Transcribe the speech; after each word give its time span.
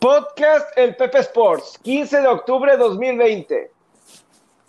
Podcast 0.00 0.66
El 0.78 0.96
Pepe 0.96 1.18
Sports, 1.18 1.78
15 1.82 2.22
de 2.22 2.26
octubre 2.26 2.72
de 2.72 2.78
2020. 2.78 3.70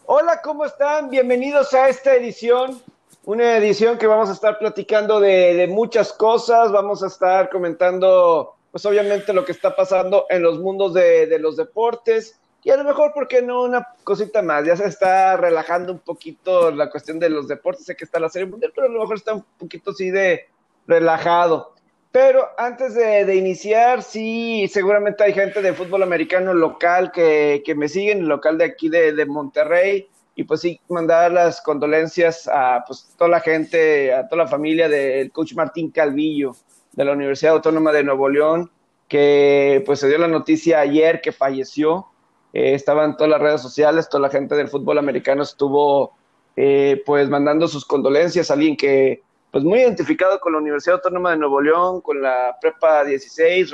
Hola, 0.07 0.41
¿cómo 0.43 0.65
están? 0.65 1.09
Bienvenidos 1.09 1.73
a 1.73 1.88
esta 1.88 2.13
edición, 2.15 2.81
una 3.23 3.55
edición 3.55 3.97
que 3.97 4.07
vamos 4.07 4.28
a 4.28 4.33
estar 4.33 4.59
platicando 4.59 5.21
de, 5.21 5.67
muchas 5.71 6.12
cosas, 6.12 6.73
vamos 6.73 7.02
a 7.02 7.07
estar 7.07 7.49
comentando, 7.49 8.55
pues 8.71 8.86
obviamente 8.86 9.31
lo 9.31 9.45
que 9.45 9.54
está 9.54 9.73
pasando 9.73 10.25
en 10.30 10.44
los 10.44 10.59
mundos 10.59 10.94
de, 10.94 11.27
de 11.27 11.39
los 11.39 11.55
deportes 11.55 12.38
y 12.61 12.70
a 12.71 12.75
lo 12.75 12.84
mejor, 12.84 13.13
¿por 13.13 13.29
qué 13.29 13.41
no 13.41 13.63
una 13.63 13.88
cosita 14.04 14.41
más? 14.41 14.66
Ya 14.66 14.75
se 14.75 14.86
está 14.86 15.38
relajando 15.38 15.93
un 15.93 16.00
poquito 16.00 16.71
la 16.71 16.89
cuestión 16.89 17.20
de 17.20 17.29
los 17.29 17.48
deportes, 17.48 17.86
sé 17.86 17.95
que 17.95 18.04
está 18.04 18.20
la 18.20 18.27
serie 18.27 18.50
mundial, 18.50 18.73
pero 18.75 18.88
a 18.88 18.89
lo 18.89 19.00
mejor 19.00 19.16
está 19.16 19.34
un 19.34 19.45
poquito 19.57 19.91
así 19.91 20.11
de 20.11 20.50
relajado. 20.88 21.73
Pero 22.12 22.50
antes 22.57 22.93
de, 22.93 23.36
iniciar, 23.36 24.04
sí, 24.04 24.67
seguramente 24.67 25.23
hay 25.23 25.34
gente 25.34 25.62
de 25.62 25.73
fútbol 25.73 26.04
americano 26.04 26.54
local 26.54 27.12
que, 27.12 27.63
me 27.77 27.88
siguen, 27.88 28.27
local 28.27 28.58
de 28.58 28.66
aquí 28.66 28.90
de, 28.90 29.26
Monterrey, 29.26 30.09
y 30.35 30.44
pues 30.44 30.62
sí, 30.62 30.80
mandar 30.90 31.32
las 31.32 31.62
condolencias 31.62 32.49
a 32.52 32.84
pues, 32.85 33.13
toda 33.18 33.30
la 33.30 33.40
gente, 33.40 34.13
a 34.13 34.27
toda 34.27 34.44
la 34.44 34.49
familia 34.49 34.90
del 34.90 35.32
coach 35.32 35.54
Martín 35.54 35.91
Calvillo 35.91 36.55
de 36.94 37.05
la 37.05 37.13
Universidad 37.13 37.54
Autónoma 37.54 37.94
de 37.94 38.04
Nuevo 38.04 38.27
León, 38.27 38.70
que 39.07 39.82
pues 39.85 39.99
se 39.99 40.09
dio 40.09 40.18
la 40.18 40.27
noticia 40.27 40.82
ayer 40.82 41.21
que 41.21 41.32
falleció. 41.32 42.07
Eh, 42.54 42.73
estaban 42.73 43.16
todas 43.16 43.32
las 43.32 43.41
redes 43.41 43.62
sociales, 43.62 44.09
toda 44.09 44.23
la 44.23 44.30
gente 44.30 44.55
del 44.55 44.68
fútbol 44.68 44.98
americano 44.98 45.43
estuvo 45.43 46.13
eh, 46.57 47.02
pues 47.05 47.30
mandando 47.30 47.68
sus 47.68 47.85
condolencias 47.85 48.49
a 48.49 48.55
alguien 48.55 48.76
que 48.76 49.21
pues 49.52 49.64
muy 49.66 49.80
identificado 49.80 50.40
con 50.40 50.54
la 50.54 50.60
Universidad 50.60 50.96
Autónoma 50.96 51.32
de 51.32 51.38
Nuevo 51.38 51.62
León, 51.62 52.02
con 52.02 52.22
la 52.22 52.58
Prepa 52.62 53.04
16, 53.04 53.74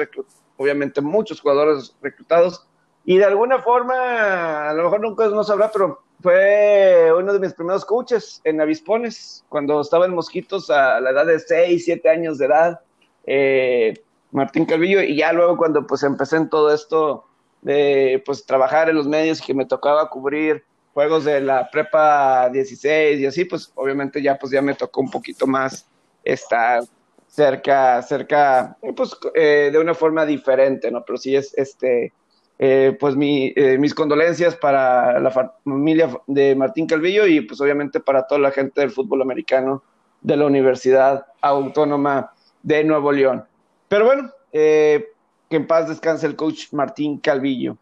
obviamente 0.58 1.02
muchos 1.02 1.40
jugadores 1.40 1.95
reclutados, 2.02 2.67
y 3.06 3.17
de 3.17 3.25
alguna 3.25 3.59
forma, 3.59 4.69
a 4.69 4.73
lo 4.73 4.84
mejor 4.84 5.00
nunca 5.02 5.28
no 5.28 5.44
sabrá, 5.44 5.72
pero 5.72 6.02
fue 6.22 7.11
uno 7.16 7.31
de 7.31 7.39
mis 7.39 7.53
primeros 7.53 7.86
coaches 7.86 8.42
en 8.44 8.59
Avispones, 8.59 9.45
cuando 9.50 9.80
estaba 9.80 10.06
en 10.06 10.16
Mosquitos 10.16 10.69
a 10.72 11.00
la 11.00 11.11
edad 11.11 11.28
de 11.28 11.39
6, 11.39 11.86
7 11.86 12.09
años 12.09 12.39
de 12.39 12.45
edad, 12.47 12.80
eh, 13.25 13.94
Martín 14.31 14.66
Calvillo, 14.66 15.02
y 15.02 15.16
ya 15.16 15.31
luego 15.31 15.58
cuando 15.58 15.86
pues 15.86 16.02
empecé 16.03 16.38
en 16.38 16.50
todo 16.50 16.73
esto 16.73 17.25
de 17.62 18.22
pues 18.25 18.45
trabajar 18.45 18.89
en 18.89 18.95
los 18.95 19.08
medios 19.08 19.41
que 19.41 19.53
me 19.53 19.66
tocaba 19.66 20.09
cubrir 20.09 20.66
juegos 20.98 21.26
de 21.26 21.40
la 21.42 21.70
prepa 21.70 22.50
16 22.50 23.20
y 23.20 23.28
así, 23.28 23.45
pues 23.45 23.72
obviamente 23.76 24.20
ya 24.20 24.36
pues 24.36 24.52
ya 24.52 24.64
me 24.64 24.73
tocó 24.73 25.02
un 25.02 25.12
poquito 25.12 25.45
más 25.45 25.88
estar 26.23 26.81
cerca, 27.28 28.02
cerca, 28.02 28.76
eh, 28.81 28.94
pues 28.94 29.16
eh, 29.36 29.70
de 29.72 29.78
una 29.78 29.94
forma 29.94 30.25
diferente, 30.25 30.90
¿no? 30.90 31.03
Pero 31.06 31.20
sí 31.20 31.36
es 31.36 31.53
este, 31.56 32.14
eh, 32.58 32.98
pues 33.00 33.16
mi, 33.16 33.53
mis 33.78 33.94
condolencias 33.94 34.56
para 34.56 35.20
la 35.20 35.30
familia 35.30 36.09
de 36.25 36.56
Martín 36.56 36.88
Calvillo 36.88 37.28
y 37.28 37.42
pues 37.42 37.62
obviamente 37.62 38.00
para 38.00 38.25
toda 38.25 38.42
la 38.42 38.50
gente 38.50 38.81
del 38.81 38.90
fútbol 38.90 39.22
americano 39.22 39.84
de 40.22 40.36
la 40.36 40.48
Universidad 40.48 41.28
Autónoma 41.42 42.31
de 42.64 42.84
Nuevo 42.84 43.12
León. 43.12 43.45
Pero 43.88 44.06
bueno, 44.06 44.31
que 44.52 45.06
en 45.52 45.68
paz 45.68 45.90
descanse 45.90 46.25
el 46.25 46.36
coach 46.36 46.73
Martín 46.73 47.20
Calvillo. 47.20 47.78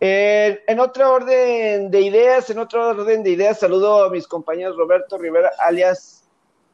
Eh, 0.00 0.62
en 0.66 0.80
otra 0.80 1.10
orden 1.10 1.90
de 1.90 2.00
ideas, 2.00 2.50
en 2.50 2.58
otro 2.58 2.88
orden 2.88 3.22
de 3.22 3.30
ideas, 3.30 3.60
saludo 3.60 4.04
a 4.04 4.10
mis 4.10 4.26
compañeros 4.26 4.76
Roberto 4.76 5.16
Rivera, 5.18 5.50
alias 5.60 6.28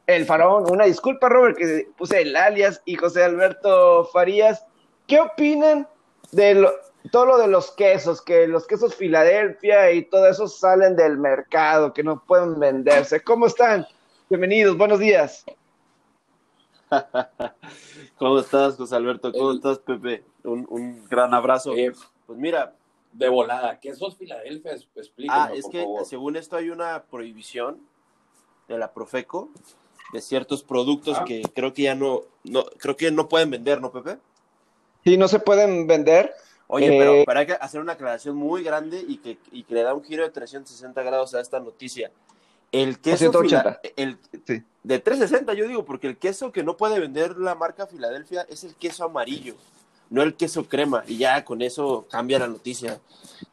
El 0.07 0.25
Faraón. 0.25 0.69
Una 0.69 0.85
disculpa, 0.85 1.29
Robert, 1.29 1.57
que 1.57 1.87
puse 1.97 2.21
el 2.21 2.35
alias, 2.35 2.81
y 2.85 2.95
José 2.95 3.23
Alberto 3.23 4.05
Farías. 4.05 4.65
¿Qué 5.07 5.19
opinan 5.19 5.87
de 6.31 6.67
todo 7.11 7.25
lo 7.25 7.37
de 7.37 7.47
los 7.47 7.71
quesos? 7.71 8.21
Que 8.21 8.47
los 8.47 8.65
quesos 8.65 8.95
Filadelfia 8.95 9.91
y 9.91 10.03
todo 10.03 10.27
eso 10.27 10.47
salen 10.47 10.95
del 10.95 11.17
mercado, 11.17 11.93
que 11.93 12.03
no 12.03 12.23
pueden 12.25 12.59
venderse. 12.59 13.21
¿Cómo 13.21 13.45
están? 13.45 13.85
Bienvenidos, 14.29 14.77
buenos 14.77 14.99
días. 14.99 15.45
¿Cómo 18.17 18.39
estás, 18.39 18.75
José 18.75 18.95
Alberto? 18.95 19.31
¿Cómo 19.31 19.53
estás, 19.53 19.79
Pepe? 19.79 20.23
Un, 20.43 21.05
gran 21.09 21.33
abrazo. 21.33 21.73
Eh, 21.75 21.93
pues 22.25 22.37
mira, 22.37 22.73
de 23.13 23.29
volada. 23.29 23.79
¿Qué 23.79 23.89
es 23.89 23.99
Filadelfia? 24.17 24.73
Explícame, 24.95 25.39
Ah, 25.41 25.51
es 25.53 25.67
que 25.67 25.85
según 26.05 26.35
esto 26.35 26.55
hay 26.55 26.69
una 26.69 27.03
prohibición 27.03 27.79
de 28.67 28.77
la 28.77 28.93
Profeco 28.93 29.49
de 30.13 30.21
ciertos 30.21 30.63
productos 30.63 31.17
ah. 31.19 31.25
que 31.25 31.41
creo 31.53 31.73
que 31.73 31.83
ya 31.83 31.95
no, 31.95 32.21
no, 32.43 32.65
creo 32.77 32.95
que 32.97 33.11
no 33.11 33.29
pueden 33.29 33.49
vender, 33.49 33.81
¿no, 33.81 33.91
Pepe? 33.91 34.17
Sí, 35.03 35.17
no 35.17 35.27
se 35.27 35.39
pueden 35.39 35.87
vender. 35.87 36.33
Oye, 36.67 36.87
pero, 36.89 37.15
eh, 37.15 37.25
hay 37.27 37.45
que 37.45 37.53
hacer 37.53 37.81
una 37.81 37.93
aclaración 37.93 38.35
muy 38.35 38.63
grande 38.63 39.03
y 39.05 39.17
que, 39.17 39.37
y 39.51 39.63
que 39.63 39.73
le 39.73 39.83
da 39.83 39.93
un 39.93 40.03
giro 40.03 40.23
de 40.23 40.29
360 40.29 41.01
grados 41.03 41.33
a 41.33 41.41
esta 41.41 41.59
noticia. 41.59 42.11
El 42.71 42.99
queso 42.99 43.31
el, 43.97 44.17
de 44.83 44.99
360 44.99 45.53
yo 45.53 45.67
digo, 45.67 45.83
porque 45.83 46.07
el 46.07 46.17
queso 46.17 46.53
que 46.53 46.63
no 46.63 46.77
puede 46.77 47.01
vender 47.01 47.37
la 47.37 47.55
marca 47.55 47.87
Filadelfia 47.87 48.45
es 48.49 48.63
el 48.63 48.75
queso 48.75 49.03
amarillo 49.03 49.55
no 50.11 50.21
el 50.23 50.35
queso 50.35 50.67
crema, 50.67 51.03
y 51.07 51.17
ya 51.17 51.43
con 51.45 51.61
eso 51.61 52.05
cambia 52.11 52.37
la 52.37 52.47
noticia. 52.47 52.99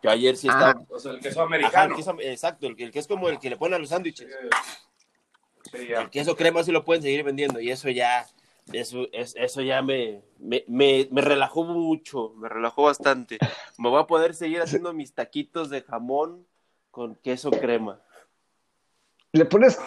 Yo 0.03 0.11
ayer 0.11 0.37
sí 0.37 0.49
estaba. 0.49 0.73
Ah, 0.73 0.85
o 0.91 0.99
sea, 0.99 1.13
el 1.13 1.21
queso 1.21 1.41
americano. 1.41 1.95
exacto, 2.21 2.67
el, 2.67 2.77
que 2.77 2.91
es 2.99 3.07
como 3.07 3.29
el 3.29 3.39
que 3.39 3.49
le 3.49 3.57
ponen 3.57 3.75
a 3.75 3.79
los 3.79 3.89
sándwiches. 3.89 4.29
el 5.73 6.11
queso 6.11 6.37
crema 6.37 6.65
sí 6.65 6.73
lo 6.73 6.85
pueden 6.85 7.03
seguir 7.03 7.23
vendiendo, 7.23 7.61
y 7.61 7.71
eso 7.71 7.89
ya. 7.89 8.27
Eso, 8.71 9.07
eso 9.13 9.63
ya 9.63 9.81
me, 9.81 10.21
me, 10.39 10.63
me, 10.69 11.09
me 11.11 11.23
relajó 11.23 11.65
mucho, 11.65 12.35
me 12.37 12.51
relajó 12.51 12.83
bastante. 12.83 13.39
Me 13.79 13.89
voy 13.89 14.03
a 14.03 14.07
poder 14.07 14.35
seguir 14.35 14.61
haciendo 14.61 14.93
mis 14.93 15.15
taquitos 15.15 15.71
de 15.71 15.81
jamón 15.81 16.47
con 16.91 17.15
queso 17.15 17.51
crema. 17.51 18.03
Le 19.33 19.47
pones, 19.47 19.79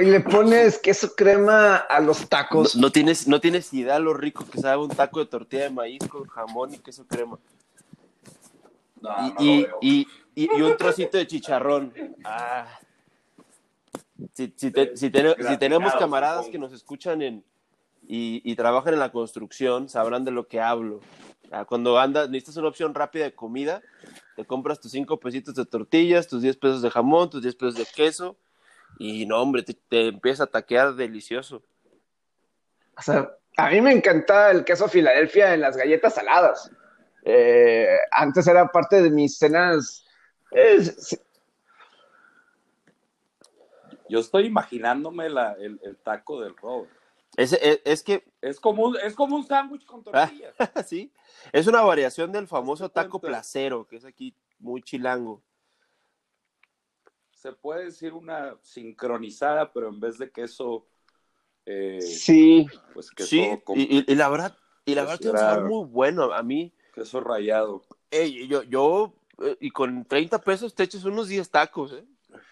le 0.00 0.20
pones 0.20 0.78
queso 0.78 1.14
crema 1.14 1.76
a 1.76 2.00
los 2.00 2.28
tacos. 2.28 2.76
No, 2.76 2.90
tienes, 2.90 3.26
no 3.26 3.40
tienes 3.40 3.72
idea 3.72 3.98
lo 3.98 4.14
rico 4.14 4.44
que 4.44 4.60
sabe 4.60 4.82
un 4.82 4.90
taco 4.90 5.20
de 5.20 5.26
tortilla 5.26 5.64
de 5.64 5.70
maíz 5.70 6.00
con 6.08 6.26
jamón 6.26 6.74
y 6.74 6.78
queso 6.78 7.06
crema. 7.06 7.38
y, 9.38 9.66
y, 9.80 10.06
y, 10.34 10.62
un 10.62 10.76
trocito 10.76 11.18
de 11.18 11.26
chicharrón. 11.26 11.92
Ah. 12.24 12.66
Si, 14.34 14.52
si, 14.56 14.72
si, 14.94 15.10
tenemos 15.10 15.94
camaradas 15.94 16.46
que 16.46 16.58
nos 16.58 16.72
escuchan 16.72 17.22
en, 17.22 17.44
y, 18.06 18.54
trabajan 18.56 18.94
en 18.94 19.00
la 19.00 19.12
construcción, 19.12 19.88
sabrán 19.88 20.24
de 20.24 20.30
lo 20.30 20.46
que 20.46 20.60
hablo. 20.60 21.00
Ah, 21.50 21.64
cuando 21.64 21.98
andas, 21.98 22.30
necesitas 22.30 22.56
una 22.56 22.68
opción 22.68 22.94
rápida 22.94 23.24
de 23.24 23.34
comida, 23.34 23.82
te 24.36 24.44
compras 24.44 24.80
tus 24.80 24.92
cinco 24.92 25.18
pesitos 25.20 25.54
de 25.54 25.66
tortillas, 25.66 26.26
tus 26.26 26.40
10 26.40 26.56
pesos 26.56 26.82
de 26.82 26.90
jamón, 26.90 27.28
tus 27.28 27.42
10 27.42 27.56
pesos 27.56 27.74
de 27.74 27.86
queso, 27.94 28.36
y 28.98 29.26
no, 29.26 29.40
hombre, 29.40 29.62
te, 29.62 30.08
empieza 30.08 30.44
a 30.44 30.48
taquear 30.48 30.94
delicioso. 30.94 31.62
O 32.96 33.02
sea, 33.02 33.30
a 33.56 33.70
mí 33.70 33.80
me 33.80 33.92
encanta 33.92 34.50
el 34.50 34.64
queso 34.64 34.88
Filadelfia 34.88 35.54
en 35.54 35.60
las 35.60 35.76
galletas 35.76 36.14
saladas. 36.14 36.70
Eh, 37.24 37.96
antes 38.10 38.46
era 38.46 38.68
parte 38.68 39.02
de 39.02 39.10
mis 39.10 39.38
cenas. 39.38 40.04
Yo 44.08 44.20
estoy 44.20 44.46
imaginándome 44.46 45.26
el, 45.26 45.98
taco 46.02 46.40
del 46.40 46.56
Robert. 46.56 46.92
Es, 47.36 47.52
es, 47.52 48.02
que. 48.02 48.24
Es 48.42 48.60
como 48.60 48.84
un, 48.84 48.96
es 48.98 49.14
como 49.14 49.36
un 49.36 49.46
sándwich 49.46 49.86
con 49.86 50.02
tortillas. 50.02 50.54
sí. 50.86 51.10
Es 51.50 51.66
una 51.66 51.80
variación 51.80 52.30
del 52.30 52.46
famoso 52.46 52.90
taco 52.90 53.20
placero, 53.20 53.86
que 53.86 53.96
es 53.96 54.04
aquí 54.04 54.34
muy 54.58 54.82
chilango 54.82 55.42
se 57.42 57.52
puede 57.52 57.86
decir 57.86 58.12
una 58.12 58.54
sincronizada, 58.62 59.72
pero 59.72 59.88
en 59.88 59.98
vez 59.98 60.16
de 60.16 60.30
queso. 60.30 60.86
Eh, 61.66 62.00
sí. 62.00 62.68
Pues 62.94 63.10
queso 63.10 63.28
sí, 63.28 63.50
y, 63.74 64.14
la 64.14 64.28
verdad, 64.28 64.56
y 64.84 64.94
la 64.94 65.02
verdad 65.02 65.18
tiene 65.18 65.32
un 65.32 65.38
sabor 65.38 65.68
muy 65.68 65.86
bueno 65.86 66.32
a 66.32 66.42
mí. 66.44 66.72
Queso 66.94 67.20
rayado. 67.20 67.82
yo, 68.48 68.62
yo, 68.62 69.14
eh, 69.42 69.56
y 69.58 69.70
con 69.70 70.04
30 70.04 70.40
pesos 70.40 70.72
te 70.72 70.84
echas 70.84 71.04
unos 71.04 71.26
10 71.26 71.50
tacos, 71.50 71.92
¿eh? 71.94 72.04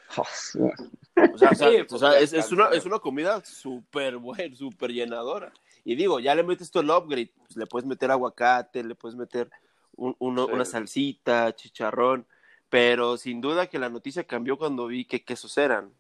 o 0.17 1.39
sea, 1.39 1.51
pues, 1.51 2.03
es, 2.33 2.51
una, 2.51 2.71
es, 2.71 2.85
una, 2.85 2.99
comida 2.99 3.45
súper 3.45 4.17
buena, 4.17 4.57
súper 4.57 4.91
llenadora. 4.91 5.53
Y 5.85 5.95
digo, 5.95 6.19
ya 6.19 6.35
le 6.35 6.43
metes 6.43 6.69
todo 6.69 6.83
el 6.83 6.91
upgrade, 6.91 7.33
pues, 7.39 7.57
le 7.57 7.67
puedes 7.67 7.87
meter 7.87 8.11
aguacate, 8.11 8.83
le 8.83 8.97
puedes 8.97 9.17
meter 9.17 9.49
una 9.95 10.65
salsita, 10.65 11.55
chicharrón. 11.55 12.27
Pero 12.71 13.17
sin 13.17 13.41
duda 13.41 13.67
que 13.67 13.79
la 13.79 13.89
noticia 13.89 14.25
cambió 14.25 14.57
cuando 14.57 14.87
vi 14.87 15.05
que 15.05 15.23
quesos 15.23 15.59
eran. 15.59 15.93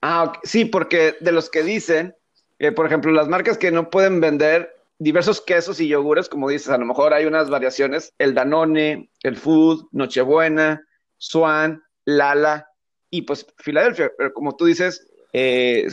Ah, 0.00 0.32
sí, 0.42 0.64
porque 0.64 1.16
de 1.20 1.32
los 1.32 1.50
que 1.50 1.62
dicen, 1.62 2.14
eh, 2.58 2.72
por 2.72 2.86
ejemplo, 2.86 3.12
las 3.12 3.28
marcas 3.28 3.58
que 3.58 3.70
no 3.70 3.90
pueden 3.90 4.20
vender 4.20 4.74
diversos 4.98 5.40
quesos 5.40 5.80
y 5.80 5.88
yogures, 5.88 6.28
como 6.28 6.48
dices, 6.48 6.68
a 6.68 6.78
lo 6.78 6.86
mejor 6.86 7.12
hay 7.12 7.26
unas 7.26 7.50
variaciones, 7.50 8.14
el 8.18 8.34
Danone, 8.34 9.10
el 9.22 9.36
Food, 9.36 9.88
Nochebuena, 9.92 10.86
Swan, 11.18 11.82
Lala 12.04 12.68
y 13.10 13.22
pues 13.22 13.46
Filadelfia, 13.58 14.12
pero 14.16 14.32
como 14.32 14.56
tú 14.56 14.66
dices, 14.66 15.06
eh, 15.32 15.88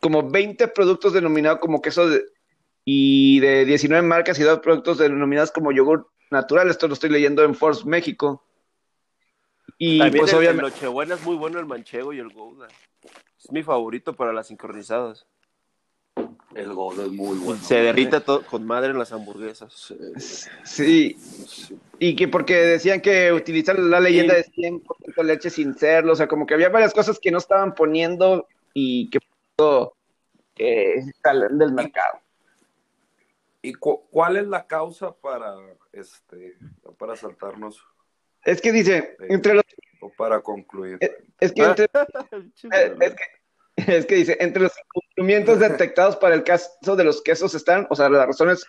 como 0.00 0.28
20 0.28 0.68
productos 0.68 1.12
denominados 1.12 1.60
como 1.60 1.82
queso 1.82 2.08
y 2.84 3.40
de 3.40 3.64
19 3.64 4.06
marcas 4.06 4.38
y 4.38 4.42
dos 4.42 4.60
productos 4.60 4.98
denominados 4.98 5.50
como 5.52 5.72
yogur 5.72 6.10
natural. 6.30 6.70
Esto 6.70 6.88
lo 6.88 6.94
estoy 6.94 7.10
leyendo 7.10 7.44
en 7.44 7.54
Force 7.54 7.86
México. 7.86 8.44
Y 9.82 9.98
También 9.98 10.20
pues 10.20 10.32
el, 10.34 10.40
obviamente. 10.40 10.66
El 10.66 10.72
Nochebuena 10.72 11.14
es 11.14 11.22
muy 11.22 11.36
bueno 11.36 11.58
el 11.58 11.64
manchego 11.64 12.12
y 12.12 12.18
el 12.18 12.28
Gouda. 12.28 12.68
Es 13.42 13.50
mi 13.50 13.62
favorito 13.62 14.12
para 14.12 14.30
las 14.30 14.48
sincronizadas. 14.48 15.26
El 16.54 16.74
Gouda 16.74 17.04
es 17.04 17.10
muy 17.10 17.38
bueno. 17.38 17.62
Se 17.62 17.76
derrita 17.76 18.20
todo 18.20 18.44
con 18.44 18.66
madre 18.66 18.90
en 18.90 18.98
las 18.98 19.10
hamburguesas. 19.10 19.94
Sí. 20.64 21.16
Y 21.98 22.14
que 22.14 22.28
porque 22.28 22.56
decían 22.56 23.00
que 23.00 23.32
utilizar 23.32 23.78
la 23.78 24.00
leyenda 24.00 24.34
de 24.34 24.44
100% 24.44 25.24
leche 25.24 25.48
sin 25.48 25.74
serlo, 25.74 26.12
o 26.12 26.16
sea, 26.16 26.28
como 26.28 26.44
que 26.44 26.52
había 26.52 26.68
varias 26.68 26.92
cosas 26.92 27.18
que 27.18 27.30
no 27.30 27.38
estaban 27.38 27.74
poniendo 27.74 28.46
y 28.74 29.08
que 29.08 29.18
eh, 30.58 31.04
salen 31.22 31.56
del 31.56 31.72
mercado. 31.72 32.18
¿Y 33.62 33.72
cu 33.72 34.06
cuál 34.10 34.36
es 34.36 34.46
la 34.46 34.66
causa 34.66 35.10
para 35.16 35.54
este 35.90 36.58
para 36.98 37.16
saltarnos? 37.16 37.82
Es 38.44 38.60
que 38.60 38.72
dice, 38.72 39.16
entre 39.28 39.54
los 39.54 39.64
o 40.00 40.10
para 40.10 40.40
concluir. 40.40 40.98
Es, 41.40 41.52
que 41.52 41.62
entre, 41.62 41.84
es, 43.00 43.14
que, 43.14 43.24
es 43.96 44.06
que 44.06 44.14
dice, 44.14 44.36
entre 44.40 44.62
los 44.62 44.72
incumplimientos 44.78 45.58
detectados 45.60 46.16
para 46.16 46.34
el 46.34 46.44
caso 46.44 46.96
de 46.96 47.04
los 47.04 47.22
quesos 47.22 47.54
están, 47.54 47.86
o 47.90 47.96
sea, 47.96 48.08
las 48.08 48.26
razones 48.26 48.66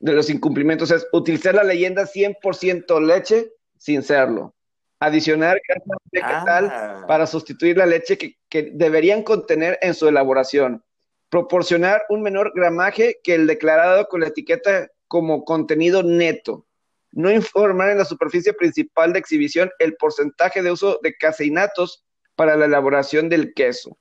de 0.00 0.12
los 0.12 0.28
incumplimientos 0.28 0.90
es 0.90 1.06
utilizar 1.12 1.54
la 1.54 1.62
leyenda 1.62 2.04
100% 2.04 3.00
leche 3.06 3.52
sin 3.78 4.02
serlo. 4.02 4.54
Adicionar 4.98 5.60
grasa 5.66 5.96
vegetal 6.10 6.68
ah. 6.72 7.04
para 7.06 7.26
sustituir 7.26 7.76
la 7.76 7.86
leche 7.86 8.18
que, 8.18 8.36
que 8.48 8.70
deberían 8.72 9.22
contener 9.22 9.78
en 9.82 9.94
su 9.94 10.08
elaboración 10.08 10.84
proporcionar 11.32 12.02
un 12.10 12.20
menor 12.20 12.52
gramaje 12.54 13.18
que 13.24 13.34
el 13.34 13.46
declarado 13.46 14.06
con 14.08 14.20
la 14.20 14.26
etiqueta 14.26 14.90
como 15.08 15.46
contenido 15.46 16.02
neto, 16.02 16.66
no 17.12 17.30
informar 17.30 17.90
en 17.90 17.98
la 17.98 18.04
superficie 18.04 18.52
principal 18.52 19.12
de 19.12 19.18
exhibición 19.18 19.70
el 19.78 19.94
porcentaje 19.96 20.62
de 20.62 20.72
uso 20.72 20.98
de 21.02 21.14
caseinatos 21.14 22.04
para 22.34 22.56
la 22.56 22.64
elaboración 22.64 23.28
del 23.28 23.54
queso. 23.54 23.96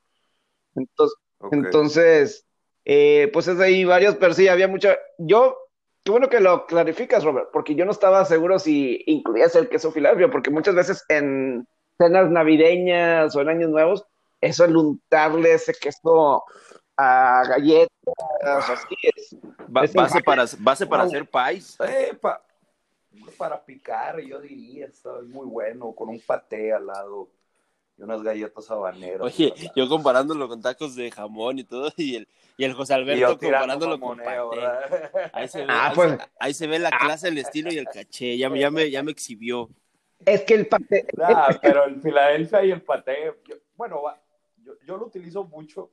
Entonces, 0.75 1.17
entonces 1.51 2.45
eh, 2.85 3.29
pues 3.33 3.47
es 3.47 3.59
ahí 3.59 3.85
varios, 3.85 4.15
pero 4.15 4.33
sí, 4.33 4.47
había 4.47 4.67
mucha... 4.67 4.97
Yo, 5.17 5.57
qué 6.03 6.11
bueno 6.11 6.29
que 6.29 6.39
lo 6.39 6.65
clarificas, 6.65 7.23
Robert, 7.23 7.49
porque 7.51 7.75
yo 7.75 7.85
no 7.85 7.91
estaba 7.91 8.25
seguro 8.25 8.59
si 8.59 9.03
incluías 9.05 9.55
el 9.55 9.69
queso 9.69 9.91
Filadelfia, 9.91 10.29
porque 10.29 10.49
muchas 10.49 10.75
veces 10.75 11.05
en 11.09 11.67
cenas 11.97 12.29
navideñas 12.31 13.35
o 13.35 13.41
en 13.41 13.49
años 13.49 13.69
nuevos, 13.69 14.05
eso 14.39 14.65
el 14.65 14.75
untarle 14.75 15.53
ese 15.53 15.73
queso 15.73 16.43
a 16.97 17.43
galletas, 17.47 17.89
así 18.43 18.95
es. 19.03 19.35
base, 19.67 20.21
para, 20.23 20.45
base 20.59 20.87
para 20.87 21.03
hacer 21.03 21.29
pais. 21.29 21.77
Eh, 21.87 22.17
para 23.37 23.63
picar, 23.63 24.19
yo 24.21 24.39
diría, 24.39 24.85
está 24.85 25.09
muy 25.23 25.45
bueno, 25.45 25.93
con 25.93 26.09
un 26.09 26.19
paté 26.19 26.73
al 26.73 26.87
lado 26.87 27.29
y 27.97 28.03
unas 28.03 28.21
galletas 28.23 28.69
habaneras. 28.71 29.21
Oye, 29.21 29.53
yo 29.75 29.87
comparándolo 29.87 30.47
con 30.47 30.61
tacos 30.61 30.95
de 30.95 31.11
jamón 31.11 31.59
y 31.59 31.63
todo, 31.63 31.91
y 31.97 32.15
el, 32.15 32.27
y 32.57 32.63
el 32.63 32.73
José 32.73 32.93
Alberto 32.93 33.37
comparándolo 33.37 33.99
con 33.99 34.17
paté. 34.17 35.29
Ahí 35.33 35.47
se, 35.47 35.59
ve, 35.65 35.67
ah, 35.69 35.91
pues. 35.93 36.17
ahí, 36.39 36.53
se 36.53 36.67
ve 36.67 36.79
la 36.79 36.91
clase, 36.91 37.27
el 37.27 37.37
estilo 37.37 37.71
y 37.71 37.77
el 37.77 37.85
caché, 37.85 38.37
ya, 38.37 38.53
ya, 38.55 38.71
me, 38.71 38.89
ya 38.89 39.03
me 39.03 39.11
exhibió. 39.11 39.69
Es 40.25 40.43
que 40.43 40.53
el 40.53 40.67
paté... 40.67 41.07
pero 41.61 41.85
el 41.85 41.99
Filadelfia 42.01 42.63
y 42.63 42.71
el 42.71 42.81
paté, 42.81 43.33
bueno, 43.75 44.01
yo, 44.57 44.73
yo 44.85 44.97
lo 44.97 45.07
utilizo 45.07 45.43
mucho 45.45 45.89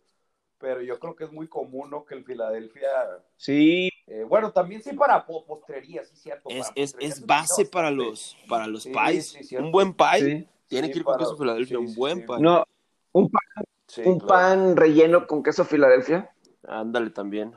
pero 0.59 0.83
yo 0.83 0.99
creo 0.99 1.15
que 1.15 1.25
es 1.25 1.33
muy 1.33 1.47
común, 1.47 1.91
¿no? 1.91 2.05
Que 2.05 2.15
el 2.15 2.25
Filadelfia. 2.25 2.89
Sí. 3.37 3.91
Eh, 4.07 4.25
bueno, 4.25 4.53
también 4.53 4.83
sí 4.83 4.93
para 4.93 5.25
postrería, 5.27 6.05
sí, 6.05 6.17
cierto. 6.17 6.49
Es, 6.51 6.71
es, 6.75 6.97
es 7.01 7.25
base 7.25 7.65
para 7.65 7.91
los, 7.91 8.37
para 8.49 8.67
los 8.67 8.87
pies. 8.87 9.37
un 9.53 9.71
buen 9.71 9.95
pie 9.95 10.49
tiene 10.67 10.91
que 10.91 10.99
ir 10.99 11.05
con 11.05 11.19
queso 11.19 11.37
Filadelfia, 11.37 11.79
un 11.79 11.95
buen 11.95 12.27
pie. 12.27 12.37
No, 12.41 12.65
un 13.13 13.31
pan, 13.31 13.65
un 14.05 14.21
pan 14.21 14.77
relleno 14.77 15.27
con 15.27 15.43
queso 15.43 15.65
Filadelfia. 15.65 16.31
Ándale 16.67 17.11
también. 17.11 17.55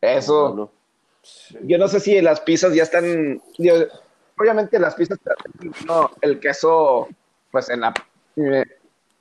Eso. 0.00 0.72
Yo 1.62 1.78
no 1.78 1.88
sé 1.88 2.00
si 2.00 2.20
las 2.20 2.40
pizzas 2.40 2.74
ya 2.74 2.82
están. 2.82 3.40
obviamente 4.38 4.78
las 4.78 4.94
pizzas, 4.94 5.18
no, 5.86 6.10
el 6.20 6.40
queso, 6.40 7.08
pues 7.50 7.68
en 7.68 7.80
la 7.80 7.94
eh, 8.36 8.64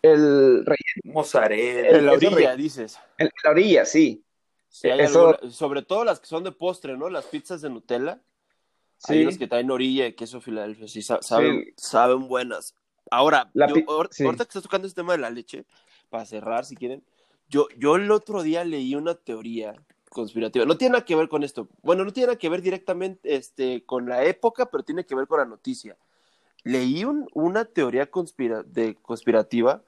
el 0.02 0.66
relleno. 0.66 1.14
Mozzarella. 1.14 1.98
En 1.98 2.06
la 2.06 2.14
orilla, 2.14 2.56
dices. 2.56 3.00
En 3.18 3.30
la 3.44 3.52
orilla, 3.52 3.86
sí. 3.86 4.24
sobre 4.70 5.82
todo 5.82 6.04
las 6.06 6.20
que 6.20 6.28
son 6.28 6.44
de 6.44 6.52
postre, 6.52 6.98
¿no? 6.98 7.10
Las 7.10 7.26
pizzas 7.26 7.62
de 7.62 7.70
Nutella. 7.70 8.22
Sí. 8.98 9.14
Hay 9.14 9.26
las 9.26 9.38
que 9.38 9.48
traen 9.48 9.72
orilla 9.72 10.04
de 10.04 10.16
queso 10.16 10.42
Filadelfia, 10.42 10.88
sí, 10.88 11.02
saben, 11.02 11.74
saben 11.78 12.28
buenas. 12.28 12.76
Ahora, 13.10 13.50
ahorita 13.56 14.44
que 14.44 14.50
estás 14.50 14.64
tocando 14.64 14.88
este 14.88 15.02
tema 15.02 15.14
de 15.14 15.20
la 15.20 15.30
leche, 15.30 15.66
para 16.10 16.26
cerrar, 16.26 16.66
si 16.66 16.76
quieren, 16.76 17.02
yo, 17.48 17.68
yo 17.78 17.96
el 17.96 18.12
otro 18.12 18.44
día 18.44 18.66
leí 18.66 18.96
una 18.96 19.16
teoría 19.16 19.74
conspirativa. 20.10 20.66
No 20.66 20.78
tiene 20.78 20.94
nada 20.94 21.06
que 21.06 21.16
ver 21.16 21.30
con 21.30 21.44
esto. 21.44 21.70
Bueno, 21.82 22.04
no 22.04 22.12
tiene 22.12 22.28
nada 22.28 22.40
que 22.40 22.50
ver 22.50 22.62
directamente 22.62 23.36
este, 23.36 23.86
con 23.86 24.08
la 24.10 24.26
época, 24.26 24.70
pero 24.70 24.84
tiene 24.84 25.06
que 25.06 25.16
ver 25.16 25.28
con 25.28 25.40
la 25.40 25.46
noticia 25.46 25.98
leí 26.64 27.06
una 27.34 27.66
teoría 27.66 28.10
conspira 28.10 28.64
de, 28.64 28.96
conspirativa 28.96 29.84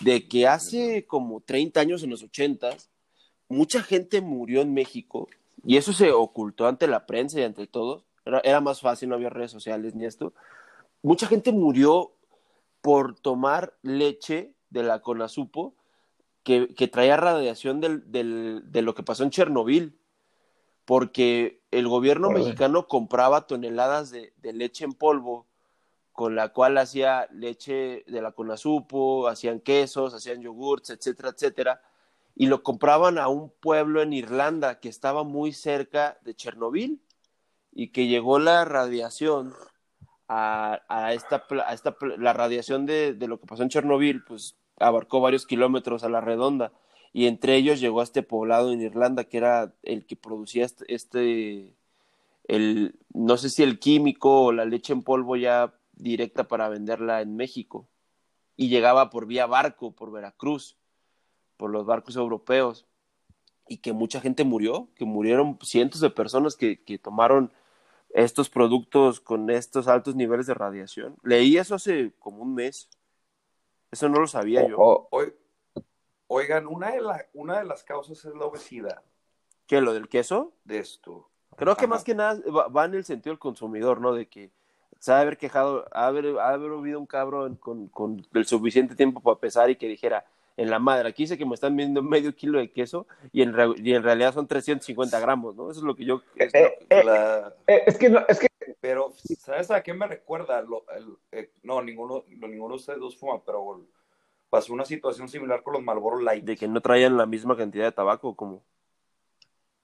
de 0.00 0.28
que 0.28 0.46
hace 0.46 1.06
como 1.06 1.40
30 1.40 1.80
años, 1.80 2.02
en 2.02 2.10
los 2.10 2.22
80, 2.22 2.76
mucha 3.48 3.82
gente 3.82 4.20
murió 4.20 4.60
en 4.60 4.74
México 4.74 5.28
y 5.64 5.76
eso 5.76 5.92
se 5.92 6.12
ocultó 6.12 6.66
ante 6.66 6.86
la 6.86 7.06
prensa 7.06 7.40
y 7.40 7.44
ante 7.44 7.66
todos. 7.66 8.04
Era, 8.24 8.60
más 8.60 8.80
fácil, 8.80 9.08
no 9.08 9.14
había 9.14 9.30
redes 9.30 9.50
sociales 9.50 9.94
ni 9.94 10.06
esto. 10.06 10.32
Mucha 11.02 11.26
gente 11.26 11.52
murió 11.52 12.12
por 12.80 13.18
tomar 13.18 13.74
leche 13.82 14.54
de 14.70 14.82
la 14.82 15.00
Conasupo 15.00 15.74
que, 16.42 16.74
que 16.74 16.88
traía 16.88 17.16
radiación 17.16 17.80
del, 17.80 18.10
del, 18.10 18.62
de 18.66 18.82
lo 18.82 18.94
que 18.94 19.02
pasó 19.02 19.24
en 19.24 19.30
Chernobyl, 19.30 19.98
porque 20.84 21.62
el 21.70 21.88
gobierno 21.88 22.30
mexicano 22.30 22.88
compraba 22.88 23.46
toneladas 23.46 24.10
de, 24.10 24.32
de 24.36 24.52
leche 24.52 24.84
en 24.84 24.92
polvo 24.92 25.46
con 26.14 26.36
la 26.36 26.50
cual 26.50 26.78
hacía 26.78 27.26
leche 27.32 28.04
de 28.06 28.22
la 28.22 28.30
Conasupo, 28.30 29.26
hacían 29.26 29.58
quesos, 29.58 30.14
hacían 30.14 30.40
yogurts, 30.42 30.90
etcétera, 30.90 31.30
etcétera, 31.30 31.82
y 32.36 32.46
lo 32.46 32.62
compraban 32.62 33.18
a 33.18 33.26
un 33.26 33.50
pueblo 33.50 34.00
en 34.00 34.12
Irlanda 34.12 34.78
que 34.78 34.88
estaba 34.88 35.24
muy 35.24 35.52
cerca 35.52 36.16
de 36.22 36.36
Chernobyl 36.36 37.00
y 37.72 37.88
que 37.88 38.06
llegó 38.06 38.38
la 38.38 38.64
radiación 38.64 39.54
a, 40.28 41.12
esta, 41.12 41.44
esta, 41.72 41.96
la 42.16 42.32
radiación 42.32 42.86
de, 42.86 43.16
lo 43.26 43.40
que 43.40 43.46
pasó 43.46 43.64
en 43.64 43.70
Chernobyl, 43.70 44.22
pues 44.22 44.56
abarcó 44.78 45.20
varios 45.20 45.46
kilómetros 45.46 46.04
a 46.04 46.08
la 46.08 46.20
redonda 46.20 46.72
y 47.12 47.26
entre 47.26 47.56
ellos 47.56 47.80
llegó 47.80 48.00
a 48.00 48.04
este 48.04 48.22
poblado 48.22 48.72
en 48.72 48.80
Irlanda 48.82 49.24
que 49.24 49.38
era 49.38 49.74
el 49.82 50.06
que 50.06 50.14
producía 50.14 50.64
este, 50.64 50.94
este 50.94 51.74
el, 52.46 52.94
no 53.12 53.36
sé 53.36 53.50
si 53.50 53.64
el 53.64 53.80
químico 53.80 54.44
o 54.44 54.52
la 54.52 54.64
leche 54.64 54.92
en 54.92 55.02
polvo 55.02 55.34
ya 55.34 55.74
directa 55.96 56.48
para 56.48 56.68
venderla 56.68 57.20
en 57.20 57.36
México 57.36 57.88
y 58.56 58.68
llegaba 58.68 59.10
por 59.10 59.26
vía 59.26 59.46
barco, 59.46 59.92
por 59.92 60.12
Veracruz, 60.12 60.76
por 61.56 61.70
los 61.70 61.86
barcos 61.86 62.16
europeos 62.16 62.86
y 63.68 63.78
que 63.78 63.92
mucha 63.92 64.20
gente 64.20 64.44
murió, 64.44 64.88
que 64.94 65.04
murieron 65.04 65.58
cientos 65.62 66.00
de 66.00 66.10
personas 66.10 66.56
que, 66.56 66.82
que 66.82 66.98
tomaron 66.98 67.52
estos 68.14 68.48
productos 68.48 69.20
con 69.20 69.50
estos 69.50 69.88
altos 69.88 70.14
niveles 70.14 70.46
de 70.46 70.54
radiación. 70.54 71.16
Leí 71.22 71.56
eso 71.56 71.74
hace 71.74 72.12
como 72.18 72.42
un 72.42 72.54
mes. 72.54 72.88
Eso 73.90 74.08
no 74.08 74.20
lo 74.20 74.26
sabía 74.26 74.66
yo. 74.68 75.08
oigan, 76.28 76.66
una 76.66 76.92
de, 76.92 77.00
la, 77.00 77.26
una 77.32 77.58
de 77.58 77.64
las 77.64 77.82
causas 77.82 78.24
es 78.24 78.34
la 78.34 78.46
obesidad. 78.46 79.02
¿Qué? 79.66 79.80
¿Lo 79.80 79.92
del 79.92 80.08
queso? 80.08 80.52
De 80.64 80.78
esto. 80.78 81.28
Creo 81.56 81.76
que 81.76 81.86
más 81.86 82.04
que 82.04 82.14
nada 82.14 82.40
va, 82.50 82.84
en 82.84 82.94
el 82.94 83.04
sentido 83.04 83.32
del 83.32 83.38
consumidor, 83.38 84.00
¿no? 84.00 84.12
De 84.12 84.28
que 84.28 84.52
se 84.98 85.12
ha 85.12 85.16
de 85.16 85.22
haber 85.22 85.36
quejado, 85.36 85.86
ha 85.92 86.02
de 86.02 86.18
haber, 86.18 86.38
haber 86.38 86.72
habido 86.72 86.98
un 86.98 87.06
cabrón 87.06 87.56
con, 87.56 87.88
con, 87.88 88.26
el 88.32 88.46
suficiente 88.46 88.94
tiempo 88.94 89.20
para 89.20 89.38
pesar 89.38 89.70
y 89.70 89.76
que 89.76 89.88
dijera, 89.88 90.24
en 90.56 90.70
la 90.70 90.78
madre, 90.78 91.08
aquí 91.08 91.24
dice 91.24 91.36
que 91.36 91.44
me 91.44 91.54
están 91.54 91.76
viendo 91.76 92.02
medio 92.02 92.34
kilo 92.34 92.58
de 92.58 92.70
queso 92.70 93.06
y 93.32 93.42
en, 93.42 93.54
y 93.76 93.94
en 93.94 94.02
realidad 94.02 94.34
son 94.34 94.46
350 94.46 95.18
gramos, 95.20 95.56
¿no? 95.56 95.70
Eso 95.70 95.80
es 95.80 95.84
lo 95.84 95.96
que 95.96 96.04
yo... 96.04 96.22
Es, 96.36 96.54
eh, 96.54 96.78
eh, 96.88 97.02
eh, 97.66 97.82
es 97.86 97.98
que, 97.98 98.08
no, 98.08 98.24
es 98.28 98.38
que... 98.38 98.46
Pero, 98.80 99.12
¿sabes 99.38 99.70
a 99.70 99.82
qué 99.82 99.94
me 99.94 100.06
recuerda? 100.06 100.62
Lo, 100.62 100.84
el, 101.32 101.50
no, 101.62 101.82
ninguno, 101.82 102.24
ninguno 102.28 102.74
de 102.74 102.80
ustedes 102.80 103.00
dos 103.00 103.16
fuma, 103.16 103.42
pero 103.44 103.84
pasó 104.50 104.72
una 104.72 104.84
situación 104.84 105.28
similar 105.28 105.62
con 105.62 105.72
los 105.72 105.82
Marlboro 105.82 106.20
Light. 106.20 106.44
¿De 106.44 106.56
que 106.56 106.68
no 106.68 106.80
traían 106.80 107.16
la 107.16 107.26
misma 107.26 107.56
cantidad 107.56 107.86
de 107.86 107.92
tabaco 107.92 108.36
como? 108.36 108.62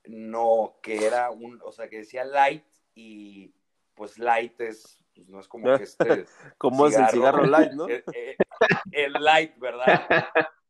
No, 0.05 0.77
que 0.83 1.05
era 1.05 1.31
un, 1.31 1.61
o 1.65 1.73
sea, 1.73 1.89
que 1.89 1.99
decía 1.99 2.25
light 2.25 2.65
y 2.95 3.53
pues 3.95 4.19
light 4.19 4.61
es 4.61 5.00
pues 5.15 5.29
no 5.29 5.41
es 5.41 5.49
como 5.49 5.77
que 5.77 5.83
este. 5.85 6.27
como 6.59 6.87
es 6.87 6.97
el 6.97 7.09
cigarro 7.09 7.45
light, 7.45 7.73
¿no? 7.73 7.87
El, 7.89 8.05
eh, 8.15 8.37
el, 8.93 9.13
light, 9.15 9.59
¿verdad? 9.59 10.07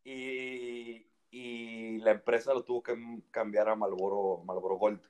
Y, 0.05 1.07
y, 1.31 1.99
la 1.99 2.13
empresa 2.13 2.55
lo 2.55 2.63
tuvo 2.63 2.83
que 2.83 2.97
cambiar 3.31 3.69
a 3.69 3.75
Malboro, 3.75 4.43
Malboro 4.45 4.77
Gold. 4.77 5.01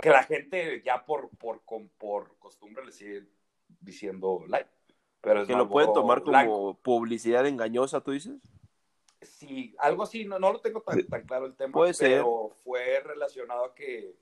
Que 0.00 0.08
la 0.08 0.22
gente 0.22 0.82
ya 0.84 1.04
por, 1.04 1.28
por, 1.36 1.64
con- 1.64 1.90
por 1.98 2.38
costumbre 2.38 2.84
le 2.84 2.92
sigue 2.92 3.26
diciendo 3.80 4.44
light. 4.48 4.68
Pero 5.20 5.42
es 5.42 5.48
Que 5.48 5.54
lo 5.54 5.68
pueden 5.68 5.92
tomar 5.92 6.20
como 6.20 6.30
blanco. 6.30 6.78
publicidad 6.82 7.46
engañosa, 7.46 8.00
¿tú 8.00 8.12
dices? 8.12 8.40
Sí, 9.20 9.74
algo 9.78 10.04
así, 10.04 10.24
no, 10.24 10.38
no 10.38 10.52
lo 10.52 10.60
tengo 10.60 10.80
tan, 10.82 11.04
tan 11.08 11.26
claro 11.26 11.46
el 11.46 11.56
tema, 11.56 11.72
Puede 11.72 11.92
ser. 11.94 12.18
pero 12.18 12.50
fue 12.62 13.00
relacionado 13.00 13.64
a 13.64 13.74
que 13.74 14.14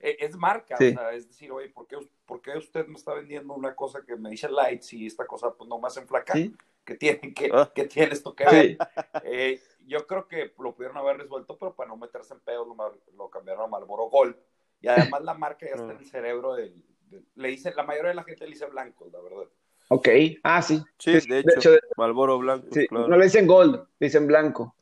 es 0.00 0.36
marca, 0.36 0.76
Sí. 0.76 0.88
o 0.88 0.98
sea, 0.98 1.12
es 1.12 1.28
decir, 1.28 1.50
oye, 1.52 1.68
¿por 1.70 1.86
qué, 1.86 1.96
por 2.26 2.40
qué 2.42 2.56
usted 2.58 2.86
me 2.86 2.94
está 2.96 3.14
vendiendo 3.14 3.54
una 3.54 3.74
cosa 3.74 4.02
que 4.06 4.16
me 4.16 4.30
dice 4.30 4.48
light 4.48 4.82
si 4.82 5.06
esta 5.06 5.26
cosa 5.26 5.52
pues 5.54 5.68
no 5.68 5.78
me 5.78 5.86
hace 5.86 6.00
enflacar? 6.00 6.36
Sí. 6.36 6.54
¿Qué 6.84 6.96
tiene, 6.96 7.32
que, 7.32 7.48
Ah. 7.52 7.70
qué 7.74 7.84
tiene 7.84 8.12
esto 8.12 8.34
que 8.34 8.44
Sí. 8.48 8.56
ver? 8.56 8.78
Eh, 9.24 9.60
yo 9.86 10.06
creo 10.06 10.28
que 10.28 10.52
lo 10.58 10.74
pudieron 10.74 10.98
haber 10.98 11.16
resuelto, 11.18 11.56
pero 11.56 11.74
para 11.74 11.88
no 11.88 11.96
meterse 11.96 12.34
en 12.34 12.40
pedos 12.40 12.66
lo, 12.68 12.98
lo 13.16 13.30
cambiaron 13.30 13.64
a 13.64 13.68
Marlboro 13.68 14.10
Gold. 14.10 14.36
Y 14.82 14.88
además 14.88 15.22
la 15.22 15.32
marca 15.34 15.64
ya 15.66 15.76
está 15.76 15.92
en 15.92 15.98
el 15.98 16.04
cerebro 16.06 16.54
del... 16.54 16.74
del- 17.08 17.24
le 17.36 17.48
dice, 17.48 17.72
la 17.74 17.84
mayoría 17.84 18.10
de 18.10 18.16
la 18.16 18.24
gente 18.24 18.44
le 18.44 18.50
dice 18.52 18.66
blanco, 18.66 19.08
la 19.10 19.20
verdad. 19.20 19.44
ok, 19.88 20.08
ah, 20.42 20.60
sí. 20.60 20.82
Sí, 20.98 21.18
Sí, 21.20 21.28
de 21.28 21.42
de 21.42 21.52
hecho. 21.56 21.72
hecho, 21.74 21.86
Malboro 21.96 22.36
Blanco, 22.38 22.66
Sí, 22.72 22.86
claro. 22.86 23.08
no 23.08 23.16
le 23.16 23.24
dicen 23.24 23.46
gold, 23.46 23.76
le 23.98 24.06
dicen 24.06 24.26
blanco. 24.26 24.74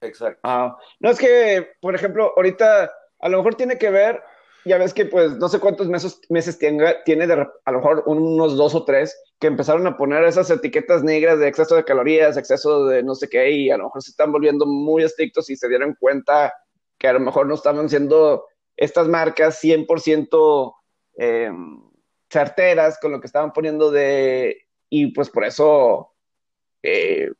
Exacto. 0.00 0.40
Ah, 0.44 0.76
no 1.00 1.10
es 1.10 1.18
que, 1.18 1.72
por 1.80 1.94
ejemplo, 1.94 2.32
ahorita 2.36 2.90
a 3.20 3.28
lo 3.28 3.38
mejor 3.38 3.54
tiene 3.54 3.78
que 3.78 3.90
ver, 3.90 4.22
ya 4.64 4.78
ves 4.78 4.92
que 4.92 5.06
pues 5.06 5.36
no 5.36 5.48
sé 5.48 5.58
cuántos 5.58 5.88
meses, 5.88 6.20
meses 6.28 6.58
tenga, 6.58 7.02
tiene 7.04 7.26
de, 7.26 7.46
a 7.64 7.72
lo 7.72 7.78
mejor 7.78 8.02
unos 8.06 8.56
dos 8.56 8.74
o 8.74 8.84
tres 8.84 9.16
que 9.38 9.46
empezaron 9.46 9.86
a 9.86 9.96
poner 9.96 10.24
esas 10.24 10.50
etiquetas 10.50 11.02
negras 11.02 11.38
de 11.38 11.48
exceso 11.48 11.74
de 11.76 11.84
calorías, 11.84 12.36
exceso 12.36 12.86
de 12.86 13.02
no 13.02 13.14
sé 13.14 13.28
qué, 13.28 13.50
y 13.50 13.70
a 13.70 13.78
lo 13.78 13.84
mejor 13.84 14.02
se 14.02 14.10
están 14.10 14.32
volviendo 14.32 14.66
muy 14.66 15.02
estrictos 15.02 15.48
y 15.50 15.56
se 15.56 15.68
dieron 15.68 15.96
cuenta 15.98 16.52
que 16.98 17.08
a 17.08 17.12
lo 17.14 17.20
mejor 17.20 17.46
no 17.46 17.54
estaban 17.54 17.88
siendo 17.88 18.46
estas 18.76 19.08
marcas 19.08 19.62
100% 19.62 20.74
eh, 21.18 21.50
certeras 22.30 22.98
con 23.00 23.12
lo 23.12 23.20
que 23.20 23.26
estaban 23.26 23.52
poniendo 23.52 23.90
de, 23.90 24.66
y 24.88 25.12
pues 25.12 25.30
por 25.30 25.44
eso 25.44 26.12
eh, 26.82 27.30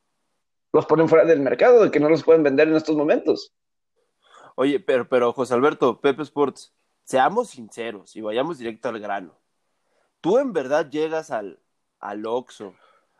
los 0.73 0.85
ponen 0.85 1.09
fuera 1.09 1.25
del 1.25 1.39
mercado, 1.39 1.83
de 1.83 1.91
que 1.91 1.99
no 1.99 2.09
los 2.09 2.23
pueden 2.23 2.43
vender 2.43 2.67
en 2.67 2.75
estos 2.75 2.95
momentos. 2.95 3.53
Oye, 4.55 4.79
pero, 4.79 5.07
pero 5.07 5.33
José 5.33 5.53
Alberto, 5.53 5.99
Pepe 6.01 6.23
Sports, 6.23 6.73
seamos 7.03 7.49
sinceros 7.49 8.15
y 8.15 8.21
vayamos 8.21 8.57
directo 8.57 8.89
al 8.89 8.99
grano. 8.99 9.33
Tú 10.21 10.37
en 10.37 10.53
verdad 10.53 10.89
llegas 10.89 11.31
al, 11.31 11.59
al 11.99 12.25
Oxxo, 12.25 12.75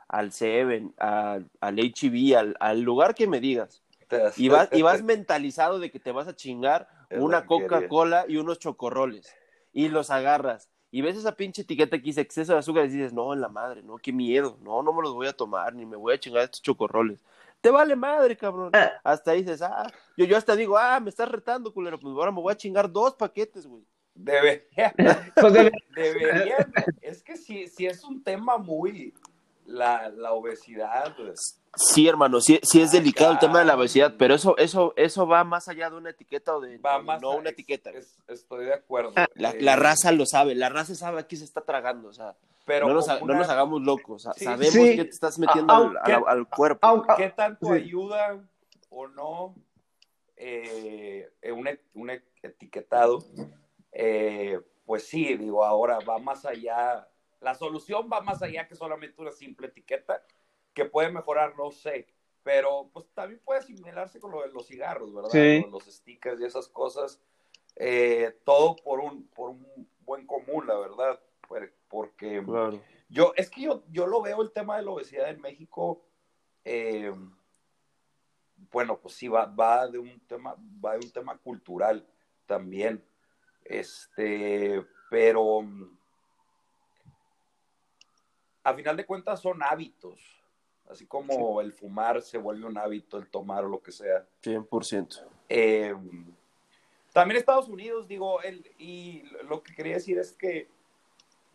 al 0.07 0.31
Seven, 0.31 0.93
al, 0.97 1.49
al 1.59 1.79
H-E-B, 1.79 2.35
al, 2.35 2.55
al 2.59 2.81
lugar 2.81 3.15
que 3.15 3.27
me 3.27 3.39
digas, 3.39 3.81
y 4.35 4.49
vas, 4.49 4.69
y 4.71 4.81
vas 4.81 5.03
mentalizado 5.03 5.79
de 5.79 5.89
que 5.89 5.99
te 5.99 6.11
vas 6.11 6.27
a 6.27 6.35
chingar 6.35 6.89
Es 7.09 7.19
una. 7.21 7.45
Coca-Cola 7.45 8.25
y 8.27 8.37
unos 8.37 8.59
chocorroles, 8.59 9.33
y 9.73 9.87
los 9.87 10.09
agarras, 10.09 10.69
y 10.91 11.01
ves 11.01 11.15
esa 11.15 11.37
pinche 11.37 11.61
etiqueta 11.61 11.97
que 11.97 12.03
dice 12.03 12.21
exceso 12.21 12.51
de 12.51 12.59
azúcar 12.59 12.85
y 12.85 12.89
dices, 12.89 13.13
no, 13.13 13.33
en 13.33 13.39
la 13.39 13.47
madre, 13.47 13.81
no, 13.81 13.97
qué 13.97 14.11
miedo, 14.11 14.57
no, 14.61 14.83
no 14.83 14.91
me 14.91 15.01
los 15.01 15.13
voy 15.13 15.27
a 15.27 15.33
tomar, 15.33 15.73
ni 15.73 15.85
me 15.85 15.95
voy 15.95 16.13
a 16.13 16.19
chingar 16.19 16.43
estos 16.43 16.61
chocorroles. 16.61 17.19
Te 17.61 17.69
vale 17.69 17.95
madre, 17.95 18.35
cabrón. 18.35 18.71
Ah. 18.73 18.91
Hasta 19.03 19.33
dices, 19.33 19.61
ah, 19.61 19.87
yo, 20.17 20.25
yo 20.25 20.35
hasta 20.35 20.55
digo, 20.55 20.77
ah, 20.77 20.99
me 20.99 21.09
estás 21.09 21.29
retando, 21.29 21.71
culero, 21.73 21.99
pues 21.99 22.11
ahora 22.13 22.31
me 22.31 22.41
voy 22.41 22.51
a 22.51 22.57
chingar 22.57 22.91
dos 22.91 23.15
paquetes, 23.15 23.67
güey. 23.67 23.83
Debería, 24.13 24.93
Pues 25.35 25.53
debe- 25.53 25.71
deberían. 25.95 26.71
es 27.01 27.23
que 27.23 27.37
sí, 27.37 27.67
sí 27.67 27.85
es 27.85 28.03
un 28.03 28.21
tema 28.23 28.57
muy. 28.57 29.13
La, 29.65 30.09
la 30.09 30.33
obesidad. 30.33 31.15
pues, 31.15 31.57
Sí, 31.77 32.05
hermano, 32.07 32.41
sí, 32.41 32.59
sí 32.63 32.81
es 32.81 32.89
Ah, 32.89 32.97
delicado 32.97 33.31
el 33.31 33.39
tema 33.39 33.59
de 33.59 33.65
la 33.65 33.75
obesidad, 33.77 34.15
pero 34.17 34.33
eso, 34.35 34.57
eso, 34.57 34.93
eso 34.97 35.25
va 35.25 35.43
más 35.45 35.69
allá 35.69 35.89
de 35.89 35.95
una 35.95 36.09
etiqueta 36.09 36.55
o 36.55 36.59
de 36.59 36.77
Va 36.79 36.97
no, 36.97 37.03
más 37.03 37.21
no 37.21 37.31
a- 37.31 37.35
una 37.35 37.49
etiqueta. 37.51 37.91
es- 37.91 38.17
estoy 38.27 38.65
de 38.65 38.73
acuerdo. 38.73 39.13
La, 39.35 39.51
Eh, 39.51 39.61
la 39.61 39.75
raza 39.77 40.11
lo 40.11 40.25
sabe, 40.25 40.53
la 40.55 40.67
raza 40.67 40.95
sabe 40.95 41.21
a 41.21 41.27
qué 41.27 41.37
se 41.37 41.45
está 41.45 41.61
tragando, 41.61 42.09
o 42.09 42.13
sea, 42.13 42.35
pero 42.65 42.87
no 42.89 42.93
nos, 42.95 43.07
no 43.07 43.33
nos 43.35 43.47
hagamos 43.49 43.81
locos, 43.81 44.27
Sí, 44.35 44.43
sabemos 44.43 44.73
sí. 44.73 44.95
que 44.97 45.05
te 45.05 45.09
estás 45.11 45.39
metiendo 45.39 45.71
Ah, 45.73 45.77
al, 45.77 45.83
aunque- 45.97 46.13
al- 46.13 46.23
al 46.27 46.47
cuerpo. 46.49 46.85
aunque- 46.85 47.13
¿Qué 47.15 47.29
tanto 47.29 47.67
Sí. 47.67 47.71
ayuda 47.73 48.37
o 48.89 49.07
no 49.07 49.55
eh, 50.35 51.29
un, 51.53 51.67
et- 51.67 51.85
un 51.93 52.09
et- 52.09 52.25
etiquetado? 52.41 53.19
Eh, 53.91 54.59
pues 54.85 55.07
sí, 55.07 55.35
digo, 55.37 55.63
ahora 55.63 55.99
va 55.99 56.17
más 56.19 56.45
allá. 56.45 57.07
La 57.41 57.53
solución 57.55 58.09
va 58.11 58.21
más 58.21 58.41
allá 58.41 58.67
que 58.67 58.75
solamente 58.75 59.21
una 59.21 59.31
simple 59.31 59.67
etiqueta 59.67 60.23
que 60.73 60.85
puede 60.85 61.11
mejorar, 61.11 61.55
no 61.57 61.71
sé. 61.71 62.07
Pero 62.43 62.89
pues 62.93 63.05
también 63.13 63.39
puede 63.43 63.59
asimilarse 63.59 64.19
con 64.19 64.31
lo 64.31 64.41
de 64.41 64.47
los 64.49 64.65
cigarros, 64.67 65.13
¿verdad? 65.13 65.29
Sí. 65.29 65.37
De 65.39 65.67
los 65.69 65.83
stickers 65.85 66.39
y 66.39 66.45
esas 66.45 66.67
cosas. 66.69 67.21
Eh, 67.75 68.39
todo 68.45 68.75
por 68.77 68.99
un, 68.99 69.27
por 69.27 69.49
un 69.51 69.87
buen 70.01 70.25
común, 70.25 70.65
la 70.67 70.77
verdad. 70.77 71.19
Por- 71.47 71.71
Porque 71.89 72.41
Claro. 72.43 72.81
yo, 73.09 73.33
es 73.35 73.49
que 73.49 73.61
yo, 73.61 73.83
yo 73.89 74.07
lo 74.07 74.21
veo 74.21 74.41
el 74.41 74.51
tema 74.51 74.77
de 74.77 74.83
la 74.83 74.91
obesidad 74.91 75.29
en 75.29 75.41
México, 75.41 76.01
eh, 76.63 77.13
bueno, 78.71 78.99
pues 78.99 79.15
sí, 79.15 79.27
va, 79.27 79.45
va 79.45 79.87
de 79.87 79.97
un 79.99 80.19
tema, 80.27 80.55
va 80.83 80.93
de 80.93 81.05
un 81.05 81.11
tema 81.11 81.37
cultural 81.37 82.07
también. 82.45 83.03
Este, 83.65 84.85
pero 85.09 85.61
a 88.63 88.73
final 88.73 88.97
de 88.97 89.05
cuentas 89.05 89.41
son 89.41 89.61
hábitos. 89.63 90.19
Así 90.89 91.05
como 91.05 91.61
el 91.61 91.71
fumar 91.71 92.21
se 92.21 92.37
vuelve 92.37 92.65
un 92.65 92.77
hábito, 92.77 93.17
el 93.17 93.27
tomar 93.29 93.63
o 93.63 93.69
lo 93.69 93.81
que 93.81 93.91
sea. 93.93 94.25
100%. 94.43 95.21
Eh, 95.47 95.95
también 97.13 97.37
Estados 97.37 97.67
Unidos, 97.69 98.07
digo, 98.07 98.41
el, 98.41 98.65
y 98.77 99.23
lo 99.47 99.63
que 99.63 99.73
quería 99.73 99.93
decir 99.95 100.17
es 100.17 100.33
que 100.33 100.67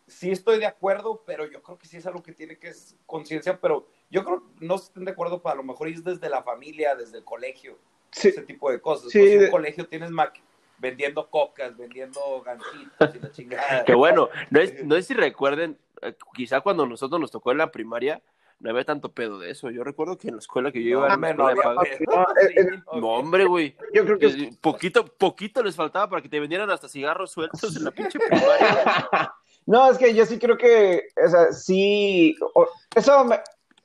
sí 0.06 0.30
estoy 0.30 0.58
de 0.58 0.66
acuerdo, 0.66 1.22
pero 1.26 1.46
yo 1.50 1.62
creo 1.62 1.78
que 1.78 1.86
sí 1.86 1.96
es 1.96 2.06
algo 2.06 2.22
que 2.22 2.32
tiene 2.32 2.58
que 2.58 2.68
es 2.68 2.96
conciencia, 3.06 3.60
pero 3.60 3.86
yo 4.10 4.24
creo 4.24 4.42
que 4.58 4.64
no 4.66 4.76
estén 4.76 5.04
de 5.04 5.10
acuerdo, 5.12 5.42
para 5.42 5.56
lo 5.56 5.62
mejor 5.64 5.88
es 5.88 6.02
desde 6.04 6.28
la 6.30 6.42
familia, 6.42 6.94
desde 6.94 7.18
el 7.18 7.24
colegio, 7.24 7.78
Sí, 8.12 8.28
ese 8.28 8.42
tipo 8.42 8.70
de 8.70 8.80
cosas. 8.80 9.10
Sí, 9.10 9.18
Pues 9.18 9.32
en 9.32 9.38
de- 9.40 9.44
un 9.46 9.50
colegio 9.50 9.86
tienes 9.88 10.10
ma- 10.10 10.32
vendiendo 10.78 11.28
cocas, 11.28 11.76
vendiendo 11.76 12.20
gancitos 12.42 13.14
y 13.14 13.18
la 13.18 13.30
chingada. 13.32 13.84
Que 13.84 13.94
bueno, 13.94 14.28
no 14.50 14.60
es, 14.60 14.72
no 14.84 14.96
es 14.96 15.06
si 15.06 15.14
recuerden, 15.14 15.76
quizá 16.34 16.60
cuando 16.60 16.86
nosotros 16.86 17.20
nos 17.20 17.30
tocó 17.30 17.52
en 17.52 17.58
la 17.58 17.70
primaria, 17.70 18.22
no 18.58 18.70
había 18.70 18.84
tanto 18.84 19.12
pedo 19.12 19.38
de 19.38 19.50
eso. 19.50 19.70
Yo 19.70 19.84
recuerdo 19.84 20.16
que 20.16 20.28
en 20.28 20.34
la 20.36 20.40
escuela 20.40 20.72
que 20.72 20.82
yo 20.82 20.90
iba, 20.90 21.08
No, 21.16 21.20
pedo. 21.20 21.36
No, 21.36 22.22
eh, 22.40 22.46
Sí, 22.48 22.54
eh, 22.56 22.82
no, 22.94 23.08
hombre, 23.08 23.44
güey. 23.44 23.76
yo 23.92 24.04
creo 24.04 24.18
que 24.18 24.34
Que 24.34 24.50
Poquito, 24.60 25.04
poquito 25.04 25.62
les 25.62 25.76
faltaba 25.76 26.08
para 26.08 26.22
que 26.22 26.28
te 26.28 26.40
vendieran 26.40 26.70
hasta 26.70 26.88
cigarros 26.88 27.32
sueltos 27.32 27.76
en 27.76 27.84
la 27.84 27.90
pinche 27.90 28.18
primaria. 28.18 28.50
No, 29.68 29.90
es 29.90 29.98
que 29.98 30.14
yo 30.14 30.24
sí 30.24 30.38
creo 30.38 30.56
que, 30.56 31.08
o 31.24 31.28
sea, 31.28 31.52
sí, 31.52 32.36
o- 32.54 32.68
eso, 32.94 33.24
me- 33.24 33.40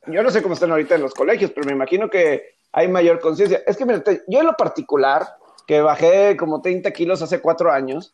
yo 0.06 0.22
no 0.22 0.30
sé 0.30 0.44
cómo 0.44 0.54
están 0.54 0.70
ahorita 0.70 0.94
en 0.94 1.02
los 1.02 1.16
colegios, 1.16 1.50
pero 1.50 1.66
me 1.66 1.72
imagino 1.74 2.08
que 2.08 2.54
hay 2.72 2.88
mayor 2.88 3.20
conciencia. 3.20 3.64
Es 3.66 3.78
que, 3.78 3.86
mira, 3.88 4.04
te- 4.04 4.22
yo 4.28 4.42
en 4.42 4.46
lo 4.46 4.54
particular, 4.54 5.26
que 5.66 5.82
bajé 5.82 6.38
como 6.38 6.62
30 6.62 6.92
kilos 6.92 7.24
hace 7.24 7.42
cuatro 7.42 7.72
años, 7.72 8.14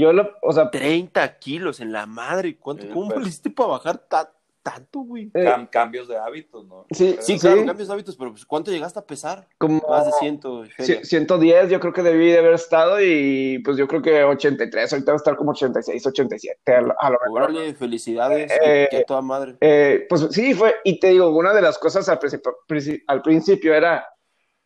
yo 0.00 0.12
lo, 0.12 0.30
o 0.42 0.52
sea, 0.52 0.70
30 0.70 1.38
kilos 1.38 1.80
en 1.80 1.92
la 1.92 2.06
madre. 2.06 2.56
¿Cuánto, 2.58 2.84
Sí, 2.84 2.90
¿Cómo 2.92 3.08
pues. 3.08 3.20
le 3.22 3.28
hiciste 3.28 3.50
para 3.50 3.70
bajar 3.70 3.98
ta- 3.98 4.32
tanto, 4.62 5.00
güey? 5.00 5.30
eh, 5.32 5.44
Cam- 5.44 5.70
cambios 5.70 6.08
de 6.08 6.18
hábitos, 6.18 6.66
¿no? 6.66 6.84
Sí, 6.90 7.12
Pero- 7.12 7.22
Sí, 7.22 7.34
Sí. 7.34 7.38
claro, 7.40 7.64
cambios 7.64 7.88
de 7.88 7.94
hábitos, 7.94 8.16
pero 8.16 8.32
pues, 8.32 8.44
¿cuánto 8.44 8.70
llegaste 8.70 8.98
a 8.98 9.06
pesar? 9.06 9.48
como 9.56 9.82
Más 9.88 10.04
de 10.04 10.12
100 10.12 10.34
y 10.66 10.70
feria. 10.70 11.00
ci- 11.00 11.04
110 11.04 11.70
yo 11.70 11.80
creo 11.80 11.92
que 11.94 12.02
debí 12.02 12.30
de 12.30 12.38
haber 12.38 12.52
estado 12.52 13.00
y 13.02 13.60
pues 13.64 13.78
yo 13.78 13.88
creo 13.88 14.02
que 14.02 14.22
83, 14.24 14.92
ahorita 14.92 15.12
va 15.12 15.16
a 15.16 15.16
estar 15.16 15.36
como 15.36 15.52
86, 15.52 16.06
87, 16.06 16.74
a 16.74 16.80
lo, 16.82 16.94
a 17.00 17.10
lo 17.10 17.18
mejor. 17.24 17.42
Órale, 17.44 17.74
felicidades, 17.74 18.52
Eh, 18.62 18.88
que 18.90 18.96
a 18.98 19.04
toda 19.04 19.22
madre. 19.22 19.56
Eh, 19.62 20.04
pues 20.08 20.28
sí, 20.32 20.52
fue, 20.52 20.74
y 20.84 21.00
te 21.00 21.08
digo, 21.08 21.30
una 21.30 21.54
de 21.54 21.62
las 21.62 21.78
cosas 21.78 22.06
al 22.10 22.18
principio, 22.18 22.56
princi- 22.68 23.02
al 23.06 23.22
principio 23.22 23.72
era 23.74 24.06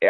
eh, 0.00 0.08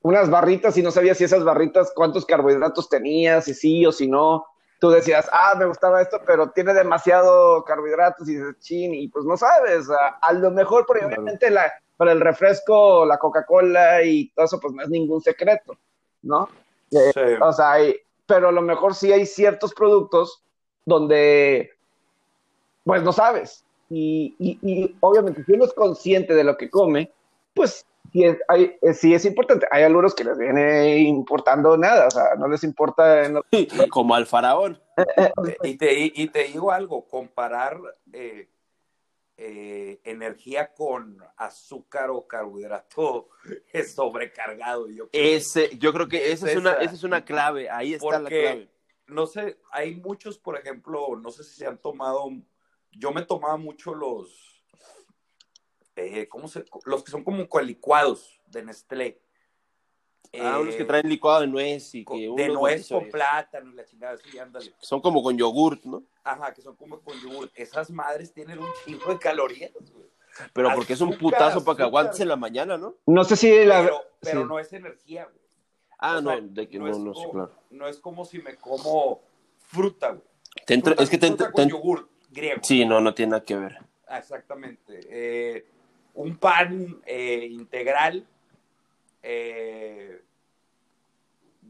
unas 0.00 0.30
barritas 0.30 0.78
y 0.78 0.82
no 0.82 0.90
sabías 0.90 1.18
si 1.18 1.24
esas 1.24 1.44
barritas 1.44 1.92
cuántos 1.94 2.24
carbohidratos 2.24 2.88
tenías, 2.88 3.44
si 3.44 3.52
sí 3.52 3.84
o 3.84 3.92
si 3.92 4.08
no. 4.08 4.46
Tú 4.78 4.90
decías, 4.90 5.28
ah, 5.32 5.54
me 5.58 5.64
gustaba 5.64 6.02
esto, 6.02 6.20
pero 6.26 6.50
tiene 6.50 6.74
demasiado 6.74 7.64
carbohidratos 7.64 8.28
y 8.28 8.36
chin, 8.60 8.94
y 8.94 9.08
pues 9.08 9.24
no 9.24 9.36
sabes, 9.36 9.88
a, 9.90 10.18
a 10.20 10.32
lo 10.34 10.50
mejor, 10.50 10.84
porque 10.86 11.00
Claro. 11.06 11.14
obviamente 11.22 11.50
la, 11.50 11.72
para 11.96 12.12
el 12.12 12.20
refresco, 12.20 13.06
la 13.06 13.16
Coca-Cola 13.18 14.02
y 14.04 14.28
todo 14.30 14.44
eso, 14.44 14.60
pues 14.60 14.74
no 14.74 14.82
es 14.82 14.88
ningún 14.90 15.22
secreto, 15.22 15.76
¿no? 16.22 16.48
Eh, 16.90 17.10
Sí. 17.14 17.20
o 17.40 17.52
sea, 17.52 17.72
hay- 17.72 17.96
pero 18.26 18.48
a 18.48 18.52
lo 18.52 18.60
mejor 18.60 18.94
sí 18.94 19.12
hay 19.12 19.24
ciertos 19.24 19.72
productos 19.72 20.42
donde, 20.84 21.70
pues 22.84 23.02
no 23.02 23.12
sabes. 23.12 23.64
Y, 23.88 24.34
y- 24.38 24.58
y 24.62 24.96
obviamente, 25.00 25.44
si 25.44 25.52
uno 25.52 25.64
es 25.64 25.72
consciente 25.72 26.34
de 26.34 26.44
lo 26.44 26.56
que 26.56 26.68
come, 26.68 27.12
pues 27.54 27.86
sí 28.12 28.24
es, 28.24 28.36
hay- 28.48 28.76
sí 28.94 29.14
es 29.14 29.24
importante. 29.24 29.66
Hay 29.70 29.82
algunos 29.84 30.14
que 30.14 30.24
les 30.24 30.36
viene 30.38 30.98
importando 30.98 31.76
nada, 31.76 32.06
o 32.06 32.10
sea, 32.10 32.34
no 32.38 32.48
les 32.48 32.64
importa. 32.64 33.24
en 33.24 33.34
lo- 33.34 33.44
Como 33.90 34.14
al 34.14 34.26
faraón. 34.26 34.80
Y 35.62 35.76
te, 35.76 35.94
y 36.14 36.28
te 36.28 36.44
digo 36.44 36.72
algo, 36.72 37.06
comparar 37.06 37.78
eh, 38.12 38.48
eh, 39.36 40.00
energía 40.04 40.72
con 40.72 41.18
azúcar 41.36 42.10
o 42.10 42.26
carbohidrato 42.26 43.28
es 43.72 43.94
sobrecargado. 43.94 44.88
Yo 44.88 45.08
creo. 45.10 45.36
Ese, 45.36 45.76
yo 45.78 45.92
creo 45.92 46.08
que 46.08 46.32
esa 46.32 46.50
es, 46.50 46.56
una, 46.56 46.72
esa. 46.74 46.94
es 46.94 47.02
una 47.04 47.24
clave. 47.24 47.68
Ahí 47.68 47.92
está 47.94 48.18
la 48.18 48.28
clave. 48.30 48.70
no 49.08 49.26
sé, 49.26 49.58
hay 49.70 49.96
muchos, 49.96 50.38
por 50.38 50.58
ejemplo, 50.58 51.16
no 51.20 51.30
sé 51.30 51.44
si 51.44 51.54
se 51.56 51.66
han 51.66 51.78
tomado, 51.78 52.30
yo 52.92 53.12
me 53.12 53.22
tomaba 53.22 53.56
mucho 53.58 53.94
los, 53.94 54.55
eh, 55.96 56.28
¿cómo 56.28 56.48
se? 56.48 56.64
Los 56.84 57.02
que 57.02 57.10
son 57.10 57.24
como 57.24 57.46
licuados 57.60 58.40
de 58.46 58.62
Nestlé. 58.64 59.20
Ah, 60.40 60.58
unos 60.60 60.74
que 60.74 60.82
eh, 60.82 60.86
traen 60.86 61.08
licuado 61.08 61.40
de 61.40 61.46
nuez 61.46 61.94
y 61.94 62.04
que 62.04 62.28
De 62.36 62.48
nuez 62.48 62.88
con 62.88 63.08
plátano 63.08 63.72
y 63.72 63.74
la 63.74 63.84
chingada, 63.84 64.16
sí, 64.18 64.38
ándale. 64.38 64.74
Son 64.78 65.00
como 65.00 65.22
con 65.22 65.36
yogurt, 65.36 65.84
¿no? 65.84 66.02
Ajá, 66.24 66.52
que 66.52 66.60
son 66.60 66.76
como 66.76 67.00
con 67.00 67.18
yogurt. 67.20 67.50
Esas 67.54 67.90
madres 67.90 68.32
tienen 68.32 68.58
un 68.58 68.68
chingo 68.84 69.12
de 69.12 69.18
calorías, 69.18 69.72
güey. 69.72 70.06
Pero 70.52 70.70
porque 70.74 70.92
es 70.92 71.00
un 71.00 71.16
putazo 71.16 71.64
para 71.64 71.76
que 71.76 71.82
aguantes 71.84 72.20
en 72.20 72.28
la 72.28 72.36
mañana, 72.36 72.76
¿no? 72.76 72.96
No 73.06 73.24
sé 73.24 73.36
si 73.36 73.64
la... 73.64 73.90
Pero, 74.20 74.44
no 74.44 74.58
es 74.58 74.70
energía, 74.72 75.24
güey. 75.24 75.46
Ah, 75.98 76.20
no, 76.20 76.38
de 76.38 76.68
que 76.68 76.78
no, 76.78 76.86
no, 76.88 77.12
es 77.12 77.18
como, 77.18 77.32
claro. 77.32 77.52
No 77.70 77.88
es 77.88 77.98
como 77.98 78.24
si 78.26 78.38
me 78.40 78.56
como 78.56 79.22
fruta, 79.60 80.10
güey. 80.10 80.22
es 80.98 81.08
que 81.08 81.16
te 81.16 81.26
entra 81.26 81.50
con 81.50 81.68
yogur 81.70 82.10
griego. 82.30 82.60
Sí, 82.62 82.84
no, 82.84 83.00
no 83.00 83.14
tiene 83.14 83.30
nada 83.30 83.44
que 83.44 83.56
ver. 83.56 83.78
Exactamente. 84.10 85.00
Eh, 85.08 85.66
un 86.16 86.38
pan 86.38 87.02
eh, 87.04 87.46
integral, 87.50 88.26
eh, 89.22 90.22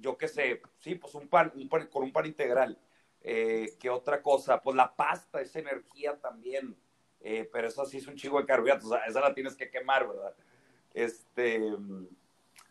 yo 0.01 0.17
qué 0.17 0.29
sé, 0.29 0.63
sí, 0.79 0.95
pues 0.95 1.15
un 1.17 1.29
pan, 1.29 1.53
con 1.91 2.05
un 2.05 2.13
pan 2.13 2.27
integral. 2.27 2.79
Eh, 3.23 3.75
¿Qué 3.81 3.91
otra 3.91 4.23
cosa? 4.23 4.63
Pues 4.63 4.77
la 4.77 4.95
pasta 4.95 5.41
es 5.41 5.57
energía 5.57 6.17
también, 6.21 6.77
pero 7.53 7.67
eso 7.67 7.85
sí 7.87 7.97
es 7.97 8.07
un 8.07 8.15
chico 8.15 8.39
de 8.39 8.47
carbohidratos, 8.47 8.93
esa 9.09 9.21
la 9.21 9.35
tienes 9.35 9.57
que 9.57 9.69
quemar, 9.69 10.07
¿verdad? 10.07 10.33
Este, 10.95 11.61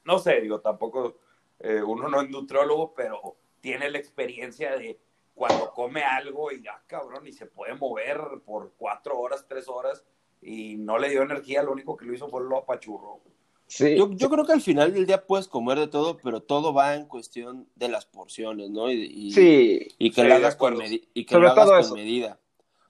no 0.05 0.17
sé, 0.19 0.39
digo, 0.39 0.61
tampoco, 0.61 1.19
uno 1.59 2.07
no 2.07 2.21
es 2.21 2.29
nutriólogo, 2.29 2.93
pero 2.93 3.35
tiene 3.59 3.89
la 3.89 3.97
experiencia 3.97 4.77
de 4.77 4.97
cuando 5.33 5.73
come 5.73 6.03
algo 6.03 6.53
y 6.53 6.63
ya, 6.63 6.81
cabrón, 6.87 7.27
y 7.27 7.33
se 7.33 7.47
puede 7.47 7.73
mover 7.73 8.21
por 8.45 8.71
cuatro 8.77 9.19
horas, 9.19 9.45
tres 9.45 9.67
horas, 9.67 10.05
y 10.41 10.75
no 10.77 10.97
le 10.97 11.09
dio 11.09 11.23
energía, 11.23 11.63
lo 11.63 11.71
único 11.71 11.97
que 11.97 12.05
lo 12.05 12.13
hizo 12.13 12.29
fue 12.29 12.43
lo 12.43 12.57
apachurro. 12.57 13.21
Sí. 13.67 13.97
Yo, 13.97 14.11
yo, 14.11 14.29
creo 14.29 14.45
que 14.45 14.53
al 14.53 14.61
final 14.61 14.93
del 14.93 15.07
día 15.07 15.25
puedes 15.25 15.47
comer 15.47 15.79
de 15.79 15.87
todo, 15.87 16.17
pero 16.17 16.41
todo 16.41 16.73
va 16.73 16.95
en 16.95 17.07
cuestión 17.07 17.67
de 17.75 17.89
las 17.89 18.05
porciones, 18.05 18.69
¿no? 18.69 18.91
Y, 18.91 19.31
sí. 19.31 19.87
y 19.97 20.11
que 20.11 20.23
lo 20.23 20.35
hagas, 20.35 20.55
con, 20.55 20.77
y 20.83 21.25
que 21.25 21.39
lo 21.39 21.49
hagas 21.49 21.89
con 21.89 21.97
medida. 21.97 22.39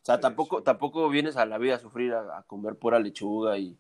O 0.02 0.06
sea, 0.06 0.20
tampoco, 0.20 0.62
tampoco 0.62 1.10
vienes 1.10 1.38
a 1.38 1.46
la 1.46 1.58
vida 1.58 1.75
a 1.75 1.80
sufrir 1.80 2.14
a, 2.14 2.44
comer 2.46 2.75
pura 2.75 3.00
lechuga 3.00 3.58
y, 3.58 3.78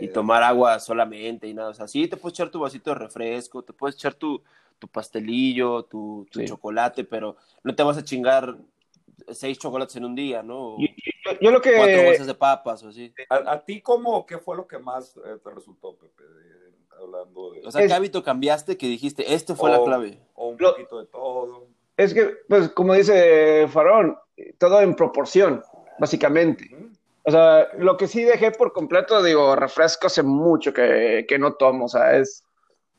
y 0.00 0.08
tomar 0.08 0.42
agua 0.42 0.78
solamente 0.78 1.48
y 1.48 1.54
nada. 1.54 1.70
O 1.70 1.74
sea, 1.74 1.88
sí 1.88 2.06
te 2.06 2.16
puedes 2.16 2.38
echar 2.38 2.50
tu 2.50 2.60
vasito 2.60 2.90
de 2.90 2.96
refresco, 2.96 3.62
te 3.62 3.72
puedes 3.72 3.96
echar 3.96 4.14
tu, 4.14 4.40
tu 4.78 4.88
pastelillo, 4.88 5.82
tu, 5.82 6.26
tu 6.30 6.42
chocolate, 6.44 7.04
pero 7.04 7.36
no 7.62 7.74
te 7.74 7.82
vas 7.82 7.98
a 7.98 8.04
chingar 8.04 8.56
seis 9.32 9.58
chocolates 9.58 9.96
en 9.96 10.04
un 10.04 10.14
día, 10.14 10.42
¿no? 10.42 10.76
Yo, 11.40 11.50
lo 11.50 11.60
que... 11.60 11.76
Cuatro 11.76 12.04
bolsas 12.04 12.26
de 12.26 12.34
papas 12.34 12.82
o 12.82 12.88
así. 12.88 13.12
¿A, 13.28 13.58
ti 13.60 13.80
cómo, 13.80 14.24
qué 14.26 14.38
fue 14.38 14.56
lo 14.56 14.66
que 14.66 14.78
más 14.78 15.16
eh, 15.16 15.38
te 15.42 15.50
resultó, 15.50 15.96
Pepe, 15.96 16.24
hablando 17.00 17.52
de... 17.52 17.66
O 17.66 17.70
sea, 17.70 17.86
¿qué 17.86 17.92
hábito 17.92 18.22
cambiaste 18.22 18.76
que 18.76 18.86
dijiste, 18.86 19.34
este 19.34 19.54
fue 19.54 19.70
la 19.70 19.82
clave? 19.82 20.18
O 20.34 20.48
un 20.48 20.56
poquito 20.56 20.98
de 21.00 21.06
todo. 21.06 21.66
Es 21.96 22.14
que, 22.14 22.30
pues, 22.48 22.68
como 22.70 22.94
dice 22.94 23.66
Farón, 23.68 24.16
todo 24.58 24.80
en 24.80 24.94
proporción, 24.94 25.62
básicamente. 25.98 26.70
O 27.24 27.30
sea, 27.30 27.68
lo 27.76 27.96
que 27.96 28.06
sí 28.06 28.22
dejé 28.22 28.52
por 28.52 28.72
completo, 28.72 29.22
digo, 29.22 29.54
refresco 29.54 30.06
hace 30.06 30.22
mucho 30.22 30.72
que, 30.72 31.26
que 31.28 31.38
no 31.38 31.54
tomo, 31.54 31.86
o 31.86 31.88
sea, 31.88 32.16
es... 32.16 32.44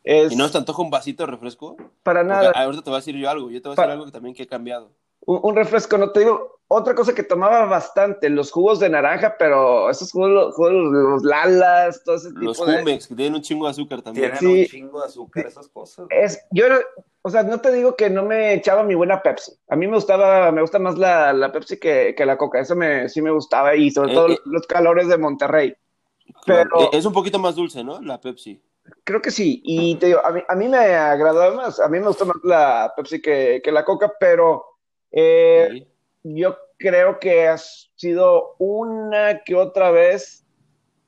¿Y 0.03 0.35
no 0.35 0.49
te 0.49 0.57
antoja 0.57 0.81
un 0.81 0.89
vasito 0.89 1.25
de 1.25 1.31
refresco? 1.31 1.77
Para 2.03 2.23
nada. 2.23 2.51
ahorita 2.51 2.83
te 2.83 2.89
voy 2.89 2.97
a 2.97 3.01
decir 3.01 3.15
yo 3.15 3.29
algo, 3.29 3.51
yo 3.51 3.61
te 3.61 3.69
voy 3.69 3.75
a 3.77 3.81
decir 3.81 3.91
algo 3.91 4.05
que 4.05 4.11
también 4.11 4.33
que 4.33 4.43
he 4.43 4.47
cambiado 4.47 4.91
un, 5.25 5.55
refresco, 5.55 5.97
no 5.97 6.11
te 6.11 6.21
digo, 6.21 6.59
otra 6.67 6.95
cosa 6.95 7.13
que 7.13 7.23
tomaba 7.23 7.65
bastante, 7.65 8.29
los 8.29 8.51
jugos 8.51 8.79
de 8.79 8.89
naranja, 8.89 9.35
pero 9.37 9.89
esos 9.89 10.11
jugos, 10.11 10.55
los, 10.57 11.23
lalas, 11.23 12.03
todo 12.03 12.15
ese 12.15 12.29
tipo 12.29 12.41
Los 12.41 12.57
jumex, 12.57 13.07
que 13.07 13.15
tienen 13.15 13.35
un 13.35 13.41
chingo 13.41 13.65
de 13.65 13.71
azúcar 13.71 14.01
también. 14.01 14.31
Tienen 14.37 14.59
un 14.61 14.65
chingo 14.65 14.99
de 15.01 15.07
azúcar, 15.07 15.45
esas 15.47 15.67
cosas. 15.67 16.07
Es, 16.09 16.45
yo, 16.51 16.65
o 17.21 17.29
sea, 17.29 17.43
no 17.43 17.59
te 17.59 17.71
digo 17.71 17.95
que 17.95 18.09
no 18.09 18.23
me 18.23 18.53
echaba 18.53 18.83
mi 18.83 18.95
buena 18.95 19.21
Pepsi. 19.21 19.51
A 19.67 19.75
mí 19.75 19.87
me 19.87 19.95
gustaba, 19.95 20.51
me 20.51 20.61
gusta 20.61 20.79
más 20.79 20.97
la, 20.97 21.33
la 21.33 21.51
Pepsi 21.51 21.77
que, 21.77 22.13
que, 22.15 22.25
la 22.25 22.37
Coca. 22.37 22.59
Eso 22.59 22.75
me, 22.75 23.09
sí 23.09 23.21
me 23.21 23.31
gustaba 23.31 23.75
y 23.75 23.91
sobre 23.91 24.11
eh, 24.11 24.15
todo 24.15 24.29
eh. 24.29 24.39
los 24.45 24.65
calores 24.67 25.07
de 25.07 25.17
Monterrey. 25.17 25.75
Pero, 26.45 26.91
es 26.91 27.05
un 27.05 27.13
poquito 27.13 27.39
más 27.39 27.55
dulce, 27.55 27.83
¿no? 27.83 28.01
La 28.01 28.21
Pepsi. 28.21 28.61
Creo 29.03 29.21
que 29.21 29.31
sí. 29.31 29.61
Y 29.63 29.95
te 29.95 30.07
digo, 30.07 30.25
a 30.25 30.31
mí, 30.31 30.41
a 30.47 30.55
mí 30.55 30.67
me 30.67 30.77
agradaba 30.77 31.55
más. 31.55 31.79
A 31.79 31.89
mí 31.89 31.99
me 31.99 32.07
gusta 32.07 32.25
más 32.25 32.37
la 32.43 32.93
Pepsi 32.95 33.21
que, 33.21 33.61
que 33.63 33.71
la 33.71 33.83
Coca, 33.83 34.13
pero 34.19 34.63
eh, 35.11 35.87
yo 36.23 36.57
creo 36.77 37.19
que 37.19 37.47
ha 37.47 37.57
sido 37.57 38.55
una 38.57 39.43
que 39.43 39.55
otra 39.55 39.91
vez, 39.91 40.45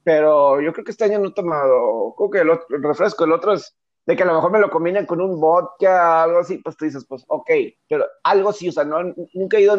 pero 0.03 0.61
yo 0.61 0.73
creo 0.73 0.85
que 0.85 0.91
este 0.91 1.05
año 1.05 1.19
no 1.19 1.29
he 1.29 1.33
tomado, 1.33 2.13
creo 2.17 2.29
que 2.29 2.39
el, 2.39 2.83
refresco, 2.83 3.23
el 3.23 3.31
otro 3.31 3.53
es 3.53 3.75
de 4.05 4.15
que 4.15 4.23
a 4.23 4.25
lo 4.25 4.33
mejor 4.33 4.51
me 4.51 4.59
lo 4.59 4.69
combinan 4.69 5.05
con 5.05 5.21
un 5.21 5.39
vodka, 5.39 6.23
algo 6.23 6.39
así, 6.39 6.57
pues 6.57 6.75
tú 6.75 6.85
dices, 6.85 7.05
pues 7.05 7.23
ok, 7.27 7.49
pero 7.87 8.05
algo 8.23 8.51
sí, 8.51 8.69
o 8.69 8.71
sea, 8.71 8.83
no, 8.83 9.13
nunca 9.33 9.57
he 9.57 9.61
ido 9.61 9.73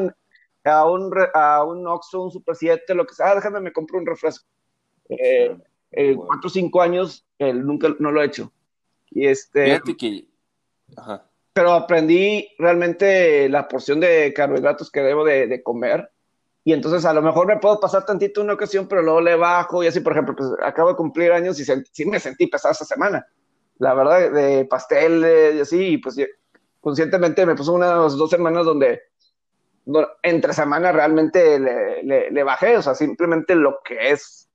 a 0.64 0.86
un, 0.86 1.14
a 1.34 1.64
un 1.64 1.86
Oxxo, 1.86 2.22
un 2.22 2.30
Super 2.30 2.54
7, 2.54 2.94
lo 2.94 3.04
que 3.04 3.14
sea, 3.14 3.30
ah, 3.30 3.34
déjame, 3.34 3.60
me 3.60 3.72
compro 3.72 3.98
un 3.98 4.06
refresco. 4.06 4.46
Eh, 5.08 5.56
eh, 5.90 6.16
cuatro 6.16 6.46
o 6.46 6.50
cinco 6.50 6.80
años, 6.80 7.26
nunca, 7.38 7.94
no 7.98 8.12
lo 8.12 8.22
he 8.22 8.26
hecho. 8.26 8.52
Y 9.10 9.26
este... 9.26 9.64
Fíjate 9.64 9.96
que... 9.96 10.28
Ajá 10.96 11.31
pero 11.52 11.72
aprendí 11.72 12.48
realmente 12.58 13.48
la 13.48 13.68
porción 13.68 14.00
de 14.00 14.32
carbohidratos 14.34 14.90
que 14.90 15.00
debo 15.00 15.24
de, 15.24 15.62
comer. 15.62 16.10
Y 16.64 16.72
entonces 16.72 17.04
a 17.04 17.12
lo 17.12 17.22
mejor 17.22 17.46
me 17.46 17.58
puedo 17.58 17.80
pasar 17.80 18.06
tantito 18.06 18.40
una 18.40 18.54
ocasión, 18.54 18.86
pero 18.86 19.02
luego 19.02 19.20
le 19.20 19.36
bajo 19.36 19.82
y 19.82 19.88
así, 19.88 20.00
por 20.00 20.12
ejemplo, 20.12 20.34
pues 20.36 20.50
acabo 20.62 20.90
de 20.90 20.96
cumplir 20.96 21.32
años 21.32 21.58
y 21.58 21.64
sí 21.64 22.04
me 22.06 22.20
sentí 22.20 22.46
pesado 22.46 22.72
esta 22.72 22.84
semana. 22.84 23.26
La 23.78 23.94
verdad, 23.94 24.30
de 24.30 24.64
pasteles 24.64 25.56
y 25.56 25.60
así, 25.60 25.86
y 25.94 25.98
pues 25.98 26.16
conscientemente 26.80 27.44
me 27.44 27.56
puso 27.56 27.72
unas 27.72 28.16
dos 28.16 28.30
semanas 28.30 28.64
donde 28.64 29.02
entre 30.22 30.52
semanas 30.52 30.94
realmente 30.94 31.58
le, 31.58 32.30
le, 32.30 32.42
bajé, 32.44 32.76
o 32.76 32.82
sea, 32.82 32.94
simplemente 32.94 33.56
lo 33.56 33.80
que 33.84 34.10
es 34.10 34.48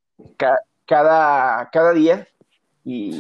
cada, 0.86 1.70
cada 1.70 1.92
día 1.92 2.28
y, 2.89 3.19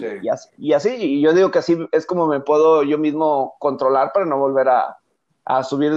y, 0.57 0.71
así, 0.71 0.89
y, 0.97 1.21
yo 1.21 1.33
digo 1.33 1.51
que 1.51 1.59
así 1.59 1.77
es 1.91 2.05
como 2.05 2.25
me 2.25 2.39
puedo 2.39 2.83
yo 2.83 2.97
mismo 2.97 3.57
controlar 3.59 4.13
para 4.13 4.25
no 4.25 4.37
volver 4.37 4.69
a, 4.69 5.63
subir 5.65 5.91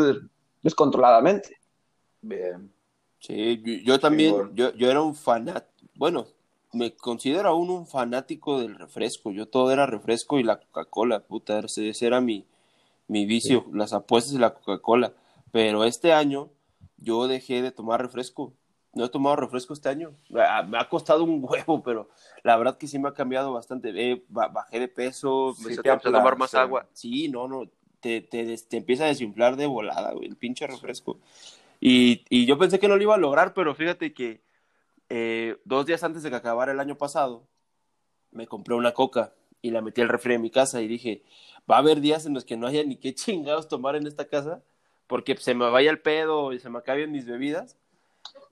descontroladamente. 0.60 1.56
Bien. 2.20 2.72
Sí, 3.20 3.62
yo, 3.84 4.00
también, 4.00 4.50
yo, 4.54 4.74
yo 4.74 4.90
era 4.90 5.00
un 5.00 5.14
fanático, 5.14 5.88
bueno, 5.94 6.26
me 6.72 6.96
considero 6.96 7.48
aún 7.48 7.70
un 7.70 7.86
fanático 7.86 8.58
del 8.58 8.74
refresco. 8.74 9.30
Yo 9.30 9.46
todo 9.46 9.70
era 9.70 9.86
refresco 9.86 10.40
y 10.40 10.42
la 10.42 10.58
Coca-Cola, 10.58 11.20
puta, 11.20 11.60
ese 11.60 11.92
era 12.04 12.20
mi, 12.20 12.44
mi 13.06 13.24
vicio, 13.24 13.66
las 13.72 13.92
apuestas 13.92 14.34
y 14.34 14.38
la 14.38 14.52
Coca-Cola. 14.52 15.12
Pero 15.52 15.84
este 15.84 16.12
año 16.12 16.50
yo 16.96 17.28
dejé 17.28 17.62
de 17.62 17.70
tomar 17.70 18.02
refresco 18.02 18.52
no 18.92 19.04
he 19.04 19.08
tomado 19.08 19.36
refresco 19.36 19.72
este 19.72 19.88
año. 19.88 20.16
Me 20.28 20.78
ha 20.78 20.88
costado 20.88 21.24
un 21.24 21.40
huevo, 21.48 21.82
pero 21.82 22.08
la 22.42 22.56
verdad 22.56 22.76
que 22.76 22.86
sí 22.86 22.98
me 22.98 23.08
ha 23.08 23.14
cambiado 23.14 23.52
bastante. 23.52 23.92
Eh, 23.94 24.24
bajé 24.28 24.80
de 24.80 24.88
peso, 24.88 25.54
me 25.60 25.70
empecé 25.70 25.90
a 25.90 25.98
tomar 25.98 26.36
más 26.36 26.54
agua. 26.54 26.88
Sí, 26.92 27.28
no, 27.28 27.46
no, 27.48 27.70
te, 28.00 28.20
te, 28.20 28.56
te, 28.56 28.76
empieza 28.76 29.04
a 29.04 29.08
desinflar 29.08 29.56
de 29.56 29.66
volada, 29.66 30.12
güey, 30.12 30.28
el 30.28 30.36
pinche 30.36 30.66
refresco. 30.66 31.18
Y, 31.80 32.24
y, 32.28 32.46
yo 32.46 32.58
pensé 32.58 32.78
que 32.78 32.88
no 32.88 32.96
lo 32.96 33.02
iba 33.02 33.14
a 33.14 33.18
lograr, 33.18 33.54
pero 33.54 33.74
fíjate 33.74 34.12
que 34.12 34.42
eh, 35.08 35.56
dos 35.64 35.86
días 35.86 36.02
antes 36.04 36.22
de 36.22 36.30
que 36.30 36.36
acabara 36.36 36.72
el 36.72 36.80
año 36.80 36.96
pasado, 36.96 37.46
me 38.32 38.46
compré 38.46 38.74
una 38.74 38.92
coca 38.92 39.32
y 39.62 39.70
la 39.70 39.80
metí 39.80 40.00
al 40.00 40.08
refri 40.08 40.34
de 40.34 40.38
mi 40.38 40.50
casa 40.50 40.82
y 40.82 40.88
dije, 40.88 41.22
va 41.70 41.76
a 41.76 41.78
haber 41.78 42.00
días 42.00 42.26
en 42.26 42.34
los 42.34 42.44
que 42.44 42.56
no 42.56 42.66
haya 42.66 42.84
ni 42.84 42.96
qué 42.96 43.14
chingados 43.14 43.68
tomar 43.68 43.96
en 43.96 44.06
esta 44.06 44.26
casa, 44.28 44.62
porque 45.06 45.36
se 45.36 45.54
me 45.54 45.70
vaya 45.70 45.90
el 45.90 46.00
pedo 46.00 46.52
y 46.52 46.58
se 46.58 46.70
me 46.70 46.78
acaben 46.78 47.12
mis 47.12 47.26
bebidas 47.26 47.76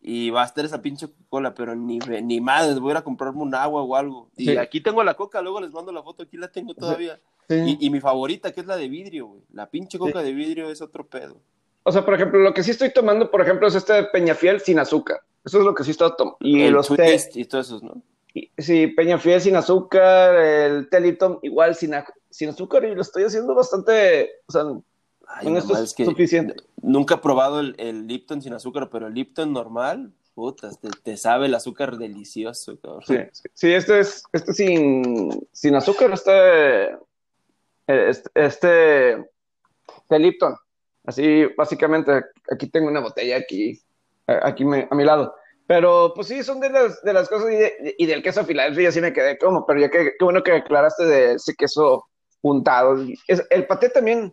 y 0.01 0.31
va 0.31 0.43
a 0.43 0.47
estar 0.47 0.65
esa 0.65 0.81
pinche 0.81 1.07
Coca-Cola, 1.07 1.55
pero 1.55 1.75
ni, 1.75 1.99
ni 1.99 2.41
madres, 2.41 2.79
voy 2.79 2.91
a 2.91 2.93
ir 2.93 2.97
a 2.99 3.05
comprarme 3.05 3.43
un 3.43 3.55
agua 3.55 3.83
o 3.83 3.97
algo. 3.97 4.31
Y 4.37 4.57
aquí 4.57 4.81
tengo 4.81 5.03
la 5.03 5.15
coca, 5.15 5.43
luego 5.43 5.61
les 5.61 5.73
mando 5.73 5.93
la 5.93 6.03
foto, 6.03 6.23
aquí 6.23 6.37
la 6.37 6.49
tengo 6.49 6.75
todavía. 6.75 7.21
Y, 7.49 7.87
y, 7.87 7.91
mi 7.91 8.01
favorita, 8.01 8.53
que 8.53 8.61
es 8.61 8.67
la 8.67 8.77
de 8.77 8.89
vidrio, 8.89 9.27
güey. 9.27 9.43
La 9.53 9.71
pinche 9.71 9.99
coca 9.99 10.23
de 10.23 10.33
vidrio 10.33 10.71
es 10.71 10.83
otro 10.83 11.07
pedo. 11.07 11.41
O 11.83 11.93
sea, 11.93 12.05
por 12.05 12.13
ejemplo, 12.13 12.39
lo 12.41 12.53
que 12.53 12.63
sí 12.63 12.73
estoy 12.73 12.93
tomando, 12.93 13.31
por 13.31 13.41
ejemplo, 13.41 13.67
es 13.67 13.75
este 13.75 14.05
Peñafiel 14.05 14.61
sin 14.61 14.79
azúcar. 14.79 15.21
Eso 15.45 15.61
es 15.61 15.65
lo 15.65 15.75
que 15.75 15.85
sí 15.85 15.93
estoy 15.93 16.11
tomando. 16.17 16.37
Y 16.41 16.61
el 16.61 16.75
los 16.75 16.89
test 16.89 17.37
y 17.37 17.47
todos 17.47 17.69
esos, 17.69 17.83
¿no? 17.83 18.03
sí, 18.59 18.89
Peñafiel 18.89 19.41
sin 19.41 19.57
azúcar, 19.57 20.37
el 20.37 20.89
Teliton 20.89 21.39
igual 21.43 21.75
sin, 21.75 21.95
sin 22.31 22.51
azúcar 22.51 22.85
y 22.85 22.95
lo 22.95 23.03
estoy 23.03 23.25
haciendo 23.25 23.55
bastante, 23.55 24.31
o 24.47 24.53
sea, 24.53 24.63
es, 25.43 25.95
que 25.95 26.05
suficiente. 26.05 26.57
Nunca 26.81 27.17
he 27.17 27.19
probado 27.19 27.61
el, 27.61 27.75
el, 27.79 28.07
Lipton 28.07 28.43
sin 28.43 28.53
azúcar, 28.55 28.89
pero 28.91 29.07
el 29.07 29.15
Lipton 29.15 29.53
normal, 29.53 30.13
putas, 30.35 30.79
te, 31.03 31.17
sabe 31.17 31.47
el 31.47 31.55
azúcar 31.55 31.97
delicioso, 31.99 32.79
Sí, 33.07 33.17
sí, 33.55 33.73
este 33.73 34.01
es 34.01 34.23
este 34.33 34.53
sin, 34.53 35.49
sin 35.53 35.75
azúcar, 35.75 36.13
este, 36.13 36.97
este, 37.87 38.31
este, 38.35 40.19
Lipton. 40.19 40.55
Así, 41.05 41.47
básicamente, 41.57 42.23
aquí 42.51 42.69
tengo 42.69 42.89
una 42.89 43.01
botella 43.01 43.37
aquí, 43.37 43.81
aquí 44.27 44.65
a 44.65 44.95
mi 44.95 45.05
lado. 45.05 45.35
Pero, 45.67 46.13
pues 46.15 46.29
sí, 46.29 46.43
son 46.43 46.61
de 46.61 46.71
las, 46.71 47.03
de 47.03 47.13
las 47.13 47.29
cosas, 47.29 47.51
y, 47.99 48.07
del 48.07 48.23
queso 48.23 48.45
Filadelfia 48.45 48.91
sí 48.91 49.01
me 49.01 49.13
quedé 49.13 49.37
como, 49.39 49.67
pero 49.67 49.81
ya 49.81 49.91
que, 49.91 50.13
qué 50.19 50.25
bueno 50.25 50.43
que 50.43 50.53
aclaraste 50.53 51.05
de 51.05 51.33
ese 51.35 51.55
queso 51.55 52.07
untado. 52.41 52.97
el 53.51 53.67
paté 53.67 53.91
también, 53.91 54.33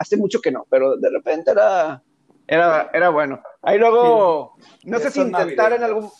hace 0.00 0.16
mucho 0.16 0.40
que 0.40 0.50
no, 0.50 0.66
pero 0.70 0.96
de 0.96 1.10
repente 1.10 1.50
era, 1.50 2.02
era, 2.46 2.90
era 2.92 3.10
bueno. 3.10 3.40
Ahí 3.60 3.78
luego, 3.78 4.56
no 4.84 4.98
sé 4.98 5.10
si 5.10 5.20
intentar 5.20 5.74
en 5.74 5.84
algún... 5.84 6.10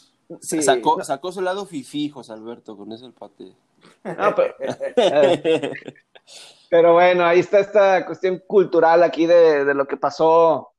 Sí. 0.40 0.62
Sacó, 0.62 1.02
sacó 1.02 1.32
su 1.32 1.40
lado 1.40 1.66
fifijos, 1.66 2.30
Alberto, 2.30 2.76
con 2.76 2.92
eso 2.92 3.06
el 3.06 3.14
paté. 3.14 3.52
No, 4.04 4.34
pero, 4.36 4.54
eh, 4.96 5.72
pero, 6.68 6.92
bueno, 6.92 7.24
ahí 7.24 7.40
está 7.40 7.58
esta 7.58 8.06
cuestión 8.06 8.40
cultural 8.46 9.02
aquí 9.02 9.26
de, 9.26 9.64
de 9.64 9.74
lo 9.74 9.88
que 9.88 9.96
pasó, 9.96 10.72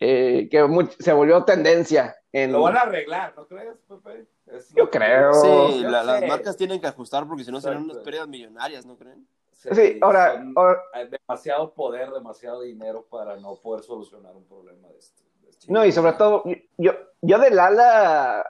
eh, 0.00 0.48
que 0.50 0.66
se 0.98 1.12
volvió 1.12 1.44
tendencia. 1.44 2.16
En... 2.32 2.52
Lo 2.52 2.62
van 2.62 2.78
a 2.78 2.80
arreglar, 2.80 3.34
¿no 3.36 3.46
crees, 3.46 3.76
Pepe? 3.86 4.26
Yo 4.74 4.90
creo. 4.90 5.34
Sí, 5.34 5.82
las 5.82 6.26
marcas 6.26 6.56
tienen 6.56 6.80
que 6.80 6.86
ajustar 6.86 7.28
porque 7.28 7.44
si 7.44 7.52
no 7.52 7.60
serán 7.60 7.84
unas 7.84 7.98
pérdidas 7.98 8.26
millonarias, 8.26 8.86
¿no 8.86 8.96
creen? 8.96 9.26
Sí, 9.56 9.98
ahora, 10.00 10.44
demasiado 11.10 11.72
poder, 11.72 12.10
demasiado 12.10 12.60
dinero 12.60 13.06
para 13.10 13.36
no 13.36 13.56
poder 13.56 13.82
solucionar 13.82 14.36
un 14.36 14.44
problema 14.44 14.88
de 14.88 14.98
este. 14.98 15.22
este 15.48 15.72
no, 15.72 15.84
y 15.84 15.92
sobre 15.92 16.12
todo, 16.12 16.44
yo, 16.76 16.92
yo 17.22 17.38
de 17.38 17.50
Lala, 17.50 18.46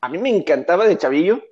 a 0.00 0.08
mí 0.08 0.18
me 0.18 0.28
encantaba 0.28 0.86
de 0.86 0.98
chavillo 0.98 1.42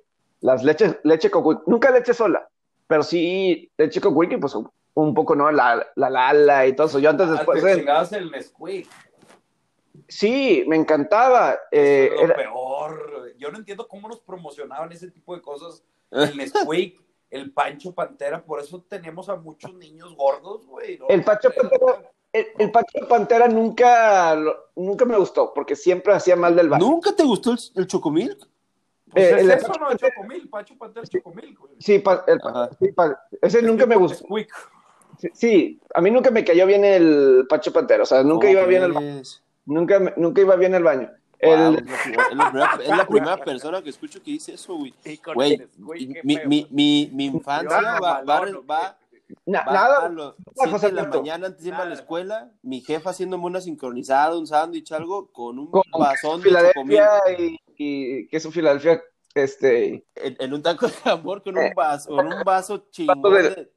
las 0.41 0.63
leches, 0.63 0.97
leche 1.03 1.29
con 1.29 1.63
nunca 1.67 1.91
leche 1.91 2.13
sola, 2.13 2.47
pero 2.87 3.03
sí 3.03 3.71
leche 3.77 4.01
con 4.01 4.15
wiki, 4.15 4.37
pues 4.37 4.55
un 4.93 5.13
poco, 5.13 5.35
¿no? 5.35 5.51
La, 5.51 5.87
la 5.95 6.09
Lala 6.09 6.67
y 6.67 6.73
todo 6.73 6.87
eso. 6.87 6.99
Yo 6.99 7.09
antes 7.09 7.27
ah, 7.27 7.33
después. 7.33 7.61
Te 7.63 8.17
el 8.17 8.31
Nesquik. 8.31 8.89
Sí, 10.07 10.63
me 10.67 10.75
encantaba. 10.75 11.57
Eh, 11.71 12.11
era... 12.19 12.35
peor. 12.35 13.33
Yo 13.37 13.51
no 13.51 13.57
entiendo 13.57 13.87
cómo 13.87 14.07
nos 14.07 14.19
promocionaban 14.19 14.91
ese 14.91 15.09
tipo 15.09 15.35
de 15.35 15.41
cosas. 15.41 15.83
El 16.11 16.35
Nesquik 16.37 17.01
el 17.31 17.51
Pancho 17.51 17.93
Pantera, 17.93 18.43
por 18.43 18.59
eso 18.59 18.85
tenemos 18.87 19.29
a 19.29 19.37
muchos 19.37 19.73
niños 19.73 20.15
gordos, 20.15 20.65
güey. 20.67 20.99
El 21.09 21.23
Pancho 21.23 21.49
Pantera, 21.49 22.11
el, 22.33 22.71
Pancho 22.71 23.07
Pantera 23.07 23.47
nunca, 23.47 24.37
nunca 24.75 25.05
me 25.05 25.17
gustó, 25.17 25.53
porque 25.53 25.75
siempre 25.75 26.13
hacía 26.13 26.35
mal 26.35 26.55
del 26.55 26.69
baño. 26.69 26.85
¿Nunca 26.85 27.15
te 27.15 27.23
gustó 27.23 27.55
el, 27.75 27.87
Chocomil? 27.87 28.37
Pues 29.09 29.25
eh, 29.25 29.39
el, 29.39 29.51
eso 29.51 29.73
no 29.79 29.89
es 29.89 29.97
Chocomil, 29.97 30.49
Pancho 30.49 30.77
Pantera 30.77 31.07
Chocomil, 31.07 31.57
güey. 31.57 31.73
Sí, 31.79 32.03
ese 33.41 33.61
nunca 33.61 33.85
me 33.85 33.95
gustó. 33.95 34.25
Sí, 35.33 35.79
a 35.93 36.01
mí 36.01 36.11
nunca 36.11 36.31
me 36.31 36.43
cayó 36.43 36.65
bien 36.65 36.83
el 36.83 37.45
Pancho 37.47 37.71
Pantera, 37.71 38.03
o 38.03 38.05
sea, 38.05 38.23
nunca 38.23 38.49
iba 38.49 38.65
bien 38.65 38.83
el 38.83 38.91
baño. 38.91 39.21
Nunca, 39.65 39.99
nunca 40.17 40.41
iba 40.41 40.55
bien 40.57 40.75
el 40.75 40.83
baño 40.83 41.09
es, 41.41 41.59
la 42.35 43.07
primera, 43.09 43.37
persona 43.37 43.81
que 43.81 43.89
escucho 43.89 44.21
que 44.21 44.31
dice 44.31 44.53
eso, 44.53 44.75
güey. 44.75 44.93
Güey, 45.33 45.67
mi, 46.23 46.37
mi, 46.45 46.67
mi, 46.69 47.09
mi, 47.11 47.25
infancia 47.25 47.99
va, 47.99 48.21
va, 48.21 48.45
va, 48.69 48.97
nada. 49.45 50.05
A 50.05 50.09
los 50.09 50.81
de 50.81 50.91
la 50.91 51.07
mañana 51.07 51.47
antes 51.47 51.63
de 51.63 51.69
irme 51.69 51.81
a 51.81 51.85
la 51.85 51.95
escuela, 51.95 52.51
mi 52.61 52.81
jefa 52.81 53.09
haciéndome 53.09 53.45
una 53.45 53.61
sincronizada, 53.61 54.37
un 54.37 54.45
sándwich, 54.45 54.91
algo, 54.91 55.31
con 55.31 55.57
un 55.57 55.71
con 55.71 55.83
vasón 55.91 56.41
de 56.41 56.49
Filadelfia 56.49 57.09
y, 57.39 57.59
y 57.77 58.27
queso 58.27 58.51
Filadelfia, 58.51 59.01
este... 59.33 60.05
En, 60.15 60.53
un 60.53 60.61
taco 60.61 60.87
de 60.87 61.09
amor 61.09 61.41
con 61.41 61.57
un 61.57 61.63
eh. 61.63 61.73
vaso, 61.75 62.15
con 62.15 62.27
un 62.27 62.43
vaso 62.43 62.85
chingón 62.91 63.33
de, 63.33 63.71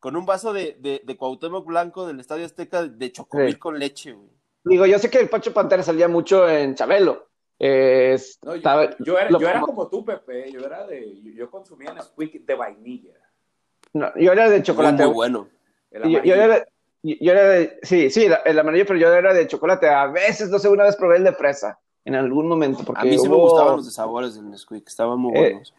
con 0.00 0.16
un 0.16 0.24
vaso 0.24 0.52
de, 0.52 0.76
de, 0.80 1.02
de 1.04 1.16
Cuauhtémoc 1.16 1.66
Blanco 1.66 2.06
del 2.06 2.20
Estadio 2.20 2.46
Azteca 2.46 2.84
de 2.84 3.12
chocomil 3.12 3.58
con 3.58 3.78
leche, 3.78 4.12
güey. 4.12 4.34
Digo, 4.64 4.86
yo 4.86 4.98
sé 4.98 5.10
que 5.10 5.18
el 5.18 5.28
Pacho 5.28 5.52
Pantera 5.52 5.82
salía 5.82 6.08
mucho 6.08 6.48
en 6.48 6.74
Chabelo. 6.74 7.28
yo, 7.58 9.18
era, 9.18 9.60
como 9.60 9.88
tú, 9.88 10.04
Pepe. 10.04 10.50
Yo 10.50 10.60
era 10.60 10.86
de. 10.86 11.20
Yo, 11.34 11.50
consumía 11.50 11.92
Nesquik 11.92 12.44
de 12.44 12.54
vainilla. 12.54 13.14
No, 13.92 14.10
yo 14.16 14.32
era 14.32 14.48
de 14.48 14.62
chocolate. 14.62 15.04
Muy, 15.04 15.14
bueno. 15.14 15.48
Yo, 15.92 16.18
era, 16.34 16.66
yo, 17.02 17.32
era, 17.32 17.44
de. 17.44 17.78
Sí, 17.82 18.08
sí, 18.10 18.26
el 18.44 18.58
amarillo, 18.58 18.86
pero 18.86 18.98
yo 18.98 19.12
era 19.12 19.34
de 19.34 19.46
chocolate. 19.46 19.88
A 19.88 20.06
veces, 20.06 20.48
no 20.48 20.58
sé, 20.58 20.68
una 20.68 20.84
vez 20.84 20.96
probé 20.96 21.18
el 21.18 21.24
de 21.24 21.32
fresa. 21.32 21.78
En 22.06 22.14
algún 22.14 22.48
momento. 22.48 22.84
Porque 22.84 23.02
a 23.02 23.04
mí 23.04 23.18
sí 23.18 23.28
me 23.28 23.36
gustaban 23.36 23.76
los 23.76 23.86
de 23.86 23.92
sabores 23.92 24.34
del 24.34 24.50
Nesquik. 24.50 24.88
Estaban 24.88 25.18
muy 25.18 25.36
eh, 25.36 25.40
buenos. 25.40 25.74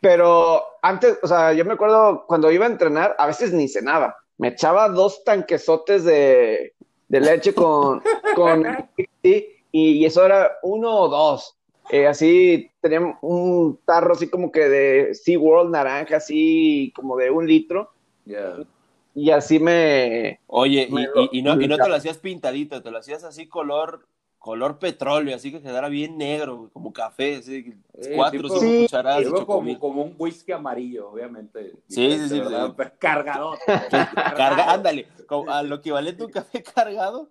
pero 0.00 0.62
antes, 0.82 1.18
o 1.22 1.26
sea, 1.26 1.52
yo 1.52 1.64
me 1.64 1.74
acuerdo 1.74 2.24
cuando 2.26 2.50
iba 2.50 2.64
a 2.64 2.70
entrenar, 2.70 3.14
a 3.18 3.26
veces 3.26 3.52
ni 3.52 3.68
cenaba. 3.68 4.16
Me 4.38 4.48
echaba 4.48 4.88
dos 4.88 5.24
tanquesotes 5.24 6.04
de 6.04 6.75
de 7.08 7.20
leche 7.20 7.54
con, 7.54 8.02
con 8.34 8.64
y, 9.72 10.04
eso 10.04 10.24
era 10.24 10.52
uno 10.62 10.94
o 10.94 11.08
dos. 11.08 11.56
Eh, 11.90 12.06
así 12.06 12.70
tenían 12.80 13.16
un 13.22 13.78
tarro 13.84 14.14
así 14.14 14.28
como 14.28 14.50
que 14.50 14.68
de 14.68 15.14
SeaWorld 15.14 15.70
naranja, 15.70 16.16
así 16.16 16.92
como 16.96 17.16
de 17.16 17.30
un 17.30 17.46
litro. 17.46 17.92
Y 19.14 19.30
así 19.30 19.58
me... 19.60 20.40
Oye, 20.48 20.88
y, 21.30 21.42
no, 21.42 21.60
y 21.60 21.68
no 21.68 21.76
te 21.76 21.88
lo 21.88 21.94
hacías 21.94 22.18
pintadito, 22.18 22.82
te 22.82 22.90
lo 22.90 22.98
hacías 22.98 23.24
así 23.24 23.46
color 23.46 24.06
color 24.46 24.78
petróleo, 24.78 25.34
así 25.34 25.50
que 25.50 25.60
quedara 25.60 25.88
bien 25.88 26.16
negro, 26.16 26.70
como 26.72 26.92
café, 26.92 27.38
así, 27.38 27.74
cuatro 28.14 28.46
o 28.46 28.60
cinco 28.60 28.82
cucharadas. 28.82 29.26
como, 29.44 29.78
como, 29.80 30.02
un 30.04 30.14
whisky 30.16 30.52
amarillo, 30.52 31.10
obviamente. 31.10 31.72
Sí, 31.88 32.16
sí, 32.16 32.28
sí. 32.28 32.42
Cargador. 33.00 33.58
Carga, 33.66 34.72
ándale, 34.72 35.08
a 35.48 35.64
lo 35.64 35.74
equivalente 35.74 36.22
a 36.22 36.26
un 36.26 36.32
café 36.32 36.62
cargado. 36.62 37.28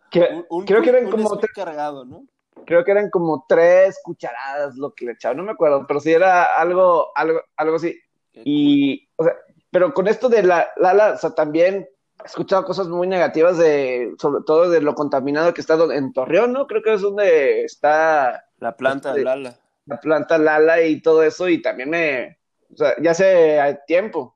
un, 0.49 0.65
creo 0.65 0.81
que 0.81 0.89
eran 0.89 1.09
como 1.09 1.37
tres, 1.37 1.51
cargado, 1.55 2.03
¿no? 2.03 2.25
Creo 2.65 2.83
que 2.83 2.91
eran 2.91 3.09
como 3.09 3.45
tres 3.47 3.97
cucharadas 4.03 4.75
lo 4.75 4.93
que 4.93 5.05
le 5.05 5.13
echaba, 5.13 5.35
no 5.35 5.43
me 5.43 5.53
acuerdo, 5.53 5.85
pero 5.87 6.01
sí 6.01 6.11
era 6.11 6.43
algo, 6.59 7.11
algo, 7.15 7.39
algo 7.55 7.75
así. 7.77 7.97
Y, 8.33 9.07
o 9.15 9.23
sea, 9.23 9.37
pero 9.71 9.93
con 9.93 10.09
esto 10.09 10.27
de 10.27 10.43
la 10.43 10.67
Lala, 10.75 11.13
o 11.13 11.17
sea, 11.17 11.33
también 11.33 11.87
he 12.25 12.27
escuchado 12.27 12.65
cosas 12.65 12.87
muy 12.87 13.05
negativas 13.05 13.55
de, 13.59 14.15
sobre 14.19 14.43
todo 14.43 14.67
de 14.67 14.81
lo 14.81 14.95
contaminado 14.95 15.53
que 15.53 15.61
está 15.61 15.75
en 15.93 16.11
Torreón, 16.11 16.53
¿no? 16.53 16.65
Creo 16.65 16.81
que 16.81 16.95
es 16.95 17.01
donde 17.01 17.63
está 17.63 18.47
la 18.57 18.75
planta 18.75 19.13
de 19.13 19.23
Lala. 19.23 19.59
La 19.85 19.99
planta 19.99 20.39
Lala 20.39 20.81
y 20.81 21.01
todo 21.01 21.21
eso, 21.21 21.47
y 21.47 21.61
también 21.61 21.91
me, 21.91 22.39
o 22.73 22.75
sea, 22.75 22.95
ya 22.99 23.11
hace 23.11 23.79
tiempo 23.85 24.35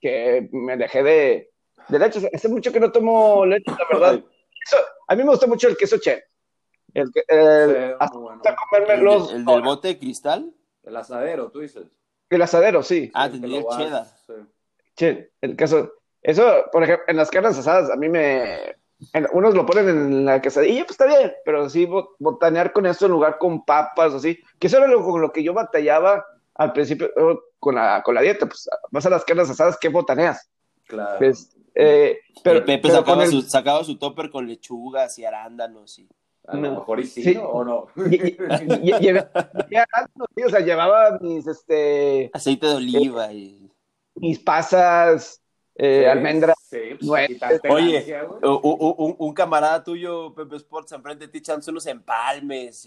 que 0.00 0.48
me 0.50 0.76
dejé 0.76 1.04
de, 1.04 1.52
de 1.88 1.98
leche. 1.98 2.28
Hace 2.34 2.48
mucho 2.48 2.72
que 2.72 2.80
no 2.80 2.90
tomo 2.90 3.46
leche, 3.46 3.70
la 3.70 3.86
verdad. 3.88 4.24
a 5.06 5.14
mí 5.14 5.22
me 5.22 5.30
gusta 5.30 5.46
mucho 5.46 5.68
el 5.68 5.76
queso 5.76 5.98
che. 5.98 6.24
El, 6.92 7.12
el, 7.28 7.94
hasta 8.00 8.56
comerme 8.56 8.94
¿El, 8.94 9.04
los, 9.04 9.32
¿El, 9.32 9.44
del 9.44 9.62
bote 9.62 9.88
de 9.88 9.98
cristal? 10.00 10.52
El 10.82 10.96
asadero, 10.96 11.52
tú 11.52 11.60
dices. 11.60 11.86
El 12.28 12.42
asadero, 12.42 12.82
sí. 12.82 13.12
Ah, 13.14 13.30
tendría 13.30 13.62
cheddar. 13.76 14.06
Che, 14.96 15.30
el 15.40 15.56
queso. 15.56 15.99
Eso, 16.22 16.64
por 16.72 16.82
ejemplo, 16.82 17.04
en 17.08 17.16
las 17.16 17.30
carnes 17.30 17.58
asadas, 17.58 17.90
a 17.90 17.96
mí 17.96 18.08
me. 18.08 18.76
unos 19.32 19.54
lo 19.54 19.64
ponen 19.64 19.88
en 19.88 20.24
la 20.24 20.40
quesadilla, 20.40 20.84
pues 20.84 20.92
está 20.92 21.06
bien, 21.06 21.32
pero 21.44 21.68
sí 21.70 21.88
botanear 22.18 22.72
con 22.72 22.86
esto 22.86 23.06
en 23.06 23.12
lugar 23.12 23.38
con 23.38 23.64
papas, 23.64 24.14
así. 24.14 24.38
Que 24.58 24.66
eso 24.66 24.78
era 24.78 24.86
lo, 24.86 25.02
con 25.02 25.20
lo 25.20 25.32
que 25.32 25.42
yo 25.42 25.54
batallaba 25.54 26.24
al 26.54 26.72
principio 26.72 27.10
con 27.58 27.74
la, 27.74 28.02
con 28.02 28.14
la 28.14 28.20
dieta. 28.20 28.46
Pues 28.46 28.68
vas 28.90 29.06
a 29.06 29.10
las 29.10 29.24
carnes 29.24 29.48
asadas, 29.48 29.78
¿qué 29.80 29.88
botaneas? 29.88 30.50
Claro. 30.86 31.18
Pues, 31.18 31.56
eh, 31.74 32.18
pero, 32.42 32.64
Pepe 32.64 32.90
sacaba, 32.90 33.26
su, 33.26 33.42
sacaba 33.42 33.84
su 33.84 33.96
topper 33.96 34.30
con 34.30 34.46
lechugas 34.46 35.18
y 35.18 35.24
arándanos 35.24 35.98
y. 35.98 36.08
A 36.46 36.56
lo 36.56 36.74
mejor 36.74 36.98
y 36.98 37.06
sí, 37.06 37.38
¿o 37.40 37.62
no? 37.62 37.86
o 37.94 37.94
sea, 40.48 40.60
llevaba 40.60 41.18
mis, 41.20 41.46
este... 41.46 42.30
Aceite 42.32 42.66
de 42.66 42.74
oliva 42.74 43.32
y... 43.32 43.70
Mis 44.16 44.40
pasas, 44.40 45.40
eh, 45.82 46.06
almendras. 46.08 46.56
Pues, 46.68 47.30
Oye, 47.70 48.20
un, 48.42 49.32
camarada 49.32 49.82
tuyo, 49.82 50.34
Pepe 50.34 50.56
Sports, 50.56 50.92
enfrente 50.92 51.26
de 51.26 51.32
ti 51.32 51.38
echándose 51.38 51.70
unos 51.70 51.86
empalmes 51.86 52.86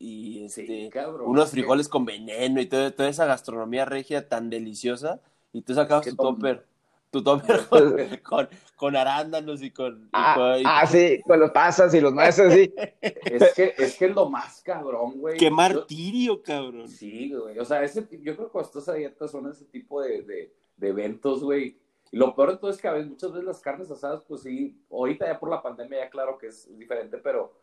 y, 0.00 0.44
este, 0.44 0.90
unos 1.24 1.50
frijoles 1.50 1.88
con 1.88 2.04
veneno 2.04 2.60
y 2.60 2.66
todo, 2.66 2.92
toda 2.92 3.08
esa 3.08 3.26
gastronomía 3.26 3.84
regia 3.84 4.28
tan 4.28 4.50
deliciosa. 4.50 5.20
Y 5.52 5.62
tú 5.62 5.74
sacabas 5.74 6.06
tu 6.06 6.16
topper, 6.16 6.66
tu 7.12 7.22
topper 7.22 7.60
con, 8.24 8.48
con, 8.74 8.96
arándanos 8.96 9.62
y 9.62 9.70
con, 9.70 10.08
ah, 10.12 10.56
ah, 10.64 10.86
sí, 10.88 11.20
con 11.24 11.38
los 11.38 11.52
pasas 11.52 11.94
y 11.94 12.00
los 12.00 12.12
nueces, 12.12 12.52
sí. 12.52 12.74
es, 13.00 13.54
que, 13.54 13.74
es 13.78 13.96
que 13.96 14.06
es 14.06 14.14
lo 14.14 14.28
más 14.28 14.60
cabrón, 14.62 15.20
güey. 15.20 15.38
Qué 15.38 15.52
martirio, 15.52 16.42
cabrón. 16.42 16.88
Sí, 16.88 17.32
güey. 17.32 17.56
O 17.60 17.64
sea, 17.64 17.84
ese, 17.84 18.08
yo 18.10 18.34
creo 18.34 18.46
que 18.46 18.52
cuando 18.52 18.68
estás 18.68 18.88
a 18.88 18.94
dieta 18.94 19.28
son 19.28 19.48
ese 19.48 19.66
tipo 19.66 20.02
de, 20.02 20.22
de, 20.22 20.52
de 20.76 20.88
eventos, 20.88 21.44
güey 21.44 21.83
lo 22.12 22.34
peor 22.34 22.52
de 22.52 22.58
todo 22.58 22.70
es 22.70 22.80
que 22.80 22.88
a 22.88 22.92
veces, 22.92 23.10
muchas 23.10 23.32
veces 23.32 23.46
las 23.46 23.60
carnes 23.60 23.90
asadas, 23.90 24.24
pues 24.24 24.42
sí, 24.42 24.80
ahorita 24.90 25.26
ya 25.26 25.38
por 25.38 25.50
la 25.50 25.62
pandemia 25.62 26.04
ya 26.04 26.10
claro 26.10 26.38
que 26.38 26.48
es 26.48 26.68
diferente, 26.78 27.18
pero 27.18 27.54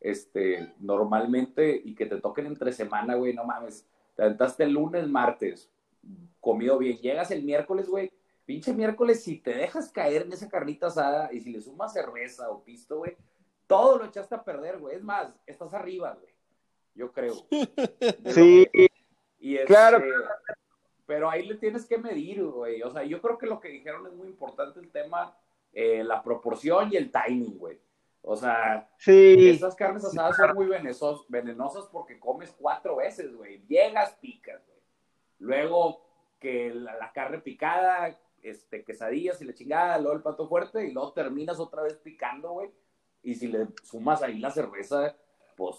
este, 0.00 0.74
normalmente, 0.80 1.80
y 1.84 1.94
que 1.94 2.06
te 2.06 2.20
toquen 2.20 2.46
entre 2.46 2.72
semana, 2.72 3.14
güey, 3.14 3.34
no 3.34 3.44
mames, 3.44 3.86
te 4.16 4.22
aventaste 4.22 4.64
el 4.64 4.72
lunes, 4.72 5.06
martes, 5.08 5.70
comido 6.40 6.78
bien, 6.78 6.98
llegas 6.98 7.30
el 7.30 7.44
miércoles, 7.44 7.88
güey, 7.88 8.10
pinche 8.46 8.72
miércoles, 8.72 9.22
si 9.22 9.38
te 9.38 9.54
dejas 9.54 9.92
caer 9.92 10.22
en 10.22 10.32
esa 10.32 10.48
carnita 10.48 10.88
asada 10.88 11.32
y 11.32 11.40
si 11.40 11.52
le 11.52 11.60
sumas 11.60 11.92
cerveza 11.92 12.50
o 12.50 12.64
pisto, 12.64 12.98
güey, 12.98 13.16
todo 13.66 13.98
lo 13.98 14.06
echaste 14.06 14.34
a 14.34 14.42
perder, 14.42 14.78
güey. 14.78 14.96
Es 14.96 15.04
más, 15.04 15.32
estás 15.46 15.72
arriba, 15.74 16.18
güey. 16.20 16.34
Yo 16.94 17.12
creo. 17.12 17.34
Sí, 18.34 18.66
y 19.38 19.56
es, 19.56 19.66
claro. 19.66 19.98
eh, 19.98 20.10
pero 21.10 21.28
ahí 21.28 21.44
le 21.44 21.56
tienes 21.56 21.86
que 21.86 21.98
medir, 21.98 22.40
güey. 22.44 22.84
O 22.84 22.90
sea, 22.92 23.02
yo 23.02 23.20
creo 23.20 23.36
que 23.36 23.48
lo 23.48 23.58
que 23.58 23.68
dijeron 23.68 24.06
es 24.06 24.12
muy 24.12 24.28
importante 24.28 24.78
el 24.78 24.92
tema, 24.92 25.36
eh, 25.72 26.04
la 26.04 26.22
proporción 26.22 26.88
y 26.92 26.96
el 26.96 27.10
timing, 27.10 27.58
güey. 27.58 27.80
O 28.22 28.36
sea, 28.36 28.88
sí. 28.96 29.48
esas 29.48 29.74
carnes 29.74 30.04
asadas 30.04 30.36
son 30.36 30.54
muy 30.54 30.68
venenosas 31.28 31.88
porque 31.90 32.20
comes 32.20 32.54
cuatro 32.56 32.94
veces, 32.94 33.34
güey. 33.34 33.60
Llegas, 33.66 34.12
picas, 34.20 34.64
güey. 34.64 34.78
Luego 35.40 36.06
que 36.38 36.72
la, 36.72 36.94
la 36.96 37.10
carne 37.10 37.38
picada, 37.38 38.16
este, 38.40 38.84
quesadillas 38.84 39.42
y 39.42 39.46
la 39.46 39.54
chingada, 39.54 39.98
luego 39.98 40.16
el 40.16 40.22
plato 40.22 40.46
fuerte 40.46 40.86
y 40.86 40.92
luego 40.92 41.12
terminas 41.12 41.58
otra 41.58 41.82
vez 41.82 41.94
picando, 41.96 42.52
güey. 42.52 42.70
Y 43.24 43.34
si 43.34 43.48
le 43.48 43.66
sumas 43.82 44.22
ahí 44.22 44.38
la 44.38 44.52
cerveza, 44.52 45.16
pues, 45.56 45.76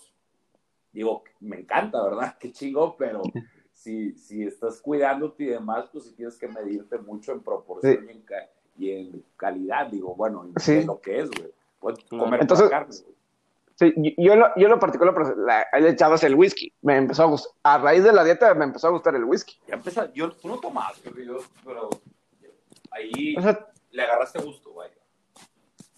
digo, 0.92 1.24
me 1.40 1.62
encanta, 1.62 2.04
¿verdad? 2.04 2.36
Qué 2.42 2.52
chingo, 2.52 2.98
pero 2.98 3.22
si, 3.82 4.14
si 4.14 4.44
estás 4.44 4.80
cuidándote 4.80 5.44
y 5.44 5.48
demás, 5.48 5.86
pues 5.92 6.04
si 6.06 6.12
tienes 6.14 6.38
que 6.38 6.48
medirte 6.48 7.00
mucho 7.00 7.32
en 7.32 7.42
proporción 7.42 8.06
y, 8.08 8.12
en 8.12 8.22
ca- 8.22 8.50
y 8.78 8.92
en 8.92 9.26
calidad, 9.38 9.88
digo, 9.88 10.14
bueno, 10.16 10.46
y 10.48 10.60
Sí. 10.60 10.84
lo 10.84 11.02
que 11.02 11.20
es, 11.22 11.32
güey. 11.32 11.52
Puedes 11.80 12.04
comer 12.06 12.42
Entonces- 12.42 12.70
carne, 12.70 12.96
güey. 13.04 13.16
Sí, 13.76 13.94
yo- 13.98 14.12
yo, 14.18 14.36
lo, 14.36 14.48
yo 14.56 14.68
lo 14.68 14.80
particular, 14.80 15.16
pues, 15.16 15.30
la- 15.36 15.66
le 15.80 15.90
echabas 15.90 16.24
el 16.24 16.36
whisky. 16.36 16.72
Me 16.84 16.98
empezó 16.98 17.24
a 17.24 17.26
gustar. 17.26 17.52
A 17.64 17.80
raíz 17.80 18.04
de 18.04 18.14
la 18.14 18.24
dieta 18.24 18.54
me 18.54 18.66
empezó 18.66 18.88
a 18.88 18.92
gustar 18.92 19.16
el 19.16 19.24
whisky. 19.24 19.58
Ya 19.68 19.74
empezó, 19.74 20.14
yo, 20.14 20.32
tú 20.34 20.48
no 20.48 20.60
tomabas, 20.60 21.00
pero 21.04 21.20
yo, 21.20 21.38
pero 21.66 21.90
ahí 22.92 23.36
O 23.38 23.42
sea, 23.42 23.68
le 23.90 24.04
agarraste 24.04 24.40
gusto, 24.44 24.72
güey. 24.72 24.90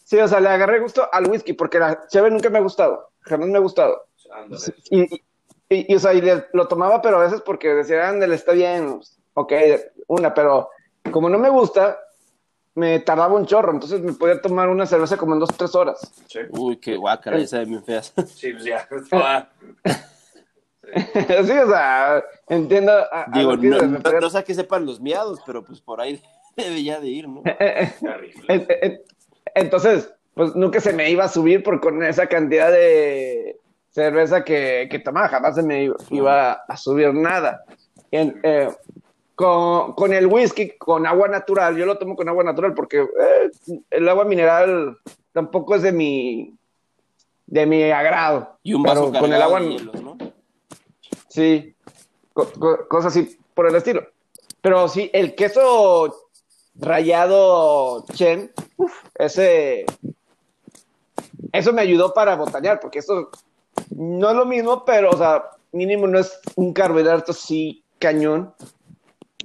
sí, 0.06 0.18
o 0.20 0.28
sea, 0.30 0.40
le 0.40 0.48
agarré 0.48 0.80
gusto 0.80 1.10
al 1.12 1.30
whisky 1.30 1.52
porque 1.52 1.80
la 1.80 2.08
cheve 2.08 2.32
nunca 2.32 2.50
me 2.50 2.60
ha 2.60 2.62
gustado. 2.62 3.10
Jamás 3.22 3.50
me 3.50 3.58
ha 3.58 3.62
gustado. 3.62 4.06
Ándale. 4.32 4.62
Y, 4.90 5.16
y, 5.16 5.24
y- 5.74 5.86
y, 5.88 5.96
o 5.96 6.00
sea, 6.00 6.14
y 6.14 6.22
le- 6.22 6.46
lo 6.54 6.68
tomaba, 6.68 7.02
pero 7.02 7.18
a 7.18 7.24
veces 7.24 7.42
porque 7.42 7.74
decía, 7.74 8.08
ándale, 8.10 8.36
está 8.36 8.54
bien. 8.54 9.00
Ok, 9.34 9.52
una, 10.08 10.34
pero 10.34 10.70
como 11.12 11.28
no 11.30 11.38
me 11.40 11.50
gusta, 11.50 12.00
me 12.76 13.00
tardaba 13.00 13.34
un 13.36 13.46
chorro. 13.46 13.72
Entonces 13.72 14.02
me 14.02 14.14
podía 14.14 14.42
tomar 14.42 14.70
una 14.70 14.86
cerveza 14.86 15.18
como 15.18 15.34
en 15.34 15.40
dos, 15.40 15.50
tres 15.58 15.74
horas. 15.76 16.00
Sí, 16.28 16.40
Uy, 16.52 16.78
qué 16.78 16.96
guácala, 16.96 17.38
esa 17.38 17.60
de 17.60 17.66
bien 17.66 17.84
feas. 17.84 18.14
sí, 18.36 18.52
pues 18.54 18.64
ya. 18.66 18.88
sí, 21.44 21.52
o 21.52 21.68
sea, 21.68 22.24
entiendo. 22.50 22.92
a- 22.92 23.26
Digo, 23.34 23.52
que 23.60 23.68
no, 23.68 23.78
no, 23.82 24.20
no 24.22 24.30
sé 24.30 24.38
a 24.38 24.44
qué 24.44 24.54
sepan 24.54 24.86
los 24.86 25.00
miados, 25.00 25.40
pero 25.46 25.64
pues 25.64 25.80
por 25.82 26.00
ahí 26.02 26.22
debe 26.58 26.84
ya 26.84 27.00
de 27.00 27.08
ir, 27.08 27.28
¿no? 27.28 27.42
Terrible. 27.44 28.44
En- 28.48 28.68
en- 28.82 29.02
Entonces, 29.56 30.12
pues 30.36 30.56
nunca 30.56 30.80
se 30.80 30.94
me 30.94 31.10
iba 31.12 31.24
a 31.26 31.30
subir 31.30 31.64
por 31.64 31.80
con 31.80 32.04
esa 32.04 32.28
cantidad 32.28 32.72
de 32.72 33.60
cerveza 33.94 34.44
que, 34.44 34.88
que 34.90 35.00
tomaba, 35.00 35.28
jamás 35.30 35.56
se 35.56 35.64
me 35.64 35.90
iba, 36.10 36.54
a 36.68 36.78
subir 36.78 37.14
nada. 37.14 37.64
En- 38.12 38.40
eh, 38.44 38.70
con, 39.36 39.94
con 39.94 40.14
el 40.14 40.28
whisky, 40.28 40.72
con 40.78 41.06
agua 41.08 41.28
natural, 41.28 41.76
yo 41.76 41.86
lo 41.86 41.98
tomo 41.98 42.16
con 42.16 42.28
agua 42.30 42.44
natural 42.44 42.74
porque 42.74 43.02
eh, 43.02 43.52
el 43.90 44.08
agua 44.10 44.26
mineral 44.26 44.98
tampoco 45.32 45.76
es 45.76 45.82
de 45.82 45.92
mi 45.92 46.56
de 47.46 47.66
mi 47.66 47.84
agrado. 47.92 48.58
Y 48.64 48.74
un 48.74 48.84
vaso 48.84 49.12
con 49.12 49.32
el 49.34 49.42
agua, 49.42 49.60
de 49.60 49.84
¿no? 50.02 50.18
sí, 51.28 51.76
co- 52.34 52.52
co- 52.60 52.88
cosas 52.88 53.16
así 53.16 53.38
por 53.54 53.68
el 53.68 53.76
estilo. 53.76 54.08
Pero 54.62 54.88
sí, 54.88 55.10
el 55.14 55.36
queso 55.36 56.16
rayado 56.76 58.06
Chen, 58.14 58.52
uf, 58.78 59.04
ese, 59.16 59.86
eso 61.52 61.74
me 61.74 61.82
ayudó 61.82 62.14
para 62.14 62.36
botanear, 62.36 62.80
porque 62.80 63.00
esto 63.00 63.30
no 63.92 64.30
es 64.30 64.36
lo 64.36 64.46
mismo, 64.46 64.86
pero, 64.86 65.10
o 65.12 65.18
sea, 65.18 65.44
mínimo 65.72 66.08
no 66.08 66.20
es 66.20 66.40
un 66.56 66.74
carbohidrato 66.74 67.32
así 67.32 67.84
cañón, 68.00 68.54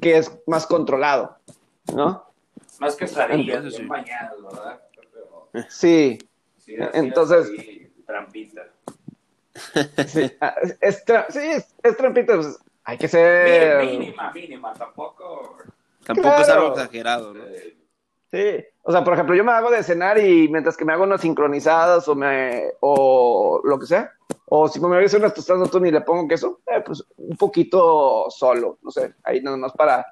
que 0.00 0.18
es 0.18 0.30
más 0.46 0.66
controlado, 0.66 1.36
¿no? 1.94 2.24
Más 2.78 2.96
Entonces, 3.00 3.44
bien 3.44 3.70
sí. 3.72 3.84
bañadas, 3.84 4.42
¿verdad? 4.42 4.80
Pero, 5.12 5.48
Sí, 5.68 6.18
sí, 6.58 6.74
Entonces- 6.94 7.46
así, 7.58 7.92
trampita. 8.06 8.68
sí, 10.06 10.30
ah, 10.40 10.54
es, 10.80 11.04
tra- 11.04 11.26
sí, 11.30 11.38
es, 11.40 11.74
es 11.82 11.96
trampita, 11.96 12.34
pues, 12.36 12.58
hay 12.84 12.96
que 12.98 13.08
ser... 13.08 13.84
Mínima, 13.84 14.32
mínima, 14.32 14.72
tampoco. 14.74 15.56
Tampoco 16.04 16.36
es 16.40 16.48
algo 16.48 16.68
exagerado, 16.68 17.34
¿no? 17.34 17.44
Sí, 18.30 18.64
o 18.88 18.90
sea, 18.90 19.04
por 19.04 19.12
ejemplo, 19.12 19.34
yo 19.36 19.44
me 19.44 19.52
hago 19.52 19.70
de 19.70 19.82
cenar 19.82 20.18
y 20.18 20.48
mientras 20.48 20.74
que 20.74 20.86
me 20.86 20.94
hago 20.94 21.04
unas 21.04 21.20
sincronizadas 21.20 22.08
o 22.08 22.14
me 22.14 22.70
o 22.80 23.60
lo 23.62 23.78
que 23.78 23.84
sea, 23.84 24.14
o 24.46 24.66
si 24.66 24.80
me 24.80 24.86
voy 24.86 25.02
a 25.02 25.04
hacer 25.04 25.20
unas 25.20 25.34
tostadas 25.34 25.60
de 25.60 25.68
atún 25.68 25.86
y 25.86 25.90
le 25.90 26.00
pongo 26.00 26.26
queso, 26.26 26.62
eh, 26.66 26.80
pues 26.80 27.04
un 27.18 27.36
poquito 27.36 28.30
solo, 28.30 28.78
no 28.80 28.90
sé, 28.90 29.12
ahí 29.24 29.42
nada 29.42 29.58
más 29.58 29.74
para 29.74 30.06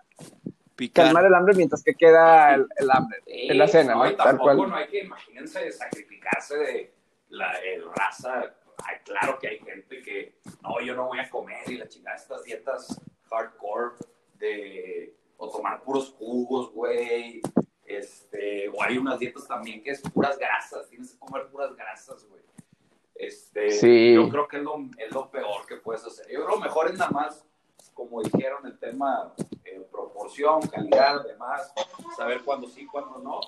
Picar. 0.77 1.07
calmar 1.07 1.25
el 1.25 1.35
hambre 1.35 1.55
mientras 1.55 1.83
que 1.83 1.95
queda 1.95 2.55
el, 2.55 2.67
el 2.77 2.91
hambre 2.91 3.23
en 3.25 3.57
la 3.57 3.67
cena, 3.67 3.95
¿no? 3.95 4.11
y 4.11 4.15
Tal 4.15 4.27
tampoco 4.27 4.57
cual. 4.57 4.69
no 4.69 4.77
hay 4.77 4.89
que, 4.89 4.99
imagínense, 5.05 5.73
sacrificarse 5.73 6.59
de 6.59 6.95
la 7.31 7.53
el 7.61 7.83
raza. 7.95 8.45
Ay, 8.85 8.97
claro 9.07 9.39
que 9.39 9.49
hay 9.49 9.59
gente 9.61 10.03
que, 10.03 10.35
no, 10.63 10.83
yo 10.83 10.95
no 10.95 11.07
voy 11.07 11.21
a 11.21 11.31
comer 11.31 11.63
y 11.67 11.79
la 11.79 11.89
chingada, 11.89 12.17
estas 12.17 12.45
dietas 12.45 13.01
hardcore 13.31 13.95
de, 14.35 15.17
o 15.39 15.49
tomar 15.49 15.81
puros 15.83 16.15
jugos, 16.19 16.71
güey. 16.75 17.41
Este, 17.87 18.69
o 18.69 18.83
hay 18.83 18.99
unas 18.99 19.19
dietas 19.19 19.47
también 19.47 19.83
que 19.83 19.91
es 19.91 20.01
puras 20.03 20.39
grasas, 20.39 20.89
tienes 20.89 21.13
que 21.13 21.19
comer 21.19 21.47
puras 21.49 21.75
grasas, 21.77 22.25
güey. 22.29 22.43
Este, 23.15 23.71
Sí. 23.71 24.15
yo 24.15 24.29
creo 24.29 24.47
que 24.49 24.59
es 24.59 24.63
lo, 24.63 24.77
es 24.99 25.13
lo 25.13 25.31
peor 25.31 25.65
que 25.67 25.77
puedes 25.77 26.05
hacer. 26.05 26.27
Yo 26.27 26.41
creo 26.45 26.49
que 26.49 26.55
lo 26.57 26.61
mejor 26.61 26.89
es 26.91 26.99
nada 26.99 27.11
más, 27.11 27.47
como 27.95 28.23
dijeron, 28.23 28.67
el 28.67 28.79
tema 28.79 29.33
eh, 29.65 29.81
proporción, 29.91 30.61
calidad, 30.63 31.25
demás, 31.25 31.73
saber 32.17 32.43
cuándo 32.43 32.67
sí, 32.67 32.85
cuándo 32.87 33.19
no. 33.21 33.41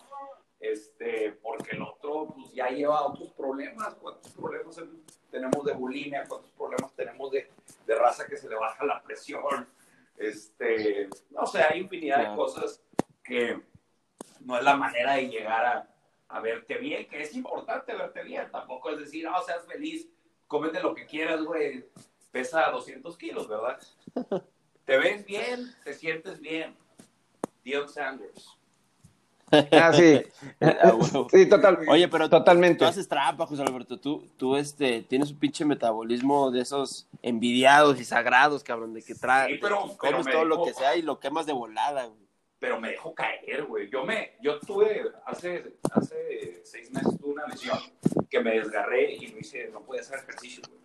Este, 0.61 1.33
porque 1.43 1.77
el 1.77 1.83
otro 1.83 2.29
pues, 2.35 2.53
ya 2.53 2.69
lleva 2.69 3.07
otros 3.07 3.31
problemas. 3.33 3.95
¿Cuántos 3.97 4.33
problemas 4.33 4.79
en- 4.79 5.03
tenemos 5.31 5.65
de 5.65 5.73
bulimia? 5.75 6.25
¿Cuántos 6.27 6.51
problemas 6.53 6.93
tenemos 6.95 7.31
de, 7.31 7.51
de 7.87 7.95
raza 7.95 8.27
que 8.27 8.37
se 8.37 8.49
le 8.49 8.55
baja 8.57 8.85
la 8.85 9.03
presión? 9.03 9.69
Este, 10.17 11.09
no 11.31 11.47
sé, 11.47 11.63
hay 11.63 11.81
infinidad 11.81 12.31
de 12.31 12.37
cosas 12.37 12.83
que 13.23 13.61
no 14.41 14.57
es 14.59 14.65
la 14.65 14.77
manera 14.77 15.15
de 15.15 15.29
llegar 15.29 15.65
a, 15.65 15.89
a 16.29 16.41
verte 16.41 16.79
bien, 16.79 17.09
que 17.09 17.23
es 17.23 17.35
importante 17.35 17.95
verte 17.95 18.23
bien. 18.23 18.51
Tampoco 18.51 18.91
es 18.91 18.99
decir, 18.99 19.25
no, 19.25 19.41
seas 19.43 19.67
feliz, 19.67 20.09
cómete 20.47 20.81
lo 20.81 20.95
que 20.95 21.07
quieras, 21.07 21.43
güey. 21.43 21.85
Pesa 22.31 22.71
200 22.71 23.17
kilos, 23.17 23.49
¿verdad? 23.49 23.79
Te 24.85 24.97
ves 24.97 25.25
bien, 25.27 25.75
te 25.85 25.93
sientes 25.93 26.41
bien. 26.41 26.75
Dion 27.63 27.89
Sanders. 27.89 28.57
Ah, 29.51 29.93
sí. 29.93 30.23
Ah. 30.61 30.93
Sí, 31.31 31.47
total. 31.49 31.81
Oye, 31.89 32.09
pero 32.09 32.29
Totalmente. 32.31 32.79
tú 32.79 32.85
haces 32.87 33.07
trampa, 33.09 33.47
José 33.47 33.63
Alberto. 33.63 33.99
Tú, 33.99 34.27
tú 34.37 34.57
este, 34.57 35.03
tienes 35.03 35.31
un 35.31 35.39
pinche 35.39 35.65
metabolismo 35.65 36.51
de 36.51 36.61
esos 36.63 37.07
envidiados 37.23 38.01
y 38.01 38.05
sagrados, 38.05 38.63
cabrón, 38.63 38.95
de 38.95 39.03
que 39.03 39.15
traes, 39.15 39.53
Sí, 39.55 39.59
pero- 39.61 39.97
pero 40.01 40.23
todo 40.25 40.45
lo 40.45 40.65
que 40.65 40.73
sea 40.75 40.97
y 40.97 41.03
lo 41.03 41.19
quemas 41.21 41.47
de 41.47 41.53
volada, 41.53 42.07
güey. 42.07 42.28
Pero 42.59 42.81
me 42.81 42.91
dejó 42.91 43.15
caer, 43.15 43.65
güey. 43.65 43.89
Yo 43.89 44.05
me, 44.05 44.37
yo 44.41 44.59
tuve, 44.61 45.11
hace, 45.27 45.77
hace 45.93 46.61
seis 46.65 46.91
meses 46.91 47.17
tuve 47.19 47.33
una 47.35 47.47
lesión 47.47 47.79
que 48.29 48.41
me 48.41 48.53
desgarré 48.59 49.13
y 49.15 49.29
no 49.29 49.39
hice, 49.39 49.69
no 49.69 49.83
podía 49.83 50.01
hacer 50.03 50.19
ejercicio, 50.21 50.63
güey. 50.69 50.81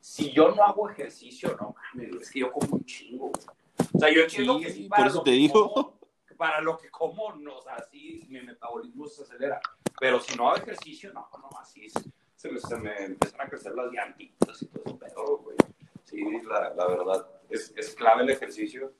Si 0.00 0.30
yo 0.32 0.52
no 0.52 0.62
hago 0.62 0.88
ejercicio, 0.90 1.56
no 1.60 1.74
mames, 1.94 2.14
es 2.22 2.30
que 2.30 2.40
yo 2.40 2.52
como 2.52 2.76
un 2.76 2.84
chingo, 2.84 3.30
güey. 3.30 3.46
O 3.92 3.98
sea, 3.98 4.12
yo 4.12 4.22
entiendo 4.22 4.58
Sí, 4.58 4.64
que 4.64 4.70
sí, 4.70 4.80
por 4.88 4.96
para 4.98 5.08
eso 5.08 5.18
lo 5.18 5.22
te 5.24 5.30
que 5.30 5.36
digo. 5.36 5.72
como- 5.72 5.94
para 6.36 6.60
lo 6.60 6.76
que 6.76 6.90
como, 6.90 7.32
no, 7.36 7.58
o 7.58 7.62
sea, 7.62 7.76
sí, 7.92 8.26
mi 8.28 8.40
metabolismo 8.42 9.06
se 9.06 9.22
acelera. 9.22 9.60
Pero 10.00 10.18
si 10.20 10.36
no 10.36 10.48
hago 10.50 10.58
ejercicio, 10.62 11.12
no, 11.12 11.28
no, 11.38 11.48
así 11.60 11.86
es- 11.86 11.92
se 12.34 12.50
me, 12.50 12.58
se 12.60 12.76
me 12.76 13.04
empiezan 13.04 13.40
a 13.40 13.48
crecer 13.48 13.72
las 13.74 13.90
llantitas 13.92 14.60
y 14.62 14.66
todo 14.66 14.82
eso, 14.84 14.98
pero, 14.98 15.36
güey. 15.38 15.56
Sí, 16.04 16.22
la, 16.48 16.74
la 16.74 16.86
verdad, 16.88 17.26
es, 17.48 17.72
es 17.76 17.94
clave 17.94 18.22
el 18.24 18.30
ejercicio. 18.30 18.92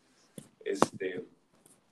Este, 0.65 1.25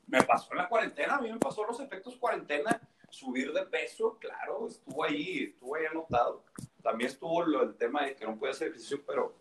me 0.07 0.23
pasó 0.23 0.53
en 0.53 0.59
la 0.59 0.69
cuarentena, 0.69 1.17
a 1.17 1.21
mí 1.21 1.31
me 1.31 1.38
pasó 1.38 1.65
los 1.65 1.81
efectos 1.81 2.17
cuarentena, 2.17 2.81
subir 3.09 3.53
de 3.53 3.62
peso, 3.67 4.19
claro, 4.19 4.69
estuvo 4.69 5.05
ahí, 5.05 5.45
estuvo 5.55 5.75
ahí 5.77 5.87
anotado. 5.87 6.43
También 6.83 7.11
estuvo 7.11 7.43
lo, 7.45 7.62
el 7.62 7.75
tema 7.77 8.05
de 8.05 8.15
que 8.17 8.25
no 8.25 8.37
puede 8.37 8.53
hacer 8.53 8.69
ejercicio, 8.69 9.01
pero 9.07 9.35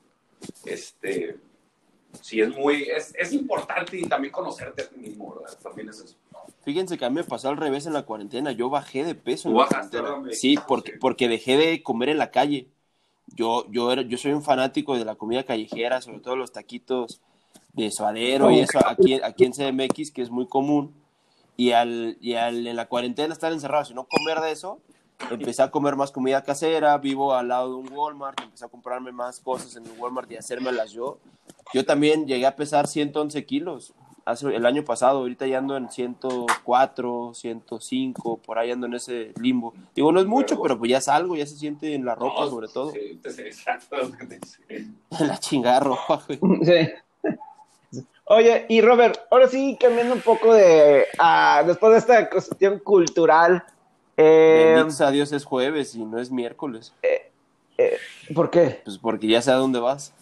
este, 0.65 1.37
sí 2.21 2.41
es 2.41 2.49
muy, 2.49 2.83
es, 2.83 3.13
es 3.17 3.33
importante 3.33 3.97
y 3.97 4.03
también 4.03 4.31
conocerte 4.31 4.83
a 4.83 4.89
ti 4.89 4.97
mismo, 4.97 5.35
¿verdad? 5.35 5.57
También 5.61 5.89
es 5.89 5.99
eso. 5.99 6.15
Fíjense 6.63 6.97
que 6.97 7.05
a 7.05 7.09
mí 7.09 7.15
me 7.15 7.23
pasó 7.23 7.49
al 7.49 7.57
revés 7.57 7.87
en 7.87 7.93
la 7.93 8.03
cuarentena. 8.03 8.51
Yo 8.51 8.69
bajé 8.69 9.03
de 9.03 9.15
peso. 9.15 9.49
en 9.49 9.55
¿Tú 9.55 9.59
la 9.61 9.65
bajaste? 9.65 10.35
Sí, 10.35 10.57
porque, 10.67 10.91
Sí. 10.91 10.97
porque 10.99 11.27
dejé 11.27 11.57
de 11.57 11.81
comer 11.81 12.09
en 12.09 12.17
la 12.19 12.29
calle. 12.29 12.67
Yo, 13.27 13.65
yo, 13.71 13.91
era, 13.91 14.01
yo 14.03 14.17
soy 14.17 14.33
un 14.33 14.43
fanático 14.43 14.97
de 14.97 15.05
la 15.05 15.15
comida 15.15 15.43
callejera, 15.43 16.01
sobre 16.01 16.19
todo 16.19 16.35
los 16.35 16.51
taquitos 16.51 17.21
de 17.73 17.91
suadero 17.91 18.51
y 18.51 18.59
eso 18.59 18.79
aquí, 18.85 19.21
aquí 19.21 19.45
en 19.45 19.53
CMX, 19.53 20.11
que 20.11 20.21
es 20.21 20.29
muy 20.29 20.47
común. 20.47 20.93
y, 21.57 21.71
al, 21.71 22.17
y 22.21 22.33
al, 22.35 22.65
en 22.65 22.75
la 22.75 22.87
cuarentena 22.87 23.33
estar 23.33 23.51
encerrado, 23.51 23.85
y 23.89 23.93
no 23.93 24.05
comer 24.05 24.39
de 24.39 24.51
eso, 24.51 24.79
empecé 25.29 25.61
a 25.61 25.69
comer 25.71 25.95
más 25.95 26.11
comida 26.11 26.43
casera, 26.43 26.97
vivo 26.97 27.33
al 27.33 27.49
lado 27.49 27.69
de 27.69 27.75
un 27.75 27.91
Walmart, 27.91 28.39
empecé 28.41 28.65
a 28.65 28.69
comprarme 28.69 29.11
más 29.11 29.39
cosas 29.39 29.75
en 29.75 29.85
el 29.85 29.91
Walmart 29.99 30.31
y 30.31 30.37
hacérmelas 30.37 30.91
yo. 30.91 31.19
Yo 31.73 31.85
también 31.85 32.25
llegué 32.25 32.45
a 32.45 32.55
pesar 32.55 32.87
111 32.87 33.45
kilos 33.45 33.93
hace 34.25 34.47
el 34.55 34.65
año 34.65 34.83
pasado, 34.83 35.19
ahorita 35.19 35.47
ya 35.47 35.59
ando 35.59 35.77
en 35.77 35.89
104, 35.89 37.33
105, 37.33 38.37
por 38.37 38.59
ahí 38.59 38.71
ando 38.71 38.87
en 38.87 38.93
ese 38.95 39.33
limbo. 39.39 39.73
Digo, 39.95 40.11
no 40.11 40.19
es 40.19 40.25
mucho, 40.25 40.61
pero 40.61 40.77
pues 40.77 40.91
ya 40.91 40.97
es 40.97 41.07
algo, 41.07 41.35
ya 41.35 41.45
se 41.45 41.57
siente 41.57 41.93
en 41.93 42.05
la 42.05 42.15
ropa 42.15 42.47
sobre 42.47 42.67
todo. 42.67 42.91
Sí. 42.91 43.19
En 45.19 45.27
la 45.27 45.37
chingada 45.39 45.79
ropa, 45.81 46.23
güey. 46.27 46.39
Sí. 46.63 46.91
Oye, 48.33 48.65
y 48.69 48.79
Robert, 48.79 49.19
ahora 49.29 49.49
sí 49.49 49.77
cambiando 49.77 50.13
un 50.13 50.21
poco 50.21 50.53
de, 50.53 51.05
después 51.65 51.91
de 51.91 51.97
esta 51.97 52.29
cuestión 52.29 52.79
cultural, 52.79 53.61
eh, 54.15 54.71
Bendito 54.73 55.05
a 55.05 55.11
Dios 55.11 55.33
es 55.33 55.43
jueves 55.43 55.95
y 55.95 56.05
no 56.05 56.17
es 56.17 56.31
miércoles. 56.31 56.93
¿por 58.33 58.49
qué? 58.49 58.79
Pues 58.85 58.97
porque 58.97 59.27
ya 59.27 59.41
sé 59.41 59.51
a 59.51 59.55
dónde 59.55 59.81
vas. 59.81 60.13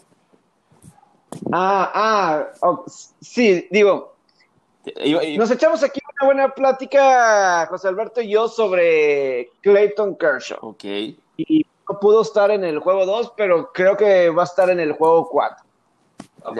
Ah, 1.51 1.91
ah, 1.93 2.47
oh, 2.61 2.83
sí, 3.21 3.67
digo, 3.69 4.15
nos 5.37 5.51
echamos 5.51 5.83
aquí 5.83 5.99
una 6.17 6.25
buena 6.25 6.49
plática, 6.55 7.67
José 7.67 7.89
Alberto 7.89 8.21
y 8.21 8.29
yo, 8.31 8.47
sobre 8.47 9.51
Clayton 9.61 10.15
Kershaw. 10.15 10.57
Ok. 10.61 10.83
Y 11.37 11.63
no 11.87 11.99
pudo 11.99 12.23
estar 12.23 12.49
en 12.49 12.63
el 12.63 12.79
juego 12.79 13.05
2, 13.05 13.33
pero 13.37 13.71
creo 13.71 13.95
que 13.95 14.31
va 14.31 14.41
a 14.41 14.45
estar 14.45 14.71
en 14.71 14.79
el 14.79 14.93
juego 14.93 15.29
4. 15.29 15.68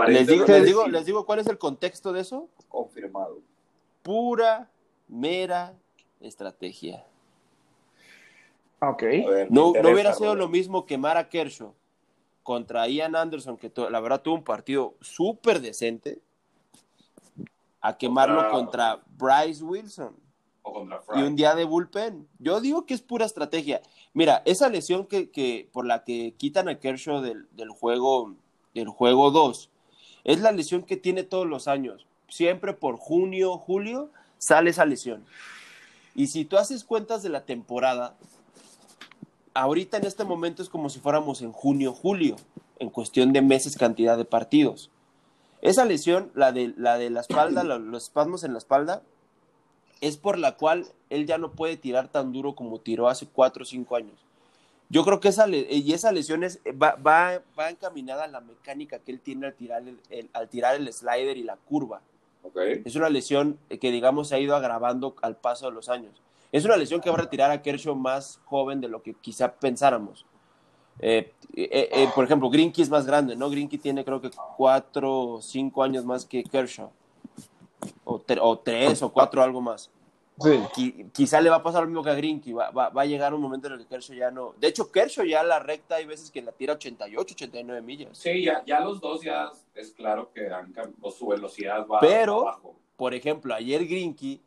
Les 0.08 0.28
digo, 0.28 0.46
les, 0.46 0.66
digo, 0.66 0.88
les 0.88 1.06
digo 1.06 1.26
cuál 1.26 1.40
es 1.40 1.48
el 1.48 1.58
contexto 1.58 2.12
de 2.14 2.22
eso. 2.22 2.48
Confirmado. 2.68 3.40
Pura, 4.04 4.70
mera 5.08 5.74
estrategia. 6.20 7.06
Ok. 8.82 9.02
Ver, 9.02 9.52
No, 9.52 9.74
no 9.74 9.90
hubiera 9.90 10.14
sido 10.14 10.36
lo 10.36 10.48
mismo 10.48 10.86
que 10.86 10.98
Mara 10.98 11.30
Kershaw 11.30 11.74
contra 12.44 12.88
Ian 12.88 13.16
Anderson, 13.16 13.58
que 13.58 13.72
la 13.90 14.00
verdad 14.00 14.22
tuvo 14.22 14.36
un 14.36 14.44
partido 14.44 14.96
súper 15.02 15.62
decente, 15.62 16.20
a 17.82 17.98
quemarlo 17.98 18.50
Contra- 18.50 18.96
contra 18.98 19.04
Bryce 19.44 19.64
Wilson. 19.64 20.16
O 20.64 20.74
contra 20.74 21.02
y 21.16 21.22
un 21.22 21.36
día 21.36 21.56
de 21.56 21.64
bullpen. 21.64 22.28
Yo 22.40 22.60
digo 22.60 22.86
que 22.86 22.94
es 22.94 23.02
pura 23.02 23.26
estrategia. 23.26 23.82
Mira, 24.14 24.42
esa 24.46 24.68
lesión 24.70 25.06
que, 25.06 25.30
que 25.30 25.70
por 25.72 25.86
la 25.86 26.04
que 26.04 26.34
quitan 26.38 26.68
a 26.70 26.80
Kershaw 26.80 27.22
del, 27.22 27.48
del 27.56 27.70
juego 27.70 28.36
del 28.80 28.90
juego 28.90 29.32
2 29.32 29.70
es 30.24 30.42
la 30.42 30.52
lesión 30.52 30.84
que 30.84 30.98
tiene 30.98 31.24
todos 31.24 31.48
los 31.48 31.68
años. 31.68 32.06
Siempre 32.28 32.74
por 32.74 32.98
junio, 32.98 33.58
julio 33.58 34.12
sale 34.38 34.70
esa 34.70 34.86
lesión. 34.86 35.26
Y 36.16 36.28
si 36.28 36.46
tú 36.46 36.58
haces 36.58 36.84
cuentas 36.84 37.24
de 37.24 37.30
la 37.30 37.46
temporada, 37.46 38.16
ahorita 39.54 39.98
en 39.98 40.06
este 40.06 40.24
momento 40.24 40.62
es 40.62 40.70
como 40.70 40.90
si 40.90 41.00
fuéramos 41.00 41.42
en 41.42 41.52
junio, 41.52 41.94
julio, 41.94 42.36
en 42.78 42.90
cuestión 42.90 43.34
de 43.34 43.42
meses, 43.42 43.78
cantidad 43.78 44.18
de 44.18 44.26
partidos. 44.26 44.92
Esa 45.62 45.86
lesión, 45.86 46.32
la 46.36 46.52
de 46.52 46.74
la, 46.78 47.20
espalda, 47.20 47.64
los 47.64 48.04
espasmos 48.04 48.44
en 48.44 48.54
la 48.54 48.60
espalda, 48.60 49.02
es 50.02 50.18
por 50.18 50.38
la 50.38 50.56
cual 50.56 50.88
él 51.10 51.26
ya 51.26 51.38
no 51.38 51.52
puede 51.52 51.76
tirar 51.76 52.08
tan 52.08 52.32
duro 52.32 52.56
como 52.56 52.80
tiró 52.80 53.10
hace 53.10 53.28
cuatro 53.28 53.64
o 53.64 53.66
cinco 53.66 53.96
años. 53.96 54.29
Yo 54.90 55.04
creo 55.06 55.20
que 55.20 55.28
esa, 55.28 55.46
le- 55.46 55.68
y 55.72 55.94
esa 55.94 56.12
lesión 56.12 56.44
es, 56.44 56.60
va, 56.82 56.96
va, 56.96 57.42
va 57.58 57.70
encaminada 57.70 58.24
a 58.24 58.28
la 58.28 58.42
mecánica 58.42 59.00
que 59.00 59.12
él 59.12 59.20
tiene 59.20 59.46
al 59.48 59.54
tirar 59.54 59.82
el, 59.88 60.00
el- 60.10 60.30
al 60.34 60.50
tirar 60.50 60.76
el 60.76 60.92
slider 60.92 61.38
y 61.38 61.44
la 61.44 61.58
curva. 61.58 62.02
Ok. 62.42 62.58
Es 62.86 62.96
una 62.96 63.10
lesión 63.10 63.60
que, 63.70 63.92
digamos, 63.92 64.30
se 64.30 64.36
ha 64.36 64.40
ido 64.40 64.56
agravando 64.56 65.16
al 65.22 65.36
paso 65.36 65.68
de 65.68 65.74
los 65.74 65.90
años. 65.90 66.22
Es 66.52 66.66
una 66.66 66.76
lesión 66.78 67.02
que 67.02 67.10
va 67.12 67.18
a 67.18 67.20
retirar 67.22 67.52
a 67.52 67.62
Kershaw 67.62 67.94
más 67.96 68.40
joven 68.46 68.82
de 68.82 68.88
lo 68.88 69.04
que 69.04 69.14
quizá 69.14 69.52
pensáramos. 69.54 70.26
Eh, 71.02 71.32
eh, 71.56 71.90
eh, 71.94 72.10
por 72.16 72.26
ejemplo, 72.26 72.50
Greinke 72.50 72.82
es 72.82 72.90
más 72.90 73.06
grande, 73.06 73.36
¿no? 73.36 73.50
Greinke 73.50 73.78
tiene 73.78 74.04
creo 74.04 74.20
que 74.20 74.32
cuatro 74.58 75.20
o 75.36 75.42
cinco 75.42 75.84
años 75.84 76.04
más 76.04 76.26
que 76.26 76.44
Kershaw. 76.44 76.90
O, 78.04 78.20
tre- 78.20 78.40
o 78.42 78.58
tres 78.58 79.02
o 79.04 79.10
cuatro, 79.12 79.44
algo 79.44 79.62
más. 79.62 79.92
Sí. 80.42 80.52
Qui- 80.74 81.12
quizá 81.12 81.42
le 81.42 81.50
va 81.50 81.58
a 81.58 81.64
pasar 81.64 81.82
lo 81.84 81.88
mismo 81.88 82.04
que 82.04 82.10
a 82.12 82.16
Greinke. 82.16 82.54
Va, 82.54 82.72
va- 82.72 82.90
va 82.90 83.02
a 83.02 83.06
llegar 83.06 83.34
un 83.34 83.42
momento 83.42 83.68
en 83.68 83.74
el 83.74 83.80
que 83.80 83.86
Kershaw 83.88 84.16
ya 84.16 84.32
no... 84.32 84.54
De 84.58 84.68
hecho, 84.68 84.92
Kershaw 84.92 85.26
ya 85.26 85.44
la 85.44 85.60
recta 85.60 85.96
hay 85.96 86.06
veces 86.06 86.32
que 86.32 86.42
la 86.42 86.52
tira 86.52 86.74
88, 86.74 87.34
89 87.36 87.82
millas. 87.82 88.18
Sí, 88.18 88.44
ya, 88.46 88.64
ya 88.66 88.80
los 88.80 89.02
dos 89.02 89.22
ya 89.22 89.52
es 89.76 89.92
claro 89.92 90.32
que 90.34 90.48
han 90.50 90.74
su 91.18 91.28
velocidad 91.28 91.86
va 91.88 92.00
Pero- 92.00 92.42
abajo. 92.48 92.76
Por 92.96 93.14
ejemplo, 93.14 93.54
ayer 93.54 93.86
Grinky 93.86 94.42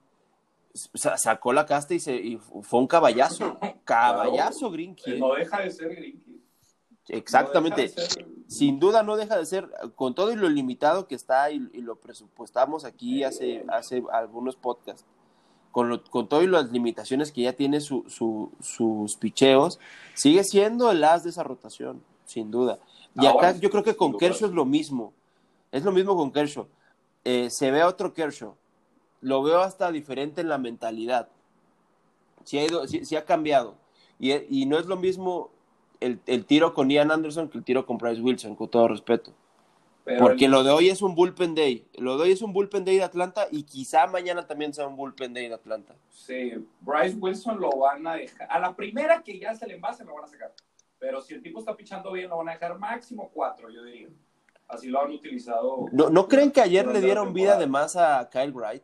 sa- 0.74 1.16
sacó 1.16 1.52
la 1.52 1.64
casta 1.66 1.94
y, 1.94 2.00
se, 2.00 2.14
y 2.14 2.37
fue 2.37 2.81
un 2.81 2.87
caballazo. 2.87 3.59
Caballazo 3.85 4.70
Grinky. 4.70 5.12
¿eh? 5.12 5.18
No 5.18 5.35
deja 5.35 5.61
de 5.61 5.70
ser 5.70 5.94
Grinky. 5.94 6.40
Exactamente. 7.09 7.83
No 7.83 7.88
deja 7.88 8.02
de 8.02 8.09
ser- 8.11 8.26
Sin 8.46 8.78
duda 8.78 9.02
no 9.02 9.16
deja 9.16 9.37
de 9.38 9.46
ser, 9.46 9.68
con 9.96 10.14
todo 10.14 10.33
y 10.33 10.37
lo 10.37 10.48
limitado 10.48 11.07
que 11.09 11.14
está 11.14 11.50
y, 11.50 11.68
y 11.72 11.81
lo 11.81 11.96
presupuestamos 11.96 12.85
aquí 12.85 13.24
hace, 13.24 13.64
hace 13.68 14.02
algunos 14.12 14.57
podcasts, 14.57 15.07
con, 15.72 15.88
lo- 15.88 16.04
con 16.04 16.28
todo 16.28 16.42
y 16.42 16.46
las 16.46 16.70
limitaciones 16.70 17.32
que 17.32 17.42
ya 17.42 17.54
tiene 17.54 17.80
su- 17.80 18.04
su- 18.08 18.52
sus 18.61 19.16
picheos, 19.16 19.80
sigue 20.14 20.44
siendo 20.44 20.90
el 20.92 21.02
as 21.02 21.24
de 21.24 21.30
esa 21.30 21.42
rotación, 21.42 22.02
sin 22.26 22.50
duda. 22.52 22.78
Y 23.20 23.26
Ahora 23.26 23.48
acá 23.50 23.58
yo 23.58 23.70
creo 23.70 23.82
que 23.82 23.96
con. 23.96 24.16
Kershaw 24.16 24.48
es 24.48 24.54
lo 24.54 24.64
mismo. 24.64 25.12
Es 25.72 25.82
lo 25.85 25.90
mismo 25.92 26.14
con 26.16 26.30
Kershaw. 26.30 26.66
Eh, 27.24 27.50
se 27.50 27.70
ve 27.70 27.80
a 27.80 27.88
otro 27.88 28.14
Kershaw. 28.14 28.54
Lo 29.20 29.42
veo 29.42 29.61
hasta 29.61 29.90
diferente 29.92 30.40
en 30.40 30.48
la 30.48 30.58
mentalidad. 30.58 31.28
Sí 32.44 32.58
ha, 32.58 32.64
ido, 32.64 32.87
sí- 32.87 33.04
sí 33.04 33.16
ha 33.16 33.24
cambiado. 33.24 33.74
Y, 34.18 34.32
y 34.62 34.66
no 34.66 34.78
es 34.78 34.87
lo 34.87 34.96
mismo 34.96 35.50
el, 36.00 36.20
el 36.26 36.44
tiro 36.44 36.74
con 36.74 36.90
Ian 36.90 37.11
Anderson 37.11 37.48
que 37.48 37.58
el 37.58 37.64
tiro 37.64 37.87
con 37.87 37.98
Bryce 37.98 38.20
Wilson, 38.20 38.54
con 38.56 38.68
todo 38.68 38.88
respeto. 38.88 39.32
Pero 40.05 40.19
Porque 40.19 40.47
el- 40.47 40.51
lo 40.51 40.65
de 40.65 40.71
hoy 40.71 40.88
es 40.88 41.01
un 41.03 41.15
bullpen 41.15 41.55
day. 41.55 41.87
Lo 41.99 42.17
de 42.17 42.25
hoy 42.25 42.33
es 42.33 42.43
un 42.43 42.53
bullpen 42.53 42.85
day 42.85 42.97
de 42.97 43.05
Atlanta 43.05 43.47
y 43.51 43.62
quizá 43.62 44.07
mañana 44.07 44.47
también 44.47 44.75
sea 44.75 44.87
un 44.87 44.97
bullpen 44.97 45.33
day 45.35 45.49
de 45.49 45.55
Atlanta. 45.55 45.95
Sí, 46.11 46.53
Bryce 46.81 47.17
Wilson 47.19 47.61
lo 47.61 47.71
van 47.71 48.07
a 48.07 48.15
dejar. 48.15 48.47
A 48.51 48.59
la 48.59 48.75
primera 48.75 49.23
que 49.23 49.38
ya 49.38 49.55
se 49.55 49.67
le 49.67 49.75
envase, 49.75 50.05
lo 50.05 50.15
van 50.15 50.25
a 50.25 50.29
sacar. 50.29 50.53
Pero 50.99 51.21
si 51.21 51.35
el 51.35 51.43
tipo 51.43 51.59
está 51.61 51.77
pichando 51.77 52.12
bien, 52.12 52.31
lo 52.31 52.38
van 52.38 52.49
a 52.49 52.53
dejar 52.53 52.79
máximo 52.79 53.31
cuatro, 53.33 53.71
yo 53.71 53.83
diría. 53.85 54.09
Así 54.69 54.88
lo 54.88 55.03
han 55.03 55.11
utilizado. 55.11 55.87
¿No, 55.93 56.09
¿no 56.11 56.29
creen 56.29 56.51
que 56.51 56.61
ayer 56.61 56.87
le 56.87 57.01
dieron 57.01 57.33
vida 57.35 57.59
temporada. 57.59 57.61
de 57.61 57.67
más 57.67 57.97
a 57.97 58.29
Kyle 58.31 58.53
Wright? 58.53 58.83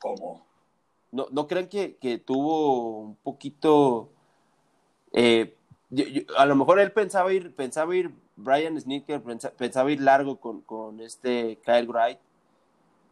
¿Cómo? 0.00 0.44
¿No, 1.12 1.26
no 1.30 1.46
creen 1.46 1.68
que, 1.68 1.96
que 1.96 2.18
tuvo 2.18 2.98
un 3.00 3.16
poquito... 3.16 4.10
eh, 5.12 5.56
yo- 5.90 6.06
yo- 6.06 6.22
a 6.36 6.44
lo 6.46 6.56
mejor 6.56 6.80
él 6.80 6.90
pensaba 6.92 7.32
ir, 7.32 7.54
pensaba 7.54 7.94
ir 7.94 8.12
Brian 8.36 8.80
Sneaker, 8.80 9.22
pensa- 9.22 9.50
pensaba 9.56 9.90
ir 9.90 10.00
largo 10.00 10.40
con, 10.40 10.60
con 10.62 11.00
este 11.00 11.58
Kyle 11.64 11.86
Wright, 11.86 12.18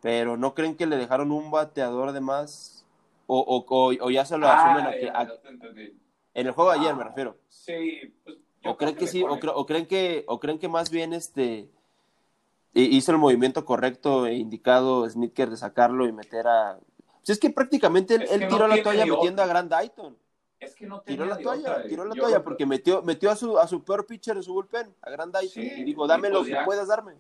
pero 0.01 0.37
¿no 0.37 0.55
creen 0.55 0.77
que 0.77 0.87
le 0.87 0.97
dejaron 0.97 1.31
un 1.33 1.51
bateador 1.51 2.13
de 2.13 2.21
más? 2.21 2.85
O, 3.27 3.39
o- 3.39 3.65
o- 3.69 3.95
o 4.07 4.11
ya 4.11 4.25
se 4.25 4.37
lo 4.37 4.49
asumen 4.49 4.85
Ah, 4.87 4.89
a 4.89 4.93
que, 4.93 5.07
ya, 5.07 5.13
a- 5.13 5.49
entendí. 5.49 5.97
en 6.35 6.47
el 6.47 6.53
juego 6.53 6.73
de 6.73 6.79
ayer 6.81 6.93
Ah, 6.93 6.97
me 6.97 7.05
refiero. 7.05 7.37
Sí, 7.49 8.13
pues, 8.25 8.37
o 8.65 8.77
creen 8.77 8.97
que 8.97 9.07
sí, 9.07 9.23
o, 9.23 9.39
cre- 9.39 9.53
o 9.55 9.65
creen 9.65 9.87
que, 9.87 10.25
o 10.27 10.41
creen 10.41 10.59
que 10.59 10.69
más 10.69 10.91
bien 10.91 11.13
este 11.13 11.69
hi- 12.75 12.97
hizo 12.97 13.13
el 13.13 13.19
movimiento 13.19 13.65
correcto 13.65 14.27
e 14.27 14.35
indicado 14.35 15.09
Sneaker 15.09 15.51
de 15.51 15.57
sacarlo 15.57 16.07
y 16.07 16.13
meter 16.13 16.47
a. 16.49 16.79
Pues 17.21 17.31
es 17.31 17.39
que 17.39 17.51
prácticamente 17.51 18.17
él, 18.17 18.23
Es 18.23 18.33
él 18.33 18.41
que 18.41 18.47
no 18.47 18.57
tiró 18.57 18.67
la 18.69 18.83
toalla 18.83 19.07
metiendo 19.07 19.43
a 19.43 19.47
Grand 19.47 19.71
Dayton. 19.71 20.17
Es 20.63 20.77
que 20.77 20.87
no 20.87 21.01
Tiró 21.01 21.25
tenía 21.25 21.31
la 21.33 21.37
de 21.39 21.43
toalla, 21.43 21.71
otra, 21.73 21.89
tiró 21.89 22.05
la 22.05 22.15
toalla 22.15 22.35
creo- 22.37 22.45
porque 22.45 22.67
metió, 22.67 23.03
metió 23.03 23.31
a 23.33 23.37
su, 23.37 23.59
a 23.59 23.67
su 23.67 23.83
peor 23.83 24.07
pitcher 24.07 24.37
de 24.37 24.45
su 24.45 24.53
bullpen, 24.53 24.95
a 25.03 25.11
Grand 25.11 25.37
Sí, 25.49 25.61
y 25.61 25.83
dijo, 25.83 26.07
dame 26.07 26.31
lo 26.31 26.45
que 26.45 26.57
puedas 26.65 26.87
darme. 26.87 27.15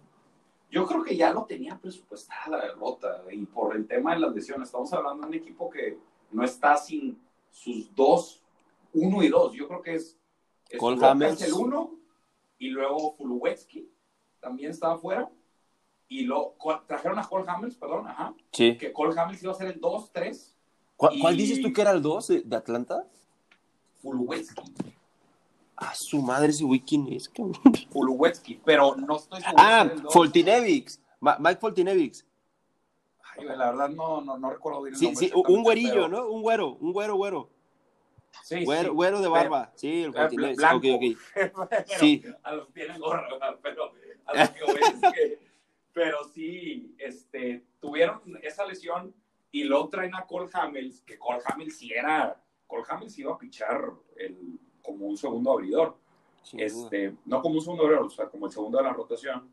Yo 0.70 0.86
creo 0.86 1.02
que 1.02 1.16
ya 1.16 1.32
lo 1.32 1.44
tenía 1.44 1.76
presupuestada 1.76 2.56
la 2.56 2.64
derrota 2.66 3.22
y 3.32 3.44
por 3.46 3.74
el 3.74 3.86
tema 3.88 4.14
de 4.14 4.20
las 4.20 4.32
lesiones. 4.32 4.68
Estamos 4.68 4.92
hablando 4.92 5.22
de 5.22 5.28
un 5.28 5.34
equipo 5.34 5.68
que 5.68 5.98
no 6.30 6.44
está 6.44 6.76
sin 6.76 7.20
sus 7.50 7.92
dos, 7.96 8.40
uno 8.94 9.22
y 9.24 9.28
dos. 9.28 9.52
Yo 9.54 9.66
creo 9.66 9.82
que 9.82 9.96
es, 9.96 10.16
es 10.70 10.80
es 10.80 11.42
el 11.42 11.52
uno 11.52 11.94
y 12.58 12.68
luego 12.70 13.12
Fuluwetsky 13.16 13.90
también 14.40 14.70
estaba 14.70 14.94
afuera. 14.94 15.28
Y 16.08 16.24
lo 16.24 16.54
trajeron 16.86 17.18
a 17.18 17.26
Cole 17.28 17.44
Hamels, 17.48 17.74
perdón, 17.76 18.06
ajá, 18.06 18.34
Sí. 18.52 18.76
que 18.78 18.92
Cole 18.92 19.18
Hamels 19.18 19.42
iba 19.42 19.50
a 19.52 19.56
ser 19.56 19.66
el 19.68 19.80
2-3. 19.80 20.54
¿Cuál, 20.96 21.18
cuál 21.20 21.34
Y- 21.34 21.38
dices 21.38 21.60
tú 21.60 21.72
que 21.72 21.80
era 21.80 21.90
el 21.90 22.02
2 22.02 22.28
de, 22.28 22.40
de 22.42 22.56
Atlanta? 22.56 23.04
Fuluwetsky, 24.02 24.62
Ah, 25.76 25.92
su 25.96 26.20
madre 26.22 26.50
ese 26.50 26.64
wiki 26.64 27.02
es, 27.10 27.28
cabrón. 27.28 27.54
Pero 28.64 28.94
no 28.96 29.16
estoy 29.16 29.40
seguro. 29.40 29.56
Ah. 29.62 29.90
Foltinevix, 30.12 31.00
Mike 31.20 31.60
Foltinevix. 31.60 32.24
Ay, 33.36 33.46
la 33.46 33.70
verdad 33.70 33.88
no, 33.88 34.20
no, 34.20 34.36
no 34.38 34.50
recuerdo 34.50 34.82
bien 34.82 34.94
el 34.94 34.98
Sí, 35.00 35.06
nombre 35.06 35.26
sí, 35.28 35.32
un 35.34 35.62
güerillo, 35.62 35.92
pero- 35.94 36.08
¿no? 36.08 36.28
Un 36.28 36.42
güero, 36.42 36.74
un 36.74 36.92
güero, 36.92 37.16
güero. 37.16 37.48
Sí, 38.44 38.64
Güero, 38.64 38.88
sí. 38.90 38.94
güero 38.94 39.16
de 39.18 39.22
Pero- 39.24 39.30
barba. 39.32 39.72
Sí, 39.74 40.02
el 40.04 40.12
Foltinevix. 40.12 40.56
blanco. 40.56 40.76
Ok, 40.76 40.94
ok. 40.94 41.18
Pero 41.34 41.98
Sí. 41.98 42.24
A 42.42 42.52
los 42.52 42.72
tienen 42.72 43.00
gorra, 43.00 43.28
pero 43.62 43.92
a 44.26 44.44
lo 44.44 44.52
que 44.54 44.64
voy 44.64 44.80
es 44.82 45.12
que, 45.12 45.38
pero 45.92 46.18
sí, 46.32 46.94
este, 46.98 47.64
tuvieron 47.80 48.20
esa 48.42 48.64
lesión 48.66 49.14
Y 49.50 49.64
luego 49.64 49.88
traen 49.90 50.14
a 50.14 50.24
Cole 50.26 50.48
Hamels, 50.54 51.02
que 51.02 51.18
Cole 51.18 51.40
Hamels 51.44 51.76
sí 51.76 51.92
era, 51.92 52.40
Cole 52.72 52.84
Hamels 52.88 53.18
iba 53.18 53.34
a 53.34 53.38
pichar 53.38 53.92
el, 54.16 54.58
como 54.82 55.06
un 55.06 55.16
segundo 55.18 55.52
abridor. 55.52 55.94
Este, 56.54 57.14
no 57.26 57.42
como 57.42 57.56
un 57.56 57.60
segundo 57.60 57.84
abridor, 57.84 58.06
o 58.06 58.10
sea, 58.10 58.30
como 58.30 58.46
el 58.46 58.52
segundo 58.52 58.78
de 58.78 58.84
la 58.84 58.94
rotación. 58.94 59.50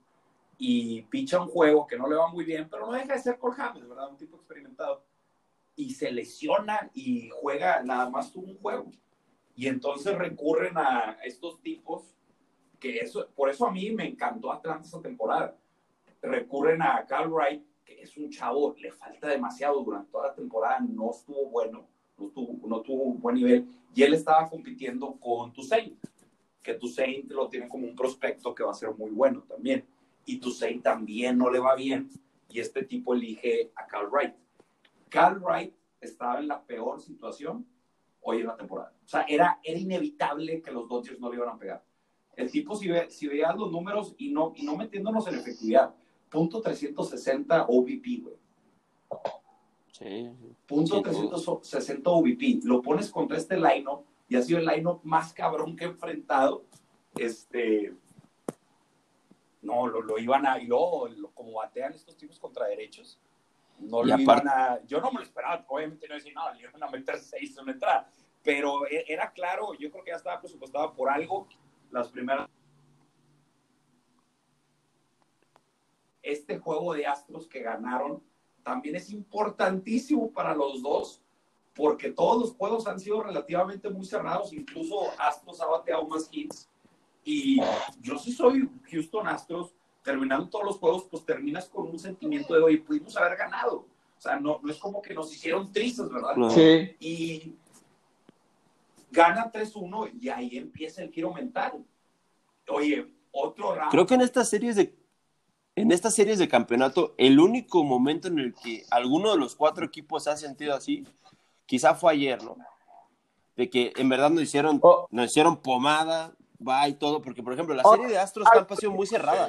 Y 0.58 1.02
picha 1.04 1.42
un 1.42 1.50
juego 1.50 1.86
que 1.86 1.98
no 1.98 2.08
le 2.08 2.16
va 2.16 2.30
muy 2.30 2.46
bien, 2.46 2.70
pero 2.70 2.86
no 2.86 2.94
deja 2.94 3.14
de 3.14 3.20
ser 3.20 3.38
Cole 3.38 3.56
Hamels, 3.58 3.90
¿verdad? 3.90 4.10
Un 4.10 4.18
tipo 4.18 4.38
experimentado. 4.38 5.04
Y 5.76 5.94
se 5.94 6.12
lesiona 6.12 6.90
y 6.94 7.30
juega 7.30 7.84
nada 7.84 8.10
más 8.10 8.34
un 8.36 8.58
juego. 8.58 8.90
Y 9.54 9.68
entonces 9.68 10.18
recurren 10.18 10.78
a 10.78 11.18
estos 11.24 11.62
tipos 11.62 12.16
que 12.80 13.00
eso, 13.00 13.28
por 13.36 13.50
eso 13.50 13.68
a 13.68 13.72
mí 13.72 13.92
me 13.92 14.08
encantó 14.08 14.52
Atlanta 14.54 14.86
esta 14.86 15.02
temporada. 15.02 15.58
Recurren 16.22 16.82
a 16.82 17.06
Cal 17.06 17.30
Wright, 17.30 17.66
que 17.84 18.02
es 18.02 18.16
un 18.16 18.30
chavo, 18.30 18.76
le 18.78 18.94
falta 18.94 19.28
demasiado 19.28 19.84
durante 19.84 20.10
toda 20.10 20.30
la 20.30 20.36
temporada, 20.36 20.80
no 20.80 21.12
estuvo 21.12 21.50
bueno, 21.50 21.86
no 22.20 22.28
tuvo, 22.28 22.68
no 22.68 22.82
tuvo 22.82 23.04
un 23.04 23.22
buen 23.22 23.36
nivel, 23.36 23.68
y 23.94 24.04
él 24.04 24.14
estaba 24.14 24.50
compitiendo 24.50 25.14
con 25.20 25.54
Toussaint, 25.54 25.98
que 26.62 26.74
Toussaint 26.74 27.32
lo 27.32 27.48
tiene 27.48 27.68
como 27.68 27.88
un 27.88 27.96
prospecto 27.96 28.54
que 28.54 28.64
va 28.64 28.72
a 28.72 28.76
ser 28.76 28.94
muy 28.96 29.12
bueno 29.12 29.44
también, 29.48 29.86
y 30.26 30.38
Toussaint 30.38 30.84
también 30.84 31.38
no 31.38 31.50
le 31.50 31.60
va 31.60 31.76
bien, 31.76 32.10
y 32.50 32.60
este 32.60 32.84
tipo 32.84 33.14
elige 33.14 33.72
a 33.76 33.86
Cal 33.88 34.10
Wright. 34.10 34.34
Cal 35.10 35.40
Wright 35.40 35.74
estaba 36.02 36.40
en 36.40 36.48
la 36.48 36.62
peor 36.64 37.02
situación 37.02 37.66
hoy 38.22 38.40
en 38.40 38.48
la 38.48 38.56
temporada. 38.56 38.94
O 39.06 39.08
sea, 39.08 39.22
era, 39.24 39.60
era 39.64 39.80
inevitable 39.80 40.62
que 40.62 40.72
los 40.72 40.88
Dodgers 40.88 41.20
no 41.20 41.30
le 41.30 41.38
iban 41.38 41.50
a 41.50 41.58
pegar. 41.58 41.84
El 42.36 42.50
tipo, 42.52 42.76
si, 42.76 42.88
ve, 42.88 43.10
si 43.10 43.28
veías 43.28 43.56
los 43.56 43.72
números 43.72 44.16
y 44.18 44.32
no, 44.32 44.54
y 44.56 44.64
no 44.64 44.76
metiéndonos 44.78 45.28
en 45.28 45.36
efectividad, 45.36 45.94
punto 46.30 46.62
360 46.62 47.66
OVP, 47.68 48.22
güey. 48.22 48.36
Sí. 50.00 50.32
Punto 50.66 51.02
360 51.02 52.10
OVP. 52.10 52.62
Lo 52.64 52.82
pones 52.82 53.12
contra 53.12 53.38
este 53.38 53.58
line 53.58 53.86
y 54.30 54.36
ha 54.36 54.42
sido 54.42 54.60
el 54.60 54.66
line 54.66 54.90
más 55.04 55.34
cabrón 55.34 55.76
que 55.76 55.84
he 55.84 55.88
enfrentado. 55.88 56.66
Este. 57.16 57.94
No, 59.62 59.88
lo, 59.88 60.02
lo 60.02 60.18
iban 60.18 60.46
a. 60.46 60.58
Y 60.60 60.68
luego, 60.68 61.10
como 61.34 61.54
batean 61.54 61.94
estos 61.94 62.16
tipos 62.16 62.40
contra 62.40 62.68
derechos, 62.68 63.20
no 63.80 64.04
lo 64.04 64.18
iban 64.18 64.48
a. 64.48 64.80
Yo 64.86 65.02
no 65.02 65.12
me 65.12 65.20
lo 65.20 65.26
esperaba, 65.26 65.66
obviamente 65.68 66.08
no 66.08 66.16
decía, 66.16 66.34
no, 66.34 66.54
le 66.54 66.62
iban 66.62 66.82
a 66.82 66.90
meter 66.90 67.20
seis 67.20 67.58
en 67.58 67.64
una 67.64 67.74
entrada. 67.74 68.10
Pero 68.42 68.88
e, 68.88 69.04
era 69.08 69.32
claro, 69.32 69.74
yo 69.74 69.92
creo 69.92 70.04
que 70.04 70.12
ya 70.12 70.18
estaba 70.18 70.40
presupuestado 70.40 70.94
por 70.94 71.10
algo 71.10 71.48
las 71.92 72.08
primeras. 72.08 72.48
Este 76.22 76.58
juego 76.58 76.94
de 76.94 77.06
Astros 77.06 77.48
que 77.48 77.62
ganaron 77.62 78.29
también 78.70 78.98
es 78.98 79.10
importantísimo 79.10 80.30
para 80.30 80.54
los 80.54 80.84
dos, 80.84 81.20
porque 81.74 82.12
todos 82.12 82.40
los 82.40 82.52
juegos 82.52 82.86
han 82.86 83.00
sido 83.00 83.24
relativamente 83.24 83.90
muy 83.90 84.06
cerrados, 84.06 84.54
incluso 84.54 85.10
Astros 85.18 85.60
ha 85.60 85.66
bateado 85.66 86.06
más 86.08 86.30
hits. 86.32 86.70
Y 87.24 87.60
yo 88.00 88.20
sí 88.20 88.32
soy 88.32 88.70
Houston 88.92 89.28
Astros, 89.28 89.74
terminando 90.04 90.48
todos 90.50 90.66
los 90.66 90.78
juegos, 90.78 91.08
pues 91.10 91.26
terminas 91.26 91.68
con 91.68 91.88
un 91.88 91.98
sentimiento 91.98 92.54
de, 92.54 92.62
hoy 92.62 92.78
pudimos 92.78 93.18
haber 93.18 93.38
ganado. 93.38 93.88
O 94.16 94.22
sea, 94.22 94.40
no, 94.40 94.60
no 94.62 94.72
es 94.72 94.78
como 94.78 95.02
que 95.02 95.16
nos 95.16 95.34
hicieron 95.34 95.72
tristes, 95.72 96.08
¿verdad? 96.08 96.36
Sí. 96.52 96.96
Y 97.00 97.56
gana 99.10 99.52
3-1 99.52 100.12
y 100.22 100.30
ahí 100.30 100.58
empieza 100.58 101.02
el 101.02 101.12
giro 101.12 101.34
mental. 101.34 101.84
Oye, 102.68 103.12
otro 103.32 103.74
round. 103.74 103.90
Creo 103.90 104.06
que 104.06 104.14
en 104.14 104.22
estas 104.22 104.48
series 104.48 104.76
de 104.76 104.94
en 105.82 105.92
estas 105.92 106.14
series 106.14 106.40
de 106.40 106.50
campeonato, 106.50 107.14
el 107.18 107.40
único 107.40 107.84
momento 107.84 108.28
en 108.28 108.40
el 108.40 108.54
que 108.54 108.86
alguno 108.92 109.32
de 109.32 109.38
los 109.38 109.56
cuatro 109.56 109.86
equipos 109.86 110.26
se 110.26 110.30
ha 110.30 110.36
sentido 110.36 110.76
así, 110.76 111.08
quizá 111.66 111.96
fue 111.96 112.12
ayer, 112.14 112.44
¿no? 112.44 112.58
De 113.56 113.70
que 113.70 113.94
en 113.96 114.10
verdad 114.10 114.30
nos 114.30 114.44
hicieron, 114.44 114.80
oh. 114.82 115.08
nos 115.10 115.28
hicieron 115.28 115.58
pomada, 115.58 116.34
va 116.66 116.88
y 116.90 116.94
todo, 116.94 117.22
porque 117.22 117.44
por 117.44 117.54
ejemplo, 117.54 117.76
la 117.76 117.84
oh. 117.86 117.94
serie 117.94 118.10
de 118.10 118.18
Astros 118.18 118.48
oh. 118.54 118.66
ha 118.70 118.76
sido 118.76 118.92
muy 118.92 119.08
cerrada. 119.08 119.48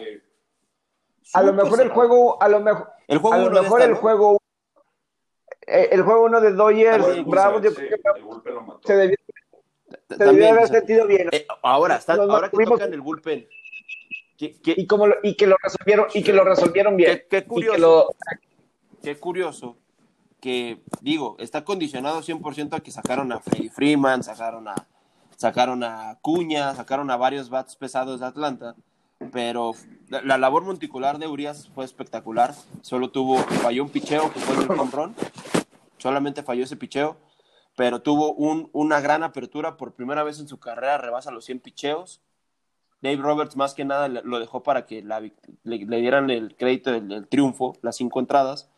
A 1.34 1.42
lo 1.42 1.52
mejor 1.52 1.80
el 1.80 1.90
juego, 1.90 2.40
a 2.40 2.48
lo 2.48 2.60
mejor, 2.60 2.88
el 3.08 3.18
juego 3.18 3.34
a 3.34 3.38
lo 3.38 3.62
mejor 3.62 3.82
el 3.82 3.94
juego 3.94 4.38
eh, 5.66 5.88
el 5.92 6.02
juego 6.02 6.24
uno 6.24 6.40
de 6.40 6.52
Dodgers, 6.52 7.26
Bravo, 7.26 7.60
yo 7.60 7.74
creo 7.74 7.90
que 7.90 8.00
se 8.84 8.96
debió 8.96 9.16
se 10.08 10.24
debió 10.24 10.50
haber 10.50 10.68
sentido 10.68 11.06
bien. 11.06 11.28
Eh, 11.32 11.46
ahora, 11.62 11.96
está, 11.96 12.14
ahora 12.14 12.50
que 12.50 12.64
tocan 12.64 12.92
el 12.92 13.00
bullpen. 13.00 13.48
Y, 14.40 14.86
como 14.86 15.06
y 15.22 15.34
que 15.36 15.46
lo 15.46 15.56
resolvieron 15.62 16.06
y 16.14 16.22
que 16.22 16.32
lo 16.32 16.44
resolvieron 16.44 16.96
bien. 16.96 17.22
Qué, 17.28 17.44
curioso. 17.44 18.14
Qué 19.02 19.16
curioso 19.18 19.76
que, 20.40 20.82
digo, 21.00 21.36
está 21.38 21.64
condicionado 21.64 22.22
100% 22.22 22.74
a 22.74 22.80
que 22.80 22.90
sacaron 22.90 23.32
a 23.32 23.40
Freddy 23.40 23.68
Freeman, 23.68 24.22
sacaron 24.22 24.68
a, 24.68 24.74
sacaron 25.36 25.84
a 25.84 26.18
Cuña, 26.22 26.74
sacaron 26.74 27.10
a 27.10 27.16
varios 27.16 27.50
bats 27.50 27.76
pesados 27.76 28.20
de 28.20 28.26
Atlanta, 28.26 28.74
pero 29.32 29.74
la, 30.08 30.38
labor 30.38 30.64
monticular 30.64 31.18
de 31.18 31.26
Urias 31.26 31.70
fue 31.74 31.84
espectacular. 31.84 32.54
Solo 32.82 33.10
tuvo, 33.10 33.38
falló 33.38 33.82
un 33.84 33.90
picheo 33.90 34.32
que 34.32 34.40
fue 34.40 34.64
el 34.64 34.70
home 34.70 35.14
solamente 35.98 36.42
falló 36.42 36.64
ese 36.64 36.76
picheo 36.76 37.18
pero 37.76 38.02
tuvo 38.02 38.34
un, 38.34 38.68
una 38.72 39.00
gran 39.00 39.22
apertura 39.22 39.76
por 39.78 39.94
primera 39.94 40.22
vez 40.22 40.38
en 40.38 40.48
su 40.48 40.58
carrera, 40.58 40.98
rebasa 40.98 41.30
los 41.30 41.46
100 41.46 41.60
picheos. 41.60 42.20
Dave 43.02 43.16
Roberts 43.16 43.56
más 43.56 43.74
que 43.74 43.84
nada 43.84 44.08
lo 44.08 44.38
dejó 44.38 44.62
para 44.62 44.86
que 44.86 45.02
le, 45.64 45.86
dieran 45.86 46.30
el 46.30 46.54
crédito 46.56 46.92
del, 46.92 47.26
triunfo, 47.28 47.76
las 47.82 47.96
cinco 47.96 48.20
entradas. 48.20 48.70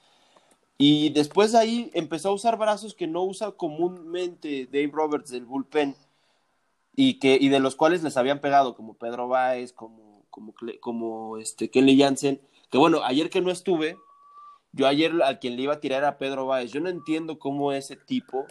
Y 0.78 1.10
después 1.10 1.52
de 1.52 1.58
ahí 1.58 1.90
empezó 1.94 2.30
a 2.30 2.34
usar 2.34 2.56
brazos 2.56 2.94
que 2.94 3.06
no 3.06 3.24
usa 3.24 3.52
comúnmente 3.52 4.66
Dave 4.66 4.90
Roberts 4.92 5.30
del 5.30 5.44
bullpen 5.44 5.96
y, 6.94 7.18
que, 7.18 7.36
y 7.40 7.48
de 7.48 7.60
los 7.60 7.76
cuales 7.76 8.02
les 8.02 8.16
habían 8.16 8.40
pegado, 8.40 8.74
como 8.74 8.94
Pedro 8.94 9.28
Baez, 9.28 9.72
como, 9.72 10.24
como, 10.30 10.54
como 10.80 11.38
este, 11.38 11.70
Kelly 11.70 11.98
Jansen. 11.98 12.40
Que 12.70 12.78
bueno, 12.78 13.02
ayer 13.04 13.28
que 13.30 13.40
no 13.40 13.50
estuve, 13.50 13.96
yo 14.72 14.86
ayer 14.86 15.12
al 15.22 15.38
quien 15.38 15.56
le 15.56 15.62
iba 15.62 15.74
a 15.74 15.80
tirar 15.80 16.04
a 16.04 16.18
Pedro 16.18 16.46
Baez, 16.46 16.72
yo 16.72 16.80
no 16.80 16.88
entiendo 16.88 17.38
cómo 17.38 17.72
ese 17.72 17.96
tipo 17.96 18.46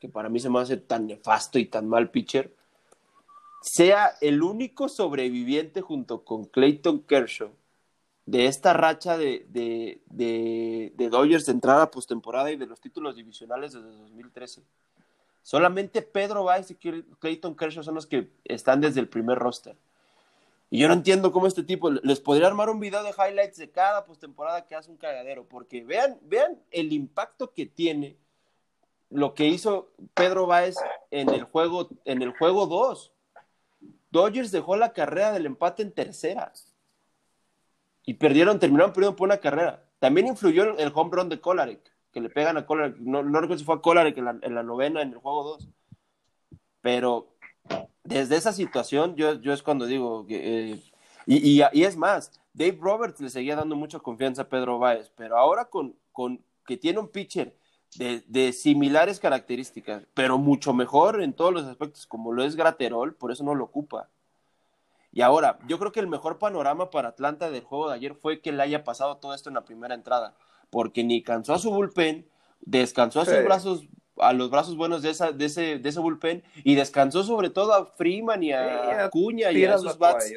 que 0.00 0.08
para 0.08 0.28
mí 0.28 0.40
se 0.40 0.50
me 0.50 0.60
hace 0.60 0.76
tan 0.76 1.06
nefasto 1.06 1.58
y 1.58 1.66
tan 1.66 1.88
mal 1.88 2.10
pitcher, 2.10 2.54
sea 3.60 4.16
el 4.20 4.42
único 4.42 4.88
sobreviviente 4.88 5.80
junto 5.80 6.24
con 6.24 6.44
Clayton 6.44 7.00
Kershaw 7.00 7.50
de 8.26 8.46
esta 8.46 8.74
racha 8.74 9.16
de, 9.16 9.46
de, 9.48 10.02
de, 10.06 11.08
Dodgers 11.08 11.46
de 11.46 11.52
entrada 11.52 11.90
postemporada 11.90 12.50
y 12.50 12.56
de 12.56 12.66
los 12.66 12.80
títulos 12.80 13.16
divisionales 13.16 13.72
desde 13.72 13.88
2013. 13.88 14.62
Solamente 15.42 16.02
Pedro 16.02 16.44
Weiss 16.44 16.70
y 16.70 16.74
Clayton 16.74 17.56
Kershaw 17.56 17.82
son 17.82 17.94
los 17.94 18.06
que 18.06 18.28
están 18.44 18.82
desde 18.82 19.00
el 19.00 19.08
primer 19.08 19.38
roster. 19.38 19.76
Y 20.68 20.80
yo 20.80 20.88
no 20.88 20.94
entiendo 20.94 21.32
cómo 21.32 21.46
este 21.46 21.62
tipo 21.62 21.90
les 21.90 22.20
podría 22.20 22.48
armar 22.48 22.68
un 22.68 22.80
video 22.80 23.02
de 23.02 23.10
highlights 23.10 23.56
de 23.56 23.70
cada 23.70 24.04
postemporada 24.04 24.66
que 24.66 24.74
hace 24.74 24.90
un 24.90 24.98
cagadero, 24.98 25.46
porque 25.48 25.82
vean, 25.82 26.18
vean 26.22 26.60
el 26.70 26.92
impacto 26.92 27.54
que 27.54 27.64
tiene 27.64 28.18
lo 29.08 29.32
que 29.32 29.46
hizo 29.46 29.88
Pedro 30.12 30.46
Báez 30.46 30.76
en 31.10 31.30
el 31.30 31.44
juego 31.44 31.88
en 32.04 32.20
el 32.20 32.36
juego 32.36 32.66
2. 32.66 33.12
Dodgers 34.10 34.50
dejó 34.50 34.76
la 34.76 34.92
carrera 34.92 35.32
del 35.32 35.46
empate 35.46 35.82
en 35.82 35.92
tercera. 35.92 36.52
Y 38.04 38.14
perdieron, 38.14 38.58
terminaron 38.58 38.92
perdiendo 38.92 39.16
por 39.16 39.28
una 39.28 39.38
carrera. 39.38 39.84
También 39.98 40.26
influyó 40.26 40.78
el 40.78 40.92
home 40.94 41.10
run 41.12 41.28
de 41.28 41.40
Kolarek, 41.40 41.92
que 42.12 42.20
le 42.20 42.30
pegan 42.30 42.56
a 42.56 42.66
Kolarek. 42.66 42.96
No, 42.98 43.22
recuerdo 43.22 43.58
si 43.58 43.64
fue 43.64 43.74
a 43.74 43.80
Kolarek 43.80 44.16
en 44.16 44.24
la, 44.24 44.38
en 44.40 44.54
la 44.54 44.62
novena, 44.62 45.02
en 45.02 45.12
el 45.12 45.18
juego 45.18 45.44
2. 45.44 45.68
Pero 46.80 47.28
desde 48.04 48.36
esa 48.36 48.52
situación, 48.52 49.16
yo, 49.16 49.32
es 49.52 49.62
cuando 49.62 49.86
digo 49.86 50.26
que. 50.26 50.72
Eh, 50.72 50.82
y, 51.26 51.60
es 51.60 51.96
más, 51.96 52.40
Dave 52.54 52.78
Roberts 52.80 53.20
le 53.20 53.28
seguía 53.28 53.56
dando 53.56 53.76
mucha 53.76 53.98
confianza 53.98 54.42
a 54.42 54.48
Pedro 54.48 54.78
Báez, 54.78 55.12
pero 55.14 55.36
ahora 55.36 55.66
con 55.66 55.94
que 56.66 56.76
tiene 56.76 56.98
un 56.98 57.08
pitcher 57.08 57.54
de, 57.96 58.52
similares 58.52 59.20
características, 59.20 60.04
pero 60.14 60.38
mucho 60.38 60.72
mejor 60.72 61.22
en 61.22 61.32
todos 61.32 61.52
los 61.52 61.64
aspectos, 61.64 62.06
como 62.06 62.32
lo 62.32 62.44
es 62.44 62.56
Graterol, 62.56 63.14
por 63.14 63.32
eso 63.32 63.44
no 63.44 63.54
lo 63.54 63.64
ocupa. 63.64 64.08
Y 65.10 65.22
ahora, 65.22 65.58
yo 65.66 65.78
creo 65.78 65.90
que 65.90 66.00
el 66.00 66.06
mejor 66.06 66.38
panorama 66.38 66.90
para 66.90 67.08
Atlanta 67.08 67.50
del 67.50 67.64
juego 67.64 67.88
de 67.88 67.94
ayer 67.94 68.14
fue 68.14 68.40
que 68.40 68.52
le 68.52 68.62
haya 68.62 68.84
pasado 68.84 69.16
todo 69.16 69.34
esto 69.34 69.48
en 69.48 69.54
la 69.54 69.64
primera 69.64 69.94
entrada, 69.94 70.34
porque 70.70 71.02
ni 71.02 71.22
cansó 71.22 71.54
a 71.54 71.58
su 71.58 71.70
bullpen, 71.70 72.28
descansó 72.60 73.20
a 73.20 73.24
sus 73.24 73.42
brazos 73.44 73.88
a 74.20 74.32
los 74.32 74.50
brazos 74.50 74.76
buenos 74.76 75.02
de, 75.02 75.10
esa, 75.10 75.32
de, 75.32 75.44
ese, 75.44 75.78
de 75.78 75.88
ese 75.88 76.00
bullpen 76.00 76.42
y 76.64 76.74
descansó 76.74 77.22
sobre 77.22 77.50
todo 77.50 77.72
a 77.72 77.86
Freeman 77.86 78.42
y 78.42 78.52
a 78.52 79.08
Cuña 79.10 79.50
y 79.52 79.64
a 79.64 79.78
sus 79.78 79.98
bats. 79.98 80.32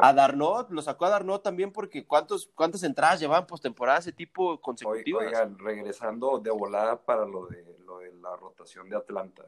A 0.00 0.12
Darnot, 0.12 0.70
lo 0.70 0.82
sacó 0.82 1.06
a 1.06 1.10
Darnot 1.10 1.42
también 1.42 1.72
porque 1.72 2.06
¿cuántos, 2.06 2.50
¿cuántas 2.54 2.82
entradas 2.82 3.20
llevaban 3.20 3.46
postemporada 3.46 3.98
ese 3.98 4.12
tipo 4.12 4.60
consecutivas? 4.60 5.26
Oigan, 5.26 5.58
regresando 5.58 6.38
de 6.38 6.50
volada 6.50 7.00
para 7.00 7.24
lo 7.24 7.46
de, 7.46 7.78
lo 7.84 7.98
de 7.98 8.12
la 8.14 8.36
rotación 8.36 8.88
de 8.88 8.96
Atlanta. 8.96 9.44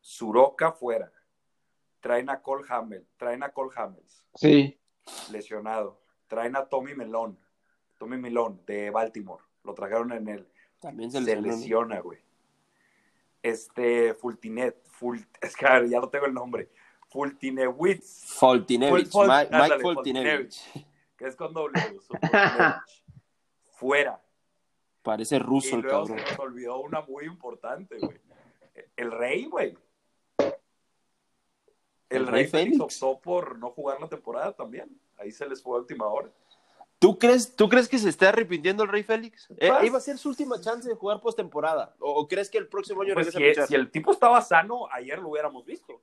Suroca 0.00 0.72
fuera. 0.72 1.12
Traen 2.00 2.30
a 2.30 2.42
Cole 2.42 2.64
Hamel, 2.68 3.06
traen 3.16 3.42
a 3.42 3.50
Cole 3.50 3.70
Hamels. 3.76 4.24
Sí. 4.34 4.78
Lesionado. 5.30 6.00
Traen 6.26 6.56
a 6.56 6.64
Tommy 6.64 6.94
Melón, 6.94 7.38
Tommy 7.98 8.16
Melón 8.16 8.60
de 8.66 8.90
Baltimore. 8.90 9.44
Lo 9.64 9.74
trajeron 9.74 10.12
en 10.12 10.28
el 10.28 10.48
También 10.80 11.10
se, 11.10 11.22
se 11.22 11.40
lesiona, 11.40 12.00
güey. 12.00 12.18
Este, 13.42 14.14
Fultinet, 14.14 14.86
Fult, 14.88 15.26
es 15.40 15.56
que 15.56 15.66
a 15.66 15.80
ver, 15.80 15.88
ya 15.88 16.00
no 16.00 16.08
tengo 16.08 16.26
el 16.26 16.34
nombre. 16.34 16.70
Fultinewitz, 17.08 18.24
Foltinevich, 18.36 19.10
Fol- 19.10 19.28
Mike, 19.28 19.50
Mike 19.56 19.82
Foltinevich. 19.82 20.86
que 21.16 21.26
es 21.26 21.36
con 21.36 21.52
W. 21.52 22.00
Fuera. 23.72 24.20
Parece 25.02 25.38
ruso 25.38 25.70
Y 25.70 25.74
el 25.74 25.80
luego 25.82 26.06
se 26.06 26.12
cabrón. 26.14 26.30
nos 26.30 26.38
olvidó 26.38 26.80
una 26.80 27.00
muy 27.02 27.24
importante, 27.26 27.98
güey. 27.98 28.18
El 28.96 29.10
rey, 29.10 29.44
güey. 29.46 29.76
El, 30.38 30.52
El 32.22 32.26
rey 32.26 32.42
Rey 32.44 32.50
Félix. 32.50 32.80
optó 33.02 33.20
por 33.20 33.58
no 33.58 33.70
jugar 33.70 34.00
la 34.00 34.08
temporada 34.08 34.52
también. 34.52 34.88
Ahí 35.18 35.32
se 35.32 35.46
les 35.48 35.62
fue 35.62 35.76
a 35.76 35.80
última 35.80 36.06
hora. 36.06 36.30
¿Tú 37.02 37.18
crees, 37.18 37.56
¿Tú 37.56 37.68
crees 37.68 37.88
que 37.88 37.98
se 37.98 38.08
está 38.08 38.28
arrepintiendo 38.28 38.84
el 38.84 38.88
Rey 38.88 39.02
Félix? 39.02 39.48
Eh, 39.58 39.70
iba 39.82 39.98
a 39.98 40.00
ser 40.00 40.16
su 40.18 40.28
última 40.28 40.60
chance 40.60 40.88
de 40.88 40.94
jugar 40.94 41.20
postemporada. 41.20 41.96
¿O, 41.98 42.12
o 42.12 42.28
crees 42.28 42.48
que 42.48 42.58
el 42.58 42.68
próximo 42.68 43.02
año 43.02 43.14
Pues 43.14 43.34
regresa 43.34 43.62
si, 43.62 43.64
a 43.64 43.66
si 43.66 43.74
el 43.74 43.90
tipo 43.90 44.12
estaba 44.12 44.40
sano, 44.40 44.86
ayer 44.92 45.18
lo 45.18 45.30
hubiéramos 45.30 45.66
visto. 45.66 46.00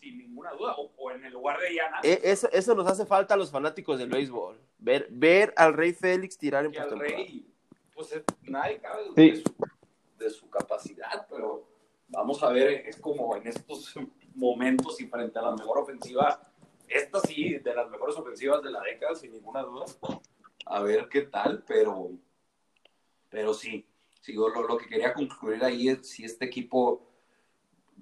Sin 0.00 0.18
ninguna 0.18 0.50
duda. 0.52 0.74
O, 0.76 0.90
o 0.96 1.10
en 1.12 1.24
el 1.24 1.32
lugar 1.32 1.60
de 1.60 1.74
Ian 1.74 1.94
Anderson, 1.94 2.12
Eh, 2.24 2.30
eso, 2.32 2.48
eso 2.52 2.74
nos 2.74 2.86
hace 2.88 3.06
falta 3.06 3.34
a 3.34 3.36
los 3.36 3.50
fanáticos 3.52 3.98
del 3.98 4.08
béisbol. 4.10 4.58
Ver, 4.78 5.06
ver 5.10 5.54
al 5.56 5.74
Rey 5.74 5.92
Félix 5.92 6.36
tirar 6.36 6.64
en 6.64 6.72
postemporada. 6.72 7.16
rey, 7.16 7.46
pues 7.94 8.10
nadie 8.42 8.78
cabe 8.78 9.04
duda 9.04 9.14
Sí. 9.16 9.30
de, 9.30 9.36
su, 9.36 9.54
de 10.18 10.30
su 10.30 10.50
capacidad, 10.50 11.26
pero 11.30 11.68
vamos 12.08 12.42
a 12.42 12.50
ver, 12.50 12.68
es 12.86 12.96
como 12.98 13.36
en 13.36 13.46
estos 13.46 13.94
momentos 14.34 15.00
y 15.00 15.06
frente 15.06 15.38
a 15.38 15.42
la 15.42 15.52
mejor 15.52 15.78
ofensiva, 15.78 16.40
esta 16.88 17.20
sí, 17.20 17.58
de 17.58 17.74
las 17.74 17.88
mejores 17.90 18.16
ofensivas 18.16 18.62
de 18.62 18.70
la 18.70 18.80
década, 18.80 19.14
sin 19.14 19.32
ninguna 19.32 19.62
duda. 19.62 19.84
A 20.66 20.80
ver 20.82 21.08
qué 21.08 21.22
tal, 21.22 21.62
pero, 21.66 22.10
pero 23.28 23.54
sí, 23.54 23.86
sí 24.20 24.34
yo 24.34 24.48
lo, 24.48 24.62
lo 24.66 24.76
que 24.76 24.86
quería 24.86 25.12
concluir 25.14 25.62
ahí 25.64 25.88
es 25.88 26.08
si 26.08 26.24
este 26.24 26.44
equipo, 26.46 27.06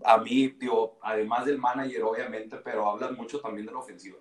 a 0.05 0.19
mí, 0.19 0.49
digo, 0.49 0.99
además 1.03 1.45
del 1.47 1.59
manager, 1.59 2.03
obviamente, 2.05 2.57
pero 2.59 2.89
hablan 2.89 3.15
mucho 3.17 3.41
también 3.41 3.67
de 3.67 3.73
la 3.73 3.79
ofensiva. 3.79 4.19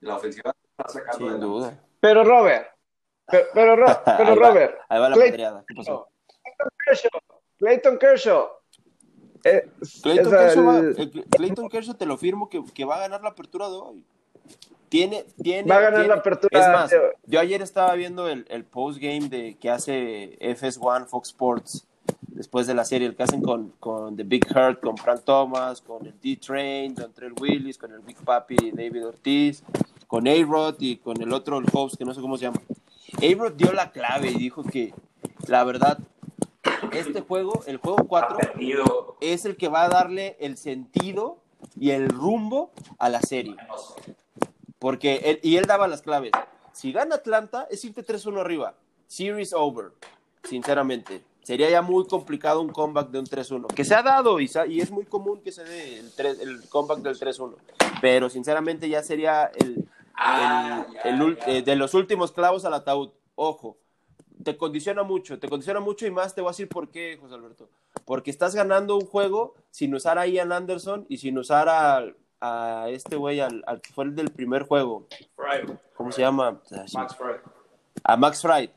La 0.00 0.16
ofensiva 0.16 0.54
está 0.78 0.88
sacando 0.88 1.30
Sin 1.30 1.40
duda. 1.40 1.82
Pero 2.00 2.22
Robert, 2.24 2.68
pero, 3.26 3.46
pero, 3.54 3.76
Ro- 3.76 3.86
pero 4.04 4.30
Ahí 4.32 4.38
va. 4.38 4.48
Robert, 4.48 4.78
Ahí 4.88 5.00
va 5.00 5.08
la 5.08 5.16
Clay- 5.16 5.30
pedreada. 5.30 5.64
¿Qué 5.66 5.74
pasó? 5.74 6.08
Clayton 6.42 6.68
Kershaw, 6.84 7.20
Clayton 7.58 7.98
Kershaw. 7.98 8.50
Eh, 9.48 9.68
Clayton, 10.02 10.30
Kershaw 10.32 10.64
va- 10.64 10.78
el- 10.78 10.96
eh, 10.98 11.24
Clayton 11.30 11.68
Kershaw 11.68 11.94
te 11.94 12.06
lo 12.06 12.16
firmo 12.16 12.48
que, 12.48 12.62
que 12.74 12.84
va 12.84 12.96
a 12.96 13.00
ganar 13.00 13.22
la 13.22 13.30
apertura 13.30 13.68
de 13.68 13.76
hoy. 13.76 14.02
Tiene, 14.88 15.24
tiene, 15.42 15.68
Va 15.68 15.78
a 15.78 15.80
ganar 15.80 16.00
tiene- 16.00 16.08
la 16.14 16.20
apertura 16.20 16.60
Es 16.60 16.68
más, 16.68 16.90
de- 16.90 17.00
yo 17.26 17.40
ayer 17.40 17.60
estaba 17.62 17.92
viendo 17.94 18.28
el, 18.28 18.46
el 18.48 18.64
postgame 18.64 19.28
de 19.28 19.56
que 19.60 19.68
hace 19.70 20.36
FS1 20.40 21.06
Fox 21.06 21.28
Sports 21.28 21.86
después 22.28 22.66
de 22.66 22.74
la 22.74 22.84
serie, 22.84 23.08
el 23.08 23.16
que 23.16 23.22
hacen 23.24 23.42
con, 23.42 23.72
con 23.80 24.16
The 24.16 24.22
Big 24.22 24.46
Hurt, 24.54 24.80
con 24.80 24.96
Frank 24.96 25.22
Thomas, 25.24 25.80
con 25.80 26.06
el 26.06 26.14
D-Train, 26.20 26.94
con 26.94 27.12
Trell 27.12 27.32
Willis, 27.40 27.78
con 27.78 27.92
el 27.92 28.00
Big 28.00 28.16
Papi 28.18 28.72
David 28.72 29.06
Ortiz, 29.06 29.64
con 30.06 30.28
A-Rod 30.28 30.76
y 30.78 30.98
con 30.98 31.20
el 31.20 31.32
otro, 31.32 31.58
el 31.58 31.66
host, 31.72 31.96
que 31.96 32.04
no 32.04 32.14
sé 32.14 32.20
cómo 32.20 32.36
se 32.36 32.44
llama. 32.44 32.60
A-Rod 33.18 33.52
dio 33.54 33.72
la 33.72 33.90
clave 33.90 34.28
y 34.30 34.34
dijo 34.34 34.62
que 34.62 34.92
la 35.48 35.64
verdad, 35.64 35.98
este 36.92 37.20
juego, 37.20 37.62
el 37.66 37.76
juego 37.78 38.06
4, 38.08 38.34
Ha 38.34 38.38
perdido. 38.38 39.16
es 39.20 39.44
el 39.44 39.56
que 39.56 39.68
va 39.68 39.84
a 39.84 39.88
darle 39.88 40.36
el 40.40 40.56
sentido 40.56 41.38
y 41.78 41.90
el 41.90 42.08
rumbo 42.08 42.72
a 42.98 43.08
la 43.08 43.20
serie. 43.20 43.56
Porque 44.78 45.16
él, 45.24 45.40
y 45.42 45.56
él 45.56 45.64
daba 45.66 45.88
las 45.88 46.02
claves. 46.02 46.32
Si 46.72 46.92
gana 46.92 47.16
Atlanta, 47.16 47.66
es 47.70 47.84
irte 47.84 48.04
3-1 48.04 48.40
arriba. 48.40 48.74
Series 49.06 49.52
over, 49.52 49.92
sinceramente. 50.44 51.22
Sería 51.42 51.70
ya 51.70 51.80
muy 51.80 52.06
complicado 52.06 52.60
un 52.60 52.70
comeback 52.70 53.08
de 53.10 53.20
un 53.20 53.26
3-1. 53.26 53.68
Que 53.68 53.84
se 53.84 53.94
ha 53.94 54.02
dado 54.02 54.40
y, 54.40 54.50
y 54.68 54.80
es 54.80 54.90
muy 54.90 55.04
común 55.04 55.40
que 55.42 55.52
se 55.52 55.64
dé 55.64 56.00
el, 56.00 56.12
tres- 56.12 56.40
el 56.40 56.68
comeback 56.68 56.98
del 56.98 57.18
3-1. 57.18 57.54
Pero 58.00 58.28
sinceramente 58.28 58.88
ya 58.88 59.02
sería 59.02 59.50
el, 59.56 59.88
Ah, 60.18 60.84
el- 61.04 61.20
ya, 61.20 61.26
el 61.26 61.36
ya. 61.38 61.44
eh, 61.46 61.62
de 61.62 61.76
los 61.76 61.94
últimos 61.94 62.32
clavos 62.32 62.64
al 62.64 62.74
ataúd. 62.74 63.10
Ojo, 63.36 63.76
te 64.46 64.56
condiciona 64.56 65.02
mucho, 65.02 65.40
te 65.40 65.48
condiciona 65.48 65.80
mucho 65.80 66.06
y 66.06 66.12
más 66.12 66.32
te 66.32 66.40
voy 66.40 66.50
a 66.50 66.52
decir 66.52 66.68
por 66.68 66.88
qué, 66.88 67.18
José 67.20 67.34
Alberto. 67.34 67.68
Porque 68.04 68.30
estás 68.30 68.54
ganando 68.54 68.94
un 68.94 69.04
juego 69.04 69.54
sin 69.72 69.92
usar 69.92 70.20
a 70.20 70.26
Ian 70.28 70.52
Anderson 70.52 71.04
y 71.08 71.16
sin 71.16 71.36
usar 71.36 71.68
a, 71.68 72.04
a 72.40 72.88
este 72.90 73.16
güey, 73.16 73.40
al, 73.40 73.64
al 73.66 73.80
que 73.80 73.92
fue 73.92 74.04
el 74.04 74.14
del 74.14 74.30
primer 74.30 74.62
juego. 74.62 75.08
¿Cómo 75.96 76.12
se 76.12 76.20
llama? 76.22 76.60
Max 76.94 77.16
Friday. 77.16 77.40
A 78.04 78.16
Max 78.16 78.40
Fried. 78.40 78.70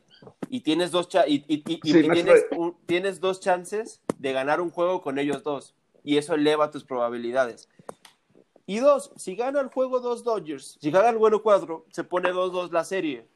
Y 0.48 0.60
tienes 0.62 0.90
dos, 0.90 1.08
cha- 1.08 1.28
y, 1.28 1.44
y- 1.46 1.62
y- 1.72 1.80
y 1.84 1.92
Sí, 1.92 2.02
Max 2.02 2.14
tienes, 2.20 2.46
Fried. 2.48 2.60
un- 2.60 2.76
tienes 2.86 3.20
dos 3.20 3.38
chances 3.38 4.00
de 4.18 4.32
ganar 4.32 4.60
un 4.60 4.70
juego 4.70 5.02
con 5.02 5.20
ellos 5.20 5.44
dos. 5.44 5.76
Y 6.02 6.16
eso 6.16 6.34
eleva 6.34 6.72
tus 6.72 6.82
probabilidades. 6.82 7.68
Y 8.66 8.78
dos, 8.80 9.12
si 9.16 9.36
gana 9.36 9.60
el 9.60 9.68
juego 9.68 10.00
dos 10.00 10.24
Dodgers, 10.24 10.78
si 10.80 10.90
gana 10.90 11.10
el 11.10 11.18
bueno 11.18 11.42
cuadro, 11.42 11.86
se 11.92 12.02
pone 12.02 12.32
2-2 12.32 12.72
la 12.72 12.82
serie. 12.84 13.26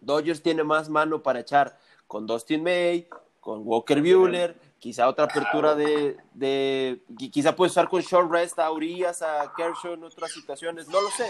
Dodgers 0.00 0.42
tiene 0.42 0.64
más 0.64 0.88
mano 0.88 1.22
para 1.22 1.40
echar 1.40 1.76
con 2.06 2.26
Dustin 2.26 2.62
May, 2.62 3.08
con 3.40 3.62
Walker 3.66 4.00
Buehler, 4.00 4.56
quizá 4.78 5.08
otra 5.08 5.24
apertura 5.26 5.74
de, 5.74 6.16
de 6.34 7.00
qui- 7.14 7.30
quizá 7.30 7.54
puedes 7.54 7.72
usar 7.72 7.88
con 7.88 8.00
short 8.02 8.30
rest 8.30 8.58
a 8.58 8.70
Urias, 8.70 9.22
a 9.22 9.52
Kershaw 9.56 9.94
en 9.94 10.04
otras 10.04 10.32
situaciones, 10.32 10.88
no 10.88 11.00
lo 11.00 11.08
sé. 11.10 11.26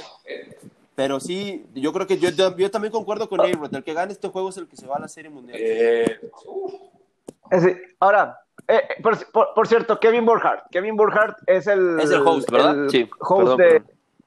Pero 0.95 1.19
sí, 1.21 1.65
yo 1.75 1.93
creo 1.93 2.07
que 2.07 2.19
yo, 2.19 2.31
yo 2.57 2.71
también 2.71 2.93
concuerdo 2.93 3.29
con 3.29 3.41
Ayrod, 3.41 3.75
el 3.75 3.85
que 3.85 3.95
gane 3.95 4.13
este 4.13 4.29
juego 4.29 4.49
es 4.51 4.57
el 4.57 4.67
que 4.69 4.77
se 4.77 4.87
va 4.87 4.97
a 4.97 5.01
la 5.01 5.09
Serie 5.09 5.31
Mundial. 5.31 5.59
Eh, 5.61 6.21
ahora, 7.99 8.39
eh, 8.69 8.81
por, 9.03 9.31
por- 9.33 9.55
por 9.55 9.67
cierto, 9.67 9.99
Kevin 9.99 10.25
Burkhardt. 10.25 10.69
Kevin 10.71 10.97
Burkhardt 10.97 11.37
es 11.47 11.67
el, 11.67 11.99
Es 12.01 12.11
el 12.11 12.21
host, 12.27 12.51
¿verdad? 12.51 12.85
el 12.85 12.91
Sí, 12.91 13.09
host 13.21 13.39
perdón, 13.41 13.57
de 13.59 13.67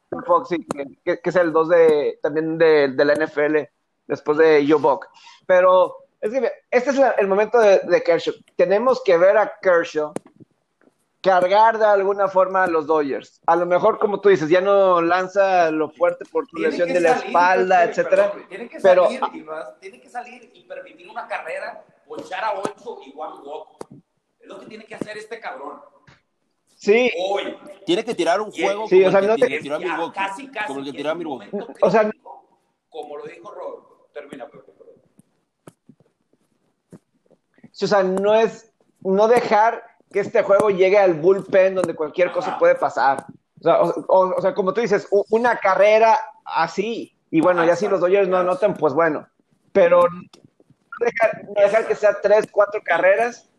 perdón. 0.10 0.26
Fox, 0.26 0.50
sí, 0.50 0.68
que, 1.04 1.20
que 1.20 1.30
es 1.30 1.36
el 1.36 1.52
2 1.52 1.70
de, 1.70 2.20
también 2.22 2.58
de, 2.58 2.90
de 2.90 3.06
la 3.06 3.14
NFL, 3.16 3.68
después 4.08 4.38
de 4.38 4.66
Joe 4.68 4.80
Buck. 4.80 5.08
Pero 5.46 5.96
es 6.22 6.32
que 6.32 6.52
este 6.72 6.90
es 6.92 6.96
la- 6.98 7.12
el 7.12 7.28
momento 7.28 7.60
de, 7.60 7.80
de 7.80 8.04
Kershaw. 8.04 8.34
Tenemos 8.56 9.02
que 9.04 9.18
ver 9.18 9.38
a 9.38 9.54
Kershaw 9.62 10.14
cargar 11.22 11.78
de 11.78 11.86
alguna 11.86 12.28
forma 12.28 12.64
a 12.64 12.68
los 12.68 12.86
Dodgers. 12.86 13.42
A 13.46 13.56
lo 13.56 13.66
mejor, 13.66 13.98
como 13.98 14.20
tú 14.20 14.28
dices, 14.30 14.50
ya 14.50 14.60
no 14.60 15.02
lanza 15.02 15.72
lo 15.72 15.90
fuerte 15.90 16.26
por 16.30 16.46
tu 16.48 16.58
lesión 16.58 16.90
de 16.92 17.00
la 17.00 17.12
salir, 17.16 17.26
espalda, 17.28 17.84
etcétera. 17.86 18.34
tiene 18.50 18.68
que 18.68 18.80
pero- 18.82 19.06
salir 19.06 19.22
y 19.34 19.42
vas- 19.42 19.80
tiene 19.80 20.02
que 20.02 20.10
salir 20.10 20.52
y 20.54 20.64
permitir 20.66 21.10
una 21.10 21.26
carrera, 21.28 21.84
ponchar 22.06 22.44
a 22.44 22.54
8 22.60 23.00
y 23.06 23.14
one 23.16 23.40
walk. 23.48 23.70
Es 24.42 24.48
lo 24.50 24.60
que 24.60 24.66
tiene 24.66 24.84
que 24.86 24.96
hacer 24.96 25.18
este 25.18 25.40
cabrón. 25.40 25.80
Sí, 26.76 27.10
Hoy. 27.18 27.58
Tiene 27.86 28.04
que 28.04 28.14
tirar 28.14 28.42
un 28.42 28.52
juego 28.52 28.86
sí, 28.90 28.98
como 28.98 29.08
o 29.08 29.12
sea, 29.12 29.20
el 29.22 29.28
no 29.28 29.36
que 29.38 29.48
te- 29.48 29.60
tiró 29.62 29.76
a 29.76 29.80
Ya, 29.80 29.88
Milwaukee. 29.88 30.14
Casi, 30.20 30.48
casi. 30.52 30.68
Como 30.68 30.80
el 30.82 30.86
que 30.88 30.92
tiró 30.92 31.10
a 31.12 31.16
Milwaukee. 31.16 31.50
O 31.82 31.90
sea, 31.90 32.12
como 32.90 33.18
lo 33.18 33.24
dijo 33.26 33.50
Rob, 33.54 33.93
termina, 34.14 34.48
Pepe. 34.48 34.72
Sí, 37.72 37.86
o 37.86 37.88
sea, 37.88 38.04
no 38.04 38.34
es 38.36 38.72
no 39.02 39.28
dejar 39.28 39.84
que 40.12 40.20
este 40.20 40.44
juego 40.44 40.70
llegue 40.70 40.98
al 40.98 41.16
bullpen 41.16 41.76
donde 41.76 41.96
cualquier 41.96 42.32
cosa 42.32 42.58
puede 42.60 42.76
pasar. 42.76 43.26
O 43.60 43.64
sea, 43.64 43.82
o, 43.82 44.06
o- 44.08 44.36
o 44.38 44.42
sea, 44.42 44.54
como 44.54 44.74
tú 44.74 44.82
dices, 44.82 45.08
una 45.30 45.58
carrera 45.58 46.18
así, 46.46 47.18
y 47.32 47.42
bueno, 47.42 47.66
ya 47.66 47.76
si 47.76 47.88
los 47.88 48.00
Dodgers 48.00 48.28
no 48.28 48.38
anotan, 48.38 48.76
pues 48.76 48.94
bueno, 48.94 49.28
pero 49.72 50.04
no 50.08 50.22
dejar, 51.06 51.44
no 51.46 51.54
dejar 51.62 51.88
que 51.88 51.96
sea 51.96 52.20
tres, 52.22 52.46
cuatro 52.52 52.82
carreras, 52.84 53.50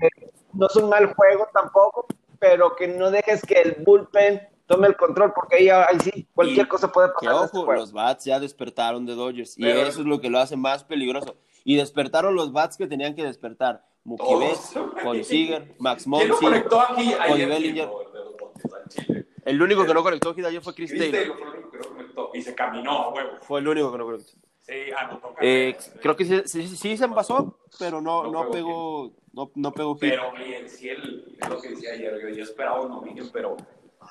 eh, 0.00 0.08
no 0.54 0.66
es 0.68 0.76
un 0.76 0.88
mal 0.88 1.12
juego 1.14 1.48
tampoco, 1.52 2.06
pero 2.38 2.76
que 2.76 2.88
no 2.88 3.10
dejes 3.10 3.42
que 3.42 3.60
el 3.62 3.84
bullpen 3.84 4.42
tome 4.66 4.86
el 4.88 4.96
control, 4.96 5.32
porque 5.34 5.56
ahí, 5.56 5.68
ahí 5.68 5.98
sí, 6.02 6.26
cualquier 6.34 6.66
Y 6.66 6.68
cosa 6.68 6.90
puede 6.90 7.08
Que 7.08 7.26
pasar. 7.26 7.34
en 7.40 7.44
este 7.44 7.56
ojo, 7.58 7.66
juego. 7.66 7.80
los 7.80 7.92
bats 7.92 8.24
ya 8.24 8.40
despertaron 8.40 9.06
de 9.06 9.14
Dodgers. 9.14 9.58
Y 9.58 9.62
Pero- 9.62 9.80
eso 9.82 10.00
es 10.00 10.06
lo 10.06 10.20
que 10.20 10.30
lo 10.30 10.38
hace 10.38 10.56
más 10.56 10.84
peligroso. 10.84 11.36
Y 11.64 11.76
despertaron 11.76 12.34
los 12.34 12.52
bats 12.52 12.76
que 12.76 12.86
tenían 12.86 13.14
que 13.14 13.24
despertar. 13.24 13.84
Mookie 14.04 14.34
Betts. 14.38 14.74
Cody 15.02 15.24
Seager, 15.24 15.74
Max 15.78 16.04
¿Quién 16.04 16.28
lo 16.28 16.34
Monsi. 16.40 16.46
aquí 16.58 17.14
Cody? 17.32 17.44
Bellinger. 17.46 17.88
de? 17.88 19.26
El 19.46 19.60
único 19.62 19.84
que 19.86 19.94
no 19.94 20.02
conectó 20.02 20.34
hit 20.34 20.44
ayer 20.44 20.60
fue 20.62 20.74
Chris, 20.74 20.90
Chris 20.90 21.10
Taylor. 21.10 21.36
Fue 21.36 21.46
el 21.46 21.54
único 21.54 21.70
que 21.70 21.78
no 21.78 21.84
conectó. 21.88 22.30
Y 22.34 22.42
se 22.42 22.54
caminó 22.54 22.90
a 22.90 23.08
huevo. 23.14 23.30
Fue 23.42 23.60
el 23.60 23.68
único 23.68 23.92
que 23.92 23.98
no 23.98 24.04
conectó. 24.06 24.32
Sí, 24.60 24.72
anotó 24.96 25.34
Eh, 25.42 25.76
creo 26.00 26.16
que 26.16 26.24
sí, 26.24 26.40
sí, 26.46 26.66
sí 26.76 26.96
se 26.96 27.04
envasó, 27.04 27.58
pero 27.78 28.00
no, 28.00 28.24
No 28.24 28.44
no 28.44 28.50
pegó 28.50 29.12
no, 29.32 29.50
no 29.54 29.72
pegó 29.72 29.94
hit. 29.96 30.10
Pero 30.10 30.30
oye, 30.30 30.66
sí, 30.68 30.88
él, 30.88 31.36
es 31.40 31.48
lo 31.48 31.60
que 31.60 31.68
decía 31.70 31.92
ayer, 31.92 32.34
yo 32.34 32.42
esperaba 32.42 32.80
un 32.80 32.92
dominio, 32.92 33.24
pero 33.32 33.56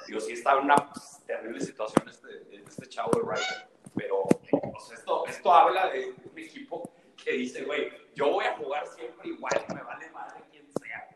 yo 0.07 0.19
sí 0.19 0.33
estaba 0.33 0.59
en 0.59 0.65
una 0.65 0.75
pues, 0.75 1.19
terrible 1.25 1.61
situación 1.61 2.07
este, 2.09 2.63
este 2.67 2.87
chavo 2.87 3.11
de 3.15 3.21
Wright. 3.21 3.43
Pero 3.95 4.23
sea, 4.87 4.97
esto, 4.97 5.25
esto 5.27 5.53
habla 5.53 5.89
de 5.89 6.13
un 6.31 6.39
equipo 6.39 6.89
que 7.23 7.33
dice, 7.33 7.63
güey, 7.63 7.89
yo 8.15 8.31
voy 8.31 8.45
a 8.45 8.57
jugar 8.57 8.85
siempre 8.87 9.29
igual, 9.29 9.53
me 9.73 9.81
vale 9.83 10.09
madre 10.11 10.43
quien 10.51 10.65
sea. 10.81 11.09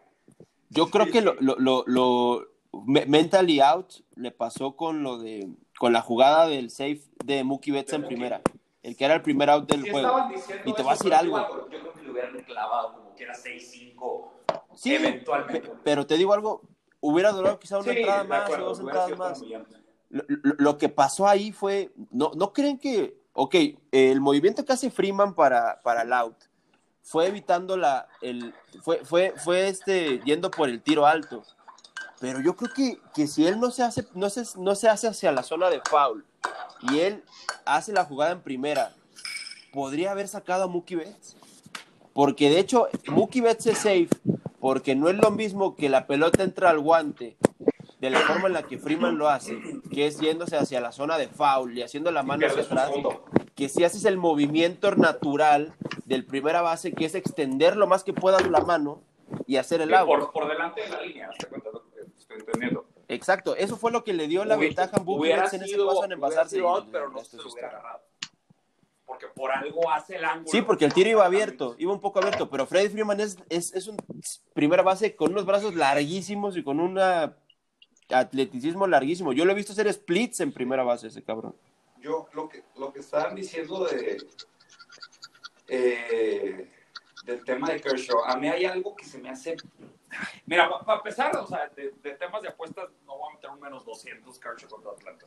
Yo 0.70 0.90
creo 0.90 1.08
que 1.08 1.22
lo, 1.22 1.34
lo, 1.40 1.56
lo, 1.58 1.84
lo- 1.88 2.48
me- 2.86 3.06
mentally 3.06 3.60
out 3.62 3.94
le 4.16 4.32
pasó 4.32 4.76
con 4.76 5.02
lo 5.04 5.18
de 5.18 5.48
con 5.80 5.94
la 5.94 6.02
jugada 6.02 6.48
del 6.48 6.70
safe 6.72 7.02
de 7.24 7.44
Mookie 7.44 7.72
Betts 7.72 7.94
en 7.94 8.06
primera. 8.06 8.42
el 8.84 8.96
que 8.98 9.06
era 9.06 9.14
el 9.16 9.22
primer 9.22 9.50
out 9.50 9.70
del 9.70 9.84
Sí 9.84 9.90
juego. 9.92 10.18
Y 10.66 10.74
te 10.74 10.82
voy 10.82 10.92
a 10.92 10.96
decir 10.96 11.14
algo. 11.14 11.38
Yo 11.38 11.68
creo 11.68 11.94
que 11.94 12.02
le 12.04 12.12
hubieran 12.12 12.38
clavado 12.44 12.94
como 12.94 13.16
que 13.16 13.24
era 13.24 13.34
6-5 13.34 14.32
Sí, 14.76 14.96
eventualmente. 14.96 15.68
pe- 15.70 15.76
pero 15.84 16.06
te 16.08 16.16
digo 16.18 16.34
algo, 16.34 16.62
hubiera 17.12 17.32
durado 17.32 17.60
quizá 17.60 17.78
una 17.80 17.91
Sí, 17.91 17.97
entrada 17.99 18.24
más 18.24 18.43
acuerdo, 18.43 18.66
o 18.66 18.70
dos 18.70 18.80
entradas 18.80 19.18
más. 19.18 19.41
lo- 20.10 20.24
lo 20.58 20.78
que 20.78 20.89
pasó 20.89 21.28
ahí 21.28 21.51
fue, 21.51 21.91
no, 22.12 22.32
¿no 22.36 22.53
creen 22.53 22.78
que, 22.78 23.18
ok, 23.34 23.55
el 23.91 24.22
movimiento 24.22 24.64
que 24.66 24.74
hace 24.74 24.89
Freeman 24.89 25.34
para, 25.34 25.82
para 25.82 26.01
el 26.03 26.14
out 26.14 26.38
fue 27.01 27.28
evitando 27.28 27.78
la, 27.78 28.08
el, 28.22 28.53
fue, 28.82 29.03
fue, 29.05 29.34
fue 29.38 29.68
este, 29.70 30.20
yendo 30.26 30.49
por 30.51 30.70
el 30.70 30.82
tiro 30.82 31.05
alto, 31.05 31.43
pero 32.20 32.41
yo 32.41 32.55
creo 32.55 32.74
que, 32.74 32.99
que 33.14 33.28
si 33.28 33.45
él 33.45 33.60
no 33.60 33.72
se 33.72 33.84
hace, 33.84 34.05
no 34.14 34.30
se, 34.30 34.43
no 34.58 34.76
se 34.76 34.89
hace 34.89 35.08
hacia 35.08 35.32
la 35.32 35.43
zona 35.43 35.70
de 35.70 35.82
foul 35.89 36.26
y 36.91 36.99
él 36.99 37.24
hace 37.66 37.93
la 37.93 38.05
jugada 38.05 38.32
en 38.32 38.41
primera, 38.41 38.93
podría 39.72 40.12
haber 40.12 40.28
sacado 40.28 40.64
a 40.64 40.68
Mookie 40.68 40.95
Betts. 40.95 41.36
Porque 42.14 42.49
de 42.49 42.60
hecho, 42.60 42.88
Mookie 43.10 43.41
Betts 43.41 43.68
es 43.68 43.78
safe 43.78 44.10
porque 44.60 44.95
no 44.95 45.10
es 45.10 45.16
lo 45.18 45.32
mismo 45.32 45.76
que 45.76 45.89
la 45.89 46.08
pelota 46.08 46.43
entra 46.43 46.70
al 46.70 46.80
guante 46.80 47.38
de 47.99 48.10
la 48.12 48.20
forma 48.20 48.47
en 48.47 48.53
la 48.53 48.64
que 48.64 48.78
Freeman 48.78 49.18
lo 49.18 49.28
hace, 49.28 49.58
que 49.91 50.05
es 50.08 50.20
yéndose 50.20 50.55
hacia 50.55 50.80
la 50.82 50.91
zona 50.91 51.18
de 51.18 51.28
foul 51.28 51.76
y 51.78 51.82
haciendo 51.82 52.12
la 52.12 52.22
mano 52.24 52.45
hacia 52.45 52.62
atrás, 52.64 52.91
que 53.55 53.70
si 53.70 53.84
haces 53.84 54.05
el 54.05 54.18
movimiento 54.18 54.93
natural 54.95 55.74
del 56.05 56.24
primera 56.26 56.62
base, 56.62 56.93
que 56.93 57.05
es 57.05 57.16
extender 57.16 57.76
lo 57.76 57.88
más 57.88 58.03
que 58.03 58.14
puedas 58.14 58.47
la 58.49 58.62
mano 58.62 59.01
y 59.47 59.58
hacer 59.58 59.82
el 59.82 59.89
Sí, 59.89 59.95
out. 59.95 60.08
por, 60.08 60.32
por 60.32 60.47
delante 60.47 60.82
de 60.82 60.89
la 60.89 61.01
línea, 61.01 61.30
¿te 61.39 61.47
cuenta 61.47 61.70
lo 61.72 61.84
que 61.89 62.01
estoy 62.18 62.38
entendiendo? 62.39 62.86
Exacto, 63.08 63.55
eso 63.55 63.78
fue 63.78 63.91
lo 63.91 64.03
que 64.03 64.14
le 64.14 64.28
dio 64.28 64.45
la 64.45 64.58
ventaja 64.58 64.97
a 64.97 64.99
Betts 65.03 65.53
en 65.53 65.64
ese 65.64 65.78
paso 65.78 66.03
en 66.05 66.12
envasarse. 66.12 66.58
sido 66.58 66.80
y 66.80 66.89
pero 66.91 67.10
no 67.10 67.20
se 67.24 67.38
es 67.38 67.43
lo 67.43 67.49
hubiera 67.51 67.68
historia. 67.68 67.70
agarrado. 67.70 68.01
Porque 69.08 69.26
por 69.28 69.51
algo 69.51 69.89
hace 69.89 70.18
el 70.18 70.26
ángulo. 70.26 70.51
Sí, 70.51 70.62
porque 70.62 70.86
el 70.86 70.93
tiro 70.93 71.10
iba 71.10 71.26
abierto, 71.26 71.76
iba 71.80 71.93
un 71.93 72.01
poco 72.01 72.20
abierto, 72.20 72.49
pero 72.49 72.68
Freddy 72.68 72.89
Freeman 72.89 73.20
es, 73.22 73.38
es, 73.49 73.74
es 73.74 73.88
un 73.88 73.97
primera 74.53 74.84
base 74.84 75.16
con 75.16 75.32
unos 75.32 75.45
brazos 75.45 75.74
larguísimos 75.76 76.58
y 76.58 76.64
con 76.64 76.82
un 76.82 76.99
atleticismo 78.10 78.86
larguísimo. 78.86 79.34
Yo 79.34 79.45
lo 79.45 79.53
he 79.53 79.55
visto 79.55 79.72
hacer 79.72 79.91
splits 79.91 80.41
en 80.41 80.51
primera 80.51 80.84
base 80.84 81.08
ese 81.08 81.24
cabrón. 81.24 81.55
Yo, 81.99 82.28
lo 82.34 82.47
que, 82.49 82.64
lo 82.76 82.93
que 82.93 82.99
estaban 82.99 83.34
diciendo 83.34 83.86
de, 83.86 84.18
eh, 85.68 86.70
del 87.26 87.43
tema 87.43 87.70
de 87.70 87.82
Kershaw, 87.82 88.26
a 88.26 88.36
mí 88.38 88.49
hay 88.49 88.66
algo 88.66 88.95
que 88.95 89.05
se 89.05 89.18
me 89.20 89.30
hace. 89.30 89.55
Mira, 90.45 90.70
para 90.86 90.99
empezar, 90.99 91.36
o 91.38 91.47
sea, 91.47 91.70
de, 91.76 91.91
de 92.01 92.12
temas 92.12 92.41
de 92.41 92.49
apuestas, 92.49 92.89
no 93.05 93.18
voy 93.18 93.32
a 93.32 93.36
meter 93.36 93.49
un 93.49 93.60
menos 93.60 93.86
200 93.86 94.38
Kershaw 94.39 94.70
contra 94.70 94.91
Atlanta. 94.91 95.26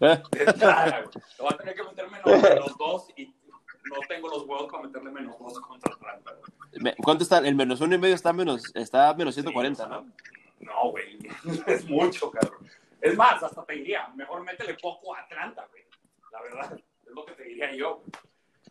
¿Eh? 0.00 0.22
De 0.30 0.44
entrada, 0.44 1.02
güey. 1.02 1.24
Voy 1.38 1.48
a 1.52 1.56
tener 1.56 1.74
que 1.74 1.82
meter 1.82 2.10
menos, 2.10 2.42
menos 2.42 2.78
2 2.78 3.08
y 3.16 3.26
no 3.26 3.96
tengo 4.08 4.28
los 4.28 4.42
huevos 4.42 4.70
para 4.70 4.84
meterle 4.84 5.10
menos 5.10 5.36
2 5.38 5.60
contra 5.60 5.94
Atlanta. 5.94 6.32
güey. 6.32 6.94
¿Cuánto 7.02 7.22
está? 7.24 7.38
El 7.38 7.54
menos 7.54 7.80
uno 7.80 7.94
y 7.94 7.98
medio 7.98 8.14
está 8.14 8.32
menos, 8.32 8.74
está 8.74 9.14
menos 9.14 9.34
140, 9.34 9.76
Sí, 9.76 9.82
o 9.82 9.86
sea, 9.88 9.96
¿no? 9.96 10.12
No, 10.60 10.90
güey, 10.90 11.18
es 11.66 11.88
mucho, 11.88 12.30
cabrón. 12.30 12.68
Es 13.00 13.16
más, 13.16 13.42
hasta 13.42 13.64
te 13.64 13.74
diría, 13.74 14.08
mejor 14.14 14.42
métele 14.42 14.74
poco 14.74 15.14
a 15.14 15.20
Atlanta, 15.20 15.66
güey. 15.70 15.84
La 16.32 16.42
verdad, 16.42 16.78
es 17.06 17.12
lo 17.12 17.24
que 17.24 17.32
te 17.32 17.44
diría 17.44 17.74
yo. 17.74 18.02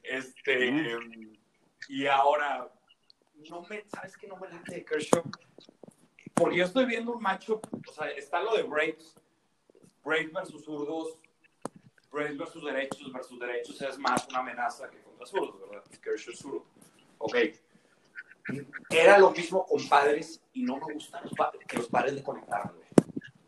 Este, 0.03 0.97
y 1.87 2.05
ahora, 2.07 2.69
no 3.49 3.61
me, 3.63 3.83
¿sabes 3.87 4.17
qué 4.17 4.27
no 4.27 4.37
me 4.37 4.49
late 4.49 4.75
de 4.75 4.85
Kershaw? 4.85 5.23
Porque 6.33 6.57
yo 6.57 6.65
estoy 6.65 6.85
viendo 6.85 7.13
un 7.13 7.21
macho, 7.21 7.61
o 7.87 7.91
sea, 7.91 8.09
está 8.09 8.41
lo 8.41 8.55
de 8.55 8.63
Braves, 8.63 9.15
Braves 10.05 10.31
versus 10.31 10.63
zurdos, 10.63 11.17
Braves 12.11 12.37
versus 12.37 12.63
derechos 12.63 13.11
versus 13.11 13.39
derechos 13.39 13.81
es 13.81 13.97
más 13.97 14.27
una 14.29 14.39
amenaza 14.39 14.89
que 14.89 15.01
contra 15.01 15.25
zurdos, 15.25 15.59
¿verdad? 15.59 15.83
Kershaw 16.01 16.33
es 16.33 16.39
zurdo. 16.39 16.65
Ok. 17.17 17.35
Era 18.89 19.17
lo 19.17 19.31
mismo 19.31 19.65
con 19.65 19.89
padres 19.89 20.41
y 20.53 20.63
no 20.63 20.77
me 20.77 20.93
gusta 20.93 21.19
los 21.21 21.33
padres, 21.33 21.65
que 21.67 21.77
los 21.77 21.87
padres 21.87 22.13
le 22.13 22.23
conectaran, 22.23 22.71
güey. 22.75 22.87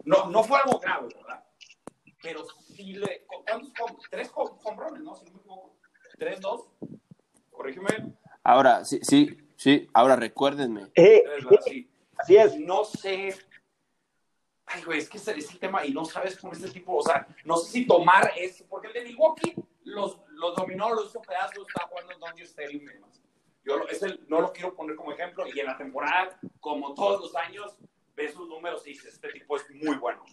No, 0.03 0.29
no 0.29 0.43
fue 0.43 0.57
algo 0.57 0.79
grave, 0.79 1.09
¿verdad? 1.15 1.43
Pero 2.21 2.43
sí 2.75 2.93
le. 2.93 3.25
¿Cuántos? 3.45 3.71
Tres 4.09 4.31
hombrones, 4.33 5.01
¿no? 5.03 5.15
Si 5.15 5.25
no 5.25 5.33
me 5.33 5.39
equivoco. 5.39 5.75
Tres, 6.17 6.41
dos. 6.41 6.69
Corrígeme. 7.51 8.15
Ahora, 8.43 8.83
sí, 8.83 8.99
sí, 9.03 9.37
sí, 9.55 9.87
ahora 9.93 10.15
recuérdenme. 10.15 10.87
Eh. 10.95 11.23
Sí. 11.65 11.89
así 12.17 12.37
es. 12.37 12.57
No 12.57 12.83
sé. 12.83 13.35
Güey, 14.87 14.99
es 14.99 15.09
que 15.09 15.17
ese 15.17 15.37
es 15.37 15.51
el 15.51 15.59
tema 15.59 15.85
y 15.85 15.91
no 15.93 16.05
sabes 16.05 16.37
con 16.39 16.51
este 16.53 16.69
tipo, 16.69 16.95
o 16.95 17.01
sea, 17.03 17.27
no 17.43 17.57
sé 17.57 17.71
si 17.71 17.85
tomar 17.85 18.31
es, 18.37 18.63
porque 18.69 18.87
el 18.87 18.93
de 18.93 19.03
Milwaukee 19.03 19.53
los, 19.83 20.17
los 20.29 20.55
dominó, 20.55 20.93
los 20.93 21.09
hizo 21.09 21.21
pedazos, 21.21 21.67
está 21.67 21.85
jugando 21.87 22.13
en 22.13 22.19
Dodger 22.21 22.45
Stadium 22.45 22.83
y 22.83 22.93
demás. 22.93 23.21
Yo 23.65 23.77
lo- 23.79 23.89
es 23.89 24.01
el- 24.01 24.25
no 24.29 24.39
lo 24.39 24.53
quiero 24.53 24.73
poner 24.73 24.95
como 24.95 25.11
ejemplo 25.11 25.45
y 25.45 25.59
en 25.59 25.65
la 25.65 25.77
temporada, 25.77 26.39
como 26.61 26.93
todos 26.93 27.19
los 27.19 27.35
años, 27.35 27.77
ves 28.15 28.33
sus 28.33 28.47
números 28.47 28.87
y 28.87 28.91
dices, 28.91 29.13
este 29.15 29.27
tipo 29.33 29.57
es 29.57 29.69
muy 29.71 29.97
bueno. 29.97 30.23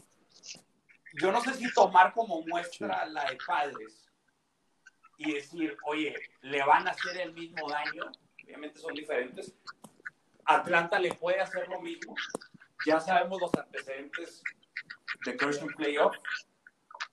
Yo 1.21 1.33
no 1.33 1.41
sé 1.41 1.55
si 1.55 1.73
tomar 1.75 2.13
como 2.15 2.41
muestra 2.43 3.07
la 3.07 3.25
de 3.31 3.37
padres 3.45 4.09
y 5.19 5.33
decir, 5.33 5.77
oye, 5.85 6.15
le 6.43 6.63
van 6.65 6.87
a 6.87 6.93
hacer 6.93 7.21
el 7.21 7.33
mismo 7.33 7.69
daño, 7.69 8.05
obviamente 8.45 8.79
son 8.79 8.95
diferentes, 8.95 9.53
Atlanta 10.45 10.99
le 11.01 11.13
puede 11.15 11.41
hacer 11.41 11.67
lo 11.69 11.81
mismo. 11.81 12.15
Ya 12.87 13.01
sabemos 13.01 13.41
los 13.41 13.55
antecedentes 13.55 14.43
de 15.25 15.37
Kershaw 15.37 15.69
playoff. 15.77 16.17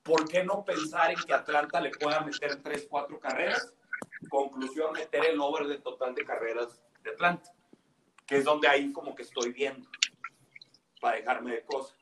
¿Por 0.03 0.27
qué 0.27 0.43
no 0.43 0.65
pensar 0.65 1.11
en 1.11 1.17
que 1.19 1.33
Atlanta 1.33 1.79
le 1.79 1.91
pueda 1.91 2.21
meter 2.21 2.61
3, 2.61 2.87
4 2.89 3.19
carreras? 3.19 3.73
Conclusión, 4.29 4.93
meter 4.93 5.25
el 5.25 5.39
over 5.39 5.67
del 5.67 5.81
total 5.81 6.13
de 6.15 6.25
carreras 6.25 6.81
de 7.03 7.11
Atlanta, 7.11 7.51
que 8.25 8.37
es 8.37 8.43
donde 8.43 8.67
ahí 8.67 8.91
como 8.91 9.15
que 9.15 9.23
estoy 9.23 9.51
viendo, 9.51 9.87
para 10.99 11.17
dejarme 11.17 11.51
de 11.53 11.63
cosas. 11.63 11.95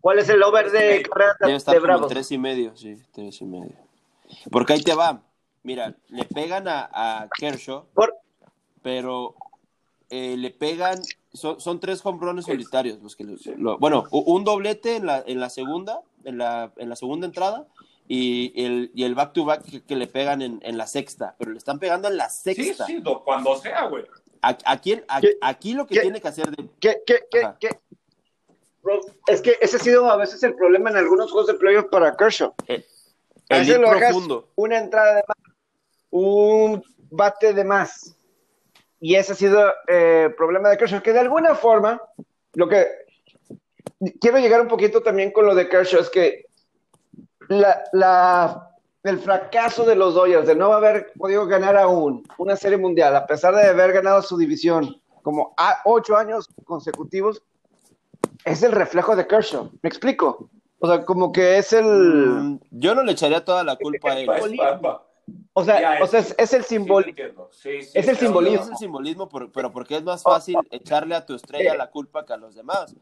¿Cuál 0.00 0.18
es 0.18 0.28
el 0.28 0.42
over 0.42 0.70
de 0.70 1.02
carreras 1.02 1.36
Debe 1.38 1.52
de, 1.52 1.56
estar 1.56 1.80
Bravos? 1.80 2.08
tres 2.08 2.30
y 2.32 2.38
medio, 2.38 2.76
sí, 2.76 2.96
tres 3.12 3.40
y 3.40 3.44
medio. 3.46 3.76
Porque 4.50 4.72
ahí 4.74 4.82
te 4.82 4.94
va. 4.94 5.22
Mira, 5.62 5.94
le 6.08 6.24
pegan 6.24 6.66
a, 6.66 6.90
a 6.92 7.28
Kershaw, 7.28 7.86
Por- 7.94 8.16
pero 8.82 9.36
eh, 10.10 10.36
le 10.36 10.50
pegan, 10.50 11.00
son, 11.32 11.60
son 11.60 11.80
tres 11.80 12.04
hombrones 12.04 12.44
solitarios 12.46 12.98
los 13.02 13.16
que 13.16 13.24
lo- 13.24 13.36
lo- 13.56 13.78
bueno, 13.78 14.04
un 14.10 14.44
doblete 14.44 14.96
en 14.96 15.06
la, 15.06 15.22
en 15.26 15.40
la 15.40 15.48
segunda, 15.50 16.02
en 16.24 16.38
la, 16.38 16.72
en 16.76 16.88
la 16.88 16.96
segunda 16.96 17.26
entrada, 17.26 17.66
y 18.08 18.52
el, 18.62 18.90
y 18.94 19.04
el 19.04 19.14
back 19.14 19.32
to 19.32 19.44
back 19.44 19.62
que, 19.64 19.82
que 19.82 19.96
le 19.96 20.06
pegan 20.06 20.42
en, 20.42 20.60
en 20.62 20.76
la 20.76 20.86
sexta, 20.86 21.34
pero 21.38 21.52
le 21.52 21.58
están 21.58 21.78
pegando 21.78 22.08
en 22.08 22.16
la 22.16 22.28
Sí, 22.28 22.54
sexta. 22.54 22.86
sí, 22.86 22.98
do- 23.00 23.22
cuando 23.24 23.56
sea, 23.56 23.86
güey. 23.86 24.04
A- 24.42 24.58
Aquí, 24.66 25.00
a- 25.08 25.20
¿Qué- 25.20 25.38
aquí 25.40 25.72
lo 25.74 25.86
que 25.86 25.94
qué- 25.94 26.00
tiene 26.02 26.20
que 26.20 26.28
hacer 26.28 26.50
de, 26.50 26.68
¿Qué, 26.80 27.02
qué, 27.06 27.20
qué, 27.30 27.44
Ajá. 27.44 27.56
qué? 27.60 27.70
Bro, 28.82 29.00
es 29.28 29.40
que 29.40 29.56
ese 29.60 29.76
ha 29.76 29.80
sido 29.80 30.10
a 30.10 30.16
veces 30.16 30.42
el 30.42 30.56
problema 30.56 30.90
en 30.90 30.96
algunos 30.96 31.30
juegos 31.30 31.46
de 31.46 31.54
playoff 31.54 31.86
para 31.90 32.16
Kershaw. 32.16 32.52
el, 32.66 32.84
A 33.48 33.56
el 33.56 33.60
veces 33.60 33.78
lo 33.80 33.88
profundo. 33.90 34.48
una 34.56 34.78
entrada 34.78 35.14
de 35.16 35.22
más, 35.28 35.36
un 36.10 36.82
bate 37.10 37.54
de 37.54 37.64
más. 37.64 38.16
Y 39.04 39.16
ese 39.16 39.32
ha 39.32 39.34
sido 39.34 39.60
eh, 39.88 40.26
el 40.28 40.34
problema 40.36 40.68
de 40.68 40.76
Kershaw, 40.76 41.02
que 41.02 41.12
de 41.12 41.18
alguna 41.18 41.56
forma, 41.56 42.00
lo 42.54 42.68
que 42.68 42.86
quiero 44.20 44.38
llegar 44.38 44.60
un 44.60 44.68
poquito 44.68 45.02
también 45.02 45.32
con 45.32 45.44
lo 45.44 45.56
de 45.56 45.68
Kershaw 45.68 46.00
es 46.00 46.08
que 46.08 46.46
la, 47.48 47.82
la- 47.92 48.68
el 49.02 49.18
fracaso 49.18 49.84
de 49.84 49.96
los 49.96 50.14
Dodgers 50.14 50.46
de 50.46 50.54
no 50.54 50.72
haber 50.72 51.12
podido 51.18 51.44
ganar 51.46 51.76
aún 51.76 52.22
una 52.38 52.54
serie 52.54 52.78
mundial, 52.78 53.16
a 53.16 53.26
pesar 53.26 53.52
de 53.56 53.66
haber 53.66 53.92
ganado 53.92 54.22
su 54.22 54.36
división 54.38 54.96
como 55.22 55.52
a 55.56 55.78
ocho 55.84 56.16
años 56.16 56.48
consecutivos, 56.64 57.42
es 58.44 58.62
el 58.62 58.70
reflejo 58.70 59.16
de 59.16 59.26
Kershaw. 59.26 59.68
¿Me 59.82 59.88
explico? 59.88 60.48
O 60.78 60.86
sea, 60.86 61.04
como 61.04 61.32
que 61.32 61.58
es 61.58 61.72
el... 61.72 62.60
Yo 62.70 62.94
no 62.94 63.02
le 63.02 63.12
echaría 63.12 63.44
toda 63.44 63.64
la 63.64 63.74
culpa 63.74 64.12
a 64.12 64.18
él. 64.20 64.26
O 65.54 65.64
sea, 65.64 65.80
Ya, 65.80 66.02
o 66.02 66.06
sea 66.06 66.20
es, 66.20 66.34
es 66.38 66.52
el 66.54 66.64
sí. 66.64 66.78
Sí, 67.50 67.82
sí, 67.82 67.90
Es 67.98 68.08
el 68.08 68.16
simbolismo. 68.16 68.62
Es 68.62 68.68
el 68.70 68.76
simbolismo, 68.76 69.28
por- 69.28 69.52
pero 69.52 69.70
porque 69.70 69.96
es 69.96 70.02
más 70.02 70.22
fácil 70.22 70.56
echarle 70.70 71.14
a 71.14 71.26
tu 71.26 71.34
estrella 71.34 71.74
la 71.74 71.90
culpa 71.90 72.24
que 72.24 72.32
a 72.32 72.36
los 72.38 72.54
demás. 72.54 72.94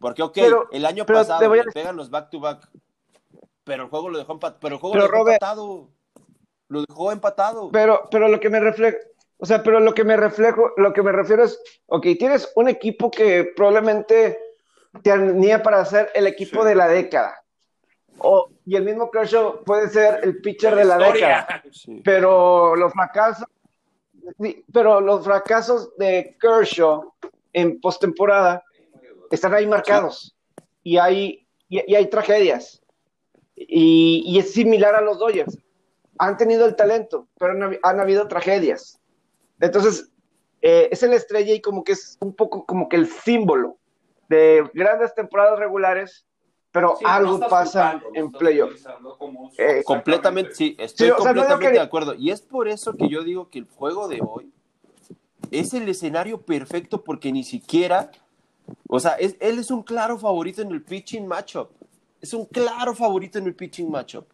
Porque, 0.00 0.22
ok, 0.22 0.32
Pero- 0.34 0.68
el 0.72 0.84
año 0.84 1.06
pero 1.06 1.20
pasado 1.20 1.38
te 1.40 1.46
voy 1.46 1.60
a 1.60 1.64
le 1.64 1.70
pegan 1.70 1.96
los 1.96 2.10
back-to-back, 2.10 2.68
pero 3.62 3.84
el 3.84 3.88
juego 3.90 4.08
lo 4.08 4.18
dejó, 4.18 4.34
empat- 4.38 4.56
pero 4.60 4.74
el 4.74 4.80
juego 4.80 4.94
Pero, 4.94 5.04
lo 5.06 5.10
dejó 5.12 5.18
Robert- 5.24 5.34
empatado. 5.42 5.88
Lo 6.68 6.80
dejó 6.84 7.12
empatado. 7.12 7.70
Pero, 7.70 8.08
pero 8.10 8.28
lo 8.28 8.40
que 8.40 8.50
me 8.50 8.58
reflejo, 8.58 8.96
o 9.38 9.46
sea, 9.46 9.62
pero 9.62 9.78
lo 9.78 9.94
que 9.94 10.02
me 10.04 10.16
reflejo, 10.16 10.72
lo 10.76 10.92
que 10.92 11.02
me 11.02 11.12
refiero 11.12 11.44
es, 11.44 11.60
ok, 11.86 12.02
tienes 12.18 12.50
un 12.56 12.68
equipo 12.68 13.10
que 13.12 13.44
probablemente 13.54 14.38
tenía 15.04 15.62
para 15.62 15.84
ser 15.84 16.10
el 16.14 16.26
equipo 16.26 16.62
Sí. 16.62 16.68
de 16.68 16.74
la 16.74 16.88
década. 16.88 17.41
O, 18.22 18.50
y 18.64 18.76
el 18.76 18.84
mismo 18.84 19.10
Kershaw 19.10 19.64
puede 19.64 19.88
ser 19.88 20.20
el 20.22 20.40
pitcher 20.40 20.74
de 20.74 20.84
la 20.84 20.96
historia. 20.96 21.28
década. 21.40 21.62
Sí. 21.72 22.00
Pero 22.04 22.76
los 22.76 22.92
fracasos, 22.92 23.46
sí, 24.40 24.64
pero 24.72 25.00
los 25.00 25.24
fracasos 25.24 25.96
de 25.96 26.36
Kershaw 26.40 27.12
en 27.52 27.80
postemporada 27.80 28.62
están 29.30 29.54
ahí 29.54 29.66
marcados. 29.66 30.36
Y 30.82 30.96
hay, 30.98 31.46
y, 31.68 31.90
y 31.90 31.94
hay 31.94 32.06
tragedias. 32.06 32.80
Y, 33.54 34.22
y 34.26 34.38
es 34.38 34.52
similar 34.52 34.94
a 34.94 35.00
los 35.00 35.18
Dodgers. 35.18 35.58
han 36.18 36.36
tenido 36.36 36.66
el 36.66 36.76
talento, 36.76 37.28
pero 37.38 37.52
han, 37.52 37.78
han 37.82 38.00
habido 38.00 38.28
tragedias. 38.28 39.00
Entonces, 39.60 40.10
eh, 40.60 40.88
es 40.90 41.02
el 41.02 41.12
estrella 41.12 41.54
y 41.54 41.60
como 41.60 41.82
que 41.82 41.92
es 41.92 42.16
un 42.20 42.34
poco 42.34 42.64
como 42.64 42.88
que 42.88 42.96
el 42.96 43.06
símbolo 43.06 43.78
de 44.28 44.68
grandes 44.74 45.14
temporadas 45.14 45.58
regulares, 45.58 46.24
pero 46.72 46.96
Sí, 46.98 47.04
algo 47.06 47.38
no 47.38 47.48
pasa 47.48 47.92
culpando, 47.92 48.08
lo 48.08 48.14
en 48.20 48.26
estás 48.26 48.38
playoff. 48.40 48.70
utilizando 48.70 49.18
como- 49.18 49.50
Eh, 49.58 49.82
Completamente, 49.84 50.54
sí, 50.54 50.74
estoy 50.78 51.06
Sí, 51.08 51.12
o 51.12 51.16
sea, 51.16 51.32
no 51.32 51.40
completamente 51.40 51.66
que- 51.66 51.72
de 51.78 51.80
acuerdo. 51.80 52.14
Y 52.14 52.30
es 52.30 52.40
por 52.40 52.66
eso 52.68 52.94
que 52.96 53.08
yo 53.08 53.22
digo 53.22 53.48
que 53.50 53.58
el 53.60 53.66
juego 53.68 54.08
de 54.08 54.20
hoy 54.26 54.50
es 55.50 55.74
el 55.74 55.88
escenario 55.88 56.40
perfecto 56.40 57.04
porque 57.04 57.30
ni 57.30 57.44
siquiera, 57.44 58.10
o 58.88 58.98
sea, 58.98 59.12
es- 59.12 59.36
él 59.40 59.58
es 59.58 59.70
un 59.70 59.82
claro 59.82 60.18
favorito 60.18 60.62
en 60.62 60.70
el 60.72 60.82
pitching 60.82 61.26
matchup. 61.26 61.68
Es 62.20 62.32
un 62.32 62.46
claro 62.46 62.94
favorito 62.94 63.38
en 63.38 63.46
el 63.46 63.54
pitching 63.54 63.90
matchup. 63.90 64.24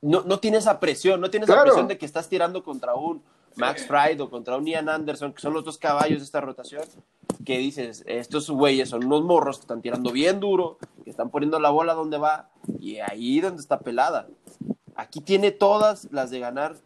No, 0.00 0.22
no 0.22 0.38
tiene 0.38 0.58
esa 0.58 0.78
presión, 0.80 1.20
no 1.20 1.30
tiene 1.30 1.44
esa 1.44 1.54
Claro. 1.54 1.66
presión 1.68 1.88
de 1.88 1.96
que 1.98 2.04
estás 2.06 2.28
tirando 2.28 2.62
contra 2.62 2.94
un 2.94 3.22
Max. 3.56 3.86
Fried 3.86 4.20
o 4.20 4.28
contra 4.28 4.56
un 4.56 4.66
Ian 4.66 4.88
Anderson, 4.88 5.32
que 5.32 5.40
son 5.40 5.52
los 5.54 5.64
dos 5.64 5.78
caballos 5.78 6.18
de 6.18 6.24
esta 6.24 6.40
rotación, 6.40 6.82
que 7.44 7.56
dices, 7.58 8.02
estos 8.06 8.50
güeyes 8.50 8.88
son 8.88 9.04
unos 9.04 9.22
morros 9.22 9.58
que 9.58 9.62
están 9.62 9.80
tirando 9.80 10.10
bien 10.10 10.40
duro, 10.40 10.76
que 11.04 11.10
están 11.10 11.30
poniendo 11.30 11.60
la 11.60 11.70
bola 11.70 11.94
donde 11.94 12.18
va, 12.18 12.48
y 12.80 12.96
ahí 12.98 13.40
donde 13.40 13.60
está 13.60 13.78
pelada. 13.78 14.26
Aquí 14.96 15.20
tiene 15.20 15.50
todas 15.52 16.08
las 16.10 16.30
de 16.30 16.40
ganar 16.40 16.76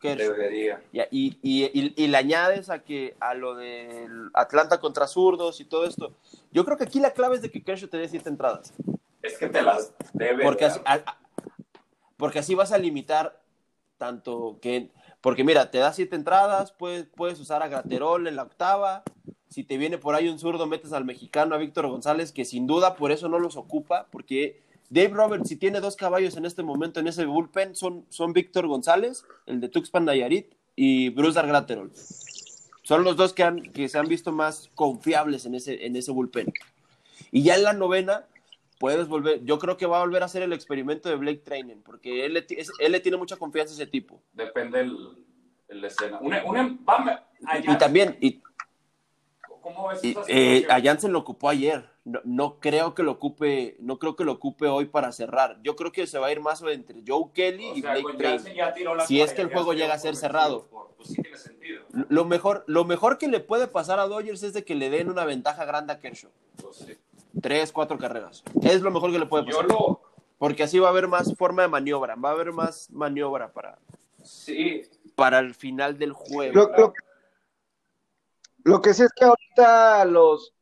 Kershaw. 0.00 0.32
Debería. 0.32 0.80
Y, 1.10 1.38
y, 1.42 1.64
y- 1.72 1.92
y 1.96 2.06
le 2.06 2.16
añades 2.16 2.70
a 2.70 2.78
que 2.84 3.16
a 3.20 3.34
lo 3.34 3.56
del 3.56 4.30
Atlanta 4.34 4.78
contra 4.80 5.08
zurdos 5.08 5.60
y 5.60 5.64
todo 5.64 5.84
esto. 5.86 6.14
Yo 6.52 6.64
creo 6.64 6.76
que 6.76 6.84
aquí 6.84 7.00
la 7.00 7.10
clave 7.12 7.36
es 7.36 7.42
de 7.42 7.50
que 7.50 7.62
Kershaw 7.64 7.88
te 7.88 7.96
dé 7.98 8.08
siete 8.08 8.28
entradas. 8.28 8.72
Es 9.22 9.36
que 9.38 9.48
te 9.48 9.60
las 9.60 9.92
debe. 10.12 10.44
Porque 10.44 10.66
de 10.66 10.70
así, 10.70 10.80
dar. 10.84 11.02
a- 11.06 11.10
a- 11.10 11.18
porque 12.16 12.38
así 12.38 12.54
vas 12.54 12.70
a 12.72 12.78
limitar 12.78 13.40
tanto 13.96 14.58
que. 14.62 14.90
Porque 15.20 15.42
mira, 15.42 15.70
te 15.72 15.78
da 15.78 15.92
siete 15.92 16.14
entradas, 16.14 16.70
puedes, 16.70 17.06
puedes 17.06 17.40
usar 17.40 17.62
a 17.64 17.68
Graterol 17.68 18.28
en 18.28 18.36
la 18.36 18.44
octava. 18.44 19.02
Si 19.48 19.64
te 19.64 19.78
viene 19.78 19.98
por 19.98 20.14
ahí 20.14 20.28
un 20.28 20.38
zurdo, 20.38 20.66
metes 20.66 20.92
al 20.92 21.04
mexicano, 21.04 21.54
a 21.54 21.58
Víctor 21.58 21.86
González, 21.88 22.32
que 22.32 22.44
sin 22.44 22.66
duda 22.66 22.96
por 22.96 23.12
eso 23.12 23.28
no 23.28 23.38
los 23.38 23.56
ocupa, 23.56 24.06
porque 24.10 24.60
Dave 24.90 25.08
Roberts, 25.08 25.48
si 25.48 25.56
tiene 25.56 25.80
dos 25.80 25.96
caballos 25.96 26.36
en 26.36 26.44
este 26.44 26.62
momento 26.62 27.00
en 27.00 27.08
ese 27.08 27.24
bullpen, 27.24 27.74
son, 27.74 28.04
son 28.08 28.32
Víctor 28.32 28.66
González, 28.66 29.24
el 29.46 29.60
de 29.60 29.68
Tuxpan 29.68 30.04
Nayarit, 30.04 30.52
y 30.76 31.08
Bruce 31.10 31.40
Graterol. 31.42 31.90
Son 32.82 33.04
los 33.04 33.16
dos 33.16 33.32
que, 33.32 33.42
han, 33.42 33.62
que 33.72 33.88
se 33.88 33.98
han 33.98 34.06
visto 34.08 34.32
más 34.32 34.70
confiables 34.74 35.44
en 35.44 35.54
ese, 35.54 35.84
en 35.86 35.96
ese 35.96 36.10
bullpen. 36.12 36.52
Y 37.30 37.42
ya 37.42 37.56
en 37.56 37.64
la 37.64 37.72
novena, 37.72 38.26
puedes 38.78 39.08
volver. 39.08 39.44
Yo 39.44 39.58
creo 39.58 39.76
que 39.76 39.86
va 39.86 39.98
a 39.98 40.00
volver 40.04 40.22
a 40.22 40.26
hacer 40.26 40.42
el 40.42 40.52
experimento 40.52 41.08
de 41.08 41.16
Blake 41.16 41.42
Training, 41.44 41.76
porque 41.84 42.24
él, 42.24 42.34
le 42.34 42.46
es- 42.50 42.70
él 42.78 42.92
le 42.92 43.00
tiene 43.00 43.18
mucha 43.18 43.36
confianza 43.36 43.72
a 43.72 43.76
ese 43.76 43.86
tipo. 43.86 44.22
Depende 44.32 44.80
el, 44.80 44.96
el 45.68 45.84
escena. 45.84 46.18
Una, 46.20 46.44
una, 46.44 46.78
allá- 47.46 47.72
Y 47.74 47.76
también, 47.78 48.16
y, 48.20 48.40
¿Cómo 49.62 49.88
ves 49.88 50.02
esa 50.02 50.22
eh, 50.28 50.66
a 50.68 50.80
Jansen 50.80 51.12
lo 51.12 51.18
ocupó 51.20 51.48
ayer. 51.48 51.88
No, 52.04 52.20
no 52.24 52.58
creo 52.58 52.94
que 52.94 53.02
lo 53.02 53.12
ocupe, 53.12 53.76
no 53.80 53.98
creo 53.98 54.16
que 54.16 54.24
lo 54.24 54.32
ocupe 54.32 54.66
hoy 54.66 54.86
para 54.86 55.12
cerrar. 55.12 55.58
Yo 55.62 55.76
creo 55.76 55.92
que 55.92 56.06
se 56.06 56.18
va 56.18 56.28
a 56.28 56.32
ir 56.32 56.40
más 56.40 56.62
entre 56.62 57.02
Joe 57.06 57.26
Kelly 57.34 57.66
O 57.70 57.74
y 57.76 57.80
sea, 57.82 57.90
Blake 57.90 58.02
con 58.04 58.16
Training. 58.16 58.38
Jansen 58.38 58.54
ya 58.56 58.72
tiró 58.72 58.94
la 58.94 59.06
Si 59.06 59.20
es 59.20 59.32
que 59.34 59.42
el 59.42 59.52
juego 59.52 59.74
llega 59.74 59.94
a 59.94 59.98
ser 59.98 60.16
cerrado. 60.16 60.66
por- 60.68 60.88
Pues 60.96 61.10
sí 61.10 61.20
tiene 61.22 61.36
sentido. 61.36 61.84
Lo 62.08 62.24
mejor, 62.24 62.64
lo 62.66 62.84
mejor 62.84 63.18
que 63.18 63.28
le 63.28 63.40
puede 63.40 63.68
pasar 63.68 63.98
a 64.00 64.06
Dodgers 64.06 64.42
es 64.42 64.52
de 64.54 64.64
que 64.64 64.74
le 64.74 64.88
den 64.90 65.10
una 65.10 65.24
ventaja 65.24 65.64
grande 65.64 65.92
a 65.92 65.98
Kershaw. 66.00 66.30
Pues 66.62 66.76
sí. 66.76 66.96
Tres, 67.42 67.70
cuatro 67.72 67.98
carreras. 67.98 68.42
Es 68.62 68.80
lo 68.80 68.90
mejor 68.90 69.12
que 69.12 69.18
le 69.18 69.26
puede 69.26 69.44
Yo 69.44 69.58
pasar. 69.58 69.68
lo. 69.68 70.00
Porque 70.38 70.62
así 70.62 70.78
va 70.78 70.88
a 70.88 70.90
haber 70.90 71.08
más 71.08 71.34
forma 71.36 71.62
de 71.62 71.68
maniobra. 71.68 72.14
Va 72.16 72.30
a 72.30 72.32
haber 72.32 72.52
más 72.52 72.90
maniobra 72.90 73.52
para, 73.52 73.78
Sí. 74.22 74.82
para 75.14 75.38
el 75.40 75.54
final 75.54 75.98
del 75.98 76.12
juego. 76.12 76.54
Lo, 76.54 76.76
lo- 76.76 76.94
lo 78.64 78.80
que 78.82 78.94
sí 78.94 79.02
es 79.02 79.12
que 79.12 79.24
ahorita 79.24 80.04
los, 80.04 80.52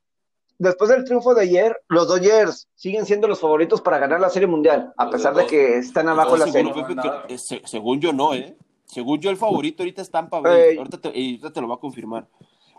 después 0.59 0.91
del 0.91 1.05
triunfo 1.05 1.35
de 1.35 1.43
ayer, 1.43 1.77
los 1.89 2.09
Dodgers 2.09 2.69
siguen 2.75 3.07
siendo 3.07 3.29
los 3.29 3.41
favoritos 3.41 3.81
para 3.81 3.99
ganar 3.99 4.21
la 4.21 4.31
Serie 4.31 4.47
Mundial, 4.49 4.93
a 4.97 5.11
pesar 5.11 5.35
de 5.35 5.47
que 5.47 5.79
están 5.79 6.09
abajo 6.09 6.35
en 6.35 6.41
la 6.41 6.47
serie. 6.49 6.73
Pepe, 6.73 6.95
que- 7.29 7.35
eh, 7.35 7.39
se- 7.39 7.63
según 7.65 8.01
yo 8.01 8.13
no, 8.13 8.35
¿eh? 8.35 8.57
Según 8.85 9.19
yo 9.21 9.31
el 9.31 9.37
favorito 9.37 9.83
ahorita 9.83 10.01
es 10.03 10.11
Tampa 10.11 10.41
Bay. 10.41 10.77
Ahorita 10.79 10.99
te, 10.99 11.09
ahorita 11.09 11.53
te 11.53 11.61
lo 11.61 11.69
va 11.69 11.75
a 11.75 11.79
confirmar. 11.81 12.29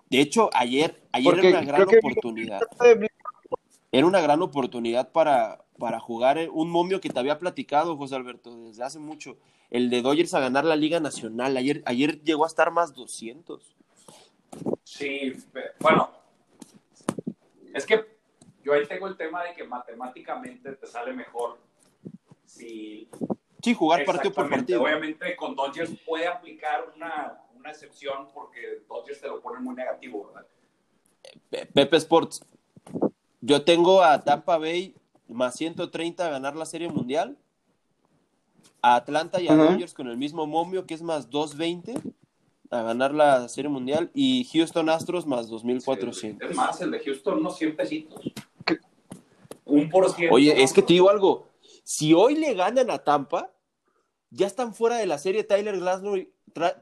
De 0.09 0.21
hecho, 0.21 0.49
ayer, 0.53 1.01
ayer 1.11 1.37
era 1.39 1.49
una 1.59 1.61
gran 1.67 1.85
que- 1.87 1.97
oportunidad. 1.97 2.61
Era 3.91 4.05
una 4.05 4.21
gran 4.21 4.41
oportunidad 4.41 5.11
para, 5.11 5.63
para 5.79 5.99
jugar 5.99 6.37
un 6.51 6.69
momio 6.69 7.01
que 7.01 7.09
te 7.09 7.19
había 7.19 7.39
platicado, 7.39 7.97
José 7.97 8.15
Alberto, 8.15 8.55
desde 8.55 8.83
hace 8.83 8.99
mucho. 8.99 9.37
El 9.69 9.89
de 9.89 10.01
Dodgers 10.01 10.33
a 10.33 10.39
ganar 10.39 10.63
la 10.65 10.75
Liga 10.75 10.99
Nacional. 10.99 11.57
Ayer, 11.57 11.83
ayer 11.85 12.21
llegó 12.23 12.43
a 12.43 12.47
estar 12.47 12.71
más 12.71 12.93
200. 12.93 13.75
Sí, 14.89 15.33
bueno, 15.81 16.09
es 17.73 17.85
que 17.85 18.05
yo 18.63 18.71
ahí 18.71 18.87
tengo 18.87 19.07
el 19.07 19.17
tema 19.17 19.43
de 19.43 19.53
que 19.53 19.65
matemáticamente 19.65 20.71
te 20.71 20.87
sale 20.87 21.11
mejor 21.11 21.57
si 22.45 23.09
Sí, 23.61 23.73
jugar 23.73 24.05
partido 24.05 24.33
por 24.33 24.49
partido. 24.49 24.81
Obviamente 24.81 25.35
con 25.35 25.57
Dodgers 25.57 25.91
puede 26.05 26.25
aplicar 26.25 26.93
una, 26.95 27.37
una 27.57 27.69
excepción 27.71 28.29
porque 28.33 28.81
Dodgers 28.87 29.19
te 29.19 29.27
lo 29.27 29.41
pone 29.41 29.59
muy 29.59 29.75
negativo, 29.75 30.27
¿verdad? 30.27 30.47
Pe- 31.49 31.65
Pepe 31.65 31.97
Sports. 31.97 32.45
Yo 33.41 33.65
tengo 33.65 34.01
a 34.01 34.23
Tampa 34.23 34.57
Bay 34.57 34.95
más 35.27 35.55
130 35.55 36.25
a 36.25 36.29
ganar 36.29 36.55
la 36.55 36.65
Serie 36.65 36.87
Mundial. 36.87 37.37
A 38.81 38.95
Atlanta 38.95 39.41
y 39.41 39.49
a 39.49 39.53
Ujú. 39.53 39.63
Dodgers 39.63 39.93
con 39.93 40.07
el 40.07 40.15
mismo 40.15 40.47
momio, 40.47 40.85
que 40.87 40.93
es 40.93 41.01
más 41.01 41.29
220 41.29 41.95
a 42.69 42.81
ganar 42.81 43.13
la 43.13 43.47
Serie 43.49 43.69
Mundial. 43.69 44.09
Y 44.13 44.45
Houston 44.53 44.89
Astros 44.89 45.25
más 45.25 45.47
2400. 45.49 46.49
Es 46.49 46.55
más, 46.55 46.81
el 46.81 46.91
de 46.91 46.99
Houston 46.99 47.39
unos 47.39 47.57
100 47.57 47.75
pesitos. 47.75 48.21
Un 49.65 49.89
por 49.89 50.09
ciento. 50.11 50.35
Oye, 50.35 50.61
es 50.63 50.71
que 50.73 50.81
te 50.81 50.93
digo 50.93 51.09
algo. 51.09 51.47
Si 51.83 52.13
hoy 52.13 52.35
le 52.35 52.53
ganan 52.53 52.89
a 52.89 52.99
Tampa, 52.99 53.51
ya 54.29 54.47
están 54.47 54.73
fuera 54.73 54.97
de 54.97 55.05
la 55.05 55.17
serie 55.17 55.43
Tyler 55.43 55.77
Glasnow, 55.79 56.15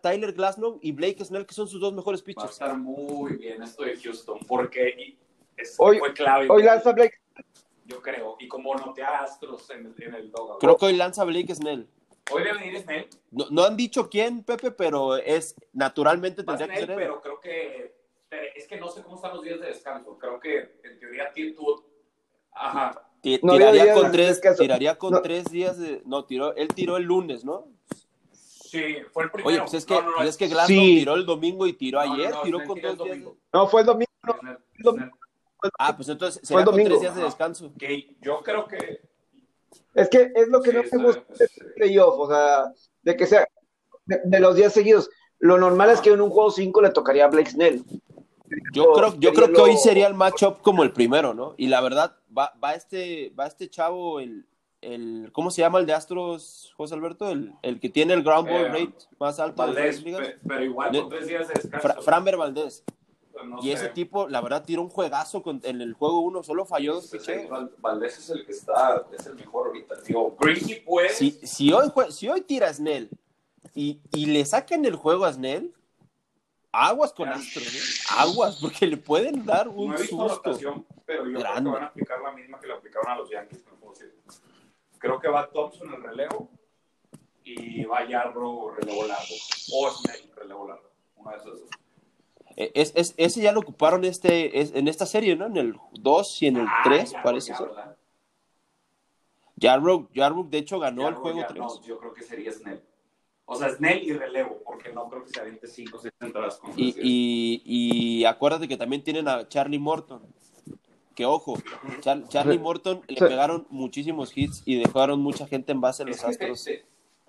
Tyler 0.01 0.33
Glasnow 0.33 0.79
y 0.81 0.91
Blake 0.91 1.23
Snell, 1.23 1.45
que 1.45 1.53
son 1.53 1.67
sus 1.67 1.79
dos 1.81 1.93
mejores 1.93 2.21
Va 2.21 2.23
a 2.23 2.25
pitchers. 2.25 2.51
estar 2.51 2.77
muy 2.77 3.33
bien 3.37 3.61
esto 3.61 3.83
de 3.83 3.97
Houston 3.97 4.39
porque 4.47 5.17
es- 5.57 5.75
Hoy- 5.77 5.99
fue 5.99 6.13
clave. 6.13 6.47
Hoy 6.49 6.63
lanza 6.63 6.91
Blake, 6.91 7.15
Yo 7.87 8.01
creo. 8.01 8.35
Y 8.39 8.47
como 8.47 8.73
noté 8.73 9.03
a 9.03 9.19
Astros 9.19 9.69
en 9.69 9.85
el, 9.95 10.03
en 10.03 10.15
el 10.15 10.31
dugout. 10.31 10.59
Creo 10.59 10.75
que 10.75 10.85
hoy 10.87 10.95
lanza 10.95 11.23
Blake 11.23 11.53
Snell. 11.53 11.87
Hoy 12.31 12.43
debe 12.43 12.57
venir 12.59 12.81
Snell. 12.81 13.07
No, 13.31 13.45
no 13.51 13.63
han 13.65 13.77
dicho 13.77 14.09
quién, 14.09 14.43
Pepe, 14.43 14.71
pero 14.71 15.15
es 15.17 15.55
naturalmente 15.73 16.41
Va 16.43 16.57
tendría 16.57 16.73
que 16.75 16.81
ser 16.81 16.91
él. 16.91 16.97
pero 16.97 17.21
creo 17.21 17.39
que 17.39 17.95
es 18.55 18.67
que 18.67 18.77
no 18.77 18.89
sé 18.89 19.01
cómo 19.03 19.15
están 19.15 19.33
los 19.35 19.43
días 19.43 19.59
de 19.59 19.67
descanso. 19.67 20.17
Creo 20.17 20.39
que 20.39 20.79
en 20.83 20.99
teoría 20.99 21.31
tiene 21.33 21.51
tú. 21.51 21.83
Ajá. 22.51 23.01
No 23.41 23.53
tiraría 23.53 23.93
con 23.93 24.11
tres, 24.11 24.41
tiraría 24.57 24.97
con 24.97 25.11
No. 25.13 25.21
tres 25.21 25.45
días 25.45 25.77
de. 25.79 26.01
No, 26.05 26.25
tiró, 26.25 26.55
él 26.55 26.67
tiró 26.69 26.97
el 26.97 27.03
lunes, 27.03 27.43
¿no? 27.43 27.67
Sí, 28.31 28.97
fue 29.13 29.23
el 29.25 29.31
primero. 29.31 29.49
Oye, 29.49 29.61
pues 29.61 29.73
es 29.75 29.85
que, 29.85 29.93
No, 29.95 30.11
pues 30.17 30.29
es 30.29 30.37
que 30.37 30.47
Sí. 30.49 30.97
tiró 30.99 31.15
el 31.15 31.25
domingo 31.25 31.65
y 31.65 31.73
tiró 31.73 31.99
ayer, 31.99 32.31
no, 32.31 32.41
tiró 32.41 32.63
con 32.65 32.75
tiró 32.75 32.89
dos 32.95 33.07
el 33.07 33.13
días. 33.13 33.23
domingo. 33.25 33.37
no, 33.53 33.67
fue 33.67 33.81
el 33.81 33.87
domingo, 33.87 34.11
Snell. 34.39 35.11
Ah, 35.79 35.95
pues 35.95 36.09
entonces 36.09 36.41
Fue 36.41 36.47
será 36.47 36.59
el 36.59 36.65
con 36.65 36.75
tres 36.75 36.83
domingo. 36.85 37.01
días 37.01 37.15
de 37.15 37.21
Ajá. 37.21 37.29
descanso. 37.29 37.73
Que 37.79 38.15
yo 38.21 38.41
creo 38.43 38.67
que. 38.67 39.01
Es 39.95 40.09
que 40.09 40.31
es 40.35 40.47
lo 40.49 40.61
que 40.61 40.69
Sí, 40.71 40.75
no 40.75 40.81
me 40.81 40.85
está- 40.85 40.97
gusta 41.03 41.33
de 41.39 41.47
sí. 41.47 41.61
playoff, 41.75 42.15
o 42.19 42.27
sea, 42.29 42.71
de 43.01 43.15
que 43.17 43.25
sea 43.25 43.47
de, 44.05 44.21
de 44.23 44.39
los 44.39 44.55
días 44.55 44.73
seguidos. 44.73 45.09
Lo 45.39 45.57
normal 45.57 45.89
es 45.89 45.99
que 46.01 46.11
en 46.11 46.21
un 46.21 46.29
juego 46.29 46.51
5 46.51 46.81
le 46.81 46.91
tocaría 46.91 47.25
a 47.25 47.29
Blake 47.29 47.49
Snell. 47.49 47.83
Yo 48.73 48.93
creo, 48.93 49.15
yo 49.19 49.33
creo 49.33 49.51
que 49.51 49.59
hoy 49.61 49.75
sería 49.77 50.07
el 50.07 50.13
matchup 50.13 50.61
como 50.61 50.83
el 50.83 50.93
primero, 50.93 51.33
¿no? 51.33 51.55
Y 51.57 51.67
la 51.67 51.81
verdad, 51.81 52.15
va, 52.37 52.53
va 52.63 52.73
este, 52.75 53.33
va 53.37 53.47
este 53.47 53.69
chavo, 53.69 54.19
el, 54.19 54.45
el, 54.81 55.31
¿cómo 55.33 55.49
se 55.49 55.61
llama 55.61 55.79
el 55.79 55.85
de 55.87 55.93
Astros, 55.93 56.71
José 56.77 56.93
Alberto? 56.93 57.29
El, 57.31 57.53
el 57.63 57.79
que 57.79 57.89
tiene 57.89 58.13
el 58.13 58.21
ground 58.23 58.47
ball 58.47 58.61
Eh, 58.65 58.67
rate 58.69 58.93
más 59.19 59.39
alto 59.39 59.63
de 59.63 59.73
Valdés, 59.73 59.95
las 59.95 60.03
ligas. 60.05 60.27
pe- 60.27 60.37
pero 60.47 60.63
igual 60.63 60.91
De- 60.91 60.99
con 61.01 61.09
tres 61.09 61.27
días 61.27 61.47
de 61.47 61.53
descanso. 61.55 61.87
Fra- 61.87 62.01
Framber 62.01 62.37
Valdés. 62.37 62.83
No 63.43 63.59
y 63.61 63.71
ese 63.71 63.85
sé. 63.87 63.89
tipo, 63.89 64.27
la 64.29 64.39
verdad, 64.41 64.63
tiró 64.63 64.81
un 64.81 64.89
juegazo 64.89 65.41
con- 65.43 65.61
en 65.63 65.81
el 65.81 65.93
juego 65.93 66.19
uno, 66.19 66.43
solo 66.43 66.65
falló 66.65 66.95
dos 66.95 67.07
Pues, 67.07 67.21
picheos. 67.23 67.49
Val- 67.49 67.71
Valdés 67.79 68.17
es 68.19 68.29
el 68.29 68.45
que 68.45 68.51
está, 68.51 69.05
es 69.11 69.25
el 69.25 69.35
mejor 69.35 69.67
ahorita. 69.67 69.95
Puede. 70.85 71.09
Si, 71.09 71.31
si, 71.43 71.73
hoy, 71.73 71.91
si 72.09 72.29
hoy 72.29 72.41
tira 72.41 72.69
a 72.69 72.73
Snell 72.73 73.09
y, 73.73 73.99
y 74.13 74.27
le 74.27 74.45
sacan 74.45 74.85
el 74.85 74.95
juego 74.95 75.25
a 75.25 75.33
Snell, 75.33 75.73
aguas 76.71 77.13
con 77.13 77.29
Astros, 77.29 77.65
¿eh? 77.75 77.79
aguas, 78.17 78.57
porque 78.61 78.85
le 78.87 78.97
pueden 78.97 79.45
dar 79.45 79.67
un 79.67 79.89
no 79.91 79.97
he 79.97 80.01
visto 80.01 80.17
susto. 80.17 80.43
rotación, 80.49 80.85
pero 81.05 81.25
yo 81.25 81.31
creo 81.31 81.39
grande. 81.41 81.69
que 81.69 81.73
van 81.73 81.83
a 81.83 81.87
aplicar 81.87 82.21
la 82.21 82.31
misma 82.31 82.59
que 82.59 82.67
le 82.67 82.73
aplicaron 82.73 83.11
a 83.11 83.15
los 83.17 83.29
Yankees. 83.29 83.63
no. 83.65 83.75
Creo 84.97 85.19
que 85.19 85.27
va 85.27 85.47
Thompson 85.51 85.93
el 85.93 86.01
relevo 86.01 86.49
y 87.43 87.83
va 87.85 88.07
Yarro 88.09 88.71
relevo 88.71 89.05
largo. 89.05 89.35
O 89.73 89.91
Snell 89.91 90.31
relevo 90.35 90.67
largo. 90.67 90.89
Una 91.17 91.31
de 91.31 91.37
esas 91.37 91.51
dos. 91.59 91.69
Eh, 92.57 92.71
Es, 92.73 92.93
es- 92.95 93.13
ese 93.17 93.41
ya 93.41 93.51
lo 93.51 93.59
ocuparon 93.59 94.05
este, 94.05 94.59
es- 94.61 94.73
en 94.73 94.87
esta 94.87 95.05
serie, 95.05 95.35
¿no? 95.35 95.45
En 95.47 95.57
el 95.57 95.75
2 95.99 96.41
y 96.41 96.47
en 96.47 96.57
el 96.57 96.67
Ah, 96.67 96.81
3, 96.83 97.11
ya, 97.11 97.23
parece 97.23 97.53
ser. 97.55 97.67
Jarrock 99.61 100.49
de 100.49 100.57
hecho 100.57 100.79
ganó 100.79 101.07
el 101.07 101.15
juego 101.15 101.39
ya- 101.39 101.47
3. 101.47 101.59
No, 101.59 101.81
yo 101.83 101.97
creo 101.99 102.13
que 102.13 102.23
sería 102.23 102.51
Snell. 102.51 102.81
O 103.45 103.55
sea, 103.55 103.69
Snell 103.69 104.03
y 104.03 104.13
relevo, 104.13 104.59
porque 104.65 104.91
no 104.91 105.07
creo 105.07 105.23
que 105.23 105.29
se 105.29 105.39
aviente 105.39 105.67
5 105.67 105.97
o 105.97 105.99
6 106.01 106.13
entradas 106.19 106.57
con 106.57 106.71
Y, 106.75 106.95
y, 106.99 107.61
y 108.21 108.25
acuérdate 108.25 108.67
que 108.67 108.75
también 108.75 109.03
tienen 109.03 109.27
a 109.27 109.47
Charlie 109.47 109.79
Morton. 109.79 110.21
Que 111.13 111.25
ojo, 111.25 111.55
Char- 112.01 112.27
Charlie. 112.27 112.59
Morton 112.59 113.01
le 113.07 113.15
pegaron 113.17 113.65
muchísimos 113.69 114.35
hits 114.35 114.63
y 114.65 114.75
dejaron 114.79 115.21
mucha 115.21 115.47
gente 115.47 115.71
en 115.71 115.79
base 115.79 116.03
en 116.03 116.09
los 116.09 116.17
Es 116.17 116.23
que, 116.23 116.29
Astros. 116.31 116.67
este, 116.67 116.85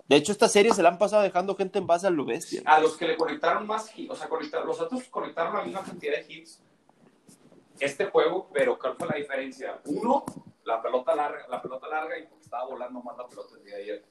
De 0.07 0.15
hecho, 0.15 0.31
esta 0.31 0.47
serie 0.47 0.73
se 0.73 0.81
la 0.81 0.89
han 0.89 0.97
pasado 0.97 1.23
dejando 1.23 1.55
gente 1.55 1.79
en 1.79 1.87
base 1.87 2.07
a 2.07 2.09
lo 2.09 2.23
bestia. 2.25 2.61
a 2.65 2.79
los 2.79 2.95
que 2.97 3.07
le 3.07 3.17
conectaron 3.17 3.67
más 3.67 3.91
hits, 3.97 4.11
o 4.11 4.15
sea, 4.15 4.29
conectaron, 4.29 4.67
los 4.67 4.79
otros 4.79 5.03
conectaron 5.09 5.53
la 5.55 5.63
misma 5.63 5.83
cantidad 5.83 6.13
de 6.13 6.25
hits 6.33 6.61
este 7.79 8.05
juego, 8.05 8.49
pero 8.53 8.79
¿cuál 8.79 8.95
fue 8.95 9.07
la 9.07 9.15
diferencia? 9.17 9.79
Uno, 9.85 10.23
la 10.63 10.81
pelota 10.81 11.13
larga, 11.15 11.45
la 11.49 11.61
pelota 11.61 11.87
larga 11.87 12.17
y 12.17 12.23
porque 12.25 12.43
estaba 12.43 12.65
volando 12.65 13.01
más 13.01 13.17
la 13.17 13.27
pelota 13.27 13.55
el 13.57 13.63
día 13.65 13.75
de 13.75 13.81
ayer. 13.83 14.05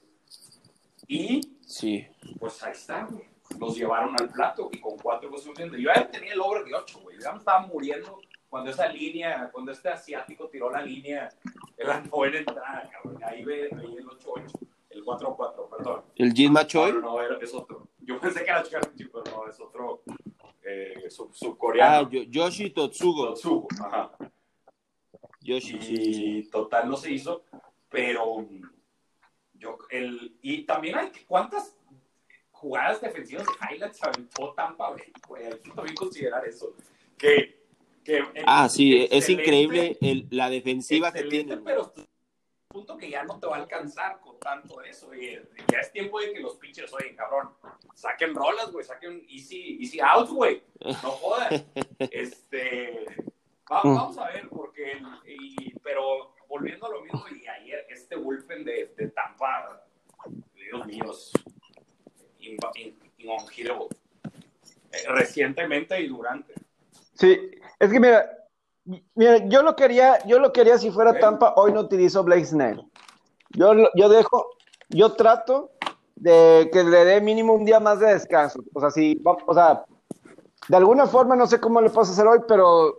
Y 1.09 1.41
Sí. 1.67 2.07
pues 2.39 2.63
ahí 2.63 2.73
está, 2.73 3.05
güey. 3.05 3.25
Los 3.59 3.77
llevaron 3.77 4.15
al 4.21 4.29
plato 4.29 4.69
y 4.73 4.81
con 4.81 4.97
cuatro 4.99 5.31
pues. 5.31 5.45
Yo 5.45 5.53
ya 5.95 6.11
tenía 6.11 6.33
el 6.33 6.41
over 6.41 6.65
de 6.65 6.75
ocho, 6.75 7.01
güey. 7.01 7.19
Ya 7.21 7.33
me 7.33 7.39
estaba 7.39 7.61
muriendo 7.61 8.19
cuando 8.49 8.71
esa 8.71 8.89
línea, 8.89 9.49
cuando 9.53 9.73
este 9.73 9.89
asiático 9.89 10.49
tiró 10.49 10.71
la 10.71 10.83
línea 10.83 11.29
en 11.77 11.87
la 11.87 12.01
novena 12.01 12.39
entrada, 12.39 12.89
cabrón. 12.93 13.23
Ahí 13.25 13.45
ve, 13.45 13.69
ahí 13.77 13.97
el 13.97 14.07
8-8, 14.07 14.53
el 14.97 15.05
4-4, 15.05 15.69
perdón. 15.77 16.03
El 16.17 16.33
Jim 16.33 16.49
No, 16.49 16.53
Machoy. 16.55 16.93
no, 16.93 17.01
no, 17.01 17.21
era- 17.21 17.39
es 17.41 17.55
otro. 17.55 17.89
Yo 18.01 18.19
pensé 18.21 18.45
que 18.45 18.51
era 18.51 18.63
Chikaruchi, 18.63 19.05
pero 19.07 19.23
no, 19.37 19.49
es 19.49 19.61
otro 19.61 20.03
eh, 20.65 21.05
sub- 21.11 21.31
Ah, 21.31 21.35
subcoreano. 21.35 22.11
Yo- 22.11 22.23
Yoshi 22.25 22.71
Totsugo. 22.71 23.27
Totsugo, 23.29 23.69
ajá. 23.85 24.13
Yoshi, 25.41 25.79
Y 25.81 26.43
total 26.51 26.89
no 26.89 26.97
se 26.97 27.13
hizo, 27.13 27.45
pero 27.89 28.47
yo, 29.55 29.79
el, 29.91 30.37
y 30.43 30.65
también 30.65 30.97
hay, 30.99 31.13
¿cuántas 31.29 31.77
jugadas 32.51 33.01
defensivas 33.01 33.47
de 33.47 33.53
highlights 33.75 34.03
aventó 34.03 34.53
Tampa 34.55 34.91
Bay? 34.91 35.03
güey? 35.29 35.45
Hay 35.47 35.59
que 35.61 35.71
también 35.71 35.95
considerar 35.95 36.47
eso. 36.49 36.75
Que, 37.17 37.63
que 38.03 38.23
Ah, 38.45 38.69
sí, 38.69 39.07
es 39.11 39.29
increíble 39.29 39.97
el- 40.01 40.27
la 40.31 40.51
defensiva 40.51 41.13
que 41.13 41.25
tienen. 41.25 41.63
pero 41.63 41.93
punto 42.77 42.99
que 42.99 43.09
ya 43.09 43.25
no 43.25 43.39
te 43.41 43.47
va 43.47 43.57
a 43.57 43.61
alcanzar 43.61 44.21
con 44.21 44.39
tanto 44.39 44.81
de 44.81 44.91
eso. 44.91 45.15
y 45.15 45.39
ya 45.73 45.79
es 45.81 45.91
tiempo 45.93 46.21
de 46.21 46.33
que 46.35 46.41
los 46.41 46.57
pitchers, 46.57 46.93
oye, 46.93 47.15
cabrón, 47.15 47.49
saquen 47.95 48.35
rolas, 48.35 48.71
güey, 48.71 48.85
saquen 48.85 49.25
easy, 49.31 49.79
easy 49.81 49.99
outs, 50.01 50.31
güey. 50.31 50.63
No 51.03 51.11
jodas. 51.13 51.65
Este, 51.99 53.07
va- 53.71 53.81
vamos 53.83 54.19
a 54.19 54.29
ver, 54.29 54.49
porque, 54.51 55.01
y- 55.27 55.73
pero 55.83 56.35
volviendo 56.49 56.87
a 56.87 56.91
lo 56.91 57.01
mismo, 57.03 57.25
y 57.35 57.47
ayer 57.49 57.87
este 57.89 58.15
bullpen 58.17 58.65
de, 58.65 58.93
de 58.97 59.09
Tampa, 59.09 59.83
Dios 60.55 60.87
mío, 60.87 61.13
inva- 62.41 62.73
in- 62.77 62.99
inungible. 63.19 63.75
Eh, 64.93 65.03
recientemente 65.09 65.99
y 66.01 66.09
durante. 66.09 66.53
Sí, 67.15 67.51
es 67.79 67.91
que 67.91 67.99
mira, 68.01 68.46
mira, 69.15 69.39
yo 69.49 69.63
lo 69.63 69.77
quería, 69.77 70.19
yo 70.27 70.39
lo 70.39 70.53
quería 70.53 70.79
si 70.79 70.91
fuera. 70.91 71.19
Tampa, 71.19 71.55
hoy 71.57 71.73
no 71.73 71.81
utilizo 71.81 72.23
Blake 72.25 72.45
Snell. 72.47 72.83
Yo, 73.51 73.73
yo 73.95 74.09
dejo, 74.09 74.51
yo 74.89 75.13
trato 75.13 75.71
de 76.15 76.69
que 76.73 76.83
le 76.85 77.05
dé 77.05 77.21
mínimo 77.21 77.53
un 77.53 77.65
día 77.65 77.81
más 77.81 78.01
de 78.01 78.13
descanso. 78.15 78.61
O 78.75 78.81
sea, 78.81 78.91
si, 78.91 79.21
o 79.25 79.55
sea, 79.55 79.85
de 80.69 80.77
alguna 80.77 81.07
forma 81.07 81.37
no 81.37 81.47
sé 81.47 81.61
cómo 81.61 81.81
le 81.81 81.91
puedo 81.91 82.03
hacer 82.11 82.27
hoy, 82.27 82.41
pero 82.49 82.99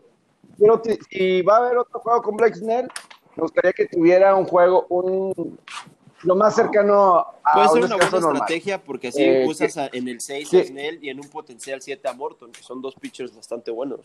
quiero 0.58 0.82
si 1.10 1.42
va 1.42 1.56
a 1.56 1.58
haber 1.60 1.78
otro 1.78 2.00
juego 2.00 2.22
con 2.22 2.38
Blake 2.38 2.56
Snell, 2.56 2.88
me 3.36 3.42
gustaría 3.44 3.74
que 3.74 3.88
tuviera 3.88 4.36
un 4.36 4.46
juego, 4.46 4.86
un 4.90 5.58
lo 6.24 6.36
más 6.36 6.56
cercano 6.56 7.18
a 7.44 7.54
Puede 7.54 7.68
un 7.68 7.74
ser 7.74 7.84
una 7.86 7.96
buena 7.96 8.10
normal. 8.20 8.34
estrategia 8.42 8.84
porque 8.84 9.10
así 9.10 9.22
Eh, 9.24 9.46
usas 9.48 9.78
a- 9.78 9.90
en 9.94 10.08
el 10.08 10.20
6 10.20 10.50
sí. 10.50 10.58
a 10.60 10.64
Snell 10.66 11.04
y 11.04 11.10
en 11.10 11.20
un 11.20 11.30
potencial 11.30 11.80
7 11.82 12.08
a 12.08 12.14
Morton, 12.14 12.52
que 12.52 12.64
son 12.64 12.82
dos 12.82 12.96
pitchers 12.96 13.36
bastante 13.36 13.70
buenos. 13.70 14.00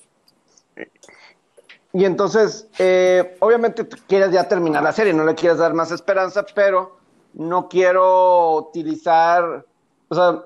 Y 1.92 2.04
entonces, 2.04 2.68
eh, 2.78 3.36
obviamente 3.40 3.86
quieres 4.08 4.30
ya 4.30 4.48
terminar 4.48 4.82
la 4.82 4.92
serie, 4.92 5.12
no 5.12 5.24
le 5.24 5.34
quieres 5.34 5.58
dar 5.58 5.74
más 5.74 5.90
esperanza, 5.90 6.44
pero 6.54 6.96
no 7.34 7.68
quiero 7.68 8.56
utilizar, 8.56 9.64
o 10.08 10.14
sea, 10.14 10.42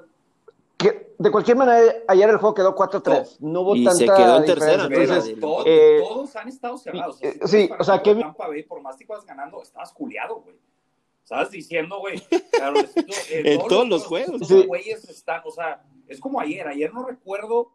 que 0.76 1.14
de 1.18 1.30
cualquier 1.30 1.56
manera, 1.56 1.94
ayer 2.08 2.28
el 2.30 2.36
juego 2.36 2.54
quedó 2.54 2.74
4-3, 2.74 3.36
no 3.40 3.60
hubo 3.62 3.76
Y 3.76 3.84
tanta 3.84 3.98
se 3.98 4.04
quedó 4.04 4.36
en 4.36 4.42
diferencia. 4.42 4.54
tercera, 4.54 4.84
Entonces, 4.84 5.40
todos, 5.40 5.64
eh, 5.66 5.98
todos 6.06 6.36
han 6.36 6.48
estado 6.48 6.78
cerrados. 6.78 7.18
eh, 7.22 7.38
sí, 7.44 7.70
o 7.78 7.84
sea, 7.84 8.02
Tampa 8.02 8.48
Bay, 8.48 8.62
por 8.64 8.80
más 8.82 8.96
que 8.96 9.04
ibas 9.04 9.24
ganando, 9.24 9.62
estabas 9.62 9.92
culiado, 9.92 10.40
güey. 10.40 10.56
Estabas 11.22 11.50
diciendo, 11.50 11.98
güey. 11.98 12.20
claro, 12.52 12.78
eh, 12.78 12.86
En 13.54 13.66
todos 13.66 13.88
los 13.88 14.04
juegos. 14.06 14.46
Sí. 14.46 14.64
güeyes 14.64 15.08
están, 15.08 15.42
o 15.44 15.50
sea, 15.50 15.82
es 16.06 16.20
como 16.20 16.38
ayer. 16.38 16.68
Ayer 16.68 16.94
no 16.94 17.04
recuerdo, 17.04 17.72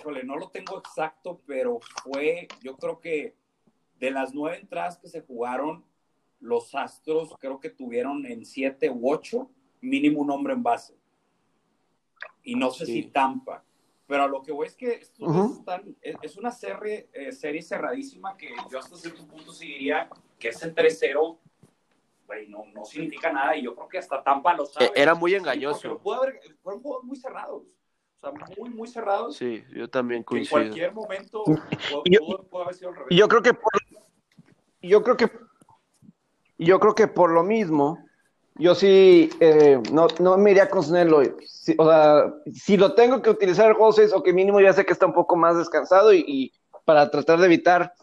híjole, 0.00 0.24
no 0.24 0.36
lo 0.36 0.48
tengo 0.48 0.78
exacto, 0.78 1.40
pero 1.46 1.78
fue, 2.02 2.48
yo 2.62 2.76
creo 2.76 3.00
que 3.00 3.36
de 3.98 4.10
las 4.10 4.32
nueve 4.34 4.58
entradas 4.58 4.98
que 4.98 5.08
se 5.08 5.20
jugaron, 5.20 5.84
los 6.40 6.74
Astros 6.74 7.34
creo 7.38 7.60
que 7.60 7.68
tuvieron 7.68 8.24
en 8.24 8.46
siete 8.46 8.88
u 8.90 9.10
ocho 9.12 9.50
mínimo 9.82 10.20
un 10.22 10.30
hombre 10.30 10.54
en 10.54 10.62
base. 10.62 10.96
Y 12.42 12.54
no 12.54 12.70
sé 12.70 12.86
Sí. 12.86 13.02
si 13.02 13.08
Tampa. 13.10 13.62
Pero 14.06 14.24
a 14.24 14.28
lo 14.28 14.42
que 14.42 14.50
voy 14.50 14.66
es 14.66 14.74
que 14.74 14.92
estos 14.94 15.58
están, 15.58 15.94
es, 16.00 16.16
es 16.22 16.36
una 16.36 16.50
serie, 16.50 17.08
eh, 17.12 17.30
serie 17.30 17.62
cerradísima 17.62 18.36
que 18.36 18.48
yo 18.70 18.78
hasta 18.78 18.96
cierto 18.96 19.24
punto 19.26 19.52
sí 19.52 19.66
diría 19.68 20.08
que 20.38 20.48
ese 20.48 20.74
3-0 20.74 21.38
güey, 22.26 22.48
no, 22.48 22.64
no 22.72 22.84
significa 22.84 23.32
nada 23.32 23.56
y 23.56 23.62
yo 23.62 23.74
creo 23.74 23.88
que 23.88 23.98
hasta 23.98 24.22
Tampa 24.22 24.54
lo 24.54 24.64
sabe. 24.64 24.86
Eh, 24.86 24.92
Era 24.96 25.14
muy 25.14 25.34
engañoso. 25.34 25.98
fueron 25.98 26.38
juegos 26.82 27.04
muy 27.04 27.16
cerrados. 27.16 27.64
Sea, 28.20 28.32
muy, 28.58 28.70
muy 28.70 28.88
cerrados. 28.88 29.36
Sí, 29.36 29.64
yo 29.74 29.88
también 29.88 30.22
que 30.22 30.36
en 30.36 30.44
coincido. 30.46 30.50
cualquier 30.60 30.92
momento 30.94 31.44
pudo, 31.44 32.02
Yo- 32.04 32.20
pudo- 32.20 32.42
pudo 32.44 32.62
haber 32.62 32.74
sido 32.74 32.90
al 32.90 32.96
revés. 32.96 33.16
yo 33.18 33.28
creo 33.28 33.42
que 33.42 33.54
por, 33.54 33.72
yo 34.82 35.02
creo 35.02 35.16
que 35.16 35.30
yo 36.58 36.78
creo 36.78 36.94
que 36.94 37.06
por 37.08 37.30
lo 37.32 37.42
mismo 37.42 38.04
yo 38.56 38.74
sí 38.74 39.30
eh, 39.40 39.80
no, 39.90 40.08
no 40.18 40.36
me 40.36 40.50
iría 40.50 40.68
con 40.68 40.82
Snell 40.82 41.14
hoy. 41.14 41.32
Sí, 41.46 41.74
o 41.78 41.88
sea, 41.88 42.34
si 42.52 42.76
lo 42.76 42.94
tengo 42.94 43.22
que 43.22 43.30
utilizar 43.30 43.68
el 43.68 43.74
juego 43.74 43.92
6, 43.92 44.12
o 44.12 44.22
que 44.22 44.34
mínimo 44.34 44.60
ya 44.60 44.74
sé 44.74 44.84
que 44.84 44.92
está 44.92 45.06
un 45.06 45.14
poco 45.14 45.36
más 45.36 45.56
descansado 45.56 46.12
y, 46.12 46.22
y 46.26 46.52
para 46.84 47.10
tratar 47.10 47.38
de 47.38 47.46
evitar 47.46 47.94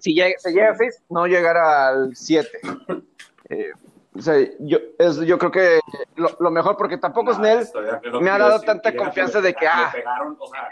si 0.00 0.14
llega, 0.14 0.36
se 0.38 0.50
llega 0.52 0.70
a 0.70 0.76
6, 0.76 1.02
no 1.10 1.26
llegar 1.26 1.56
al 1.56 2.16
7. 2.16 2.48
Eh, 3.50 3.70
o 4.14 4.20
sea, 4.22 4.34
yo, 4.60 4.78
es, 4.98 5.16
yo 5.20 5.38
creo 5.38 5.50
que 5.50 5.80
lo, 6.16 6.36
lo 6.40 6.50
mejor, 6.50 6.76
porque 6.76 6.98
tampoco 6.98 7.30
Nah, 7.32 7.36
Snell 7.38 7.58
estoy 7.60 7.84
de 7.84 7.90
acuerdo 7.92 8.20
me 8.20 8.30
ha 8.30 8.38
dado 8.38 8.60
tanta 8.60 8.94
confianza 8.96 9.40
de 9.40 9.54
que, 9.54 9.64
le 9.64 9.70
ah. 9.72 9.90
pegaron, 9.92 10.36
o 10.38 10.46
sea, 10.48 10.68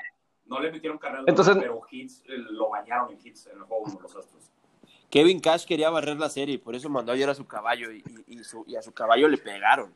no 0.46 0.60
le 0.60 0.72
metieron 0.72 0.98
carreras, 0.98 1.24
Entonces- 1.26 1.56
pero 1.58 1.80
hits 1.90 2.22
eh, 2.26 2.36
lo 2.50 2.68
bañaron 2.70 3.12
en 3.12 3.18
hits 3.24 3.46
en 3.46 3.58
el 3.58 3.62
juego 3.64 3.84
uno, 3.84 4.00
los 4.00 4.16
Astros. 4.16 4.50
Kevin 5.10 5.40
Cash 5.40 5.64
quería 5.66 5.88
barrer 5.90 6.16
la 6.18 6.28
serie 6.28 6.54
y 6.56 6.58
por 6.58 6.74
eso 6.74 6.88
mandó 6.88 7.12
ayer 7.12 7.28
a 7.30 7.34
su 7.34 7.46
caballo 7.46 7.92
y, 7.92 8.02
y- 8.26 8.38
y 8.38 8.44
su- 8.44 8.64
y 8.66 8.74
a 8.76 8.82
su 8.82 8.92
caballo 8.92 9.28
le 9.28 9.38
pegaron. 9.38 9.94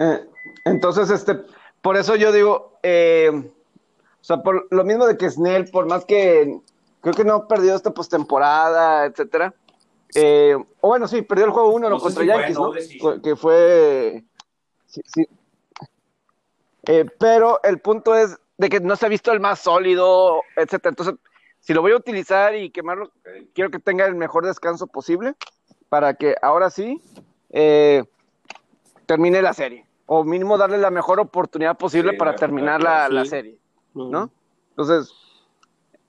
Eh, 0.00 0.28
entonces, 0.64 1.10
este, 1.10 1.36
por 1.82 1.96
eso 1.96 2.16
yo 2.16 2.32
digo, 2.32 2.78
eh, 2.82 3.30
o 3.32 4.24
sea, 4.24 4.38
por 4.42 4.66
lo 4.70 4.84
mismo 4.84 5.06
de 5.06 5.16
que 5.16 5.30
Snell, 5.30 5.70
por 5.70 5.86
más 5.86 6.04
que 6.04 6.60
creo 7.00 7.14
que 7.14 7.24
no 7.24 7.34
ha 7.34 7.48
perdido 7.48 7.76
esta 7.76 7.90
postemporada, 7.92 9.06
etcétera. 9.06 9.54
Eh, 10.14 10.56
o 10.80 10.88
bueno, 10.88 11.06
sí, 11.08 11.22
perdió 11.22 11.44
el 11.46 11.50
juego 11.52 11.70
uno 11.70 11.88
No 11.90 11.98
contra 11.98 12.22
si 12.22 12.28
fue 12.28 12.36
Yankees, 12.38 12.58
no 12.58 12.72
¿no? 13.16 13.22
Que 13.22 13.36
fue. 13.36 14.24
sí, 14.86 15.00
sí. 15.04 15.28
Eh, 16.86 17.04
pero 17.18 17.60
el 17.62 17.80
punto 17.80 18.14
es 18.14 18.36
de 18.56 18.68
que 18.68 18.80
no 18.80 18.96
se 18.96 19.06
ha 19.06 19.08
visto 19.08 19.30
el 19.32 19.40
más 19.40 19.60
sólido, 19.60 20.40
etcétera. 20.56 20.90
Entonces, 20.90 21.14
si 21.60 21.74
lo 21.74 21.82
voy 21.82 21.92
a 21.92 21.96
utilizar 21.96 22.54
y 22.54 22.70
quemarlo, 22.70 23.06
Ok. 23.06 23.48
quiero 23.54 23.70
que 23.70 23.78
tenga 23.78 24.06
el 24.06 24.14
mejor 24.14 24.46
descanso 24.46 24.86
posible 24.86 25.34
para 25.88 26.14
que 26.14 26.34
ahora 26.40 26.70
sí 26.70 27.02
eh, 27.50 28.04
termine 29.06 29.42
la 29.42 29.52
serie. 29.52 29.84
O 30.06 30.24
mínimo 30.24 30.56
darle 30.56 30.78
la 30.78 30.90
mejor 30.90 31.20
oportunidad 31.20 31.76
posible 31.76 32.12
Sí, 32.12 32.16
para 32.18 32.32
la- 32.32 32.36
terminar 32.38 32.82
la- 32.82 33.08
la, 33.10 33.24
serie, 33.26 33.58
¿no? 33.94 34.30
Entonces, 34.70 35.12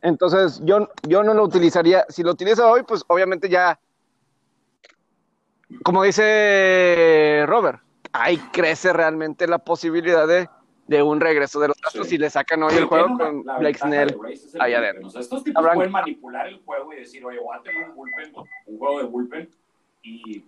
entonces 0.02 0.62
yo, 0.64 0.88
yo 1.04 1.24
no 1.24 1.34
lo 1.34 1.44
utilizaría. 1.44 2.06
Si 2.08 2.24
lo 2.24 2.32
utilizo 2.32 2.70
hoy, 2.70 2.84
pues 2.84 3.04
obviamente 3.08 3.50
ya, 3.50 3.78
como 5.84 6.04
dice 6.04 7.44
Robert, 7.48 7.82
ahí 8.12 8.38
crece 8.52 8.92
realmente 8.94 9.48
la 9.48 9.60
posibilidad 9.60 10.28
de, 10.28 10.50
de 10.88 11.04
un 11.04 11.20
regreso 11.20 11.60
de 11.60 11.68
los 11.70 11.78
Astros 11.84 12.08
Sí. 12.08 12.12
si 12.12 12.18
le 12.18 12.30
sacan 12.30 12.64
hoy 12.64 12.74
el 12.76 12.86
juego 12.86 13.18
con 13.18 13.46
la 13.46 13.58
Blake 13.60 13.78
Snell. 13.80 14.16
bullpen. 14.16 14.62
adentro. 14.62 15.08
O 15.08 15.10
sea, 15.12 15.22
estos 15.22 15.44
tipos 15.44 15.64
pueden 15.76 15.92
manipular 15.92 16.48
el 16.48 16.60
juego 16.66 16.94
y 16.94 16.98
decir, 16.98 17.24
oye, 17.26 17.40
voy 17.40 17.56
a 17.58 17.62
tener 17.62 17.90
un 17.90 17.96
bullpen, 17.96 18.34
un 18.66 18.78
juego 18.80 18.98
de 19.00 19.04
bullpen 19.06 19.50
y, 20.02 20.44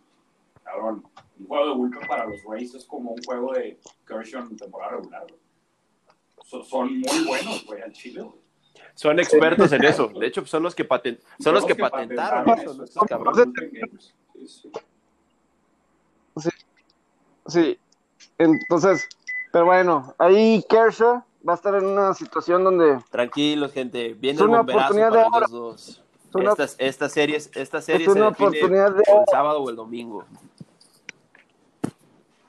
cabrón, 0.64 1.04
un 1.40 1.48
juego 1.48 1.68
de 1.68 1.74
bullpen 1.76 2.08
para 2.08 2.26
los 2.26 2.42
Rays 2.44 2.74
es 2.74 2.86
como 2.86 3.12
un 3.12 3.22
juego 3.24 3.54
de 3.54 3.78
Kershaw 4.08 4.42
en 4.50 4.58
temporada 4.58 4.94
regular. 4.94 5.26
So- 6.46 6.64
son 6.64 7.00
muy 7.00 7.24
buenos, 7.28 7.66
güey, 7.66 7.82
al 7.82 7.92
Chile, 7.94 8.22
güey. 8.22 8.36
son 8.96 9.20
expertos 9.20 9.72
en 9.72 9.84
eso. 9.84 10.08
De 10.08 10.26
hecho, 10.28 10.46
son 10.46 10.64
los 10.64 10.74
que, 10.76 10.84
paten, 10.84 11.20
son 11.40 11.54
los 11.54 11.66
que 11.66 11.76
patentaron 11.76 12.50
eso, 12.60 12.84
estos 12.84 13.04
cabrones. 13.08 13.48
Sí. 17.52 17.80
Entonces, 18.38 19.08
pero 19.52 19.66
bueno, 19.66 20.14
ahí 20.18 20.64
Kershaw 20.70 21.24
va 21.48 21.54
a 21.54 21.56
estar 21.56 21.76
en 21.76 21.86
una 21.86 22.14
situación 22.14 22.64
donde. 22.64 23.00
Tranquilos, 23.10 23.72
gente. 23.74 24.14
Viene 24.14 24.40
Es 24.40 24.46
una 24.46 24.62
oportunidad 24.62 25.12
de 25.12 25.18
los 25.22 25.34
oro. 25.34 25.48
dos. 25.48 26.04
Es 26.30 26.36
una- 26.36 26.52
Estas, 26.52 26.76
estas 26.80 27.12
series, 27.12 27.52
esta 27.56 27.82
serie 27.82 28.08
es 28.08 28.14
se 28.14 28.20
una 28.20 28.30
define 28.30 28.48
oportunidad 28.48 28.92
de 28.96 29.00
el 29.02 29.26
sábado 29.30 29.62
o 29.62 29.70
el 29.70 29.76
domingo. 29.76 30.24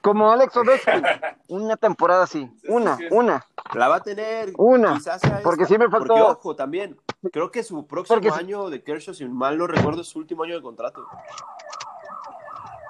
Como 0.00 0.30
Alex 0.32 0.56
Ovechkin, 0.56 1.02
una 1.48 1.76
temporada 1.76 2.24
así, 2.24 2.50
una, 2.68 2.98
una. 3.10 3.44
La 3.74 3.88
va 3.88 3.96
a 3.96 4.02
tener. 4.02 4.52
Una, 4.56 4.94
quizás 4.94 5.20
sea 5.20 5.40
porque 5.42 5.64
me 5.78 5.88
faltó- 5.88 6.08
Porque, 6.08 6.22
ojo, 6.22 6.56
también. 6.56 6.98
Creo 7.32 7.52
que 7.52 7.62
su 7.62 7.86
próximo 7.86 8.20
Porque 8.20 8.30
año 8.36 8.68
de 8.68 8.82
Kershaw, 8.82 9.14
si 9.14 9.24
mal 9.26 9.56
no 9.56 9.68
recuerdo, 9.68 10.00
es 10.00 10.08
su 10.08 10.18
último 10.18 10.42
año 10.42 10.56
de 10.56 10.62
contrato. 10.62 11.06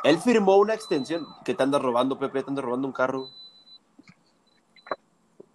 Él 0.05 0.18
firmó 0.18 0.57
una 0.57 0.74
extensión. 0.74 1.26
que 1.44 1.55
te 1.55 1.62
andas 1.62 1.80
robando, 1.82 2.18
Pepe? 2.18 2.42
¿Te 2.42 2.50
andas 2.50 2.64
robando 2.64 2.86
un 2.88 2.92
carro? 2.92 3.28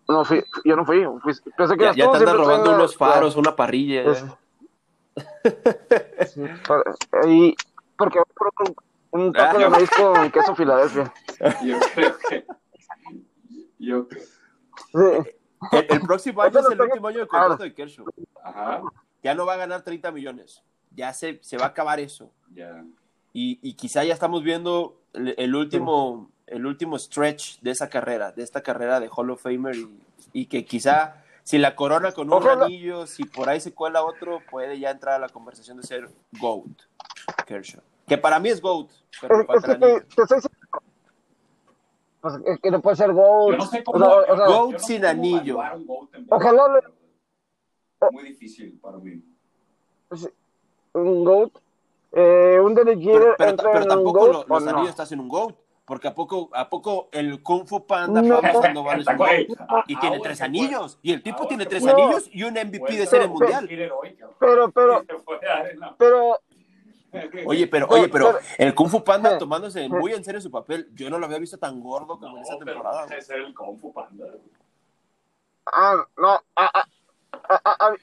No 0.10 0.24
fui, 0.24 0.42
yo 0.64 0.76
no 0.78 0.86
fui, 0.86 1.04
fui- 1.22 1.34
pensé 1.58 1.76
que 1.76 1.84
Ya, 1.84 1.90
ya 1.92 1.96
te 1.96 2.02
andas 2.04 2.18
siempre 2.22 2.38
robando 2.38 2.76
unos 2.76 2.96
faros, 2.96 3.36
una 3.36 3.56
parrilla. 3.56 4.04
ya. 4.04 4.12
Es- 4.12 4.26
Sí, 6.34 6.42
ahí, 7.24 7.56
porque 7.98 8.20
voy 8.20 8.26
por 8.36 8.54
un, 9.12 9.22
un 9.26 9.34
taco 9.34 9.56
Ah, 9.56 9.58
de 9.58 9.64
yo- 9.66 9.70
maíz 9.70 9.90
con 9.90 10.32
queso 10.32 10.56
Filadelfia. 10.56 11.14
Yo 11.64 11.80
creo 11.94 12.16
que. 12.30 12.46
Yo 13.80 14.08
creo. 14.08 14.24
Sí. 14.24 15.30
El, 15.72 15.86
el 15.90 16.02
próximo 16.02 16.42
año 16.42 16.60
es 16.60 16.66
el 16.66 16.72
tengo 16.72 16.84
último 16.86 17.08
año 17.08 17.20
de 17.20 17.28
contrato 17.28 17.64
de 17.64 17.74
Kershaw. 17.74 18.06
Ajá. 18.44 18.82
Ya 19.24 19.34
no 19.36 19.46
va 19.46 19.54
a 19.56 19.58
ganar 19.58 19.82
30 19.82 20.12
millones. 20.12 20.64
Ya 20.92 21.12
se, 21.14 21.40
se 21.44 21.58
va 21.58 21.66
a 21.66 21.70
acabar 21.70 22.00
eso. 22.00 22.32
Ya. 22.54 22.86
Y, 23.34 23.60
y 23.62 23.74
quizá 23.74 24.04
ya 24.04 24.14
estamos 24.14 24.44
viendo 24.44 24.96
el, 25.14 25.36
el 25.38 25.56
último, 25.56 26.30
el 26.48 26.66
último 26.66 26.98
stretch 26.98 27.60
de 27.62 27.72
esa 27.72 27.90
carrera, 27.90 28.32
de 28.32 28.44
esta 28.44 28.62
carrera 28.62 29.00
de 29.00 29.10
Hall 29.16 29.30
of 29.32 29.42
Famer. 29.42 29.76
Y, 29.76 29.90
y 30.34 30.46
que 30.48 30.66
quizá 30.66 31.24
si 31.44 31.58
la 31.58 31.76
corona 31.76 32.12
con 32.12 32.28
un 32.28 32.34
Ojalá. 32.34 32.66
anillo, 32.66 33.06
si 33.08 33.24
por 33.26 33.48
ahí 33.50 33.60
se 33.62 33.74
cuela 33.74 34.04
otro, 34.04 34.42
puede 34.50 34.80
ya 34.80 34.90
entrar 34.92 35.16
a 35.16 35.20
la 35.20 35.30
conversación 35.30 35.78
de 35.78 35.84
ser 35.84 36.10
GOAT, 36.40 36.66
Kershaw. 37.46 37.82
Que 38.08 38.18
para 38.18 38.40
mí 38.40 38.50
es 38.50 38.60
GOAT, 38.62 38.90
pero 39.22 39.34
Es, 39.34 39.38
le 39.38 39.42
es 39.44 39.48
falta 39.48 39.68
que 39.68 39.74
el 39.74 39.80
te, 39.80 39.86
anillo. 39.86 40.06
te 40.16 40.22
estoy 40.24 40.38
diciendo- 40.38 40.58
Pues 42.22 42.34
es 42.46 42.60
que 42.60 42.72
no 42.72 42.82
puede 42.82 42.96
ser 42.98 43.14
Gold. 43.14 43.52
Yo 43.54 43.58
no 43.58 43.66
sé 43.70 43.84
O 43.86 43.92
cómo. 43.92 44.00
sea, 44.06 44.34
o 44.34 44.38
sea, 44.38 44.48
Goat 44.48 44.72
no 44.74 44.80
sin 44.80 45.06
anillo. 45.06 45.56
Goat 45.86 46.10
Ojalá. 46.30 46.82
Muy 48.12 48.24
difícil 48.24 48.80
para 48.82 48.98
mí. 48.98 49.22
un 50.94 51.24
GOAT. 51.24 51.52
Eh, 52.20 52.60
un 52.60 52.74
Derek 52.74 52.98
Pero, 53.00 53.20
Jeter 53.20 53.36
pero- 53.38 53.50
entra 53.52 53.66
pero 53.72 53.78
en 53.78 53.84
un 53.84 53.90
tampoco 53.90 54.20
GOAT 54.20 54.32
lo- 54.34 54.40
o 54.40 54.46
los 54.60 54.64
no. 54.64 54.78
anillos 54.78 54.96
te 54.96 55.02
hacen 55.04 55.20
un 55.20 55.28
GOAT. 55.30 55.56
Porque 55.86 56.08
a 56.10 56.14
poco, 56.16 56.50
a 56.54 56.70
poco 56.70 57.08
el 57.14 57.42
Kung 57.42 57.66
Fu 57.66 57.86
Panda 57.88 58.22
No. 58.22 58.40
Ah, 58.44 59.84
Y 59.88 59.96
tiene 59.96 60.16
ahora 60.18 60.22
tres 60.24 60.38
se 60.40 60.44
anillos. 60.44 61.00
Y 61.02 61.14
el 61.14 61.24
tipo 61.24 61.38
ahora 61.38 61.48
tiene 61.48 61.64
se 61.64 61.70
tres 61.70 61.88
anillos 61.88 62.30
y 62.34 62.44
un 62.44 62.54
MVP 62.58 62.80
puede 62.80 62.94
de 62.98 63.06
ser 63.06 63.10
serie 63.22 63.28
un 63.28 63.34
mundial. 63.34 63.68
Pero, 64.40 64.72
pero, 64.72 65.00
en 65.08 65.96
pero, 65.98 66.40
Oye, 67.46 67.68
pero, 67.68 67.88
Pero- 67.88 68.02
oye, 68.02 68.10
pero 68.10 68.26
pero- 68.34 68.40
el 68.58 68.76
Kung 68.76 68.90
Fu 68.90 69.02
Panda 69.04 69.30
pero- 69.30 69.40
tomándose 69.40 69.88
muy 69.88 70.12
en 70.12 70.24
serio 70.26 70.42
su 70.42 70.52
papel, 70.52 70.90
yo 70.94 71.10
no 71.10 71.18
lo 71.20 71.26
había 71.26 71.40
visto 71.40 71.58
tan 71.58 71.80
gordo 71.80 72.20
como 72.20 72.34
No, 72.34 72.38
en 72.38 72.44
esa 72.44 72.58
temporada. 72.58 73.04
deja 73.04 73.16
de 73.16 73.22
ser 73.22 73.38
el 73.40 73.56
Kung 73.56 73.80
Fu 73.80 73.94
Panda. 73.94 74.26
ah, 75.68 75.96
no, 76.18 76.34
ah, 76.58 76.72
ah, 76.74 76.84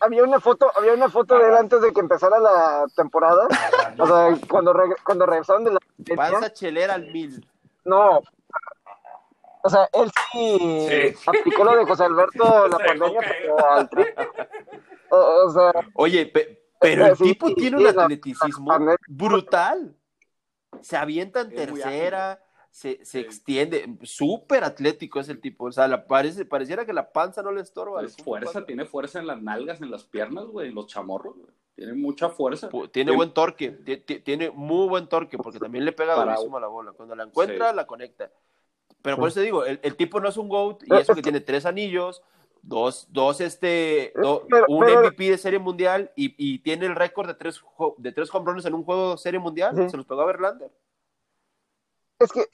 había 0.00 0.22
una 0.24 0.40
foto, 0.40 0.70
había 0.76 0.92
una 0.94 1.08
foto 1.08 1.38
de 1.38 1.48
él 1.48 1.54
antes 1.56 1.80
de 1.80 1.92
que 1.92 2.00
empezara 2.00 2.38
la 2.38 2.84
temporada. 2.96 3.46
O 3.98 4.06
sea, 4.06 4.36
cuando, 4.48 4.72
reg- 4.74 4.96
cuando 5.04 5.24
regresaron 5.26 5.64
de 5.64 5.72
la 5.72 5.78
Panza 6.16 6.52
chelera 6.52 6.94
al 6.94 7.12
mil. 7.12 7.46
No. 7.84 8.20
O 9.62 9.70
sea, 9.70 9.88
él 9.92 10.10
sí, 10.32 10.86
Sí. 10.88 11.16
aplicó 11.26 11.64
lo 11.64 11.76
de 11.76 11.84
José 11.86 12.04
Alberto 12.04 12.68
la 12.68 12.78
pandemia, 12.78 13.20
pero 13.20 13.70
al 13.70 13.88
tri. 13.88 14.04
O, 15.10 15.16
o 15.46 15.50
sea, 15.50 15.72
Oye, 15.94 16.26
pe- 16.26 16.60
pero 16.80 17.06
el 17.06 17.16
Sí, 17.16 17.24
tipo 17.24 17.48
sí, 17.48 17.54
tiene 17.54 17.78
sí, 17.78 17.84
un 17.86 17.96
la- 17.96 18.02
atleticismo 18.02 18.78
brutal. 19.08 19.96
Se 20.82 20.96
avienta 20.96 21.40
en 21.42 21.54
tercera, 21.54 22.40
se, 22.74 22.96
se 23.04 23.04
Sí. 23.04 23.18
extiende. 23.20 23.96
Súper 24.02 24.64
atlético 24.64 25.20
es 25.20 25.28
el 25.28 25.40
tipo. 25.40 25.66
O 25.66 25.70
sea, 25.72 25.86
la, 25.86 26.08
parece, 26.08 26.44
pareciera 26.44 26.84
que 26.84 26.92
la 26.92 27.12
panza 27.12 27.40
no 27.40 27.52
le 27.52 27.60
estorba. 27.60 28.02
Es 28.02 28.16
fuerza, 28.16 28.66
tiene 28.66 28.84
fuerza 28.84 29.20
en 29.20 29.28
las 29.28 29.40
nalgas, 29.40 29.80
en 29.80 29.92
las 29.92 30.02
piernas, 30.02 30.46
güey, 30.46 30.70
en 30.70 30.74
los 30.74 30.88
chamorros, 30.88 31.36
güey. 31.36 31.52
Tiene 31.76 31.92
mucha 31.92 32.30
fuerza. 32.30 32.68
Pu- 32.70 32.90
Tiene 32.90 33.14
buen 33.14 33.32
torque, 33.32 33.70
ti- 33.70 33.98
ti- 33.98 34.18
tiene 34.18 34.50
muy 34.50 34.88
buen 34.88 35.06
torque, 35.08 35.38
porque 35.38 35.60
también 35.60 35.84
le 35.84 35.92
pega 35.92 36.16
durísimo 36.16 36.56
a 36.56 36.60
la 36.60 36.66
bola. 36.66 36.90
Cuando 36.92 37.14
la 37.14 37.22
encuentra, 37.22 37.70
Sí. 37.70 37.76
la 37.76 37.86
conecta. 37.86 38.32
Pero 39.02 39.18
por 39.18 39.28
eso 39.28 39.40
digo, 39.40 39.64
el, 39.64 39.78
el 39.84 39.94
tipo 39.96 40.18
no 40.18 40.28
es 40.28 40.36
un 40.36 40.48
GOAT, 40.48 40.82
y 40.84 40.94
eso 40.96 41.14
que 41.14 41.22
tiene 41.22 41.40
tres 41.40 41.66
anillos, 41.66 42.22
dos, 42.60 43.06
dos 43.10 43.40
este, 43.40 44.12
do- 44.20 44.48
un 44.66 44.84
MVP 44.84 45.30
de 45.30 45.38
serie 45.38 45.60
mundial, 45.60 46.10
y, 46.16 46.34
y 46.38 46.58
tiene 46.58 46.86
el 46.86 46.96
récord 46.96 47.28
de 47.28 47.34
tres, 47.34 47.60
de 47.98 48.10
tres 48.10 48.34
home 48.34 48.50
runs 48.50 48.64
en 48.66 48.74
un 48.74 48.82
juego 48.82 49.12
de 49.12 49.18
serie 49.18 49.38
mundial. 49.38 49.76
Se 49.90 49.96
los 49.96 50.06
pegó 50.06 50.22
a 50.22 50.26
Verlander. 50.26 50.72
es 52.18 52.32
que, 52.32 52.44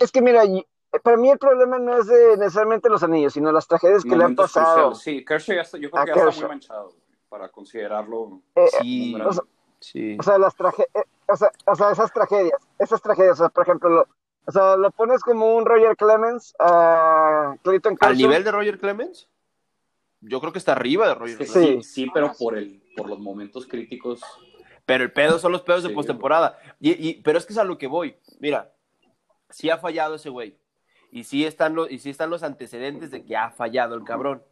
es 0.00 0.12
que 0.12 0.20
mira, 0.22 0.44
y- 0.44 0.66
para 1.02 1.16
mí 1.16 1.30
el 1.30 1.38
problema 1.38 1.78
no 1.78 1.96
es 1.98 2.06
de 2.06 2.36
necesariamente 2.38 2.88
los 2.88 3.02
anillos, 3.02 3.32
sino 3.34 3.52
las 3.52 3.66
tragedias 3.68 4.02
que 4.02 4.08
le 4.10 4.14
han 4.16 4.20
Momentos 4.20 4.52
pasado. 4.52 4.90
cruciales. 4.90 4.98
Sí, 5.20 5.24
Kershaw 5.24 5.56
ya 5.56 5.62
está, 5.62 5.78
yo 5.78 5.90
creo 5.90 6.02
A 6.02 6.06
que 6.06 6.14
ya 6.14 6.28
está 6.28 6.40
muy 6.40 6.48
manchado 6.48 6.94
para 7.28 7.48
considerarlo. 7.50 8.40
Eh, 8.54 8.66
Sí, 8.80 9.14
o 9.14 9.32
sea, 9.32 9.42
sí. 9.80 10.16
O 10.18 10.22
sea, 10.22 10.38
las 10.38 10.54
eh, 10.54 11.02
o 11.28 11.36
sea, 11.36 11.50
o 11.66 11.74
sea, 11.74 11.90
esas 11.90 12.12
tragedias, 12.12 12.58
esas 12.78 13.02
tragedias, 13.02 13.32
o 13.34 13.36
sea, 13.44 13.48
por 13.48 13.64
ejemplo, 13.64 13.90
lo, 13.90 14.06
o 14.46 14.52
sea, 14.52 14.76
lo 14.76 14.90
pones 14.92 15.22
como 15.22 15.54
un 15.56 15.66
Roger 15.66 15.96
Clemens 15.96 16.54
a 16.58 17.56
Clayton 17.62 17.92
Al 17.94 17.98
Kershaw. 17.98 18.16
nivel 18.16 18.44
de 18.44 18.52
Roger 18.52 18.78
Clemens, 18.78 19.28
yo 20.20 20.40
creo 20.40 20.52
que 20.52 20.58
está 20.58 20.72
arriba 20.72 21.08
de 21.08 21.14
Roger 21.14 21.46
Sí, 21.46 21.52
Clemens. 21.52 21.86
Sí. 21.86 22.04
sí, 22.04 22.10
pero 22.14 22.32
por, 22.38 22.56
el, 22.56 22.82
por 22.96 23.08
los 23.08 23.18
momentos 23.18 23.66
críticos. 23.66 24.22
Pero 24.86 25.02
el 25.02 25.12
pedo 25.12 25.38
son 25.40 25.50
los 25.50 25.62
pedos 25.62 25.82
de 25.82 25.88
Sí. 25.88 25.94
postemporada. 25.96 26.56
Y, 26.78 26.92
y- 27.08 27.20
pero 27.22 27.38
es 27.38 27.44
que 27.44 27.52
es 27.52 27.58
a 27.58 27.64
lo 27.64 27.76
que 27.76 27.88
voy. 27.88 28.16
Mira, 28.38 28.72
sí 29.50 29.70
ha 29.70 29.78
fallado 29.78 30.14
ese 30.16 30.28
güey. 30.30 30.56
Y 31.10 31.24
sí, 31.24 31.44
están 31.44 31.74
los, 31.74 31.90
y 31.90 31.98
sí 31.98 32.10
están 32.10 32.30
los 32.30 32.42
antecedentes 32.42 33.10
de 33.10 33.24
que 33.24 33.36
ha 33.36 33.50
fallado 33.50 33.94
el 33.94 34.04
cabrón. 34.04 34.42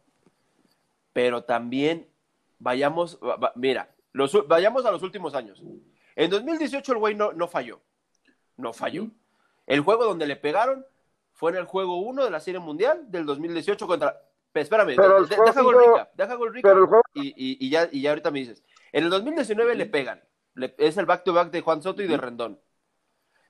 Pero 1.13 1.43
también 1.43 2.07
vayamos, 2.59 3.19
va- 3.23 3.35
va- 3.37 3.53
mira, 3.55 3.93
los 4.11 4.47
vayamos 4.47 4.85
a 4.85 4.91
los 4.91 5.01
últimos 5.03 5.35
años. 5.35 5.61
En 6.15 6.29
2018 6.29 6.91
el 6.93 6.97
güey 6.97 7.15
no, 7.15 7.33
no 7.33 7.47
falló. 7.47 7.81
No 8.57 8.73
falló. 8.73 9.07
El 9.67 9.81
juego 9.81 10.05
donde 10.05 10.27
le 10.27 10.35
pegaron 10.35 10.85
fue 11.33 11.51
en 11.51 11.57
el 11.57 11.65
juego 11.65 11.97
1 11.97 12.23
de 12.23 12.31
la 12.31 12.39
Serie 12.39 12.59
Mundial 12.59 13.11
del 13.11 13.25
2018 13.25 13.85
contra... 13.87 14.21
Espérame, 14.53 14.95
Pero 14.95 15.25
de- 15.25 15.35
deja 15.35 15.61
gol 15.61 15.75
rica, 15.77 16.09
deja 16.13 16.35
gol 16.35 16.53
rica 16.53 16.69
pero 16.69 17.01
y, 17.13 17.27
y- 17.27 17.57
y 17.65 17.69
ya, 17.69 17.89
y 17.91 18.01
ya 18.01 18.11
ahorita 18.11 18.31
me 18.31 18.39
dices. 18.39 18.63
En 18.93 19.03
el 19.03 19.09
2019 19.09 19.75
le 19.75 19.85
pegan. 19.85 20.23
Le- 20.53 20.73
es 20.77 20.95
el 20.95 21.05
back-to-back 21.05 21.51
de 21.51 21.59
Juan 21.59 21.81
Soto 21.81 22.01
y 22.01 22.07
de 22.07 22.15
Rendón. 22.15 22.57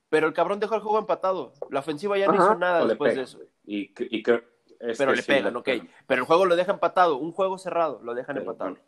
Pero 0.10 0.28
el 0.28 0.34
cabrón 0.34 0.60
dejó 0.60 0.76
el 0.76 0.82
juego 0.82 1.00
empatado. 1.00 1.54
La 1.70 1.80
ofensiva 1.80 2.18
ya 2.18 2.28
no 2.28 2.34
Ajá. 2.34 2.44
hizo 2.44 2.56
nada 2.56 2.86
después 2.86 3.16
de 3.16 3.22
eso. 3.24 3.38
güey. 3.38 3.50
Y, 3.66 3.94
que- 3.94 4.08
y 4.10 4.22
que- 4.24 4.44
es 4.80 4.98
Pero 4.98 5.12
que 5.12 5.18
le 5.18 5.22
sí 5.24 5.28
pegan, 5.28 5.56
ok. 5.56 5.70
Pero 6.06 6.22
el 6.22 6.28
juego 6.28 6.46
lo 6.46 6.56
deja 6.56 6.74
empatado. 6.74 7.18
Un 7.18 7.32
juego 7.32 7.58
cerrado, 7.58 8.00
lo 8.04 8.14
dejan 8.14 8.36
Pero, 8.36 8.52
empatado. 8.52 8.72
bueno. 8.72 8.86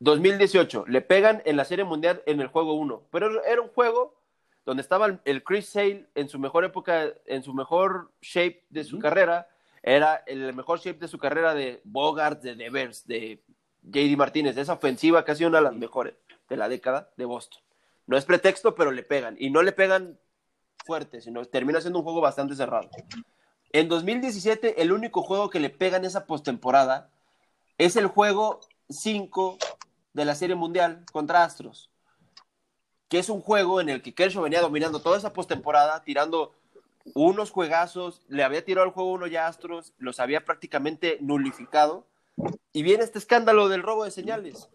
2018, 0.00 0.84
le 0.88 1.00
pegan 1.00 1.42
en 1.44 1.56
la 1.56 1.64
Serie 1.64 1.84
Mundial 1.84 2.22
en 2.26 2.40
el 2.40 2.46
juego 2.48 2.74
1. 2.74 3.02
Pero 3.10 3.44
era 3.44 3.60
un 3.60 3.68
juego 3.68 4.14
donde 4.64 4.80
estaba 4.82 5.18
el- 5.24 5.42
Chris 5.44 5.68
Sale 5.68 6.06
en 6.14 6.28
su 6.28 6.38
mejor 6.38 6.64
época, 6.64 7.06
en 7.26 7.42
su 7.42 7.52
mejor 7.54 8.10
shape 8.20 8.64
de 8.70 8.84
su 8.84 8.98
carrera. 8.98 9.48
Era 9.82 10.22
el 10.26 10.52
mejor 10.54 10.78
shape 10.80 10.98
de 10.98 11.08
su 11.08 11.18
carrera 11.18 11.54
de 11.54 11.80
Bogart, 11.84 12.42
de 12.42 12.54
Devers, 12.54 13.06
de 13.06 13.42
JD 13.82 14.16
Martínez, 14.16 14.54
de 14.54 14.62
esa 14.62 14.74
ofensiva 14.74 15.24
que 15.24 15.32
ha 15.32 15.34
sido 15.34 15.48
una 15.48 15.58
de 15.58 15.64
las 15.64 15.74
mejores 15.74 16.14
de 16.48 16.56
la 16.56 16.68
década 16.68 17.10
de 17.16 17.24
Boston. 17.24 17.62
No 18.08 18.16
es 18.16 18.24
pretexto, 18.24 18.74
pero 18.74 18.90
le 18.90 19.02
pegan. 19.02 19.36
Y 19.38 19.50
no 19.50 19.62
le 19.62 19.70
pegan 19.70 20.18
fuerte, 20.84 21.20
sino 21.20 21.44
termina 21.44 21.80
siendo 21.82 21.98
un 21.98 22.04
juego 22.04 22.22
bastante 22.22 22.56
cerrado. 22.56 22.88
En 23.70 23.88
2017, 23.88 24.80
el 24.80 24.92
único 24.92 25.22
juego 25.22 25.50
que 25.50 25.60
le 25.60 25.68
pegan 25.68 26.06
esa 26.06 26.26
postemporada 26.26 27.10
es 27.76 27.96
el 27.96 28.06
juego 28.06 28.60
5 28.88 29.58
de 30.14 30.24
la 30.24 30.34
Serie 30.34 30.56
Mundial 30.56 31.04
contra 31.12 31.44
Astros, 31.44 31.90
que 33.10 33.18
es 33.18 33.28
un 33.28 33.42
juego 33.42 33.78
en 33.82 33.90
el 33.90 34.00
que 34.00 34.14
Kershaw 34.14 34.42
venía 34.42 34.62
dominando 34.62 35.02
toda 35.02 35.18
esa 35.18 35.34
postemporada, 35.34 36.02
tirando 36.02 36.54
unos 37.14 37.50
juegazos, 37.50 38.22
le 38.28 38.42
había 38.42 38.64
tirado 38.64 38.86
el 38.86 38.92
juego 38.92 39.12
uno 39.12 39.26
ya 39.26 39.46
Astros, 39.46 39.92
los 39.98 40.18
había 40.18 40.46
prácticamente 40.46 41.18
nulificado, 41.20 42.06
y 42.72 42.82
viene 42.82 43.04
este 43.04 43.18
escándalo 43.18 43.68
del 43.68 43.82
robo 43.82 44.04
de 44.04 44.10
señales. 44.10 44.70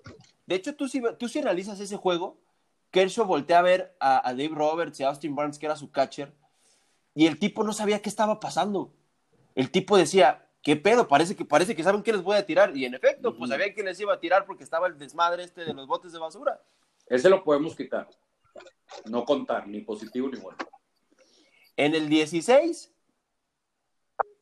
De 0.46 0.54
hecho, 0.54 0.76
tú 0.76 0.88
si, 0.88 1.02
tú 1.18 1.28
si 1.28 1.40
analizas 1.40 1.80
ese 1.80 1.98
juego, 1.98 2.38
Kershaw 2.94 3.26
voltea 3.26 3.58
a 3.58 3.64
ver 3.64 3.96
a, 4.00 4.20
a 4.28 4.32
Dave 4.34 4.52
Roberts 4.54 5.00
y 5.00 5.04
a 5.04 5.10
Austin 5.10 5.36
Barnes, 5.36 5.58
que 5.58 5.66
era 5.66 5.76
su 5.76 5.90
catcher, 5.92 6.32
y 7.16 7.26
el 7.26 7.40
tipo 7.40 7.64
no 7.64 7.74
sabía 7.74 8.02
qué 8.04 8.08
estaba 8.08 8.40
pasando. 8.40 8.94
El 9.56 9.72
tipo 9.72 9.98
decía, 9.98 10.48
¿qué 10.62 10.76
pedo? 10.76 11.08
Parece 11.08 11.36
que, 11.36 11.44
parece 11.44 11.76
que 11.76 11.82
saben 11.84 12.04
que 12.04 12.14
les 12.14 12.22
voy 12.22 12.38
a 12.38 12.46
tirar. 12.46 12.78
Y 12.78 12.86
en 12.86 12.94
efecto, 12.94 13.36
pues 13.36 13.50
sabían 13.50 13.74
que 13.74 13.82
les 13.82 14.00
iba 14.00 14.14
a 14.14 14.20
tirar 14.20 14.46
porque 14.46 14.64
estaba 14.64 14.86
el 14.88 14.98
desmadre 15.00 15.44
este 15.44 15.66
de 15.66 15.74
los 15.74 15.88
botes 15.88 16.12
de 16.12 16.20
basura. 16.20 16.62
Ese 17.08 17.30
lo 17.30 17.44
podemos 17.44 17.76
quitar. 17.76 18.08
No 19.06 19.26
contar, 19.26 19.68
ni 19.68 19.82
positivo 19.82 20.30
ni 20.30 20.40
bueno. 20.40 20.58
En 21.78 21.96
el 21.96 22.08
16, 22.10 22.94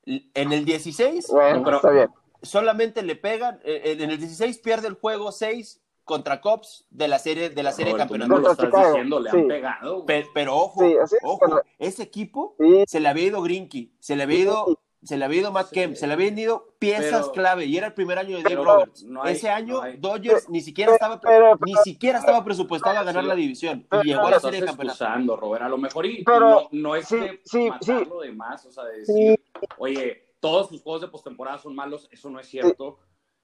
en 0.05 0.51
el 0.51 0.65
16, 0.65 1.27
Bueno, 1.29 1.59
No, 1.59 1.63
pero- 1.63 1.77
está 1.77 1.89
bien. 1.91 2.09
solamente 2.41 3.01
le 3.01 3.15
pegan, 3.15 3.61
eh, 3.63 3.95
en 3.99 4.09
el 4.11 4.17
16 4.17 4.57
pierde 4.59 4.89
el 4.89 4.95
juego 4.95 5.31
6 5.31 5.81
contra 6.11 6.41
Cops 6.41 6.85
de 6.89 7.07
la 7.07 7.19
serie 7.19 7.49
de 7.49 7.63
la 7.63 7.71
serie 7.71 7.93
de 7.93 7.99
campeonato. 7.99 8.37
lo 8.37 8.51
estás 8.51 8.65
Chicago, 8.65 8.87
diciendo, 8.89 9.19
le 9.21 9.31
sí. 9.31 9.37
han 9.37 9.47
pegado. 9.47 9.93
güey. 9.95 10.05
Pe- 10.05 10.27
Pero, 10.33 10.57
ojo, 10.57 10.83
es, 10.83 11.15
ojo, 11.23 11.39
cuando- 11.39 11.61
ese 11.79 12.03
equipo 12.03 12.55
Sí, 12.59 12.83
se 12.85 12.99
le 12.99 13.07
había 13.07 13.27
ido 13.27 13.41
Grinky, 13.41 13.95
se 13.99 14.17
le 14.17 14.23
había 14.23 14.39
ido, 14.39 14.77
se 15.03 15.17
le 15.17 15.23
había 15.25 15.39
ido 15.41 15.51
Matt 15.53 15.69
Sí. 15.69 15.75
Kemp, 15.75 15.95
se 15.95 16.05
le 16.07 16.13
habían 16.13 16.37
ido 16.37 16.75
piezas 16.79 17.21
Pero- 17.21 17.31
clave 17.31 17.65
y 17.65 17.77
era 17.77 17.87
el 17.87 17.93
primer 17.93 18.19
año 18.19 18.35
de 18.37 18.43
Dave 18.43 18.55
Pero 18.55 18.63
Roberts. 18.65 19.03
no 19.03 19.23
hay- 19.23 19.33
Ese 19.35 19.49
año 19.49 19.81
no 19.81 19.97
Dodgers 19.97 20.49
ni 20.49 20.59
siquiera 20.61 20.91
estaba 20.93 21.21
pero- 21.21 21.57
ni 21.65 21.73
siquiera 21.83 22.19
estaba 22.19 22.43
presupuestado 22.43 22.99
a 22.99 23.03
ganar 23.03 23.23
Sí. 23.23 23.27
la 23.29 23.35
división 23.35 23.87
Pero- 23.89 24.03
y 24.03 24.07
llegó 24.07 24.27
a 24.27 24.31
la 24.31 24.39
serie 24.41 24.59
de 24.59 24.67
campeonato. 24.67 25.37
Robert. 25.37 25.63
A 25.63 25.69
lo 25.69 25.77
mejor 25.77 26.05
y 26.05 26.23
Pero- 26.25 26.49
no, 26.49 26.67
no 26.71 26.95
es 26.97 27.07
sí, 27.07 27.17
sí, 27.45 27.69
matarlo 27.69 28.19
de 28.19 28.31
más, 28.33 28.65
o 28.65 28.71
sea, 28.71 28.83
de 28.83 28.99
decir, 28.99 29.41
oye, 29.77 30.23
todos 30.41 30.67
sus 30.69 30.81
juegos 30.81 31.01
de 31.01 31.07
postemporada 31.07 31.57
son 31.59 31.73
malos, 31.73 32.07
eso 32.11 32.29
no 32.29 32.39
es 32.39 32.47
cierto. 32.47 32.99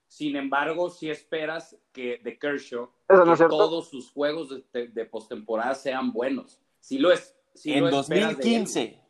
Sin 0.08 0.36
embargo, 0.36 0.90
si 0.90 1.10
esperas 1.10 1.76
que 1.92 2.20
de 2.24 2.38
Kershaw 2.40 2.90
Eso 3.10 3.20
no 3.20 3.26
que 3.26 3.32
es 3.34 3.38
cierto. 3.38 3.58
todos 3.58 3.90
sus 3.90 4.10
juegos 4.12 4.50
de, 4.50 4.64
de- 4.74 4.88
de 4.88 5.06
postemporada 5.06 5.76
sean 5.76 6.12
buenos. 6.14 6.60
Si 6.80 6.98
lo 6.98 7.12
es, 7.12 7.36
sí 7.54 7.74
en 7.74 7.90
lo 7.90 8.00
esperas 8.00 8.38
de 8.38 8.44
él. 8.56 8.60
2015. 8.64 9.04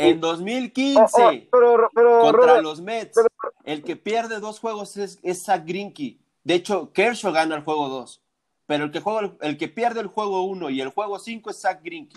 En 0.00 0.16
Oh, 0.18 0.20
2015 0.20 1.02
oh, 1.02 1.30
pero, 1.50 1.88
pero, 1.94 2.20
contra 2.20 2.46
Robert, 2.46 2.62
los 2.62 2.80
Mets, 2.80 3.12
pero- 3.14 3.54
el 3.64 3.82
que 3.82 3.96
pierde 3.96 4.38
dos 4.40 4.58
juegos 4.60 4.96
es, 4.96 5.18
es 5.22 5.42
Zach 5.44 5.64
Greinke. 5.66 6.18
De 6.44 6.54
hecho, 6.54 6.92
Kershaw 6.92 7.32
gana 7.32 7.56
el 7.56 7.62
juego 7.62 7.88
2. 7.88 8.22
Pero 8.66 8.84
el 8.84 8.90
que, 8.90 9.00
juega, 9.00 9.34
el, 9.40 9.58
que 9.58 9.68
pierde 9.68 10.00
el 10.00 10.06
juego 10.06 10.42
1 10.44 10.70
y 10.70 10.80
el 10.80 10.88
juego 10.90 11.18
5 11.18 11.50
es 11.50 11.60
Zach 11.60 11.80
Greinke. 11.82 12.16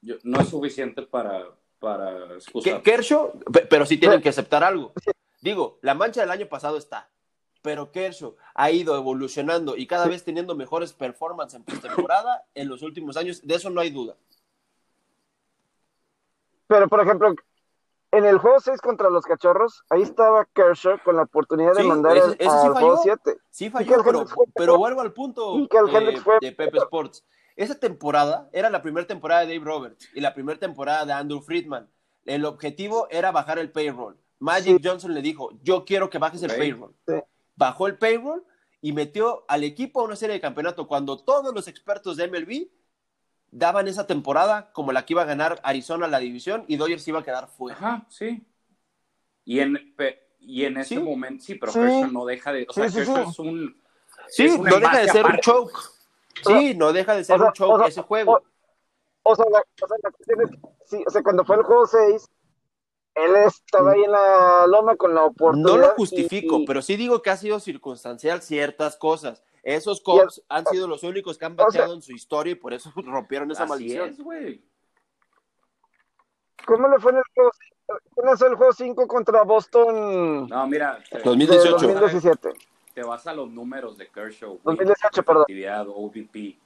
Yo- 0.00 0.16
no 0.24 0.40
es 0.40 0.48
suficiente 0.48 1.02
para, 1.02 1.44
para 1.78 2.28
Que- 2.28 2.34
excusar. 2.34 2.82
Kershaw, 2.82 3.38
pe- 3.52 3.66
pero 3.66 3.84
sí 3.86 3.96
tienen 3.98 4.20
que 4.22 4.28
aceptar 4.30 4.64
algo. 4.64 4.92
Digo, 5.46 5.78
la 5.80 5.94
mancha 5.94 6.22
del 6.22 6.32
año 6.32 6.46
pasado 6.48 6.76
está, 6.76 7.08
pero 7.62 7.92
Kershaw 7.92 8.34
ha 8.52 8.70
ido 8.72 8.96
evolucionando 8.96 9.76
y 9.76 9.86
cada 9.86 10.08
vez 10.08 10.24
teniendo 10.24 10.56
mejores 10.56 10.92
performances 10.92 11.60
en 11.60 11.64
postemporada 11.64 12.44
en 12.56 12.68
los 12.68 12.82
últimos 12.82 13.16
años, 13.16 13.46
de 13.46 13.54
eso 13.54 13.70
no 13.70 13.80
hay 13.80 13.90
duda. 13.90 14.16
pero 16.66 16.88
por 16.88 17.00
ejemplo, 17.00 17.32
en 18.10 18.24
el 18.24 18.38
juego 18.38 18.58
6 18.58 18.80
contra 18.80 19.08
los 19.08 19.24
cachorros, 19.24 19.84
ahí 19.88 20.02
estaba 20.02 20.46
Kershaw 20.46 20.98
con 21.04 21.14
la 21.14 21.22
oportunidad 21.22 21.74
de 21.74 21.82
Sí, 21.82 21.86
mandar 21.86 22.16
ese- 22.16 22.26
al, 22.26 22.32
ese 22.32 22.42
sí 22.50 22.66
juego 22.66 22.74
falló. 22.74 22.96
7. 23.04 23.36
Sí 23.50 23.70
falló, 23.70 24.02
pero, 24.02 24.26
fue 24.26 24.76
vuelvo 24.76 25.00
al 25.00 25.12
punto 25.12 25.54
de, 25.58 25.68
Hendricks 25.96 26.24
fue 26.24 26.38
de 26.40 26.50
Pepe. 26.50 26.78
Sports. 26.78 27.24
Esa 27.54 27.78
temporada 27.78 28.50
era 28.52 28.68
la 28.68 28.82
primera 28.82 29.06
temporada 29.06 29.42
de 29.42 29.54
Dave 29.54 29.64
Roberts 29.64 30.08
y 30.12 30.20
la 30.20 30.34
primera 30.34 30.58
temporada 30.58 31.04
de 31.06 31.12
Andrew 31.12 31.40
Friedman. 31.40 31.88
El 32.24 32.44
objetivo 32.46 33.06
era 33.10 33.30
bajar 33.30 33.60
el 33.60 33.70
payroll. 33.70 34.16
Magic 34.38 34.80
Johnson 34.84 35.14
le 35.14 35.22
dijo, 35.22 35.50
yo 35.62 35.84
quiero 35.84 36.10
que 36.10 36.18
bajes 36.18 36.42
el 36.42 36.54
payroll. 36.54 36.94
Sí. 37.06 37.14
Bajó 37.54 37.86
el 37.86 37.96
payroll 37.98 38.44
y 38.82 38.92
metió 38.92 39.44
al 39.48 39.64
equipo 39.64 40.00
a 40.00 40.04
una 40.04 40.16
serie 40.16 40.34
de 40.34 40.40
campeonato 40.40 40.86
cuando 40.86 41.16
todos 41.18 41.54
los 41.54 41.68
expertos 41.68 42.16
de 42.16 42.28
MLB 42.28 42.68
daban 43.50 43.88
esa 43.88 44.06
temporada 44.06 44.72
como 44.72 44.92
la 44.92 45.06
que 45.06 45.14
iba 45.14 45.22
a 45.22 45.26
ganar 45.26 45.60
Arizona 45.62 46.06
la 46.06 46.18
división 46.18 46.64
y 46.68 46.76
Dodgers 46.76 47.06
iba 47.08 47.20
a 47.20 47.24
quedar 47.24 47.48
fuera. 47.48 47.76
Ajá, 47.78 48.06
sí. 48.10 48.44
Y 49.44 49.60
en, 49.60 49.94
y 50.40 50.64
en 50.64 50.76
ese 50.78 50.96
Sí. 50.96 51.00
momento, 51.00 51.42
sí, 51.44 51.54
pero 51.54 51.72
Sí. 51.72 51.78
Kershaw 51.78 52.10
no 52.10 52.24
deja 52.26 52.52
de. 52.52 52.66
O 52.68 52.72
sea, 52.72 52.84
Sí, 52.88 52.90
sí, 52.90 52.96
Kershaw 53.06 53.24
sí. 53.24 53.30
es 53.30 53.38
un. 53.38 53.82
Sí, 54.28 54.44
es 54.46 54.58
no 54.58 54.78
deja 54.80 54.98
de 54.98 55.08
ser 55.08 55.24
un 55.24 55.38
choke. 55.38 55.78
Sí, 56.44 56.74
no 56.76 56.92
deja 56.92 57.14
de 57.16 57.24
ser 57.24 57.36
O 57.36 57.38
sea, 57.38 57.46
un 57.48 57.52
choke 57.54 57.72
o 57.74 57.78
sea, 57.78 57.86
ese 57.86 58.02
juego. 58.02 58.32
o- 58.32 58.42
O 59.28 59.34
sea, 59.34 59.44
la, 59.50 59.58
o 59.60 59.88
sea, 59.88 59.96
la 60.02 60.10
cuestión 60.10 60.40
es 60.42 60.50
que, 60.50 60.58
sí, 60.84 61.04
o 61.06 61.10
sea, 61.10 61.22
cuando 61.22 61.44
fue 61.44 61.56
el 61.56 61.62
juego 61.62 61.86
6, 61.86 62.28
él 63.16 63.34
estaba 63.46 63.92
ahí 63.92 64.02
en 64.04 64.12
la 64.12 64.66
loma 64.68 64.94
con 64.96 65.14
la 65.14 65.24
oportunidad. 65.24 65.68
No 65.70 65.76
lo 65.78 65.88
justifico, 65.94 66.58
y- 66.58 66.62
y- 66.62 66.66
pero 66.66 66.82
sí 66.82 66.96
digo 66.96 67.22
que 67.22 67.30
ha 67.30 67.36
sido 67.36 67.58
circunstancial 67.60 68.42
ciertas 68.42 68.96
cosas. 68.96 69.42
Esos 69.62 70.00
Cubs 70.00 70.42
han 70.48 70.64
sido 70.66 70.86
los 70.86 71.02
únicos 71.02 71.38
que 71.38 71.44
han 71.46 71.52
o 71.54 71.56
sea- 71.56 71.66
bateado 71.66 71.94
en 71.94 72.02
su 72.02 72.12
historia 72.12 72.52
y 72.52 72.56
por 72.56 72.72
eso 72.72 72.92
rompieron 72.96 73.50
esa 73.50 73.66
maldición. 73.66 74.10
es. 74.10 74.18
¿Cómo 76.64 76.88
le 76.88 76.98
fue 76.98 77.12
en 77.12 77.18
el 77.18 77.24
juego 77.34 77.50
5? 77.52 78.00
¿Quién 78.16 78.36
fue 78.38 78.48
el 78.48 78.54
juego 78.56 78.72
5 78.72 79.06
contra 79.08 79.42
Boston 79.44 80.46
No, 80.48 80.66
mira, 80.66 80.98
te, 81.08 81.18
de 81.18 81.24
2018. 81.24 81.70
2017? 81.78 82.52
te 82.94 83.02
vas 83.02 83.26
a 83.26 83.32
los 83.34 83.48
números 83.50 83.96
de 83.98 84.08
Kershaw. 84.08 84.58
güey, 84.62 84.76
2018, 84.76 85.22
perdón. 85.22 85.42
efectividad, 85.42 85.86
OVP, 85.88 86.58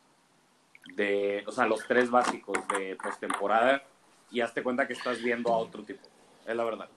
de, 0.95 1.45
o 1.47 1.53
sea, 1.53 1.67
los 1.67 1.87
tres 1.87 2.11
básicos 2.11 2.57
de 2.69 2.97
postemporada 3.03 3.83
y 4.31 4.41
hazte 4.41 4.63
cuenta 4.63 4.87
que 4.87 4.93
estás 4.95 5.21
viendo 5.21 5.53
a 5.53 5.59
otro 5.59 5.83
tipo. 5.83 6.01
Es 6.51 6.57
la 6.57 6.65
verdad. 6.65 6.89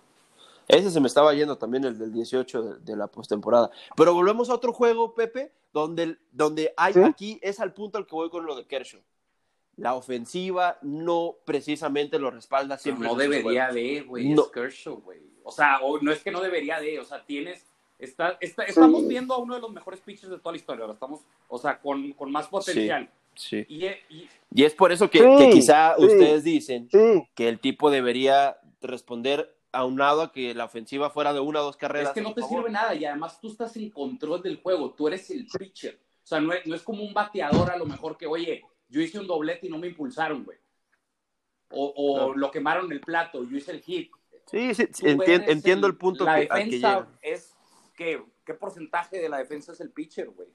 Ese 0.67 0.89
se 0.91 0.99
me 1.01 1.07
estaba 1.07 1.33
yendo 1.33 1.57
también, 1.57 1.83
el 1.83 1.97
del 1.99 2.11
18 2.13 2.61
de, 2.61 2.79
de 2.79 2.95
la 2.97 3.07
postemporada. 3.07 3.69
Pero 3.97 4.13
volvemos 4.13 4.49
a 4.49 4.55
otro 4.55 4.71
juego, 4.73 5.13
Pepe, 5.13 5.51
donde, 5.73 6.17
donde 6.31 6.73
hay 6.77 6.93
¿Sí? 6.93 7.01
aquí 7.03 7.39
es 7.41 7.59
al 7.59 7.73
punto 7.73 7.97
al 7.97 8.05
que 8.07 8.15
voy 8.15 8.29
con 8.29 8.45
lo 8.45 8.55
de 8.55 8.65
Kershaw. 8.65 9.01
La 9.75 9.95
ofensiva 9.95 10.77
no 10.81 11.35
precisamente 11.45 12.17
lo 12.19 12.31
respalda 12.31 12.75
Pero 12.75 12.81
siempre. 12.83 13.07
no 13.07 13.15
debería 13.15 13.71
de, 13.71 14.01
güey, 14.01 14.29
No. 14.29 14.43
es 14.43 14.47
Kershaw, 14.49 15.01
güey. 15.01 15.19
O 15.43 15.51
sea, 15.51 15.79
o- 15.81 15.99
no 15.99 16.11
es 16.11 16.21
que 16.23 16.31
no 16.31 16.39
debería 16.41 16.79
de, 16.79 16.99
o 16.99 17.03
sea, 17.05 17.25
tienes, 17.25 17.65
está, 17.99 18.37
está- 18.39 18.63
estamos 18.63 19.01
Sí. 19.01 19.07
viendo 19.07 19.33
a 19.33 19.39
uno 19.39 19.55
de 19.55 19.61
los 19.61 19.71
mejores 19.73 19.99
pitchers 19.99 20.29
de 20.29 20.37
toda 20.37 20.51
la 20.53 20.57
historia, 20.57 20.83
ahora 20.83 20.93
estamos, 20.93 21.21
o 21.49 21.57
sea, 21.57 21.79
con, 21.79 22.13
con 22.13 22.31
más 22.31 22.47
potencial. 22.47 23.09
Sí. 23.35 23.65
Y, 23.67 23.85
y- 23.87 24.29
Y 24.55 24.63
es 24.63 24.75
por 24.75 24.91
eso 24.91 25.09
que, 25.09 25.17
Sí, 25.19 25.25
que 25.39 25.49
quizá 25.49 25.95
sí. 25.97 26.05
ustedes 26.05 26.43
dicen 26.43 26.87
Sí, 26.91 27.27
que 27.33 27.49
el 27.49 27.59
tipo 27.59 27.89
debería 27.89 28.55
responder 28.87 29.55
aunado 29.71 30.21
a 30.21 30.31
que 30.31 30.53
la 30.53 30.65
ofensiva 30.65 31.09
fuera 31.09 31.33
de 31.33 31.39
una 31.39 31.61
o 31.61 31.63
dos 31.63 31.77
carreras. 31.77 32.09
es 32.09 32.13
que 32.13 32.21
no 32.21 32.33
te 32.33 32.41
favor. 32.41 32.57
sirve 32.59 32.71
nada 32.71 32.93
y 32.93 33.05
además 33.05 33.39
tú 33.41 33.47
estás 33.49 33.75
en 33.77 33.89
control 33.89 34.41
del 34.43 34.61
juego, 34.61 34.91
tú 34.91 35.07
eres 35.07 35.29
el 35.31 35.47
pitcher. 35.47 35.99
O 36.23 36.25
sea, 36.27 36.39
no 36.39 36.53
es, 36.53 36.65
no 36.67 36.75
es 36.75 36.83
como 36.83 37.03
un 37.03 37.13
bateador 37.13 37.71
a 37.71 37.77
lo 37.77 37.85
mejor 37.85 38.17
que, 38.17 38.25
oye, 38.27 38.63
yo 38.87 39.01
hice 39.01 39.19
un 39.19 39.27
doblete 39.27 39.67
y 39.67 39.69
no 39.69 39.77
me 39.77 39.87
impulsaron, 39.87 40.43
güey. 40.43 40.57
O, 41.71 41.91
o 41.95 42.15
Claro. 42.15 42.35
lo 42.35 42.51
quemaron 42.51 42.91
el 42.91 43.01
plato, 43.01 43.43
yo 43.43 43.57
hice 43.57 43.71
el 43.71 43.81
hit. 43.81 44.11
Sí, 44.45 44.73
sí, 44.75 44.87
Tú 44.87 45.05
entien- 45.07 45.41
eres 45.43 45.49
entiendo 45.49 45.87
el, 45.87 45.95
punto 45.97 46.23
La 46.25 46.35
que, 46.39 46.47
al 46.51 46.59
que 46.59 46.65
defensa 46.65 47.07
es 47.21 47.55
que, 47.95 48.23
¿qué 48.45 48.53
porcentaje 48.53 49.19
de 49.19 49.29
la 49.29 49.37
defensa 49.37 49.71
es 49.71 49.79
el 49.81 49.89
pitcher, 49.91 50.29
güey? 50.29 50.47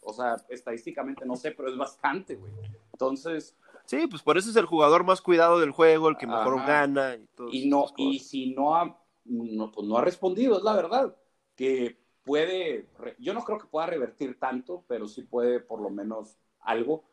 O 0.00 0.12
sea, 0.12 0.36
estadísticamente 0.48 1.24
no 1.26 1.36
sé, 1.36 1.50
pero 1.52 1.68
es 1.68 1.76
bastante, 1.76 2.36
güey. 2.36 2.52
Entonces, 2.92 3.54
Sí, 3.92 4.06
pues 4.06 4.22
por 4.22 4.38
eso 4.38 4.48
es 4.48 4.56
el 4.56 4.64
jugador 4.64 5.04
más 5.04 5.20
cuidado 5.20 5.60
del 5.60 5.70
juego, 5.70 6.08
el 6.08 6.16
que 6.16 6.26
mejor 6.26 6.56
Ajá. 6.60 6.66
gana 6.86 7.14
y 7.16 7.26
todo. 7.36 7.48
y 7.52 7.68
no, 7.68 7.84
y 7.98 8.20
si 8.20 8.54
no 8.54 8.74
ha, 8.74 8.98
no, 9.26 9.70
pues 9.70 9.86
no 9.86 9.98
ha 9.98 10.00
respondido, 10.00 10.56
es 10.56 10.62
la 10.64 10.74
verdad. 10.74 11.14
Que 11.56 11.98
puede, 12.24 12.88
yo 13.18 13.34
no 13.34 13.44
creo 13.44 13.58
que 13.58 13.66
pueda 13.66 13.84
revertir 13.86 14.38
tanto, 14.38 14.82
pero 14.88 15.06
sí 15.06 15.20
puede 15.24 15.60
por 15.60 15.82
lo 15.82 15.90
menos 15.90 16.38
algo. 16.60 17.04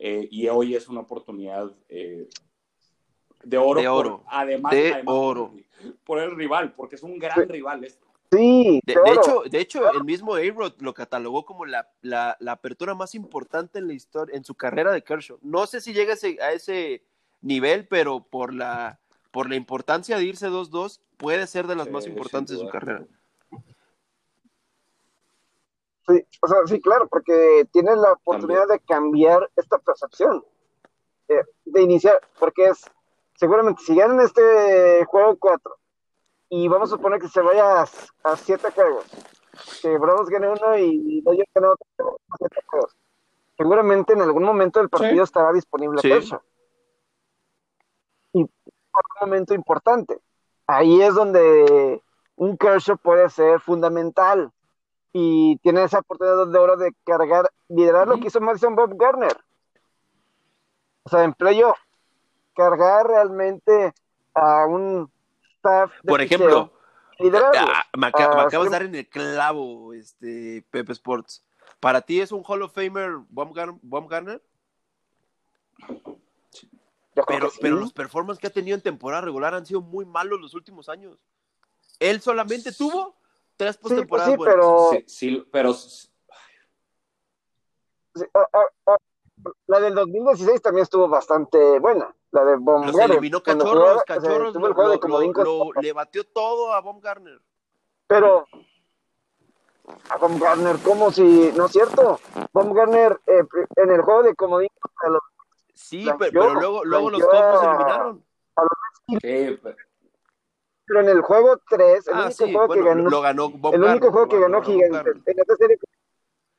Eh, 0.00 0.26
y 0.28 0.48
hoy 0.48 0.74
es 0.74 0.88
una 0.88 1.02
oportunidad 1.02 1.70
eh, 1.88 2.28
de 3.44 3.58
oro. 3.58 3.80
De 3.80 3.86
por- 3.86 4.06
oro. 4.06 4.24
además, 4.26 4.72
De 4.72 4.94
además 4.94 5.14
oro. 5.16 5.52
Por, 5.52 5.94
por 6.04 6.18
el 6.18 6.34
rival, 6.34 6.74
porque 6.74 6.96
es 6.96 7.04
un 7.04 7.20
gran 7.20 7.36
Sí. 7.40 7.52
rival 7.52 7.84
este. 7.84 8.04
Sí, 8.30 8.80
De, 8.84 8.94
hecho, 9.12 9.42
de 9.50 9.60
hecho, 9.60 9.90
el 9.92 10.04
mismo 10.04 10.34
A-Rod 10.34 10.74
lo 10.80 10.94
catalogó 10.94 11.44
como 11.44 11.66
la, 11.66 11.90
la, 12.02 12.36
la 12.40 12.52
apertura 12.52 12.94
más 12.94 13.14
importante 13.14 13.78
en 13.78 13.86
la 13.86 13.94
historia, 13.94 14.36
en 14.36 14.44
su 14.44 14.54
carrera 14.54 14.92
de 14.92 15.02
Kershaw. 15.02 15.38
No 15.42 15.66
sé 15.66 15.80
si 15.80 15.92
llega 15.92 16.12
a 16.12 16.14
ese, 16.14 16.38
a 16.40 16.52
ese 16.52 17.04
nivel, 17.40 17.86
pero 17.88 18.20
por 18.20 18.52
la, 18.52 19.00
por 19.30 19.48
la 19.48 19.56
importancia 19.56 20.16
de 20.16 20.24
irse 20.24 20.48
2-2, 20.48 21.00
puede 21.16 21.46
ser 21.46 21.66
de 21.66 21.76
las 21.76 21.86
Sí, 21.86 21.92
más 21.92 22.06
importantes 22.06 22.58
de 22.58 22.64
su 22.64 22.70
carrera. 22.70 23.06
Sí, 26.08 26.24
o 26.40 26.46
sea, 26.46 26.58
sí, 26.66 26.80
claro, 26.80 27.08
porque 27.08 27.66
tienes 27.72 27.96
la 27.96 28.12
oportunidad 28.12 28.68
de 28.68 28.78
cambiar 28.80 29.50
esta 29.56 29.78
percepción, 29.78 30.44
eh, 31.28 31.42
de 31.64 31.82
iniciar, 31.82 32.20
porque 32.38 32.66
es, 32.66 32.84
seguramente, 33.34 33.82
si 33.82 33.96
ganan 33.96 34.20
este 34.20 35.04
juego 35.06 35.36
4 35.36 35.76
y 36.48 36.68
vamos 36.68 36.92
a 36.92 36.96
suponer 36.96 37.20
que 37.20 37.28
se 37.28 37.40
vaya 37.40 37.82
a, 37.82 37.86
a 38.24 38.36
siete 38.36 38.70
juegos, 38.70 39.04
que 39.82 39.96
Bravos 39.98 40.28
gane 40.28 40.48
uno 40.48 40.76
y 40.78 41.20
Dodgers 41.22 41.48
gane 41.54 41.68
otro, 41.68 42.18
siete 42.38 42.60
juegos, 42.66 42.96
seguramente 43.56 44.12
en 44.12 44.22
algún 44.22 44.44
momento 44.44 44.78
del 44.80 44.88
partido 44.88 45.24
estará 45.24 45.52
disponible 45.52 46.00
Sí. 46.00 46.08
Kershaw. 46.08 46.40
Y 48.32 48.44
por 48.44 49.02
un 49.20 49.28
momento 49.28 49.54
importante. 49.54 50.20
Ahí 50.66 51.00
es 51.00 51.14
donde 51.14 52.02
un 52.36 52.56
Kershaw 52.56 52.98
puede 52.98 53.30
ser 53.30 53.60
fundamental 53.60 54.52
y 55.12 55.56
tiene 55.58 55.84
esa 55.84 56.00
oportunidad 56.00 56.46
de 56.48 56.58
oro 56.58 56.76
de 56.76 56.92
cargar, 57.04 57.50
liderar 57.68 58.06
lo 58.06 58.14
Ujú. 58.14 58.22
que 58.22 58.28
hizo 58.28 58.40
Madison 58.40 58.74
Bob 58.74 58.94
Garner. 58.96 59.36
O 61.04 61.08
sea, 61.08 61.22
en 61.24 61.32
playoff, 61.34 61.78
cargar 62.54 63.06
realmente 63.06 63.94
a 64.34 64.66
un 64.66 65.10
staff. 65.58 65.90
de 66.02 66.08
Por 66.08 66.20
ejemplo, 66.20 66.72
ah, 67.56 67.84
me, 67.96 68.06
Ah, 68.06 68.10
acabas 68.10 68.52
de 68.52 68.60
sí. 68.64 68.68
dar 68.72 68.82
en 68.82 68.94
el 68.94 69.08
clavo, 69.08 69.92
este, 69.94 70.64
Pepe 70.70 70.92
Sports. 70.92 71.44
¿Para 71.80 72.00
ti 72.00 72.20
es 72.20 72.32
un 72.32 72.42
Hall 72.46 72.62
of 72.62 72.74
Famer 72.74 73.12
Baumgar- 73.30 73.78
Baumgartner? 73.82 74.42
Pero, 77.26 77.50
sí. 77.50 77.58
pero 77.60 77.76
los 77.76 77.92
performances 77.92 78.40
que 78.40 78.46
ha 78.46 78.52
tenido 78.52 78.74
en 78.74 78.82
temporada 78.82 79.22
regular 79.22 79.54
han 79.54 79.64
sido 79.64 79.80
muy 79.80 80.04
malos 80.04 80.40
los 80.40 80.54
últimos 80.54 80.88
años. 80.88 81.18
Él 81.98 82.20
solamente 82.20 82.72
tuvo 82.72 83.16
tres 83.56 83.76
Sí, 83.76 83.80
pues 83.80 83.92
postemporadas 83.94 84.30
sí, 84.32 84.36
buenas. 84.36 84.54
pero 84.54 84.88
Sí, 84.92 85.04
sí, 85.06 85.46
pero 85.50 85.72
sí, 85.74 86.08
ah, 88.34 88.96
la 89.66 89.80
del 89.80 89.94
2016 89.94 90.60
también 90.62 90.82
estuvo 90.84 91.08
bastante 91.08 91.78
buena. 91.78 92.14
La 92.32 92.44
de 92.44 92.52
Los 92.52 92.64
Baumgartner. 92.64 93.10
eliminó 93.12 93.42
cachorros, 93.42 93.70
jugaba, 93.72 93.90
o 93.92 94.02
sea, 94.06 94.16
cachorros, 94.16 94.54
lo, 94.54 94.60
juego 94.74 94.90
de 94.90 94.96
lo- 94.96 95.00
comodín 95.00 95.32
lo- 95.34 95.70
le 95.80 95.92
batió 95.92 96.24
todo 96.24 96.72
a 96.72 96.80
Baumgartner. 96.80 97.40
Pero 98.06 98.46
a 100.10 100.16
Baumgartner, 100.18 100.76
como 100.82 101.10
si, 101.12 101.52
no 101.56 101.66
es 101.66 101.72
cierto, 101.72 102.20
Baumgartner 102.52 103.20
eh, 103.26 103.44
pri- 103.44 103.64
en 103.76 103.90
el 103.90 104.02
juego 104.02 104.22
de 104.24 104.34
comodín 104.34 104.68
los 105.08 105.20
Sí, 105.74 106.06
pero, 106.18 106.30
pero 106.32 106.54
luego, 106.54 106.84
luego 106.84 107.10
los 107.10 107.20
blanqueó 107.20 107.50
Cubs 107.50 107.62
a- 107.62 107.70
eliminaron. 107.70 108.24
sí, 109.20 109.58
pero- 109.62 109.76
pero 110.86 111.00
en 111.00 111.08
el 111.08 111.20
juego 111.20 111.58
3, 111.68 112.08
el 112.08 112.14
Ah, 112.14 112.16
único 112.26 112.30
sí, 112.32 112.52
juego 112.52 112.66
bueno, 112.68 112.82
que 112.82 112.88
ganó, 112.88 113.10
lo 113.10 113.20
ganó 113.20 113.52
el 113.72 113.84
único 113.84 114.10
juego 114.12 114.28
que 114.28 114.40
ganó 114.40 114.62
Gigantes 114.62 114.90
Baumgartner. 114.92 115.22
en 115.34 115.38
esta 115.40 115.56
serie 115.56 115.76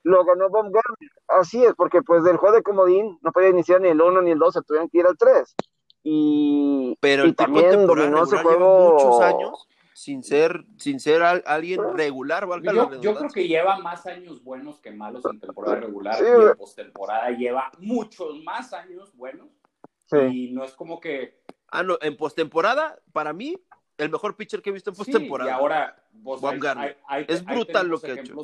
lo 0.07 0.23
ganó 0.25 0.49
Baumgartner. 0.49 1.11
Así 1.27 1.63
es, 1.63 1.73
porque 1.75 2.01
pues 2.01 2.23
del 2.23 2.37
juego 2.37 2.55
de 2.55 2.63
comodín 2.63 3.19
no 3.21 3.31
podía 3.31 3.49
iniciar 3.49 3.81
ni 3.81 3.89
el 3.89 4.01
1 4.01 4.21
ni 4.21 4.31
el 4.31 4.39
2, 4.39 4.53
se 4.53 4.61
tuvieron 4.61 4.89
que 4.89 4.99
ir 4.99 5.05
al 5.05 5.17
3. 5.17 5.55
Y, 6.03 6.97
Pero 7.01 7.25
y 7.25 7.29
el 7.29 7.35
también 7.35 7.85
dominó 7.85 8.23
ese 8.23 8.37
juego. 8.37 8.93
muchos 8.93 9.21
años 9.21 9.67
sin 9.93 10.23
ser, 10.23 10.63
sin 10.77 10.99
ser 10.99 11.23
al- 11.23 11.43
alguien 11.45 11.81
regular, 11.97 12.45
valga 12.45 12.71
la 12.71 12.89
Yo, 12.91 13.01
yo 13.01 13.15
creo 13.15 13.29
que 13.31 13.47
lleva 13.47 13.79
más 13.79 14.05
años 14.05 14.43
buenos 14.43 14.79
que 14.79 14.91
malos 14.91 15.25
en 15.25 15.39
temporada 15.39 15.77
regular 15.81 16.15
Sí, 16.15 16.23
y 16.23 16.41
en 16.51 16.55
postemporada 16.55 17.29
lleva 17.31 17.71
muchos 17.79 18.41
más 18.43 18.71
años 18.73 19.13
buenos 19.17 19.49
Sí. 20.05 20.17
y 20.31 20.51
no 20.53 20.63
es 20.63 20.73
como 20.75 20.99
que 20.99 21.41
Ah, 21.69 21.83
no, 21.83 21.97
en 21.99 22.15
postemporada, 22.15 22.97
para 23.11 23.33
mí, 23.33 23.57
el 23.97 24.09
mejor 24.09 24.37
pitcher 24.37 24.61
que 24.61 24.69
he 24.69 24.73
visto 24.73 24.91
en 24.91 24.95
sí, 24.95 25.03
postemporada. 25.03 25.49
y 25.49 25.53
ahora 25.53 26.01
vos, 26.13 26.41
hay- 26.41 26.49
Baumgartner. 26.51 26.97
hay- 27.07 27.23
hay- 27.23 27.25
Es 27.27 27.43
hay 27.45 27.55
brutal 27.55 27.87
lo 27.87 27.99
que 27.99 28.11
ha 28.11 28.13
hecho. 28.13 28.35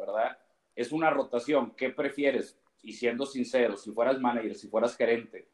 ¿verdad? 0.00 0.36
Es 0.76 0.92
una 0.92 1.10
rotación, 1.10 1.72
¿qué 1.72 1.90
prefieres? 1.90 2.58
Y 2.82 2.92
siendo 2.92 3.26
sincero, 3.26 3.76
si 3.76 3.90
fueras 3.90 4.20
manager, 4.20 4.54
si 4.54 4.68
fueras 4.68 4.96
gerente, 4.96 5.48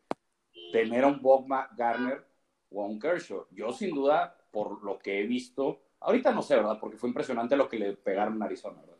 tener 0.72 1.04
a 1.04 1.06
un 1.06 1.22
Bob 1.22 1.46
Garner 1.76 2.26
o 2.70 2.82
a 2.84 2.86
un 2.86 2.98
Kershaw. 2.98 3.46
Yo 3.52 3.72
sin 3.72 3.94
duda, 3.94 4.36
por 4.50 4.82
lo 4.82 4.98
que 4.98 5.20
he 5.20 5.26
visto, 5.26 5.80
ahorita 6.00 6.32
no 6.32 6.42
sé, 6.42 6.56
¿verdad? 6.56 6.78
Porque 6.80 6.98
fue 6.98 7.08
impresionante 7.08 7.56
lo 7.56 7.68
que 7.68 7.78
le 7.78 7.92
pegaron 7.94 8.34
en 8.34 8.42
Arizona, 8.42 8.80
¿verdad? 8.80 8.96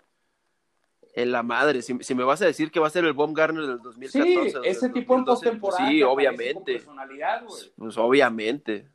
En 1.15 1.31
la 1.31 1.43
madre, 1.43 1.83
si, 1.83 1.99
si 2.03 2.15
me 2.15 2.25
vas 2.25 2.41
a 2.41 2.47
decir 2.47 2.71
que 2.71 2.81
va 2.81 2.87
a 2.87 2.91
ser 2.91 3.05
el 3.05 3.13
Baumgartner 3.13 3.67
del 3.67 3.83
2014. 3.83 4.11
Sí, 4.51 4.53
del 4.55 4.65
ese 4.65 4.89
tipo 4.89 5.15
en 5.15 5.25
2012, 5.27 5.27
pues 5.27 5.61
postemporada. 5.61 5.91
Sí, 5.91 6.01
con 6.01 6.11
obviamente. 6.11 6.73
personalidad, 6.73 7.45
güey. 7.45 7.73
Pues 7.77 7.99
obviamente. 7.99 8.89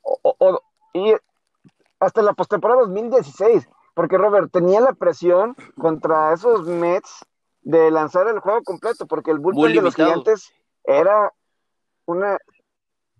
O- 0.00 0.62
y 0.94 1.12
hasta 2.00 2.22
la 2.22 2.32
postemporada 2.32 2.80
2016, 2.82 3.68
porque 3.94 4.18
Robert 4.18 4.50
tenía 4.50 4.80
la 4.80 4.92
presión 4.92 5.56
contra 5.78 6.32
esos 6.32 6.66
Mets 6.66 7.24
de 7.62 7.90
lanzar 7.90 8.26
el 8.28 8.40
juego 8.40 8.62
completo, 8.62 9.06
porque 9.06 9.30
el 9.30 9.38
bullpen 9.38 9.74
de 9.74 9.82
los 9.82 9.94
gigantes 9.94 10.52
era 10.84 11.32
una 12.06 12.38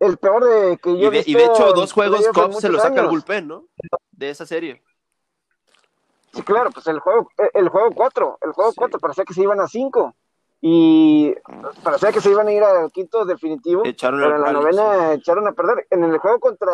el 0.00 0.16
peor 0.16 0.44
de 0.44 0.78
que 0.78 0.90
yo 0.98 1.04
Y 1.04 1.06
he 1.06 1.10
de, 1.10 1.16
visto 1.18 1.30
y 1.30 1.34
de 1.34 1.44
hecho, 1.44 1.72
dos 1.72 1.92
juegos 1.92 2.26
Cubs 2.34 2.58
se 2.58 2.68
lo 2.68 2.80
saca 2.80 3.02
el 3.02 3.08
bullpen, 3.08 3.46
¿no? 3.46 3.66
De 4.10 4.30
esa 4.30 4.44
serie. 4.44 4.82
Sí, 6.32 6.42
claro, 6.42 6.70
pues 6.70 6.86
el 6.88 6.98
juego, 6.98 7.28
el 7.54 7.68
juego 7.68 7.90
4, 7.94 8.38
el 8.40 8.52
juego 8.52 8.70
Sí. 8.72 8.76
4 8.78 8.98
parecía 8.98 9.24
que 9.24 9.34
se 9.34 9.42
iban 9.42 9.60
a 9.60 9.68
5 9.68 10.14
y 10.60 11.34
parecía 11.84 12.10
que 12.10 12.20
se 12.20 12.30
iban 12.30 12.48
a 12.48 12.52
ir 12.52 12.64
al 12.64 12.90
quinto 12.90 13.24
definitivo, 13.24 13.84
Echaron 13.84 14.20
pero 14.20 14.36
en 14.36 14.42
la 14.42 14.52
novena 14.52 15.12
echaron 15.12 15.46
a 15.46 15.52
perder. 15.52 15.86
En 15.90 16.02
el 16.04 16.18
juego 16.18 16.40
contra, 16.40 16.72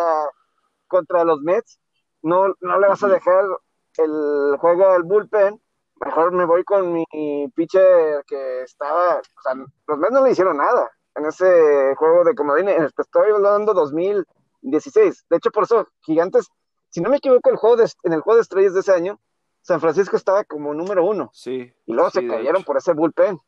contra 0.87 1.25
los 1.25 1.41
Mets, 1.41 1.81
no, 2.23 2.55
no 2.61 2.79
le 2.79 2.89
vas 2.89 3.03
a 3.03 3.09
dejar 3.09 3.45
el 3.99 4.57
juego 4.59 4.87
al 4.91 5.03
bullpen, 5.03 5.61
mejor 6.01 6.33
me 6.33 6.45
voy 6.45 6.65
con 6.65 6.93
mi 6.93 7.05
pitcher 7.55 8.25
que 8.27 8.63
estaba, 8.63 9.17
o 9.19 9.43
sea, 9.43 9.55
los 9.55 9.99
Mets 9.99 10.13
no 10.13 10.25
le 10.25 10.31
hicieron 10.31 10.57
nada 10.57 10.91
en 11.17 11.27
ese 11.27 11.95
juego 11.97 12.25
de 12.25 12.35
comodín, 12.35 12.67
que 12.67 13.03
estoy 13.03 13.31
hablando 13.33 13.75
2016. 14.63 15.27
De 15.29 15.37
hecho, 15.37 15.51
por 15.51 15.65
eso, 15.65 15.87
Gigantes, 16.03 16.49
si 16.91 17.01
no 17.01 17.11
me 17.11 17.17
equivoco, 17.17 17.51
el 17.51 17.57
juego 17.57 17.77
de, 17.77 17.91
en 18.05 18.13
el 18.13 18.21
juego 18.21 18.37
de 18.37 18.43
estrellas 18.43 18.75
de 18.75 18.81
ese 18.81 18.93
año, 18.93 19.19
San 19.61 19.81
Francisco 19.81 20.17
estaba 20.17 20.45
como 20.45 20.73
número 20.73 21.05
uno 21.05 21.31
Sí. 21.33 21.73
y 21.87 21.93
luego 21.93 22.11
Sí, 22.11 22.21
se 22.21 22.27
cayeron 22.29 22.63
por 22.65 22.77
ese 22.77 22.93
bullpen. 22.95 23.39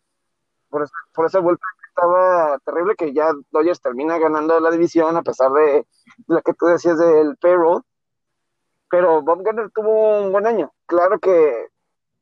Por 0.68 0.82
ese, 0.82 0.92
por 1.14 1.26
ese 1.26 1.38
bullpen 1.38 1.68
que 1.80 1.88
estaba 1.88 2.58
terrible 2.64 2.94
que 2.96 3.12
ya 3.12 3.32
Dodgers 3.50 3.80
termina 3.80 4.18
ganando 4.18 4.60
la 4.60 4.70
división 4.70 5.16
a 5.16 5.22
pesar 5.22 5.50
de 5.52 5.86
lo 6.26 6.42
que 6.42 6.52
tú 6.54 6.66
decías 6.66 6.98
del 6.98 7.36
payroll. 7.38 7.82
Pero 8.90 9.22
Bob 9.22 9.42
Garner 9.42 9.70
tuvo 9.70 10.20
un 10.20 10.32
buen 10.32 10.46
año. 10.46 10.72
Claro 10.86 11.18
que 11.20 11.68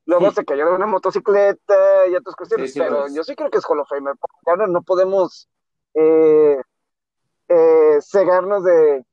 luego 0.05 0.29
Sí. 0.31 0.37
se 0.37 0.45
cayó 0.45 0.67
de 0.67 0.75
una 0.77 0.87
motocicleta 0.87 2.07
y 2.11 2.15
otras 2.15 2.37
cuestiones, 2.37 2.71
Sí, 2.71 2.75
sí, 2.75 2.79
pero 2.81 3.07
yo 3.09 3.25
sí 3.25 3.35
creo 3.35 3.51
que 3.51 3.59
es 3.59 3.65
Hall 3.69 3.81
of 3.81 3.89
Famer. 3.89 4.15
Garner 4.45 4.69
no 4.69 4.83
podemos 4.83 5.49
eh, 5.95 6.61
eh, 7.49 7.99
cegarnos 8.03 8.63
de, 8.65 9.05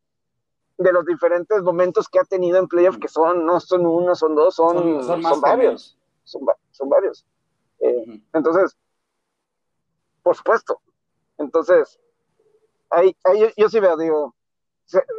de 0.78 0.92
los 0.92 1.06
diferentes 1.06 1.62
momentos 1.64 2.10
que 2.10 2.20
ha 2.20 2.26
tenido 2.26 2.58
en 2.60 2.68
playoff, 2.68 2.98
que 2.98 3.08
son, 3.08 3.46
no 3.46 3.60
son 3.62 3.86
uno, 3.86 4.14
son 4.16 4.36
dos, 4.36 4.56
son, 4.56 4.74
Son, 4.76 5.04
son 5.04 5.22
más 5.22 5.32
son 5.34 5.42
varios 5.42 5.98
son, 6.26 6.42
va- 6.48 6.58
son 6.72 6.90
varios. 6.90 7.26
Eh, 7.80 8.22
entonces, 8.34 8.76
por 10.24 10.36
supuesto. 10.36 10.82
Entonces, 11.38 12.00
ahí, 12.90 13.16
ahí 13.24 13.40
yo, 13.42 13.48
yo 13.56 13.70
sí 13.70 13.80
veo, 13.80 13.96
digo, 13.96 14.34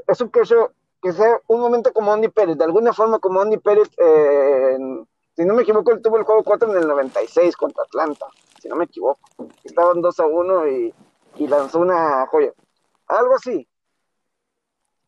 es 0.07 0.21
un 0.21 0.31
queso 0.31 0.73
que 1.03 1.13
sea 1.13 1.41
un 1.49 1.61
momento 1.61 1.93
como 1.93 2.13
Andy 2.13 2.29
Pérez, 2.29 2.57
de 2.59 2.65
alguna 2.65 2.93
forma 2.93 3.19
como 3.19 3.41
Andy 3.41 3.59
Pérez, 3.59 3.89
eh, 3.99 4.75
en- 4.77 5.07
si 5.37 5.45
no 5.45 5.55
me 5.55 5.63
equivoco, 5.63 5.93
él 5.93 6.01
tuvo 6.03 6.17
el 6.17 6.25
juego 6.25 6.43
4 6.43 6.71
en 6.73 6.79
el 6.79 6.89
96 6.89 7.57
contra 7.57 7.83
Atlanta, 7.85 8.27
si 8.61 8.69
no 8.69 8.77
me 8.77 8.85
equivoco. 8.85 9.21
Estaban 9.65 10.01
2 10.01 10.19
a 10.21 10.27
1 10.27 10.67
y, 10.69 10.95
y 11.37 11.47
lanzó 11.47 11.81
una 11.81 12.27
joya. 12.27 12.53
Algo 13.09 13.35
así. 13.35 13.69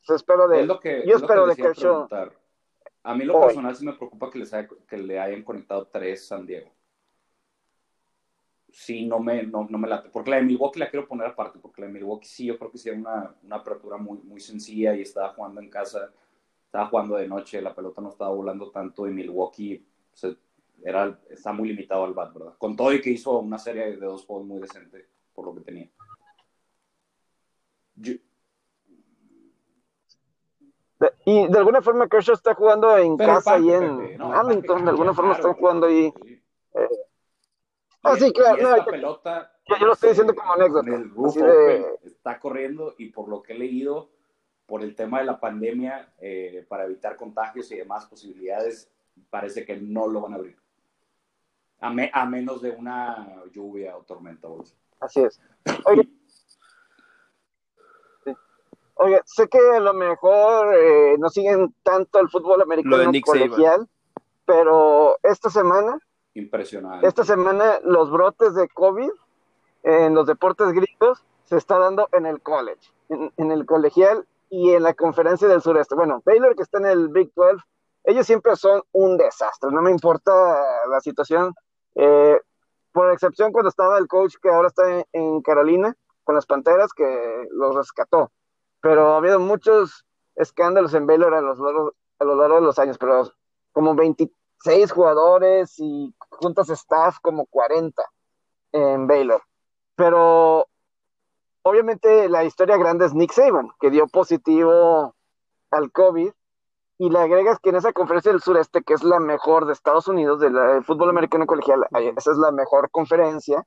Se 0.03 0.15
espera 0.15 0.47
de 0.47 0.61
Es 0.61 0.67
lo 0.67 0.79
que, 0.81 1.03
yo 1.07 1.15
es 1.17 1.21
lo 1.21 1.27
espero 1.27 1.45
que 1.45 1.49
de 1.51 1.57
Kershaw. 1.57 2.09
A 3.05 3.15
mí 3.15 3.25
lo 3.25 3.37
Hoy. 3.39 3.47
personal 3.47 3.75
sí 3.77 3.85
me 3.87 3.93
preocupa 3.95 4.31
que, 4.31 4.39
les 4.41 4.53
haya- 4.53 4.69
que 4.87 4.97
le 4.99 5.19
hayan 5.19 5.43
conectado 5.43 5.87
tres 5.87 6.27
San 6.29 6.47
Diego. 6.47 6.71
Sí, 8.81 9.05
no 9.07 9.19
me, 9.19 9.43
no, 9.43 9.67
no 9.69 9.77
me 9.77 9.89
late. 9.89 10.09
Porque 10.09 10.31
la 10.31 10.37
de 10.37 10.45
Milwaukee 10.45 10.79
la 10.79 10.89
quiero 10.89 11.09
poner 11.09 11.27
aparte, 11.27 11.59
porque 11.59 11.81
la 11.81 11.89
de 11.89 11.95
Milwaukee 11.95 12.29
sí, 12.29 12.47
yo 12.47 12.57
creo 12.57 12.71
que 12.71 12.79
sí 12.79 12.89
era 12.89 12.97
una, 12.97 13.35
una 13.43 13.57
apertura 13.57 13.97
muy, 13.97 14.19
muy 14.19 14.41
sencilla 14.41 14.95
y 14.95 15.01
estaba 15.03 15.31
jugando 15.35 15.61
en 15.61 15.69
casa, 15.69 16.13
estaba 16.65 16.87
jugando 16.87 17.17
de 17.17 17.27
noche, 17.27 17.61
la 17.61 17.75
pelota 17.75 18.01
no 18.01 18.11
estaba 18.11 18.31
volando 18.33 18.71
tanto 18.71 19.09
y 19.09 19.11
Milwaukee 19.11 19.85
se- 20.13 20.37
era, 20.85 21.19
está 21.29 21.53
muy 21.53 21.69
limitado 21.71 22.05
al 22.05 22.15
bat, 22.15 22.33
¿verdad? 22.33 22.55
Con 22.57 22.77
todo 22.77 22.93
y 22.93 23.01
que 23.01 23.11
hizo 23.11 23.41
una 23.41 23.59
serie 23.59 23.97
de 23.97 24.07
dos 24.07 24.25
juegos 24.25 24.47
muy 24.47 24.61
decente 24.61 25.09
por 25.35 25.47
lo 25.47 25.55
que 25.57 25.63
tenía. 25.63 25.91
Yo- 27.97 28.15
De- 31.01 31.13
y 31.27 31.49
de 31.49 31.59
alguna 31.59 31.83
forma 31.83 32.09
Kershaw 32.09 32.35
está 32.37 32.55
jugando 32.55 32.97
en 32.97 33.17
pero 33.17 33.35
casa 33.35 33.59
y 33.59 33.73
en 33.73 34.17
no, 34.19 34.31
parque 34.31 34.63
de 34.63 34.89
alguna 34.89 35.13
forma 35.15 35.35
claro, 35.35 35.49
están 35.49 35.55
jugando 35.55 35.87
ahí. 35.89 36.13
sí. 36.25 36.43
Ah, 38.03 38.17
sí, 38.17 38.33
claro, 38.33 38.59
y 38.59 38.63
no, 38.63 38.69
esta 38.69 38.75
hay 38.81 38.85
que- 38.85 38.91
pelota, 38.93 39.53
yo- 39.67 39.77
yo 39.77 39.87
lo 39.87 39.93
estoy 39.93 40.09
diciendo 40.11 40.35
como 40.35 40.53
anécdota, 40.53 40.89
en 40.89 40.95
El 40.95 41.11
roof 41.11 41.29
así 41.29 41.41
de- 41.43 41.49
open 41.81 41.87
está 42.05 42.39
corriendo 42.41 42.95
y 42.99 43.11
por 43.11 43.29
lo 43.29 43.43
que 43.43 43.55
he 43.55 43.59
leído, 43.59 44.11
por 44.67 44.83
el 44.83 44.95
tema 44.95 45.19
de 45.21 45.25
la 45.25 45.41
pandemia, 45.41 46.13
eh, 46.21 46.65
para 46.69 46.85
evitar 46.85 47.17
contagios 47.17 47.71
y 47.73 47.77
demás 47.77 48.07
posibilidades, 48.07 48.91
parece 49.31 49.65
que 49.65 49.77
no 49.77 50.07
lo 50.07 50.21
van 50.21 50.35
a 50.35 50.37
abrir. 50.37 50.57
A, 51.81 51.91
me- 51.91 52.11
a 52.13 52.25
menos 52.27 52.61
de 52.63 52.71
una 52.73 53.43
lluvia 53.53 53.97
o 53.97 54.03
tormenta. 54.03 54.47
o 54.49 54.53
algo 54.53 54.65
así. 55.01 55.23
Es. 55.25 55.41
Oye, 55.87 56.09
sí. 58.25 58.33
Oye, 58.95 59.21
sé 59.25 59.49
que 59.49 59.59
a 59.59 59.81
lo 59.81 59.95
mejor 59.95 60.75
eh, 60.75 61.17
no 61.19 61.29
siguen 61.31 61.75
tanto 61.83 62.19
el 62.21 62.29
fútbol 62.29 62.59
Lo 62.59 62.67
de 62.67 62.75
americano 62.75 63.13
colegial, 63.25 63.89
pero 64.45 65.19
esta 65.23 65.51
semana, 65.51 65.99
Impresionante. 66.39 67.07
esta 67.07 67.25
semana 67.25 67.79
los 67.83 68.11
brotes 68.11 68.55
de 68.55 68.69
COVID 68.69 69.11
en 69.83 70.15
los 70.15 70.27
deportes 70.27 70.73
gringos 70.73 71.25
se 71.45 71.57
está 71.57 71.79
dando 71.79 72.09
en 72.13 72.27
el 72.27 72.41
college, 72.41 72.93
en, 73.09 73.33
en 73.37 73.53
el 73.53 73.65
colegial 73.67 74.27
y 74.51 74.71
en 74.71 74.83
la 74.83 74.95
conferencia 74.95 75.49
del 75.49 75.63
sureste. 75.63 75.95
Bueno, 75.95 76.23
Baylor 76.25 76.55
que 76.55 76.63
está 76.63 76.79
en 76.79 76.87
el 76.87 77.09
Big 77.09 77.33
12, 77.35 77.63
ellos 78.05 78.27
siempre 78.27 78.57
son 78.57 78.83
un 78.93 79.17
desastre, 79.17 79.71
no 79.71 79.83
me 79.83 79.91
importa 79.91 80.33
la 80.89 81.01
situación, 81.01 81.55
eh, 81.95 82.41
por 82.93 83.13
excepción 83.13 83.53
cuando 83.53 83.69
estaba 83.69 83.99
el 83.99 84.09
coach 84.09 84.37
que 84.41 84.49
ahora 84.49 84.69
está 84.69 84.91
en, 84.91 85.05
en 85.13 85.43
Carolina 85.43 85.95
con 86.25 86.35
las 86.35 86.47
Panteras 86.47 86.93
que 86.93 87.49
los 87.53 87.75
rescató, 87.75 88.31
pero 88.81 89.15
ha 89.15 89.17
habido 89.19 89.39
muchos 89.41 90.05
escándalos 90.37 90.95
en 90.95 91.07
Baylor 91.07 91.35
a, 91.35 91.41
los, 91.41 91.59
a 91.61 92.25
lo 92.25 92.35
largo 92.37 92.57
de 92.57 92.63
los 92.63 92.79
años, 92.79 92.97
pero 92.99 93.31
como 93.73 93.95
26 94.65 94.93
jugadores 94.93 95.79
y 95.79 96.15
juntas 96.31 96.69
staff 96.71 97.19
como 97.21 97.47
40 97.47 98.03
en 98.73 99.07
Baylor. 99.07 99.43
Pero 99.95 100.67
obviamente 101.63 102.29
la 102.29 102.45
historia 102.45 102.77
grande 102.77 103.07
es 103.07 103.15
Nick 103.15 103.33
Saban, 103.33 103.71
que 103.81 103.91
dio 103.91 104.07
positivo 104.07 105.15
al 105.71 105.93
COVID, 105.93 106.31
y 107.01 107.11
le 107.11 107.19
agregas 107.19 107.61
que 107.61 107.71
en 107.71 107.77
esa 107.77 107.93
conferencia 107.93 108.33
del 108.33 108.43
sureste, 108.43 108.83
que 108.83 108.95
es 108.95 109.05
la 109.05 109.21
mejor 109.21 109.67
de 109.67 109.73
Estados 109.73 110.09
Unidos, 110.09 110.41
del 110.41 110.85
fútbol 110.85 111.11
americano 111.11 111.47
colegial, 111.47 111.87
esa 112.17 112.33
es 112.33 112.39
la 112.39 112.51
mejor 112.51 112.91
conferencia, 112.91 113.65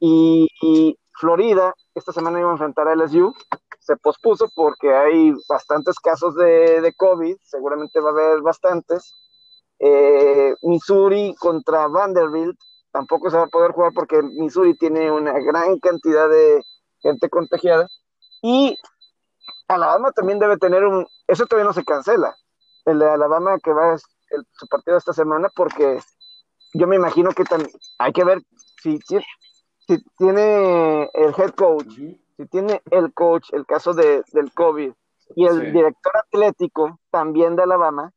y, 0.00 0.96
Florida 1.18 1.74
esta 1.94 2.12
semana 2.12 2.40
iba 2.40 2.48
a 2.48 2.52
enfrentar 2.52 2.88
a 2.88 2.94
LSU, 2.94 3.34
se 3.78 3.94
pospuso 3.98 4.48
porque 4.54 4.94
hay 4.94 5.34
bastantes 5.50 5.98
casos 6.00 6.34
de, 6.34 6.80
de 6.80 6.94
COVID, 6.94 7.36
seguramente 7.42 8.00
va 8.00 8.08
a 8.08 8.12
haber 8.12 8.40
bastantes. 8.40 9.12
Eh, 9.80 10.54
Missouri 10.62 11.34
contra 11.38 11.88
Vanderbilt, 11.88 12.58
tampoco 12.92 13.30
se 13.30 13.38
va 13.38 13.44
a 13.44 13.48
poder 13.48 13.72
jugar 13.72 13.92
porque 13.94 14.22
Missouri 14.22 14.76
tiene 14.76 15.10
una 15.10 15.32
gran 15.40 15.78
cantidad 15.78 16.28
de 16.28 16.62
gente 17.02 17.28
contagiada. 17.30 17.88
Y 18.42 18.76
Alabama 19.68 20.12
también 20.12 20.38
debe 20.38 20.58
tener 20.58 20.84
un, 20.84 21.06
eso 21.26 21.46
todavía 21.46 21.66
no 21.66 21.72
se 21.72 21.84
cancela, 21.84 22.36
el 22.84 22.98
de 22.98 23.08
Alabama 23.08 23.58
que 23.62 23.72
va 23.72 23.94
a 23.94 23.98
su 24.52 24.66
partido 24.68 24.96
esta 24.96 25.12
semana, 25.12 25.48
porque 25.54 25.98
yo 26.74 26.86
me 26.86 26.96
imagino 26.96 27.30
que 27.30 27.44
hay 27.98 28.12
que 28.12 28.24
ver 28.24 28.42
si, 28.82 28.98
si, 29.06 29.18
tiene 30.18 31.10
el 31.14 31.34
head 31.36 31.50
coach, 31.56 31.92
si 32.36 32.46
tiene 32.50 32.80
el 32.90 33.12
coach 33.12 33.48
el 33.52 33.66
caso 33.66 33.92
de, 33.92 34.22
del 34.32 34.52
COVID 34.52 34.92
y 35.36 35.46
el 35.46 35.72
director 35.72 36.12
atlético 36.16 37.00
también 37.10 37.56
de 37.56 37.64
Alabama, 37.64 38.12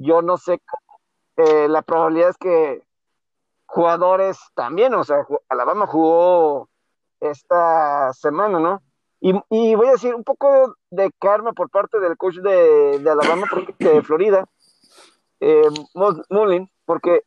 yo 0.00 0.22
no 0.22 0.38
sé, 0.38 0.60
eh, 1.36 1.68
la 1.68 1.82
probabilidad 1.82 2.30
es 2.30 2.38
que 2.38 2.82
jugadores 3.66 4.38
también, 4.54 4.94
o 4.94 5.04
sea, 5.04 5.26
Alabama 5.48 5.86
jugó 5.86 6.68
esta 7.20 8.12
semana, 8.14 8.58
¿no? 8.58 8.82
Y, 9.20 9.34
y, 9.50 9.74
voy 9.74 9.88
a 9.88 9.92
decir 9.92 10.14
un 10.14 10.24
poco 10.24 10.74
de 10.90 11.12
karma 11.18 11.52
por 11.52 11.68
parte 11.68 12.00
del 12.00 12.16
coach 12.16 12.36
de, 12.36 12.98
de 12.98 13.10
Alabama, 13.10 13.46
de 13.78 14.02
Florida, 14.02 14.46
eh, 15.40 15.68
Mullin, 16.30 16.70
porque 16.86 17.22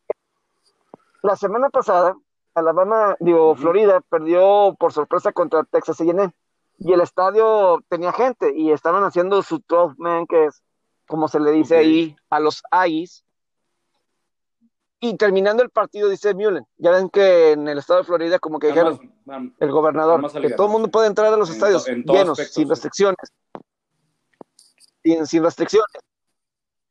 la 1.22 1.36
semana 1.36 1.70
pasada, 1.70 2.16
Alabama, 2.56 3.16
digo, 3.20 3.56
Florida 3.56 4.02
perdió 4.10 4.76
por 4.80 4.92
sorpresa 4.92 5.32
contra 5.32 5.64
Texas 5.64 6.02
A&M 6.02 6.34
y 6.80 6.92
el 6.92 7.02
estadio 7.02 7.84
tenía 7.88 8.12
gente 8.12 8.52
y 8.56 8.72
estaban 8.72 9.04
haciendo 9.04 9.44
su 9.44 9.62
12 9.68 9.96
man, 10.00 10.26
que 10.26 10.46
es 10.46 10.64
como 11.08 11.28
se 11.28 11.40
le 11.40 11.52
dice 11.52 11.78
ahí 11.78 12.16
a 12.30 12.40
los 12.40 12.62
AIs, 12.72 13.24
y 15.04 15.18
terminando 15.18 15.62
el 15.64 15.70
partido, 15.70 16.08
dice 16.08 16.34
Mullen, 16.34 16.66
ya 16.78 16.92
ven 16.92 17.10
que 17.10 17.52
en 17.52 17.68
el 17.68 17.78
estado 17.78 18.00
de 18.00 18.06
Florida, 18.06 18.40
como 18.40 18.58
que 18.58 18.68
dijeron, 18.68 19.14
el 19.60 19.70
gobernador, 19.70 20.32
que 20.32 20.52
todo 20.52 20.68
el 20.68 20.72
mundo 20.72 20.90
puede 20.90 21.08
entrar 21.08 21.34
a 21.34 21.36
los 21.36 21.50
estadios 21.50 21.86
llenos, 21.86 22.38
sin 22.38 22.70
restricciones. 22.70 23.34
Sin, 25.04 25.28
sin, 25.28 25.44
restricciones. 25.44 25.90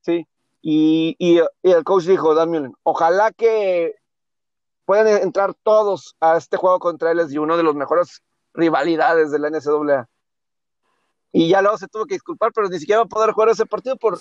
Sí. 0.03 0.27
Y, 0.61 1.17
y, 1.19 1.41
el 1.63 1.85
coach 1.85 2.05
dijo, 2.05 2.35
Dan 2.35 2.51
Mullen, 2.51 2.75
ojalá 2.83 3.33
que 3.33 3.95
puedan 4.85 5.07
entrar 5.07 5.55
todos 5.63 6.15
a 6.21 6.37
este 6.37 6.59
juego 6.59 6.81
contra 6.81 7.13
él, 7.13 7.27
y 7.31 7.39
uno 7.39 7.57
de 7.57 7.63
los 7.63 7.75
mejores 7.75 8.23
rivalidades 8.53 9.31
de 9.31 9.39
la 9.39 9.49
NCAA. 9.49 10.07
Y 11.33 11.49
ya 11.49 11.63
luego 11.63 11.79
se 11.79 11.89
tuvo 11.89 12.05
que 12.05 12.15
disculpar, 12.15 12.53
pero 12.55 12.69
ni 12.69 12.79
siquiera 12.79 13.01
va 13.01 13.05
a 13.07 13.09
poder 13.09 13.31
jugar 13.33 13.49
ese 13.49 13.65
partido 13.65 13.97
por, 13.97 14.19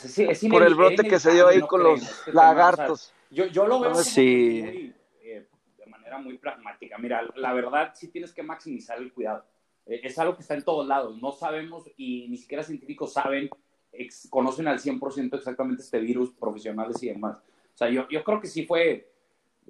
por 0.49 0.63
el 0.63 0.75
brote 0.75 1.03
que 1.03 1.19
se 1.19 1.33
dio 1.33 1.47
ahí 1.47 1.59
con 1.59 1.83
los 1.83 2.27
lagartos. 2.27 3.13
Yo, 3.29 3.45
yo 3.47 3.67
lo 3.67 3.81
veo 3.81 3.95
sí. 3.95 4.93
Eh, 5.21 5.45
de 5.77 5.85
manera 5.87 6.19
muy 6.19 6.37
pragmática. 6.37 6.97
Mira, 6.97 7.21
la 7.35 7.53
verdad 7.53 7.91
sí 7.93 8.07
tienes 8.07 8.33
que 8.33 8.43
maximizar 8.43 8.97
el 8.97 9.11
cuidado. 9.11 9.43
Eh, 9.85 9.99
es 10.03 10.17
algo 10.19 10.35
que 10.35 10.41
está 10.41 10.53
en 10.53 10.63
todos 10.63 10.87
lados. 10.87 11.21
No 11.21 11.33
sabemos 11.33 11.83
y 11.97 12.29
ni 12.29 12.37
siquiera 12.37 12.63
científicos 12.63 13.11
saben, 13.11 13.49
conocen 14.29 14.69
al 14.69 14.79
100% 14.79 15.35
exactamente 15.35 15.83
este 15.83 15.99
virus, 15.99 16.31
profesionales 16.31 17.03
y 17.03 17.09
demás. 17.09 17.37
O 17.73 17.77
sea, 17.77 17.89
yo, 17.89 18.07
yo 18.09 18.23
creo 18.23 18.39
que 18.39 18.47
sí 18.47 18.65
fue 18.65 19.11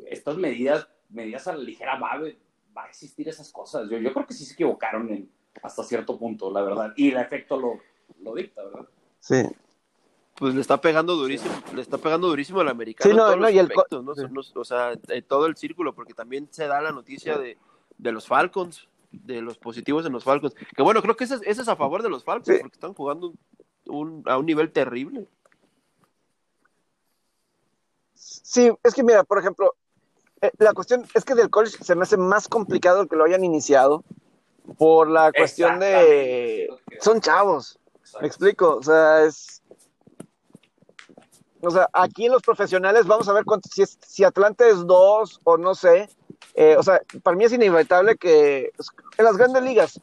estas 0.05 0.37
medidas, 0.37 0.87
medidas 1.09 1.47
a 1.47 1.55
la 1.55 1.63
ligera, 1.63 1.97
va, 1.97 2.21
va 2.77 2.83
a 2.83 2.89
existir 2.89 3.27
esas 3.27 3.51
cosas. 3.51 3.89
Yo, 3.89 3.97
yo 3.97 4.13
creo 4.13 4.27
que 4.27 4.33
sí 4.35 4.45
se 4.45 4.53
equivocaron 4.53 5.09
en, 5.09 5.31
hasta 5.61 5.83
cierto 5.83 6.17
punto, 6.17 6.51
la 6.51 6.61
verdad. 6.61 6.93
Y 6.95 7.11
el 7.11 7.17
efecto 7.17 7.57
lo, 7.57 7.79
lo 8.21 8.35
dicta, 8.35 8.63
¿verdad? 8.63 8.87
Sí 9.19 9.43
pues 10.41 10.55
le 10.55 10.61
está 10.61 10.81
pegando 10.81 11.15
durísimo, 11.15 11.53
le 11.75 11.83
está 11.83 11.99
pegando 11.99 12.27
durísimo 12.27 12.61
al 12.61 12.69
americano. 12.69 13.11
Sí, 13.11 13.15
no, 13.15 13.35
no, 13.35 13.47
y 13.47 13.59
el 13.59 13.71
o 14.55 14.65
sea, 14.65 14.93
todo 15.27 15.45
el 15.45 15.55
círculo, 15.55 15.93
porque 15.93 16.15
también 16.15 16.47
se 16.49 16.65
da 16.65 16.81
la 16.81 16.91
noticia 16.91 17.37
de, 17.37 17.59
de, 17.99 18.11
los 18.11 18.25
Falcons, 18.25 18.89
de 19.11 19.39
los 19.39 19.59
positivos 19.59 20.03
en 20.03 20.13
los 20.13 20.23
Falcons. 20.23 20.55
Que 20.75 20.81
bueno, 20.81 21.03
creo 21.03 21.15
que 21.15 21.25
ese, 21.25 21.37
es 21.45 21.67
a 21.67 21.75
favor 21.75 22.01
de 22.01 22.09
los 22.09 22.23
Falcons, 22.23 22.57
porque 22.59 22.73
están 22.73 22.95
jugando 22.95 23.35
un, 23.85 24.23
a 24.25 24.39
un 24.39 24.47
nivel 24.47 24.71
terrible. 24.71 25.27
Sí, 28.15 28.71
es 28.83 28.95
que 28.95 29.03
mira, 29.03 29.23
por 29.23 29.37
ejemplo, 29.37 29.75
eh, 30.41 30.51
la 30.57 30.73
cuestión 30.73 31.05
es 31.13 31.23
que 31.23 31.35
del 31.35 31.51
college 31.51 31.83
se 31.83 31.93
me 31.93 32.01
hace 32.01 32.17
más 32.17 32.47
complicado 32.47 33.05
que 33.07 33.15
lo 33.15 33.25
hayan 33.25 33.43
iniciado 33.43 34.03
por 34.77 35.09
la 35.09 35.31
cuestión 35.31 35.79
de... 35.79 36.69
Son 36.99 37.19
chavos, 37.21 37.79
me 38.19 38.27
explico, 38.27 38.77
o 38.77 38.83
sea, 38.83 39.23
es 39.23 39.61
o 41.63 41.69
sea, 41.69 41.87
aquí 41.93 42.25
en 42.25 42.31
los 42.31 42.41
profesionales 42.41 43.05
vamos 43.05 43.27
a 43.29 43.33
ver 43.33 43.43
si, 43.71 43.83
si 43.85 44.23
Atlante 44.23 44.69
es 44.69 44.85
dos 44.85 45.39
o 45.43 45.57
no 45.57 45.75
sé. 45.75 46.09
Eh, 46.55 46.75
o 46.77 46.83
sea, 46.83 47.01
para 47.23 47.37
mí 47.37 47.45
es 47.45 47.53
inevitable 47.53 48.17
que 48.17 48.71
en 49.17 49.25
las 49.25 49.37
grandes 49.37 49.63
ligas 49.63 50.01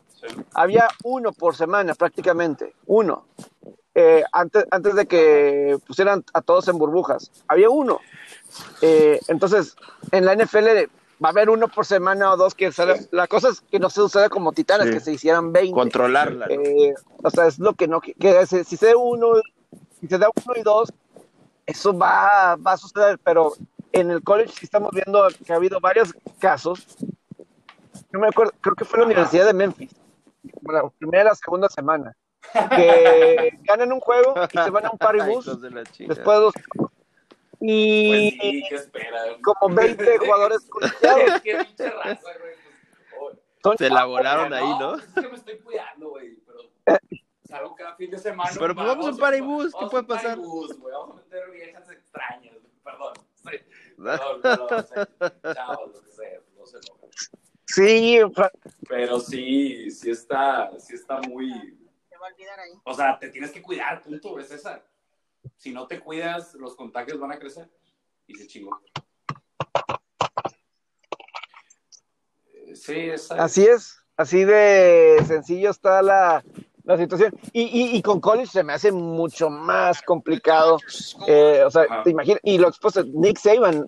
había 0.55 0.89
uno 1.05 1.33
por 1.33 1.57
semana 1.57 1.95
prácticamente, 1.95 2.75
uno. 2.87 3.27
Eh, 3.95 4.23
antes, 4.33 4.65
antes 4.71 4.95
de 4.95 5.07
que 5.07 5.79
pusieran 5.87 6.25
a 6.33 6.41
todos 6.41 6.69
en 6.69 6.79
burbujas, 6.79 7.33
había 7.49 7.69
uno. 7.69 8.01
Eh, 8.81 9.19
entonces, 9.27 9.77
en 10.13 10.25
la 10.25 10.37
NFL 10.37 10.89
va 11.23 11.29
a 11.29 11.33
haber 11.33 11.51
uno 11.51 11.69
por 11.69 11.85
semana 11.85 12.33
o 12.33 12.37
dos 12.37 12.55
que 12.55 12.71
La 13.11 13.27
cosa 13.27 13.49
es 13.49 13.61
que 13.61 13.79
no 13.79 13.91
se 13.91 13.97
suceda 13.97 14.29
como 14.29 14.53
Titanes, 14.53 14.91
que 14.91 15.01
se 15.01 15.13
hicieran 15.13 15.53
20. 15.53 15.73
Controlarla. 15.73 16.49
o 17.23 17.31
sea, 17.31 17.47
es 17.47 17.59
lo 17.59 17.75
que 17.75 17.89
no. 17.89 18.01
Que, 18.01 18.47
si 18.47 18.77
se 18.77 18.95
uno, 18.95 19.35
si 20.01 20.07
se 20.07 20.19
da 20.19 20.29
uno 20.29 20.55
y 20.57 20.63
dos, 20.63 20.93
eso 21.67 21.97
va, 21.97 22.57
va 22.57 22.73
a 22.73 22.77
suceder, 22.77 23.19
pero 23.23 23.53
en 23.93 24.11
el 24.11 24.23
college 24.23 24.55
estamos 24.63 24.93
viendo 24.93 25.27
que 25.45 25.53
ha 25.53 25.57
habido 25.57 25.81
varios 25.81 26.15
casos. 26.39 26.87
Yo 28.13 28.21
me 28.21 28.29
acuerdo, 28.29 28.53
creo 28.61 28.75
que 28.75 28.85
fue 28.85 29.01
la 29.01 29.07
Universidad 29.07 29.47
de 29.47 29.53
Memphis, 29.53 29.95
la 30.63 30.89
primera, 30.99 31.35
segunda 31.35 31.69
semana, 31.69 32.17
que 32.75 33.59
ganan 33.65 33.93
un 33.93 34.01
juego 34.01 34.35
y 34.51 34.59
se 34.59 34.71
van 34.71 34.87
a 34.87 34.91
un 34.91 34.99
party 34.99 35.21
bus 35.27 35.61
después 35.99 36.39
de 36.39 36.43
dos 36.43 36.55
y 37.61 38.63
pues 38.69 38.91
como 39.43 39.75
20 39.75 40.19
jugadores 40.19 40.61
conectados. 40.69 41.43
Se 43.77 43.87
elaboraron 43.87 44.53
ahí, 44.53 44.69
¿no? 44.79 44.97
Es 44.97 45.05
que 45.15 45.29
me 45.29 45.35
estoy 45.35 45.59
cuidando, 45.59 46.11
güey, 46.11 46.37
pero 46.47 46.61
salgo 47.45 47.75
cada 47.75 47.97
fin 47.97 48.11
de 48.11 48.19
semana. 48.19 48.51
Pero 48.59 48.75
pues 48.75 48.87
vamos 48.87 49.07
a 49.07 49.11
un 49.11 49.19
paribus, 49.19 49.75
¿qué 49.75 49.87
puede 49.91 50.05
pasar? 50.05 50.39
Vamos 50.39 50.71
a 50.71 51.15
meter 51.15 51.51
viejas 51.51 51.91
extrañas, 51.91 52.57
perdón. 52.85 53.15
Sí, 53.35 53.51
perdón, 53.97 54.43
perdón, 54.43 55.55
chavos, 55.55 55.93
lo 55.93 56.03
que 56.03 56.11
sea, 56.11 56.41
no 56.57 56.67
sé. 56.67 56.79
Sí, 57.67 58.19
pero 58.89 59.21
sí, 59.21 59.91
sí 59.91 60.11
está, 60.11 60.71
sí 60.79 60.95
está 60.95 61.21
muy. 61.21 61.51
Te 62.09 62.17
va 62.17 62.29
a 62.29 62.31
olvidar 62.31 62.61
ahí. 62.61 62.73
O 62.85 62.95
sea, 62.95 63.19
te 63.19 63.29
tienes 63.29 63.51
que 63.51 63.61
cuidar, 63.61 64.03
punto, 64.03 64.39
es 64.39 64.51
esa. 64.51 64.83
Si 65.59 65.73
no 65.73 65.87
te 65.87 66.01
cuidas, 66.01 66.55
los 66.55 66.75
contagios 66.77 67.19
van 67.19 67.33
a 67.33 67.39
crecer. 67.39 67.69
Y 68.27 68.35
se 68.35 68.47
chingó. 68.47 68.81
Sí, 72.75 72.95
es 72.95 73.31
así 73.33 73.65
es, 73.65 73.99
así 74.17 74.45
de 74.45 75.23
sencillo 75.27 75.71
está 75.71 76.03
la, 76.03 76.45
la 76.85 76.97
situación. 76.97 77.35
Y, 77.53 77.63
y, 77.63 77.97
y, 77.97 78.03
con 78.03 78.21
college 78.21 78.53
se 78.53 78.63
me 78.63 78.73
hace 78.73 78.93
mucho 78.93 79.51
más 79.51 80.01
complicado. 80.03 80.79
Eh, 81.27 81.63
o 81.67 81.71
sea, 81.71 82.03
te 82.05 82.11
imaginas, 82.11 82.41
y 82.45 82.59
lo 82.59 82.69
expuesto, 82.69 83.03
Nick 83.05 83.39
Saban, 83.39 83.87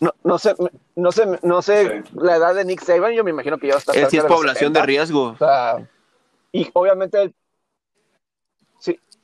no, 0.00 0.14
no 0.24 0.38
sé, 0.38 0.54
no 0.96 1.12
sé, 1.12 1.38
no 1.42 1.62
sé 1.62 2.02
la 2.14 2.36
edad 2.36 2.54
de 2.54 2.64
Nick 2.64 2.82
Saban, 2.82 3.12
yo 3.12 3.24
me 3.24 3.30
imagino 3.30 3.58
que 3.58 3.68
ya 3.68 3.74
está. 3.74 3.92
Es, 3.92 4.12
es 4.12 4.24
población 4.24 4.72
de, 4.72 4.82
riesgo. 4.82 5.24
O 5.24 5.36
sea, 5.36 5.86
y 6.52 6.68
obviamente, 6.72 7.28
sí, 7.28 7.34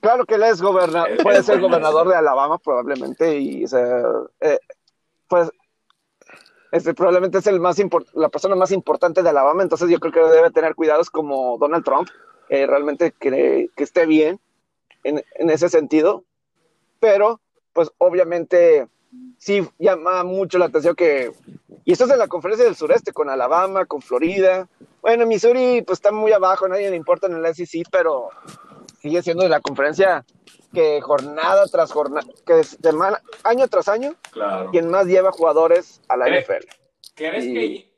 claro 0.05 0.27
que 0.27 0.35
él 0.35 0.43
es 0.43 0.61
gobernador, 0.61 1.17
puede 1.23 1.43
ser 1.43 1.61
gobernador 1.61 2.07
de 2.09 2.15
Alabama 2.15 2.59
probablemente, 2.59 3.39
y 3.39 3.65
o 3.65 3.69
sea, 3.69 4.03
eh, 4.41 4.59
pues 5.29 5.51
este, 6.73 6.93
probablemente 6.93 7.39
es 7.39 7.47
el 7.47 7.59
más 7.59 7.81
la 8.13 8.29
persona 8.29 8.55
más 8.55 8.71
importante 8.71 9.23
de 9.23 9.31
Alabama, 9.31 9.63
entonces 9.63 9.89
yo 9.89 9.99
creo 10.01 10.13
que 10.13 10.35
debe 10.35 10.51
tener 10.51 10.75
cuidados 10.75 11.09
como 11.09 11.57
Donald 11.57 11.85
Trump. 11.85 12.09
eh, 12.51 12.67
realmente 12.67 13.13
que, 13.19 13.71
que, 13.75 13.85
esté 13.85 14.05
bien 14.05 14.39
en, 15.05 15.25
en, 15.37 15.49
ese 15.49 15.71
sentido, 15.71 16.25
pero 17.01 17.41
pues 17.73 17.91
obviamente 17.97 18.87
sí 19.39 19.67
llama 19.79 20.23
mucho 20.25 20.59
la 20.59 20.67
atención 20.67 20.95
que, 20.95 21.33
y 21.87 21.93
esto 21.93 22.05
es 22.05 22.11
en 22.11 22.19
la 22.19 22.29
conferencia 22.29 22.67
del 22.67 22.77
sureste, 22.77 23.13
con 23.13 23.31
Alabama, 23.31 23.87
con 23.87 24.03
Florida, 24.03 24.69
bueno, 25.01 25.25
Missouri 25.25 25.81
pues 25.81 25.99
está 25.99 26.13
muy 26.13 26.33
abajo, 26.33 26.69
nadie 26.69 26.91
le 26.91 26.97
importa 26.97 27.27
en 27.27 27.37
el 27.37 27.55
SEC, 27.55 27.87
pero 27.91 28.29
sigue 29.05 29.23
siendo 29.23 29.43
de 29.43 29.51
la 29.51 29.61
conferencia 29.61 30.25
que 30.73 30.99
jornada 31.03 31.67
tras 31.67 31.93
jornada, 31.93 32.27
que 32.47 32.65
semana, 32.65 33.21
año 33.43 33.69
tras 33.69 33.87
año, 33.89 34.15
claro. 34.31 34.71
quien 34.71 34.89
más 34.89 35.05
lleva 35.05 35.31
jugadores 35.31 36.01
a 36.09 36.17
la 36.17 36.31
NFL. 36.31 36.65
¿Crees 37.15 37.45
y, 37.45 37.55
que 37.55 37.93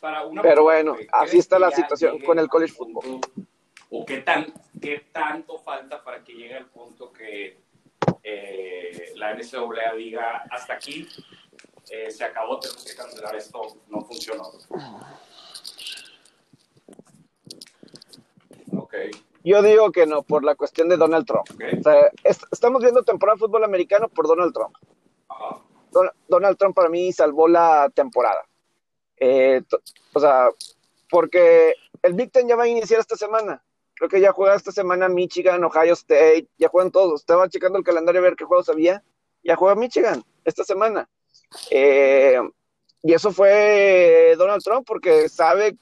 para 0.00 0.24
una 0.26 0.40
pero 0.40 0.62
bueno, 0.62 0.96
así 1.10 1.38
está 1.38 1.58
la 1.58 1.72
situación 1.72 2.20
con 2.20 2.38
el 2.38 2.46
college 2.48 2.72
football? 2.72 3.20
¿O 3.90 4.06
qué, 4.06 4.18
tan, 4.18 4.46
qué 4.80 5.08
tanto 5.10 5.58
falta 5.58 6.04
para 6.04 6.22
que 6.22 6.34
llegue 6.34 6.54
al 6.54 6.66
punto 6.66 7.12
que 7.12 7.58
eh, 8.22 9.12
la 9.16 9.34
NCAA 9.34 9.94
diga 9.96 10.44
hasta 10.52 10.74
aquí 10.74 11.08
eh, 11.90 12.12
se 12.12 12.22
acabó, 12.22 12.60
tenemos 12.60 12.84
que 12.84 12.94
cancelar 12.94 13.34
esto, 13.34 13.60
no 13.88 14.02
funcionó? 14.02 14.52
Okay. 18.76 19.10
Yo 19.48 19.62
digo 19.62 19.90
que 19.92 20.04
no, 20.06 20.22
por 20.22 20.44
la 20.44 20.56
cuestión 20.56 20.90
de 20.90 20.98
Donald 20.98 21.26
Trump. 21.26 21.48
Okay. 21.54 21.78
O 21.78 21.82
sea, 21.82 22.10
est 22.22 22.42
estamos 22.52 22.82
viendo 22.82 23.02
temporada 23.02 23.36
de 23.36 23.40
fútbol 23.40 23.64
americano 23.64 24.08
por 24.10 24.26
Donald 24.26 24.52
Trump. 24.52 24.76
Ajá. 25.28 25.62
Don 25.90 26.10
Donald 26.28 26.58
Trump 26.58 26.74
para 26.74 26.90
mí 26.90 27.10
salvó 27.14 27.48
la 27.48 27.90
temporada. 27.94 28.46
Eh, 29.16 29.62
o 30.12 30.20
sea, 30.20 30.50
porque 31.08 31.74
el 32.02 32.12
Big 32.12 32.30
Ten 32.30 32.46
ya 32.46 32.56
va 32.56 32.64
a 32.64 32.68
iniciar 32.68 33.00
esta 33.00 33.16
semana. 33.16 33.64
Creo 33.94 34.10
que 34.10 34.20
ya 34.20 34.32
juega 34.32 34.54
esta 34.54 34.70
semana 34.70 35.08
Michigan, 35.08 35.64
Ohio 35.64 35.94
State, 35.94 36.48
ya 36.58 36.68
juegan 36.68 36.92
todos. 36.92 37.20
Estaba 37.20 37.48
checando 37.48 37.78
el 37.78 37.84
calendario 37.84 38.20
a 38.20 38.24
ver 38.24 38.36
qué 38.36 38.44
juegos 38.44 38.68
había. 38.68 39.02
Ya 39.42 39.56
juega 39.56 39.74
Michigan 39.76 40.22
esta 40.44 40.62
semana. 40.62 41.08
Eh, 41.70 42.38
y 43.02 43.14
eso 43.14 43.32
fue 43.32 44.34
Donald 44.36 44.62
Trump 44.62 44.86
porque 44.86 45.30
sabe 45.30 45.78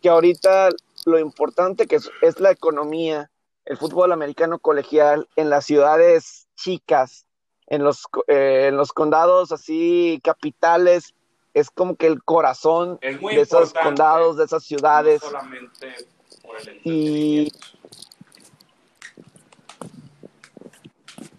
que 0.00 0.08
ahorita 0.08 0.68
lo 1.08 1.18
importante 1.18 1.86
que 1.86 1.96
es, 1.96 2.10
es, 2.22 2.40
la 2.40 2.50
economía, 2.50 3.30
el 3.64 3.76
fútbol 3.76 4.12
americano 4.12 4.58
colegial 4.58 5.28
en 5.36 5.50
las 5.50 5.64
ciudades 5.64 6.48
chicas, 6.54 7.26
en 7.66 7.84
los, 7.84 8.04
eh, 8.26 8.66
en 8.68 8.76
los 8.76 8.92
condados 8.92 9.52
así 9.52 10.20
capitales, 10.22 11.14
es 11.54 11.70
como 11.70 11.96
que 11.96 12.06
el 12.06 12.22
corazón 12.22 12.98
de 13.00 13.40
esos 13.40 13.72
condados, 13.72 14.36
de 14.36 14.44
esas 14.44 14.64
ciudades. 14.64 15.22
No 15.22 15.28
solamente 15.30 15.94
por 16.42 16.56
el 16.60 16.80
y 16.84 17.52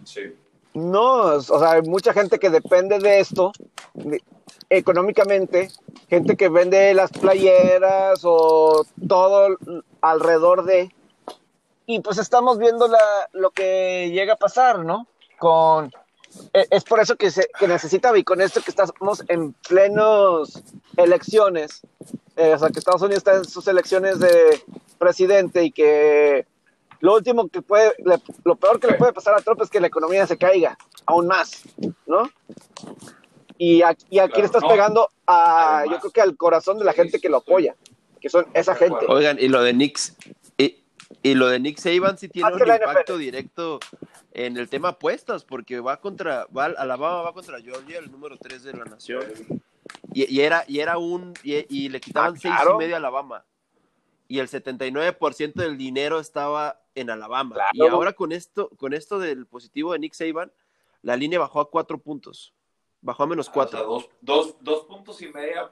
sí. 0.04 0.22
no, 0.74 1.22
o 1.22 1.42
sea, 1.42 1.72
hay 1.72 1.82
mucha 1.84 2.14
gente 2.14 2.38
que 2.38 2.50
depende 2.50 3.00
de 3.00 3.20
esto 3.20 3.52
económicamente, 4.70 5.72
gente 6.10 6.36
que 6.36 6.50
vende 6.50 6.94
las 6.94 7.12
playeras 7.12 8.22
o 8.24 8.86
todo 9.08 9.58
alrededor 10.02 10.66
de. 10.66 10.94
Y 11.86 12.02
pues 12.02 12.18
estamos 12.18 12.60
viendo 12.60 12.88
la, 12.88 13.00
lo 13.34 13.52
que 13.52 14.12
llega 14.12 14.34
a 14.34 14.38
pasar, 14.38 14.80
¿no? 14.86 15.08
Con. 15.40 15.92
Es 16.54 16.84
por 16.84 17.00
eso 17.00 17.16
que, 17.16 17.32
se, 17.32 17.50
que 17.60 17.68
necesita, 17.68 18.16
y 18.16 18.24
con 18.24 18.40
esto 18.40 18.62
que 18.62 18.70
estamos 18.70 19.24
en 19.30 19.54
plenos 19.68 20.62
elecciones, 20.96 21.82
eh, 22.36 22.54
o 22.54 22.60
sea, 22.60 22.70
que 22.70 22.78
Estados 22.78 23.02
Unidos 23.02 23.18
está 23.18 23.36
en 23.36 23.46
sus 23.46 23.68
elecciones 23.68 24.20
de 24.20 24.64
presidente 25.00 25.64
y 25.64 25.72
que 25.72 26.46
lo 27.00 27.16
último 27.16 27.48
que 27.48 27.62
puede, 27.62 27.94
lo 28.44 28.56
peor 28.56 28.80
que 28.80 28.88
le 28.88 28.94
puede 28.94 29.14
pasar 29.14 29.34
a 29.34 29.42
Trump 29.42 29.62
es 29.62 29.70
que 29.70 29.80
la 29.80 29.88
economía 29.88 30.28
se 30.28 30.38
caiga 30.38 30.78
aún 31.06 31.28
más, 31.28 31.64
¿no? 32.06 32.30
Y 33.62 33.82
aquí, 33.84 34.06
y 34.10 34.20
aquí 34.20 34.30
Claro, 34.30 34.40
le 34.42 34.46
estás 34.46 34.62
no. 34.64 34.70
pegando 34.70 35.10
a, 35.28 35.80
Además. 35.80 35.96
yo 35.96 36.00
creo 36.00 36.12
que 36.14 36.22
al 36.22 36.38
corazón 36.38 36.80
de 36.80 36.86
la 36.86 36.94
Sí, 36.94 36.98
gente 37.02 37.20
que 37.20 37.28
lo 37.30 37.40
sí. 37.42 37.44
apoya, 37.48 37.76
que 38.22 38.30
son 38.30 38.48
esa 38.54 38.74
gente. 38.74 39.06
Oigan, 39.08 39.38
y 39.40 39.50
lo 39.50 39.62
de 39.62 39.74
Knicks, 39.74 40.16
y, 40.58 40.78
y 41.22 41.34
lo 41.36 41.48
de 41.50 41.60
Nick 41.60 41.78
Saban 41.78 42.18
sí 42.18 42.30
tiene 42.30 42.50
Más 42.50 42.62
un 42.62 42.68
impacto 42.68 43.14
NFL. 43.16 43.20
directo 43.20 43.80
en 44.32 44.56
el 44.56 44.70
tema 44.70 44.90
apuestas, 44.90 45.44
porque 45.44 45.80
va 45.82 46.00
contra, 46.00 46.48
va, 46.56 46.66
Alabama 46.66 47.22
va 47.22 47.34
contra 47.34 47.60
Georgia, 47.62 48.00
el 48.00 48.10
número 48.10 48.38
3 48.38 48.64
de 48.64 48.74
la 48.74 48.86
nación, 48.86 49.24
y, 50.14 50.34
y 50.34 50.40
era, 50.42 50.64
y 50.68 50.80
era 50.80 50.98
un, 50.98 51.34
y, 51.44 51.66
y 51.70 51.90
le 51.90 52.00
quitaban 52.00 52.36
Ah, 52.36 52.40
seis 52.42 52.54
claro. 52.56 52.76
y 52.76 52.78
medio 52.78 52.96
a 52.96 53.00
Alabama, 53.00 53.44
y 54.30 54.40
el 54.40 54.48
79% 54.48 55.54
del 55.56 55.78
dinero 55.78 56.20
estaba 56.20 56.82
en 56.96 57.10
Alabama, 57.10 57.56
Claro. 57.56 57.72
y 57.74 57.82
ahora 57.88 58.14
con 58.14 58.32
esto, 58.32 58.70
con 58.78 58.94
esto 58.94 59.20
del 59.20 59.46
positivo 59.48 59.92
de 59.94 60.00
Nick 60.00 60.14
Saban, 60.14 60.52
la 61.02 61.16
línea 61.18 61.40
bajó 61.40 61.60
a 61.60 61.70
cuatro 61.70 61.98
puntos, 61.98 62.54
bajó 63.02 63.24
a 63.24 63.28
menos 63.28 63.46
O 63.48 63.48
sea, 63.48 63.54
cuatro. 63.54 63.84
dos, 63.86 64.10
dos, 64.22 64.56
dos 64.62 64.86
puntos 64.86 65.22
y 65.22 65.30
media 65.30 65.72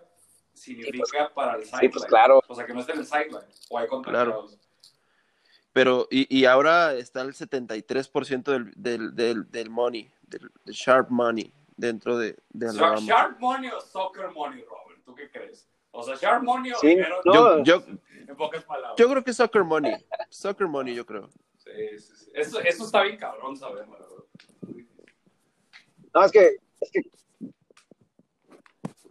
significa 0.53 1.31
para 1.33 1.55
el 1.57 1.63
sideline. 1.65 1.81
Sí, 1.81 1.89
pues 1.89 2.05
claro. 2.05 2.41
O 2.47 2.55
sea, 2.55 2.65
que 2.65 2.73
no 2.73 2.79
esté 2.81 2.93
en 2.93 2.99
el 2.99 3.05
sideline. 3.05 3.45
O 3.69 3.77
hay 3.77 3.87
contratados. 3.87 4.57
Pero, 5.73 6.07
y, 6.09 6.35
y 6.35 6.45
ahora 6.45 6.93
está 6.95 7.21
el 7.21 7.33
73% 7.33 8.43
del, 8.51 8.71
del, 8.75 9.15
del, 9.15 9.51
del 9.51 9.69
money, 9.69 10.11
del, 10.23 10.49
del 10.65 10.73
sharp 10.73 11.09
money 11.11 11.53
dentro 11.75 12.17
de, 12.17 12.35
de 12.49 12.65
Sharp, 12.67 12.77
Alabama. 12.81 13.01
sharp 13.05 13.39
money 13.39 13.69
o 13.69 13.79
soccer 13.81 14.31
money, 14.31 14.63
Robert. 14.63 15.03
¿Tú 15.05 15.13
qué 15.13 15.29
crees? 15.29 15.67
O 15.91 16.01
sea, 16.01 16.15
sharp 16.15 16.43
money 16.43 16.71
o 16.71 16.79
Sí, 16.79 16.87
dinero. 16.87 17.21
no. 17.25 17.63
Yo, 17.63 17.63
yo, 17.63 17.83
En 18.27 18.35
pocas 18.35 18.63
palabras. 18.63 18.95
yo 18.97 19.07
creo 19.07 19.23
que 19.23 19.33
soccer 19.33 19.63
money. 19.63 19.93
Soccer 20.31 20.67
money, 20.67 20.95
yo 20.95 21.05
creo. 21.05 21.29
Sí, 21.57 21.69
sí, 21.99 22.13
sí. 22.15 22.31
Eso, 22.33 22.59
eso 22.59 22.83
está 22.85 23.03
bien 23.03 23.17
cabrón 23.17 23.55
saber, 23.55 23.87
la 23.87 23.93
verdad. 23.99 24.07
No, 26.13 26.23
es 26.23 26.31
que, 26.31 26.57
es 26.81 26.91
que, 26.91 27.01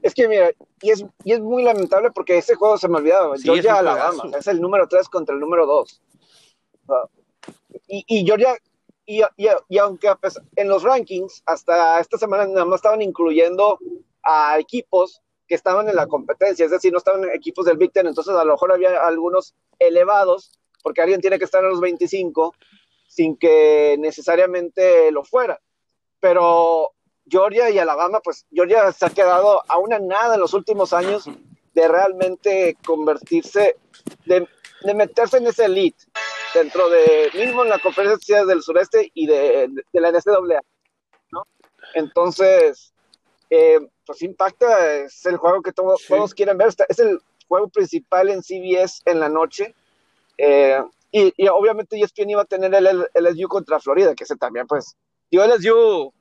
es 0.03 0.15
que 0.15 0.29
mira, 0.29 0.51
y 0.81 0.91
es, 0.91 1.05
y 1.25 1.33
es 1.33 1.41
muy 1.41 1.63
lamentable 1.63 2.11
porque 2.13 2.39
ese 2.39 2.55
juego 2.55 2.79
se 2.79 2.89
me 2.89 2.99
olvidaba, 2.99 3.37
Sí, 3.37 3.45
Georgia 3.45 3.77
Alabama, 3.77 4.05
juegazo. 4.11 4.27
o 4.27 4.31
sea, 4.31 4.39
es 4.41 4.47
el 4.47 4.61
número 4.61 4.87
3 4.89 5.09
contra 5.09 5.35
el 5.35 5.41
número 5.41 5.67
2. 5.67 6.03
y, 7.89 8.05
y 8.07 8.25
Georgia, 8.25 8.57
y, 9.05 9.23
y, 9.37 9.49
y 9.69 9.79
aunque 9.79 10.09
a 10.09 10.17
pesar- 10.17 10.45
en 10.57 10.69
los 10.69 10.83
rankings, 10.83 11.43
hasta 11.47 12.01
esta 12.01 12.19
semana 12.19 12.47
nada 12.47 12.65
más 12.65 12.79
estaban 12.79 13.03
incluyendo 13.03 13.79
a 14.23 14.59
equipos 14.59 15.23
que 15.49 15.55
estaban 15.55 15.89
en 15.89 15.95
la 15.97 16.07
competencia, 16.09 16.65
es 16.65 16.73
decir, 16.73 16.91
no 16.93 16.99
estaban 16.99 17.25
equipos 17.31 17.67
del 17.67 17.77
Big 17.77 17.93
Ten, 17.93 18.07
entonces 18.09 18.35
a 18.35 18.45
lo 18.45 18.53
mejor 18.55 18.73
había 18.73 19.05
algunos 19.07 19.55
elevados, 19.79 20.59
porque 20.83 21.03
alguien 21.03 21.21
tiene 21.21 21.39
que 21.39 21.45
estar 21.45 21.63
en 21.63 21.71
los 21.71 21.81
25 21.81 22.55
sin 23.09 23.37
que 23.37 23.97
necesariamente 23.99 25.11
lo 25.13 25.25
fuera. 25.25 25.61
Pero 26.19 26.93
Georgia 27.29 27.71
y 27.71 27.79
Alabama, 27.79 28.21
pues 28.21 28.47
Georgia 28.53 28.93
se 28.93 29.07
ha 29.07 29.11
quedado 29.11 29.63
a 29.69 29.79
una 29.79 29.99
nada 29.99 30.35
en 30.35 30.41
los 30.41 30.55
últimos 30.55 30.93
años 30.93 31.29
de 31.75 31.89
realmente 31.89 32.77
convertirse, 32.87 33.77
de, 34.25 34.49
de 34.83 34.95
meterse 34.95 35.39
en 35.39 35.47
ese 35.47 35.65
elite 35.67 36.05
dentro 36.55 36.89
de, 36.89 37.31
mismo 37.35 37.63
en 37.65 37.69
la 37.71 37.79
conferencia 37.79 38.45
del 38.45 38.63
sureste 38.63 39.11
y 39.13 39.27
de, 39.27 39.69
de, 39.69 39.83
de 39.93 40.01
la 40.01 40.11
NCAA, 40.11 40.61
¿no? 41.33 41.47
Entonces, 41.95 42.95
eh, 43.51 43.81
pues 44.07 44.23
impacta, 44.23 44.95
es 45.03 45.27
el 45.27 45.37
juego 45.37 45.63
que 45.63 45.71
Sí. 45.71 46.07
todos 46.09 46.35
quieren 46.35 46.57
ver, 46.57 46.69
es 46.89 46.99
el 46.99 47.21
juego 47.49 47.69
principal 47.69 48.31
en 48.31 48.43
CBS 48.43 49.03
en 49.05 49.21
la 49.21 49.29
noche, 49.29 49.75
eh, 50.39 50.83
y, 51.11 51.33
y 51.37 51.49
obviamente 51.49 52.01
ESPN 52.01 52.31
iba 52.31 52.43
a 52.43 52.47
tener 52.47 52.75
el, 52.75 52.87
el 52.87 53.25
LSU 53.25 53.49
contra 53.49 53.81
Florida, 53.81 54.15
que 54.15 54.25
ese 54.25 54.37
también, 54.37 54.67
pues, 54.67 54.97
yo 55.31 55.45
LSU 55.45 56.13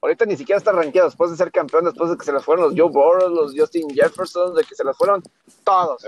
ahorita 0.00 0.24
ni 0.26 0.36
siquiera 0.36 0.58
está 0.58 0.72
rankeado 0.72 1.08
después 1.08 1.30
de 1.30 1.36
ser 1.36 1.50
campeón, 1.50 1.84
después 1.84 2.10
de 2.10 2.16
que 2.16 2.24
se 2.24 2.32
les 2.32 2.44
fueron 2.44 2.66
los 2.66 2.74
Joe 2.78 2.90
Burrow, 2.90 3.28
los 3.28 3.54
Justin 3.56 3.88
Jefferson, 3.90 4.54
de 4.54 4.64
que 4.64 4.74
se 4.74 4.84
les 4.84 4.96
fueron 4.96 5.22
todos. 5.64 6.04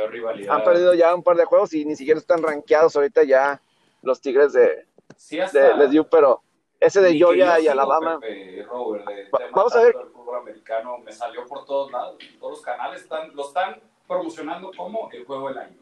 Han 0.48 0.64
perdido 0.64 0.94
ya 0.94 1.14
un 1.14 1.22
par 1.22 1.36
de 1.36 1.44
juegos 1.44 1.72
y 1.74 1.84
ni 1.84 1.96
siquiera 1.96 2.18
están 2.20 2.42
rankeados 2.42 2.94
ahorita 2.96 3.24
ya 3.24 3.60
los 4.02 4.20
Tigres 4.20 4.52
de, 4.52 4.86
Sí, 5.16 5.36
de 5.38 5.74
LSU, 5.74 6.06
pero 6.10 6.42
ese 6.78 7.00
de 7.02 7.14
Georgia 7.14 7.60
y 7.60 7.68
Alabama. 7.68 8.18
Pepe, 8.20 8.62
Robert, 8.62 9.06
de 9.06 9.28
vamos 9.52 9.74
a 9.76 9.82
ver. 9.82 9.94
del 9.94 10.06
fútbol 10.08 10.38
americano 10.38 10.96
me 10.98 11.12
salió 11.12 11.46
por 11.46 11.64
todos 11.66 11.90
lados. 11.92 12.16
Todos 12.38 12.52
los 12.52 12.62
canales 12.62 13.02
están, 13.02 13.34
lo 13.34 13.48
están 13.48 13.80
promocionando 14.08 14.70
como 14.76 15.10
el 15.12 15.24
juego 15.24 15.48
del 15.48 15.58
año. 15.58 15.76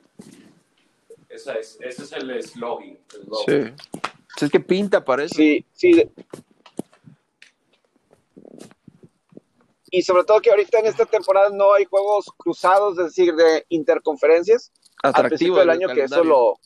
Esa 1.28 1.54
es, 1.54 1.78
ese 1.80 2.02
es 2.02 2.12
el 2.12 2.30
eslogan. 2.30 2.98
el. 3.46 3.76
Sí. 3.76 4.44
Es 4.46 4.50
que 4.50 4.60
pinta 4.60 5.04
para 5.04 5.24
eso. 5.24 5.34
Sí, 5.36 5.64
sí. 5.72 5.92
de- 5.92 6.10
Y 9.90 10.02
sobre 10.02 10.24
todo 10.24 10.40
que 10.40 10.50
ahorita 10.50 10.80
en 10.80 10.86
esta 10.86 11.06
temporada 11.06 11.50
no 11.50 11.72
hay 11.72 11.84
juegos 11.84 12.26
cruzados, 12.36 12.98
es 12.98 13.06
decir, 13.06 13.34
de 13.34 13.64
interconferencias. 13.68 14.72
al 15.02 15.10
Atractivo 15.10 15.28
principio 15.28 15.56
del 15.56 15.70
año 15.70 15.88
que 15.94 16.02
eso 16.04 16.24
lo 16.24 16.58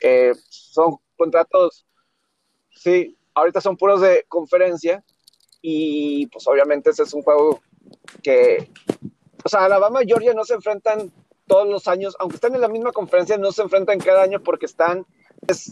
eh, 0.00 0.32
son 0.48 0.96
contratos, 1.16 1.86
sí, 2.70 3.18
ahorita 3.34 3.60
son 3.60 3.76
puros 3.76 4.00
de 4.00 4.24
conferencia 4.28 5.04
y 5.60 6.26
pues 6.28 6.46
obviamente 6.46 6.90
ese 6.90 7.02
es 7.02 7.12
un 7.12 7.22
juego 7.22 7.60
que, 8.22 8.70
o 9.44 9.48
sea, 9.48 9.64
Alabama 9.64 10.02
y 10.02 10.06
Georgia 10.06 10.32
no 10.32 10.44
se 10.44 10.54
enfrentan 10.54 11.12
todos 11.46 11.68
los 11.68 11.88
años, 11.88 12.16
aunque 12.18 12.36
están 12.36 12.54
en 12.54 12.62
la 12.62 12.68
misma 12.68 12.92
conferencia, 12.92 13.36
no 13.36 13.52
se 13.52 13.62
enfrentan 13.62 13.98
cada 13.98 14.22
año 14.22 14.40
porque 14.40 14.66
están 14.66 15.04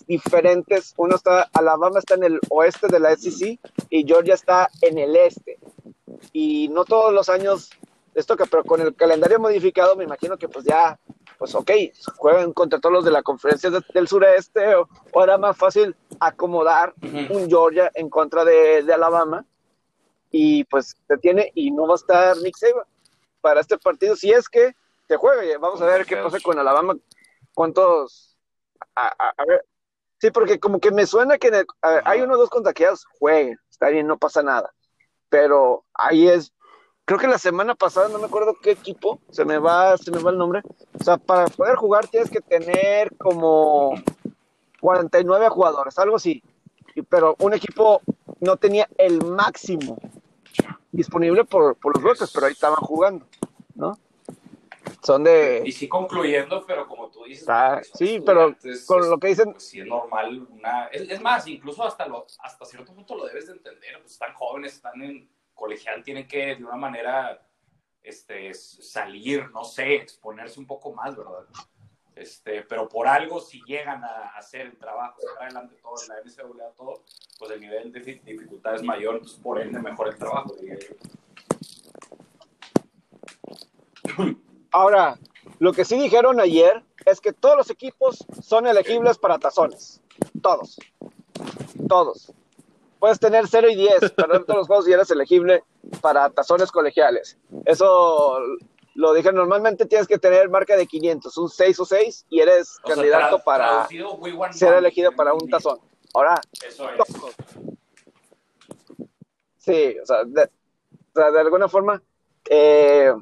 diferentes. 0.07 0.95
Uno 0.97 1.17
está, 1.17 1.49
Alabama 1.53 1.99
está 1.99 2.15
en 2.15 2.25
el 2.25 2.41
oeste 2.51 2.89
de 2.89 3.01
la 3.01 3.15
SEC 3.17 3.61
y 3.91 4.05
Georgia 4.07 4.35
está 4.35 4.69
en 4.83 4.99
el 4.99 5.15
este. 5.17 5.59
Y 6.33 6.69
no 6.69 6.85
todos 6.85 7.13
los 7.13 7.29
años 7.29 7.71
les 8.15 8.27
toca, 8.27 8.47
pero 8.47 8.65
con 8.65 8.81
el 8.81 8.95
calendario 8.95 9.39
modificado 9.39 9.97
me 9.97 10.05
imagino 10.05 10.37
que 10.37 10.49
pues 10.49 10.65
ya, 10.65 10.99
pues 11.39 11.55
ok, 11.55 11.71
juegan 12.17 12.53
contra 12.53 12.81
todos 12.81 12.93
los 12.93 13.05
de 13.05 13.11
la 13.11 13.23
conferencia 13.23 13.71
del 13.71 14.09
sureste 14.09 14.75
o, 14.75 14.89
era 15.23 15.39
más 15.39 15.57
fácil 15.57 15.95
acomodar 16.19 16.95
un 17.03 17.49
Georgia 17.49 17.91
en 17.95 18.11
contra 18.11 18.45
de, 18.45 18.83
de, 18.83 18.93
Alabama 18.93 19.45
y 20.31 20.65
pues 20.65 20.97
te 21.07 21.17
tiene 21.19 21.53
y 21.55 21.71
no 21.71 21.87
va 21.87 21.95
a 21.95 21.97
estar 21.97 22.37
Nick 22.39 22.57
Saban 22.57 22.85
para 23.41 23.61
este 23.61 23.79
partido 23.79 24.17
si 24.17 24.33
es 24.33 24.49
que 24.49 24.75
te 25.07 25.17
juega. 25.17 25.59
Vamos 25.59 25.81
a 25.81 25.87
ver 25.87 26.05
qué 26.05 26.17
pasa 26.17 26.39
con 26.41 26.59
Alabama, 26.59 26.97
cuántos 27.55 28.29
a, 28.95 29.45
ver, 29.47 29.65
sí, 30.19 30.31
porque 30.31 30.59
como 30.59 30.81
que 30.81 30.91
me 30.91 31.07
suena 31.07 31.39
que 31.39 31.65
hay 32.05 32.21
uno 32.21 32.35
o 32.35 32.37
dos 32.37 32.51
contagiados, 32.51 33.07
jueguen, 33.19 33.59
está 33.71 33.89
bien, 33.89 34.07
no 34.07 34.19
pasa 34.19 34.43
nada. 34.43 34.73
Pero 35.29 35.85
ahí 35.95 36.29
es, 36.29 36.53
creo 37.05 37.19
que 37.19 37.27
la 37.27 37.39
semana 37.39 37.75
pasada, 37.75 38.09
no 38.09 38.19
me 38.19 38.27
acuerdo 38.27 38.57
qué 38.63 38.71
equipo, 38.73 39.21
se 39.31 39.45
me 39.45 39.59
va, 39.59 39.97
se 39.97 40.11
me 40.11 40.23
va 40.23 40.31
el 40.31 40.39
nombre. 40.39 40.63
O 40.99 41.05
sea, 41.05 41.17
para 41.17 41.47
poder 41.47 41.77
jugar 41.77 42.07
tienes 42.07 42.31
que 42.31 42.41
tener 42.41 43.17
como 43.17 43.95
49 44.81 45.49
jugadores, 45.49 45.99
algo 45.99 46.17
así. 46.17 46.43
Pero 47.09 47.37
un 47.39 47.55
equipo 47.55 48.01
no 48.41 48.57
tenía 48.57 48.89
el 48.99 49.25
máximo 49.25 49.99
disponible 50.91 51.45
por, 51.45 51.77
por 51.77 51.95
los 51.95 52.03
brotes, 52.03 52.31
pero 52.33 52.47
ahí 52.47 52.53
estaban 52.53 52.77
jugando, 52.77 53.25
¿no? 53.75 53.99
Son 55.03 55.25
de... 55.25 55.63
Y 55.65 55.73
sí 55.73 55.89
concluyendo, 55.89 56.65
pero 56.67 56.87
como 56.87 57.11
tú 57.11 57.25
dices... 57.25 57.47
sí, 57.95 58.21
pero 58.25 58.57
con 58.87 59.09
lo 59.09 59.19
que 59.19 59.29
dicen... 59.29 59.53
Pues 59.53 59.69
sí 59.69 59.81
es 59.81 59.87
normal, 59.87 60.47
una... 60.51 60.87
es, 60.87 61.21
más, 61.21 61.47
incluso 61.47 61.85
hasta, 61.85 62.07
lo, 62.07 62.27
hasta 62.41 62.65
cierto 62.65 62.95
punto 62.95 63.17
lo 63.17 63.27
debes 63.27 63.47
de 63.47 63.55
entender, 63.55 63.99
pues 64.01 64.13
están 64.13 64.35
jóvenes, 64.35 64.75
están 64.75 65.01
en 65.03 65.29
colegial, 65.55 66.03
tienen 66.03 66.27
que 66.27 66.57
de 66.57 66.65
una 66.65 66.77
manera 66.77 67.43
este, 68.03 68.55
salir, 68.55 69.51
no 69.51 69.65
sé, 69.65 69.97
exponerse 69.97 70.59
un 70.61 70.67
poco 70.67 70.93
más, 70.93 71.17
¿verdad? 71.17 71.45
Este, 72.15 72.63
pero 72.63 72.89
por 72.89 73.07
algo, 73.07 73.41
si 73.41 73.63
llegan 73.65 74.03
a 74.03 74.31
hacer 74.37 74.63
el 74.63 74.77
trabajo, 74.77 75.21
sacar 75.21 75.45
adelante 75.45 75.77
todo, 75.81 75.95
en 76.03 76.09
la 76.09 76.21
NCAA, 76.21 76.73
todo, 76.77 77.05
pues 77.39 77.51
el 77.53 77.61
nivel 77.61 77.93
de 77.93 78.01
dificultad 78.01 78.75
es 78.75 78.83
mayor, 78.83 79.21
pues 79.21 79.35
por 79.35 79.61
ende 79.61 79.79
mejor 79.81 80.09
el 80.09 80.17
trabajo, 80.17 80.55
diría 80.59 80.79
yo. 80.79 80.97
Ahora, 84.71 85.19
lo 85.59 85.73
que 85.73 85.85
sí 85.85 85.99
dijeron 85.99 86.41
ayer 86.41 86.83
es 87.07 87.21
que 87.21 87.33
todos 87.33 87.57
los 87.57 87.71
equipos 87.71 88.25
son 88.43 88.67
elegibles 88.67 89.19
para 89.19 89.39
tazones. 89.39 90.01
Todos. 90.43 90.79
Todos. 91.89 92.33
Puedes 92.99 93.21
tener 93.21 93.47
0 93.47 93.69
y 93.71 93.77
10, 93.77 94.13
pero 94.17 94.45
todos 94.45 94.59
los 94.59 94.67
juegos 94.67 94.89
y 94.89 94.93
eres 94.93 95.11
elegible 95.11 95.63
para 96.01 96.29
tazones 96.31 96.71
colegiales. 96.73 97.39
Eso 97.65 98.39
lo 98.95 99.15
dije, 99.15 99.33
normalmente 99.33 99.87
tienes 99.87 100.09
que 100.09 100.19
tener 100.19 100.49
marca 100.49 100.77
de 100.77 100.87
500, 100.87 101.39
un 101.39 101.49
6 101.49 101.81
o 101.81 101.85
6, 101.85 102.27
y 102.31 102.41
eres 102.41 102.79
candidato 102.85 103.39
para 103.45 103.87
ser 104.51 104.75
elegido 104.75 105.13
para 105.13 105.33
un 105.33 105.49
tazón. 105.49 105.79
Ahora, 106.15 106.41
Eso 106.67 106.91
es. 106.91 106.99
Sí, 109.59 109.97
o 110.03 110.07
sea, 110.07 110.25
de, 110.25 110.51
de 111.15 111.41
alguna 111.41 111.69
forma, 111.69 112.03
eh, 112.51 113.13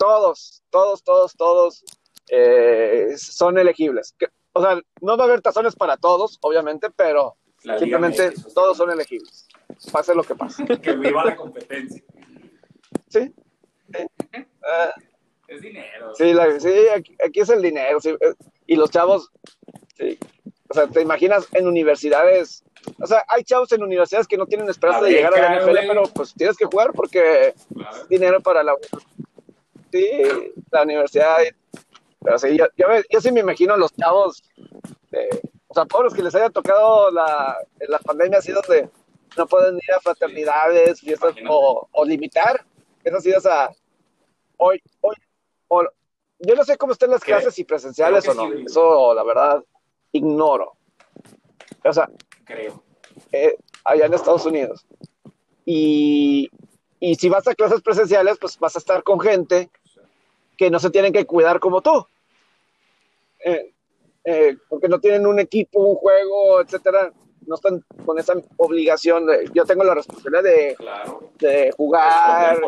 todos, 0.00 0.62
todos, 0.70 1.04
todos, 1.04 1.36
todos 1.36 1.84
eh, 2.30 3.12
son 3.18 3.58
elegibles. 3.58 4.16
o 4.54 4.62
sea, 4.62 4.80
no 5.02 5.16
va 5.18 5.24
a 5.24 5.26
haber 5.26 5.42
tazones 5.42 5.76
para 5.76 5.98
todos, 5.98 6.38
obviamente, 6.40 6.88
pero 6.96 7.36
simplemente 7.78 8.32
todos 8.54 8.78
son 8.78 8.90
elegibles. 8.90 9.46
Pase 9.92 10.14
lo 10.14 10.22
que 10.22 10.34
pase. 10.34 10.64
que 10.82 10.96
viva 10.96 11.22
la 11.22 11.36
competencia. 11.36 12.02
Sí. 13.08 13.30
Es 15.46 15.60
dinero. 15.60 16.14
Sí, 16.14 16.32
sí 16.60 17.14
aquí, 17.22 17.40
es 17.40 17.50
el 17.50 17.60
dinero. 17.60 17.98
Eh, 18.02 18.34
y 18.66 18.76
los 18.76 18.90
chavos, 18.90 19.30
sí. 19.98 20.18
O 20.70 20.74
sea, 20.74 20.86
te 20.86 21.02
imaginas 21.02 21.46
en 21.52 21.66
universidades. 21.66 22.64
O 22.98 23.06
sea, 23.06 23.22
hay 23.28 23.44
chavos 23.44 23.70
en 23.72 23.82
universidades 23.82 24.26
que 24.26 24.38
no 24.38 24.46
tienen 24.46 24.70
esperanza 24.70 25.02
de 25.02 25.10
llegar 25.10 25.34
a 25.34 25.40
la 25.40 25.60
NFL, 25.60 25.88
pero 25.88 26.02
pues 26.14 26.32
tienes 26.32 26.56
que 26.56 26.64
jugar 26.64 26.92
porque 26.94 27.48
es 27.48 28.08
dinero 28.08 28.40
para 28.40 28.62
la 28.62 28.74
sí, 29.90 30.52
la 30.70 30.82
universidad. 30.82 31.38
Pero 32.22 32.38
sí, 32.38 32.56
yo, 32.56 32.66
yo, 33.08 33.20
sí 33.20 33.32
me 33.32 33.40
imagino 33.40 33.76
los 33.76 33.94
chavos, 33.94 34.42
o 35.68 35.74
sea, 35.74 35.86
todos 35.86 36.04
los 36.04 36.14
que 36.14 36.22
les 36.22 36.34
haya 36.34 36.50
tocado 36.50 37.10
la, 37.10 37.56
la 37.88 37.98
pandemia 37.98 38.38
así 38.38 38.52
donde 38.52 38.90
no 39.36 39.46
pueden 39.46 39.76
ir 39.76 39.94
a 39.96 40.00
fraternidades, 40.00 41.00
fiestas 41.00 41.34
o, 41.48 41.88
o, 41.90 42.04
limitar 42.04 42.64
esas 43.04 43.24
ideas 43.24 43.46
a 43.46 43.70
hoy, 44.58 44.82
hoy, 45.00 45.16
o, 45.68 45.82
yo 46.40 46.54
no 46.54 46.64
sé 46.64 46.76
cómo 46.76 46.92
están 46.92 47.10
las 47.10 47.22
clases, 47.22 47.54
si 47.54 47.64
presenciales 47.64 48.26
o 48.28 48.34
no, 48.34 48.52
eso 48.52 49.14
la 49.14 49.22
verdad 49.22 49.64
ignoro. 50.12 50.76
O 51.84 51.92
sea, 51.92 52.10
creo. 52.44 52.82
Eh, 53.32 53.56
allá 53.84 54.06
en 54.06 54.14
Estados 54.14 54.44
Unidos. 54.46 54.86
Y, 55.64 56.50
y 56.98 57.14
si 57.14 57.28
vas 57.28 57.46
a 57.46 57.54
clases 57.54 57.80
presenciales, 57.82 58.38
pues 58.38 58.58
vas 58.58 58.74
a 58.76 58.78
estar 58.78 59.02
con 59.02 59.20
gente 59.20 59.70
que 60.60 60.70
no 60.70 60.78
se 60.78 60.90
tienen 60.90 61.10
que 61.10 61.24
cuidar 61.24 61.58
como 61.58 61.80
tú. 61.80 62.06
Eh, 63.42 63.72
eh, 64.22 64.58
porque 64.68 64.88
no 64.88 65.00
tienen 65.00 65.26
un 65.26 65.40
equipo, 65.40 65.80
un 65.80 65.94
juego, 65.94 66.60
etcétera, 66.60 67.10
no 67.46 67.54
están 67.54 67.82
con 68.04 68.18
esa 68.18 68.34
obligación 68.58 69.24
de, 69.24 69.48
yo 69.54 69.64
tengo 69.64 69.84
la 69.84 69.94
responsabilidad 69.94 70.42
de, 70.42 70.76
de 71.38 71.72
jugar. 71.72 72.60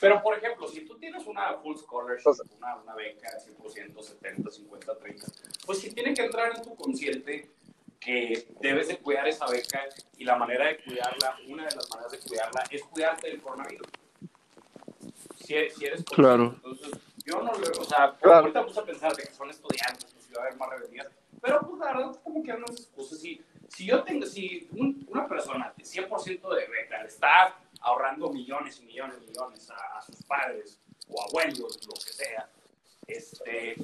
Pero, 0.00 0.22
por 0.22 0.38
ejemplo, 0.38 0.68
si 0.68 0.86
tú 0.86 0.96
tienes 0.96 1.26
una 1.26 1.54
full 1.54 1.76
scholarship, 1.76 2.30
una, 2.58 2.76
una, 2.76 2.94
beca 2.94 3.28
de 3.44 3.56
100%, 3.56 4.00
70, 4.00 4.50
50, 4.52 4.96
30, 4.96 5.26
pues 5.66 5.80
sí 5.80 5.92
tiene 5.92 6.14
que 6.14 6.22
entrar 6.22 6.52
en 6.56 6.62
tu 6.62 6.76
consciente 6.76 7.50
que 7.98 8.46
debes 8.60 8.86
de 8.86 8.98
cuidar 8.98 9.26
esa 9.26 9.48
beca 9.48 9.80
y 10.16 10.22
la 10.22 10.36
manera 10.36 10.68
de 10.68 10.76
cuidarla, 10.76 11.38
una 11.48 11.64
de 11.64 11.74
las 11.74 11.90
maneras 11.90 12.12
de 12.12 12.18
cuidarla 12.20 12.62
es 12.70 12.84
cuidarte 12.84 13.30
del 13.30 13.42
coronavirus 13.42 13.88
si, 15.44 15.54
eres 15.54 16.04
claro. 16.04 16.54
Entonces, 16.56 16.90
yo 17.24 17.42
no 17.42 17.52
lo, 17.52 17.80
o 17.80 17.84
sea, 17.84 18.16
ahorita 18.22 18.66
puse 18.66 18.80
a 18.80 18.84
pensar 18.84 19.14
de 19.16 19.22
que 19.24 19.32
son 19.32 19.50
estudiantes, 19.50 20.12
pues 20.12 20.24
si 20.26 20.32
va 20.34 20.42
a 20.42 20.46
haber 20.46 20.58
más 20.58 20.70
rebeldías, 20.70 21.08
pero 21.40 21.60
pues 21.60 21.78
la 21.78 21.86
verdad, 21.92 22.20
como 22.22 22.42
que 22.42 22.52
hay 22.52 22.58
unas 22.58 22.70
excusas. 22.70 23.20
Si, 23.20 23.42
si 23.68 23.86
yo 23.86 24.02
tengo, 24.02 24.26
si 24.26 24.68
una 25.06 25.28
persona 25.28 25.72
de 25.76 25.84
100% 25.84 26.54
de 26.54 26.66
beca 26.66 27.04
está 27.04 27.58
ahorrando 27.80 28.30
millones 28.30 28.80
y 28.80 28.86
millones 28.86 29.16
y 29.22 29.26
millones 29.26 29.70
a, 29.70 30.00
sus 30.00 30.22
padres 30.22 30.80
o 31.08 31.22
abuelos, 31.22 31.86
lo 31.86 31.94
que 31.94 32.12
sea, 32.12 32.48
este, 33.06 33.76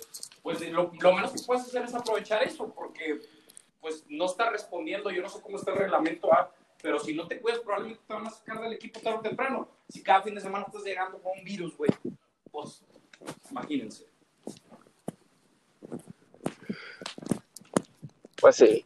pues 0.43 0.61
lo, 0.71 0.91
lo, 0.99 1.13
menos 1.13 1.33
que 1.33 1.43
puedes 1.47 1.65
hacer 1.65 1.85
es 1.85 1.95
aprovechar 1.95 2.43
eso, 2.43 2.73
porque 2.73 3.21
pues 3.81 4.05
no 4.09 4.27
está 4.27 4.51
respondiendo, 4.51 5.11
yo 5.11 5.23
no 5.23 5.29
sé 5.29 5.41
cómo 5.41 5.57
está 5.57 5.73
el 5.73 5.79
reglamento 5.79 6.33
A, 6.33 6.51
pero 6.83 6.99
si 6.99 7.15
no 7.15 7.27
te 7.27 7.41
cuidas, 7.41 7.61
probablemente 7.61 8.03
te 8.07 8.15
van 8.15 8.27
a 8.27 8.31
sacar 8.31 8.61
del 8.61 8.73
equipo 8.73 9.01
tarde 9.01 9.19
o 9.19 9.23
temprano. 9.23 9.69
Si 9.89 10.03
cada 10.03 10.23
fin 10.23 10.35
de 10.35 10.41
semana 10.41 10.65
estás 10.67 10.85
llegando 10.85 11.19
con 11.19 11.39
un 11.39 11.45
virus, 11.45 11.77
güey, 11.77 11.91
pues 12.51 12.85
imagínense. 13.51 14.07
Pues 18.41 18.57
sí. 18.57 18.85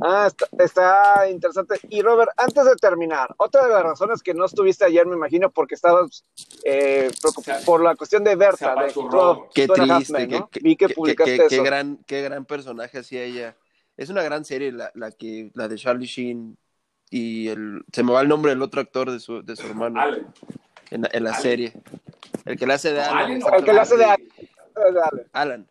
Ah, 0.00 0.30
está, 0.58 1.28
interesante. 1.28 1.78
Y 1.88 2.00
Robert, 2.02 2.30
antes 2.36 2.64
de 2.64 2.76
terminar, 2.76 3.34
otra 3.38 3.66
de 3.66 3.72
las 3.72 3.82
razones 3.82 4.22
que 4.22 4.32
no 4.32 4.44
estuviste 4.44 4.84
ayer, 4.84 5.06
me 5.06 5.16
imagino, 5.16 5.50
porque 5.50 5.74
estabas 5.74 6.24
eh, 6.64 7.10
preocupado 7.20 7.64
por 7.64 7.82
la 7.82 7.96
cuestión 7.96 8.24
de 8.24 8.36
Berta. 8.36 8.74
De, 8.74 8.92
qué 9.52 9.66
triste, 9.68 10.44
Vi 10.62 10.76
que 10.76 10.88
publicaste 10.88 11.46
qué, 11.48 11.62
gran, 11.62 11.98
qué 12.06 12.22
gran 12.22 12.44
personaje 12.44 12.98
hacía 12.98 13.22
ella. 13.22 13.56
Es 13.96 14.10
una 14.10 14.22
gran 14.22 14.44
serie 14.44 14.72
la, 14.72 14.90
la, 14.94 15.10
que, 15.10 15.50
la 15.54 15.68
de 15.68 15.76
Charlie 15.76 16.06
Sheen 16.06 16.56
y 17.16 17.46
el, 17.46 17.84
se 17.92 18.02
me 18.02 18.10
va 18.10 18.22
el 18.22 18.28
nombre 18.28 18.50
del 18.50 18.60
otro 18.60 18.80
actor 18.80 19.08
de 19.08 19.20
su, 19.20 19.40
de 19.40 19.54
su 19.54 19.64
hermano 19.68 20.02
en, 20.90 21.08
en, 21.12 21.22
la 21.22 21.34
serie. 21.34 21.72
El 22.44 22.58
que 22.58 22.66
le 22.66 22.74
hace 22.74 22.92
de 22.92 23.02
Alan. 23.02 23.40
El 23.56 23.64
que 23.64 23.72
le 23.72 23.78
hace 23.78 23.96
de 23.96 24.04
Alan. 25.32 25.68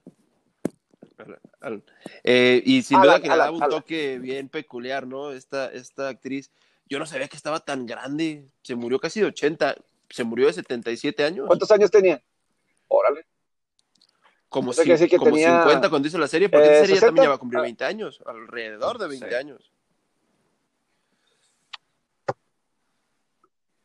Alan. 1.60 1.84
Eh, 2.24 2.64
y 2.66 2.82
sin 2.84 3.02
duda 3.02 3.20
que 3.20 3.28
le 3.28 3.36
daba 3.36 3.52
un 3.52 3.60
toque 3.60 4.20
bien 4.20 4.48
peculiar, 4.48 5.06
¿no? 5.06 5.34
Esta, 5.34 5.70
esta 5.70 6.08
actriz. 6.08 6.50
Yo 6.88 6.98
no 6.98 7.06
sabía 7.06 7.28
que 7.28 7.36
estaba 7.36 7.60
tan 7.60 7.86
grande. 7.86 8.48
Se 8.62 8.76
murió 8.76 8.98
casi 8.98 9.20
de 9.20 9.26
80. 9.26 9.76
Se 10.12 10.24
murió 10.24 10.48
de 10.48 10.54
77 10.54 11.26
años. 11.26 11.48
¿Cuántos 11.48 11.70
años 11.72 11.92
tenía? 11.92 12.24
Órale. 12.88 13.26
Como, 14.48 14.74
tenía, 14.74 14.98
50 14.98 15.90
cuando 15.90 16.08
hizo 16.08 16.20
la 16.20 16.28
serie, 16.30 16.48
porque 16.48 16.68
eh, 16.68 16.78
esa 16.78 16.86
serie 16.86 17.02
también 17.02 17.24
ya 17.24 17.30
va 17.30 17.36
a 17.36 17.40
cumplir 17.40 17.62
20 17.64 17.84
años, 17.84 18.22
alrededor 18.26 18.98
de 18.98 19.08
20 19.08 19.36
años. 19.36 19.73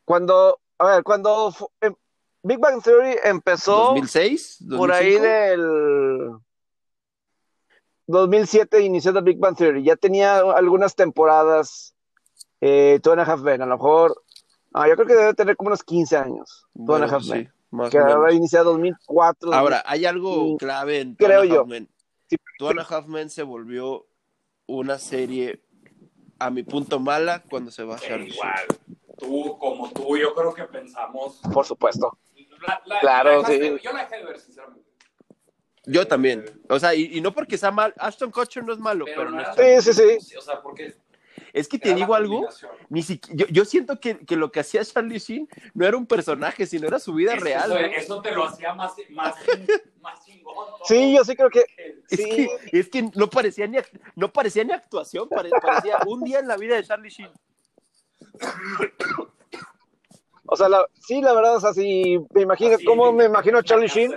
Cuando, 0.09 0.59
a 0.79 0.87
ver, 0.87 1.03
cuando 1.03 1.55
em, 1.83 1.95
Big 2.43 2.59
Bang 2.59 2.83
Theory 2.83 3.17
empezó. 3.25 3.95
¿2006? 3.95 4.75
Por 4.79 4.91
ahí 4.91 5.19
del. 5.19 6.33
2007 8.07 8.81
inició 8.81 9.13
The 9.13 9.21
Big 9.21 9.39
Bang 9.39 9.55
Theory. 9.55 9.85
Ya 9.85 9.97
tenía 9.97 10.39
algunas 10.39 10.95
temporadas 10.95 11.95
eh, 12.63 12.99
Two 13.03 13.13
and 13.13 13.21
a 13.21 13.25
Half 13.25 13.43
Men. 13.43 13.61
A 13.61 13.67
lo 13.67 13.77
mejor, 13.77 14.23
ah, 14.73 14.89
yo 14.89 14.95
creo 14.95 15.07
que 15.07 15.15
debe 15.15 15.35
tener 15.35 15.57
como 15.59 15.69
unos 15.69 15.83
15 15.83 16.17
años. 16.17 16.67
Two 16.75 16.95
and 16.95 17.05
a 17.05 17.07
Bueno, 17.07 17.15
Half 17.15 17.27
Men. 17.27 17.45
sí, 17.45 17.51
más 17.71 17.91
Que 17.91 17.99
habrá 17.99 18.33
iniciado 18.33 18.71
2004. 18.73 19.53
Ahora, 19.53 19.83
hay 19.85 20.07
algo 20.07 20.57
clave 20.57 21.01
en 21.01 21.17
creo 21.17 21.43
Two 21.43 21.43
and 21.43 21.51
a 21.51 21.55
yo. 21.55 21.61
Half 21.61 21.69
Men. 21.69 21.89
Sí. 22.31 22.37
Two 22.59 22.71
and 22.71 22.81
a 22.81 22.83
Half 22.83 23.07
Men 23.09 23.29
se 23.29 23.43
volvió 23.43 24.07
una 24.65 24.99
serie, 24.99 25.63
a 26.39 26.49
mi 26.49 26.63
punto, 26.63 26.99
mala 26.99 27.43
cuando 27.43 27.71
se 27.71 27.85
va 27.85 27.97
a 27.97 27.99
Que 27.99 28.09
Charlie 28.09 28.31
Sheen. 28.31 28.99
Tú 29.19 29.59
como 29.59 29.91
tú, 29.93 30.17
yo 30.17 30.35
creo 30.35 30.55
que 30.55 30.65
pensamos. 30.65 31.41
Por 31.53 31.65
supuesto. 31.67 32.19
La- 32.67 32.83
la- 32.87 33.01
Claro, 33.01 33.43
la 33.43 33.49
dejaste- 33.49 33.77
sí. 33.79 33.85
Yo 33.85 33.93
la 33.93 34.01
dejé 34.05 34.17
de 34.17 34.25
ver, 34.25 34.39
sinceramente. 34.41 34.89
Yo 35.85 36.07
también. 36.07 36.45
O 36.69 36.79
sea, 36.79 36.95
y, 36.95 37.17
y 37.17 37.21
no 37.21 37.33
porque 37.33 37.57
sea 37.57 37.71
mal, 37.71 37.95
Ashton 37.99 38.31
Kutcher 38.31 38.65
no 38.65 38.73
es 38.73 38.79
malo, 38.79 39.05
pero, 39.07 39.31
no 39.31 39.41
era- 39.41 39.53
es- 39.57 39.85
Sí, 39.85 39.93
sí, 39.93 40.19
sí. 40.21 40.37
O 40.37 40.41
sea, 40.41 40.61
porque. 40.61 40.95
es 41.53 41.67
que 41.69 41.79
te 41.79 41.95
digo 41.95 42.15
algo, 42.15 42.47
ni 42.91 43.01
siqui- 43.01 43.31
yo, 43.33 43.47
yo 43.47 43.65
siento 43.65 43.99
que, 44.01 44.19
que 44.19 44.37
lo 44.37 44.51
que 44.53 44.61
hacía 44.61 44.85
Charlie 44.85 45.19
Sheen 45.19 45.49
no 45.73 45.87
era 45.87 45.97
un 45.97 46.05
personaje, 46.07 46.67
sino 46.67 46.87
era 46.89 46.99
su 46.99 47.15
vida 47.15 47.35
Eso- 47.35 47.45
real. 47.45 47.71
Eso, 47.73 47.81
¿no? 47.81 47.87
eso 47.87 48.23
te 48.23 48.33
lo 48.33 48.45
hacía 48.45 48.75
más, 48.75 48.93
más, 49.11 49.35
más 50.03 50.25
chingón. 50.27 50.55
¿no? 50.71 50.85
Sí, 50.85 51.15
yo 51.17 51.25
sí 51.25 51.35
creo 51.37 51.49
que. 51.49 51.65
Es, 52.11 52.19
Sí. 52.21 52.29
que, 52.29 52.79
es 52.79 52.89
que 52.91 53.03
no 53.15 53.31
parecía 53.31 53.67
ni, 53.67 53.79
no 54.17 54.31
parecía 54.33 54.65
ni 54.65 54.73
actuación, 54.73 55.29
pare- 55.29 55.51
parecía 55.63 55.99
un 56.07 56.23
día 56.23 56.41
en 56.41 56.49
la 56.49 56.57
vida 56.57 56.75
de 56.77 56.85
Charlie 56.85 57.09
Sheen. 57.11 57.31
O 60.51 60.57
sea, 60.57 60.69
la- 60.69 60.87
sí, 61.07 61.21
la 61.21 61.35
verdad, 61.35 61.57
o 61.57 61.61
sea, 61.61 61.75
sí, 61.75 62.19
me 62.33 62.41
imagino, 62.43 62.77
Así, 62.77 62.85
¿cómo 62.85 63.13
me 63.13 63.27
imagino 63.27 63.59
a 63.59 63.63
Charlie 63.63 63.89
Sheen? 63.89 64.15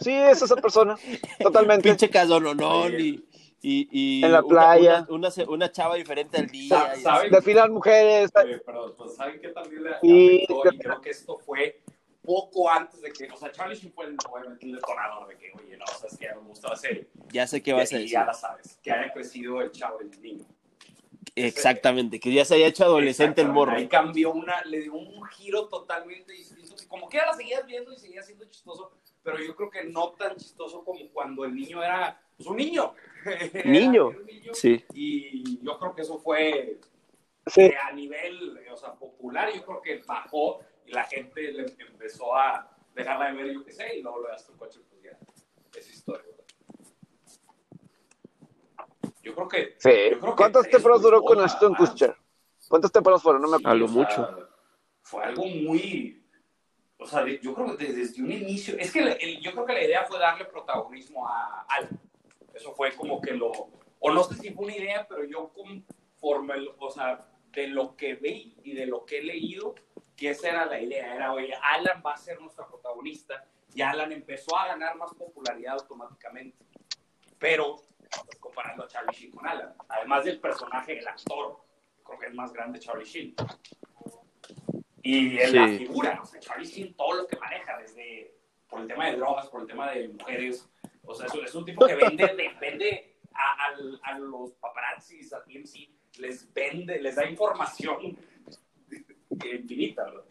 Sí, 0.00 0.12
es 0.12 0.40
esa 0.40 0.56
persona, 0.56 0.96
totalmente. 1.38 1.86
Pinche 1.86 2.08
casononón 2.08 2.94
y, 2.98 3.22
y, 3.60 3.88
y 4.20 4.24
En 4.24 4.32
la 4.32 4.38
una- 4.40 4.48
playa. 4.48 5.06
Una, 5.10 5.28
una, 5.28 5.48
una 5.50 5.70
chava 5.72 5.96
diferente 5.96 6.38
al 6.38 6.46
día. 6.46 6.94
y- 6.96 7.00
¿Saben? 7.02 7.30
De 7.30 7.42
final 7.42 7.70
mujeres. 7.70 8.30
Eh, 8.46 8.62
pero 8.64 8.94
pues, 8.96 9.14
¿saben 9.16 9.38
qué 9.38 9.48
también 9.48 9.82
le 9.84 9.90
Y- 10.02 10.44
afectó? 10.44 10.62
Y 10.72 10.78
creo 10.78 11.00
que 11.02 11.10
esto 11.10 11.36
fue 11.38 11.82
poco 12.24 12.70
antes 12.70 13.02
de 13.02 13.12
que, 13.12 13.28
o 13.30 13.36
sea, 13.36 13.52
Charlie 13.52 13.74
Sheen 13.76 13.92
fue 13.92 14.06
el, 14.06 14.16
obviamente 14.30 14.64
el 14.64 14.72
detonador 14.76 15.28
de 15.28 15.36
que, 15.36 15.52
oye, 15.62 15.76
no, 15.76 15.84
o 15.84 15.98
sea, 15.98 16.08
es 16.10 16.16
que 16.16 16.24
ya 16.24 16.34
no 16.36 16.40
me 16.42 16.48
gusta 16.48 16.68
la 16.70 16.76
serie. 16.76 17.06
Ya 17.32 17.46
sé 17.46 17.62
qué 17.62 17.74
vas 17.74 17.92
a 17.92 17.96
y 17.96 17.98
decir. 17.98 18.12
ya 18.14 18.24
la 18.24 18.32
sabes, 18.32 18.78
que 18.82 18.90
haya 18.92 19.12
crecido 19.12 19.60
el 19.60 19.70
chavo, 19.72 20.00
el 20.00 20.10
niño. 20.22 20.44
Exactamente, 21.34 22.18
que 22.18 22.32
ya 22.32 22.44
se 22.44 22.54
haya 22.54 22.66
hecho 22.66 22.84
adolescente 22.84 23.40
el 23.40 23.48
morro. 23.48 23.72
Ahí 23.72 23.88
cambió 23.88 24.32
una, 24.32 24.62
le 24.64 24.80
dio 24.80 24.94
un 24.94 25.24
giro 25.26 25.68
totalmente 25.68 26.32
distinto. 26.32 26.74
Como 26.88 27.08
que 27.08 27.18
ya 27.18 27.26
la 27.26 27.34
seguías 27.34 27.64
viendo 27.66 27.92
y 27.92 27.96
seguía 27.98 28.22
siendo 28.22 28.44
chistoso, 28.46 28.92
pero 29.22 29.38
yo 29.38 29.54
creo 29.54 29.70
que 29.70 29.84
no 29.84 30.10
tan 30.12 30.36
chistoso 30.36 30.84
como 30.84 31.08
cuando 31.12 31.44
el 31.44 31.54
niño 31.54 31.82
era 31.82 32.20
pues, 32.36 32.48
un 32.48 32.56
niño. 32.56 32.94
Niño. 33.64 34.08
un 34.08 34.26
niño. 34.26 34.54
Sí. 34.54 34.82
Y 34.94 35.62
yo 35.62 35.78
creo 35.78 35.94
que 35.94 36.02
eso 36.02 36.18
fue 36.18 36.80
Sí, 37.46 37.72
a 37.82 37.92
nivel 37.92 38.58
o 38.70 38.76
sea, 38.76 38.94
popular, 38.94 39.50
yo 39.52 39.64
creo 39.64 39.80
que 39.80 40.02
bajó 40.06 40.60
y 40.86 40.92
la 40.92 41.04
gente 41.04 41.52
le 41.52 41.74
empezó 41.78 42.36
a 42.36 42.76
dejarla 42.94 43.26
de 43.26 43.32
ver, 43.32 43.54
yo 43.54 43.64
qué 43.64 43.72
sé, 43.72 43.96
y 43.96 44.02
luego 44.02 44.20
lo 44.20 44.28
de 44.28 44.34
Aston 44.34 44.56
Kutcher, 44.56 44.82
pues 44.88 45.02
ya, 45.02 45.18
es 45.78 45.90
historia. 45.90 46.26
Yo 49.22 49.34
creo 49.34 49.48
que. 49.48 49.74
sí. 49.78 49.90
yo 50.12 50.20
creo 50.20 50.32
que 50.32 50.36
¿Cuántas 50.36 50.62
tres 50.62 50.72
temporadas 50.76 51.02
duró 51.02 51.22
con 51.22 51.40
Ashton. 51.40 51.74
Kutcher? 51.74 52.16
¿Cuántas 52.68 52.92
temporadas 52.92 53.22
fueron? 53.22 53.42
No 53.42 53.48
me 53.48 53.56
acuerdo. 53.56 53.70
A 53.70 53.74
lo 53.78 53.84
o 53.84 53.88
sea, 53.88 53.96
mucho. 53.96 54.48
Fue 55.02 55.24
algo 55.24 55.44
muy. 55.46 56.16
O 56.98 57.06
sea, 57.06 57.26
yo 57.26 57.54
creo 57.54 57.76
que 57.76 57.84
desde, 57.86 57.98
desde 58.00 58.22
un 58.22 58.30
inicio. 58.32 58.76
Es 58.78 58.92
que 58.92 59.00
el- 59.00 59.16
el- 59.20 59.40
yo 59.40 59.52
creo 59.52 59.64
que 59.66 59.72
la 59.72 59.84
idea 59.84 60.04
fue 60.04 60.18
darle 60.18 60.44
protagonismo 60.44 61.26
a 61.26 61.64
Al. 61.68 61.88
Eso 62.54 62.74
fue 62.74 62.92
como 62.94 63.20
que 63.20 63.32
lo. 63.32 63.50
O 63.98 64.10
no 64.12 64.22
sé 64.24 64.34
si 64.34 64.50
fue 64.52 64.64
una 64.66 64.76
idea, 64.76 65.06
pero 65.08 65.24
yo 65.24 65.50
conforme. 65.52 66.54
O 66.78 66.90
sea, 66.90 67.26
de 67.52 67.66
lo 67.68 67.96
que 67.96 68.14
vi 68.14 68.56
y 68.62 68.72
de 68.74 68.86
lo 68.86 69.04
que 69.04 69.18
he 69.18 69.22
leído, 69.22 69.74
que 70.16 70.30
esa 70.30 70.48
era 70.48 70.66
la 70.66 70.80
idea. 70.80 71.14
Era, 71.14 71.32
oye, 71.32 71.54
Alan 71.62 72.02
va 72.06 72.12
a 72.12 72.16
ser 72.16 72.40
nuestra 72.40 72.66
protagonista. 72.66 73.44
Y 73.74 73.82
Alan 73.82 74.10
empezó 74.12 74.56
a 74.56 74.66
ganar 74.68 74.96
más 74.96 75.14
popularidad 75.14 75.74
automáticamente. 75.74 76.64
Pero, 77.38 77.76
comparando 78.40 78.84
a 78.84 78.88
Charlie 78.88 79.14
Sheen 79.16 79.30
con 79.32 79.46
Alan. 79.46 79.74
Además 79.88 80.24
del 80.24 80.40
personaje, 80.40 80.98
el 80.98 81.06
actor. 81.08 81.58
Creo 82.04 82.18
que 82.18 82.26
es 82.26 82.34
más 82.34 82.52
grande 82.52 82.78
Charlie 82.80 83.04
Sheen. 83.04 83.34
Y 85.02 85.38
en 85.38 85.54
la 85.54 85.68
figura, 85.78 86.20
o 86.22 86.26
sea, 86.26 86.40
Charlie 86.40 86.66
Sheen, 86.66 86.94
todo 86.94 87.14
lo 87.14 87.26
que 87.26 87.36
maneja, 87.38 87.78
desde 87.78 88.34
por 88.68 88.80
el 88.82 88.86
tema 88.88 89.06
de 89.06 89.16
drogas, 89.16 89.48
por 89.48 89.62
el 89.62 89.66
tema 89.66 89.90
de 89.90 90.08
mujeres. 90.08 90.68
O 91.04 91.14
sea, 91.14 91.26
es, 91.26 91.34
es 91.34 91.54
un 91.54 91.64
tipo 91.64 91.86
que 91.86 91.94
vende, 91.94 92.26
de- 92.26 92.54
vende 92.60 93.16
a, 93.32 93.74
a 94.12 94.18
los 94.18 94.52
paparazzis, 94.52 95.32
a 95.32 95.42
TMC, 95.42 95.88
les 96.18 96.52
vende, 96.52 97.00
les 97.00 97.16
da 97.16 97.24
información 97.28 98.16
infinita, 99.30 100.04
¿verdad? 100.04 100.24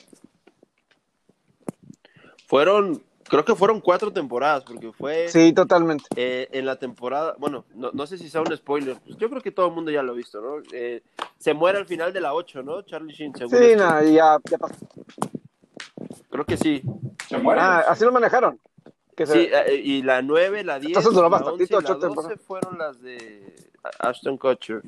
Fueron, 2.48 3.04
creo 3.30 3.46
que 3.46 3.56
fueron 3.56 3.80
cuatro 3.80 4.12
temporadas, 4.12 4.64
porque 4.66 4.92
fue 4.92 5.30
Sí, 5.30 5.54
totalmente. 5.54 6.06
eh, 6.16 6.50
en 6.52 6.66
la 6.66 6.78
temporada, 6.78 7.36
bueno, 7.40 7.64
no, 7.76 7.92
no 7.94 8.06
sé 8.08 8.18
si 8.18 8.30
sea 8.30 8.42
un 8.42 8.56
spoiler, 8.58 8.98
pues 9.06 9.16
yo 9.18 9.30
creo 9.30 9.42
que 9.42 9.52
todo 9.52 9.68
el 9.68 9.74
mundo 9.74 9.92
ya 9.92 10.04
lo 10.04 10.12
ha 10.12 10.16
visto, 10.16 10.42
¿no? 10.42 10.62
Eh, 10.74 11.02
se 11.38 11.54
muere 11.54 11.78
al 11.78 11.86
final 11.86 12.12
de 12.12 12.20
la 12.22 12.34
8, 12.34 12.62
¿no? 12.64 12.82
Charlie 12.82 13.14
Sheen, 13.14 13.34
según 13.36 13.58
Sí, 13.58 13.76
no, 13.78 14.04
ya, 14.04 14.38
ya 14.50 14.58
pasó. 14.58 14.76
Creo 16.30 16.46
que 16.46 16.58
sí. 16.58 16.82
Se 17.28 17.38
muere. 17.38 17.62
Ah, 17.62 17.86
así 17.88 18.04
lo 18.04 18.12
manejaron. 18.12 18.60
Que 19.16 19.26
se- 19.26 19.34
Sí, 19.34 19.50
eh, 19.52 19.76
y 19.84 20.02
la 20.02 20.22
9, 20.22 20.64
la 20.64 20.80
10, 20.80 20.98
Entonces 20.98 21.22
la 21.22 21.28
bastantito, 21.28 21.76
11 21.78 21.84
y 21.86 21.88
la 21.88 21.94
ocho 21.94 21.94
12 21.96 22.08
temporadas. 22.08 22.42
fueron 22.46 22.78
las 22.78 23.02
de 23.02 23.70
Ashton 24.00 24.38
Kutcher. 24.38 24.82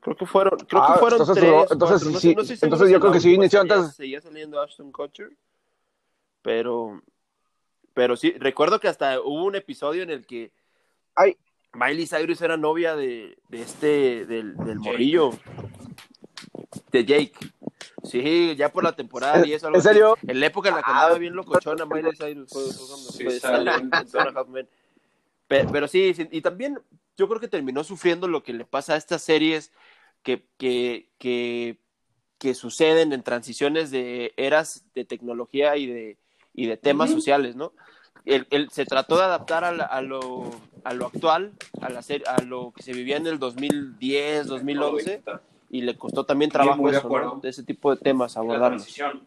Creo 0.00 0.16
que 0.16 0.26
fueron, 0.26 0.58
creo 0.60 0.82
Ah, 0.82 0.94
que 0.94 1.00
fueron 1.00 1.20
entonces 1.20 1.34
tres, 1.36 1.46
duró- 1.46 1.56
cuatro, 1.58 1.74
entonces 1.74 2.08
no 2.08 2.12
sé- 2.14 2.20
sí, 2.28 2.34
no 2.34 2.40
estoy 2.42 2.56
seguro 2.56 2.66
entonces 2.76 2.88
si 2.88 2.92
yo 2.94 3.00
creo 3.00 3.12
que 3.12 3.20
sí 3.20 3.34
inició 3.34 3.60
antes. 3.60 3.94
Seguía 3.94 4.20
saliendo 4.20 4.60
Ashton 4.60 4.90
Kutcher, 4.92 5.30
pero, 6.42 7.02
pero 7.94 8.16
sí, 8.16 8.32
recuerdo 8.38 8.80
que 8.80 8.88
hasta 8.88 9.20
hubo 9.20 9.44
un 9.44 9.54
episodio 9.54 10.02
en 10.02 10.10
el 10.10 10.26
que 10.26 10.52
Ay. 11.14 11.36
Miley 11.74 12.06
Cyrus 12.06 12.40
era 12.40 12.56
novia 12.56 12.96
de, 12.96 13.38
de 13.48 13.62
este, 13.62 14.24
del, 14.26 14.56
del 14.56 14.78
morillo, 14.78 15.30
de 16.92 17.04
Jake. 17.04 17.34
Sí, 18.04 18.54
ya 18.56 18.70
por 18.72 18.84
la 18.84 18.94
temporada 18.96 19.44
y 19.46 19.52
eso. 19.52 19.66
algo 19.66 19.78
¿En 19.78 19.82
serio? 19.82 20.12
así. 20.16 20.26
En 20.28 20.40
la 20.40 20.46
época 20.46 20.68
en 20.70 20.76
la 20.76 20.82
que 20.82 20.90
Ah, 20.90 21.02
andaba 21.02 21.18
bien 21.18 21.34
locochona, 21.34 21.84
Miley 21.84 22.16
Cyrus 22.16 22.50
fue, 22.50 22.62
fue 22.72 22.86
cuando 22.86 23.10
Sí, 23.10 23.24
fue- 23.24 23.40
salió. 23.40 23.72
salió 23.72 23.98
en 24.00 24.08
Two 24.10 24.20
and 24.20 24.36
a 24.36 24.40
Half 24.40 24.48
Men. 24.48 24.68
Pe- 25.46 25.66
Pero, 25.70 25.88
sí, 25.88 26.14
sí, 26.14 26.28
y 26.30 26.40
también 26.40 26.78
yo 27.16 27.28
creo 27.28 27.40
que 27.40 27.48
terminó 27.48 27.84
sufriendo 27.84 28.28
lo 28.28 28.42
que 28.42 28.52
le 28.52 28.64
pasa 28.64 28.94
a 28.94 28.96
estas 28.96 29.22
series 29.22 29.72
que, 30.22 30.46
que, 30.56 31.10
que, 31.18 31.78
que 32.38 32.54
suceden 32.54 33.12
en 33.12 33.22
transiciones 33.22 33.90
de 33.90 34.32
eras 34.36 34.84
de 34.94 35.04
tecnología 35.04 35.76
y 35.76 35.86
de, 35.86 36.18
y 36.58 36.66
de 36.66 36.76
temas 36.76 37.10
Ujú. 37.10 37.20
sociales, 37.20 37.54
¿no? 37.54 37.72
Él, 38.24 38.46
él 38.50 38.68
se 38.72 38.84
trató 38.84 39.16
de 39.16 39.22
adaptar 39.24 39.62
a, 39.64 39.70
la- 39.72 39.84
a 39.84 40.02
lo, 40.02 40.50
a 40.84 40.92
lo 40.92 41.06
actual, 41.06 41.52
a, 41.80 41.88
la 41.88 42.02
ser- 42.02 42.28
a 42.28 42.42
lo 42.42 42.72
que 42.74 42.82
se 42.82 42.92
vivía 42.92 43.16
en 43.16 43.26
el 43.28 43.38
2010, 43.38 44.48
2011, 44.48 45.22
y 45.70 45.82
le 45.82 45.96
costó 45.96 46.24
también 46.24 46.50
trabajo 46.50 46.90
eso, 46.90 47.08
¿no? 47.08 47.38
de 47.40 47.48
ese 47.48 47.62
tipo 47.62 47.94
de 47.94 48.00
temas, 48.02 48.34
La 48.34 48.40
abordarlos. 48.40 48.82
transición. 48.82 49.26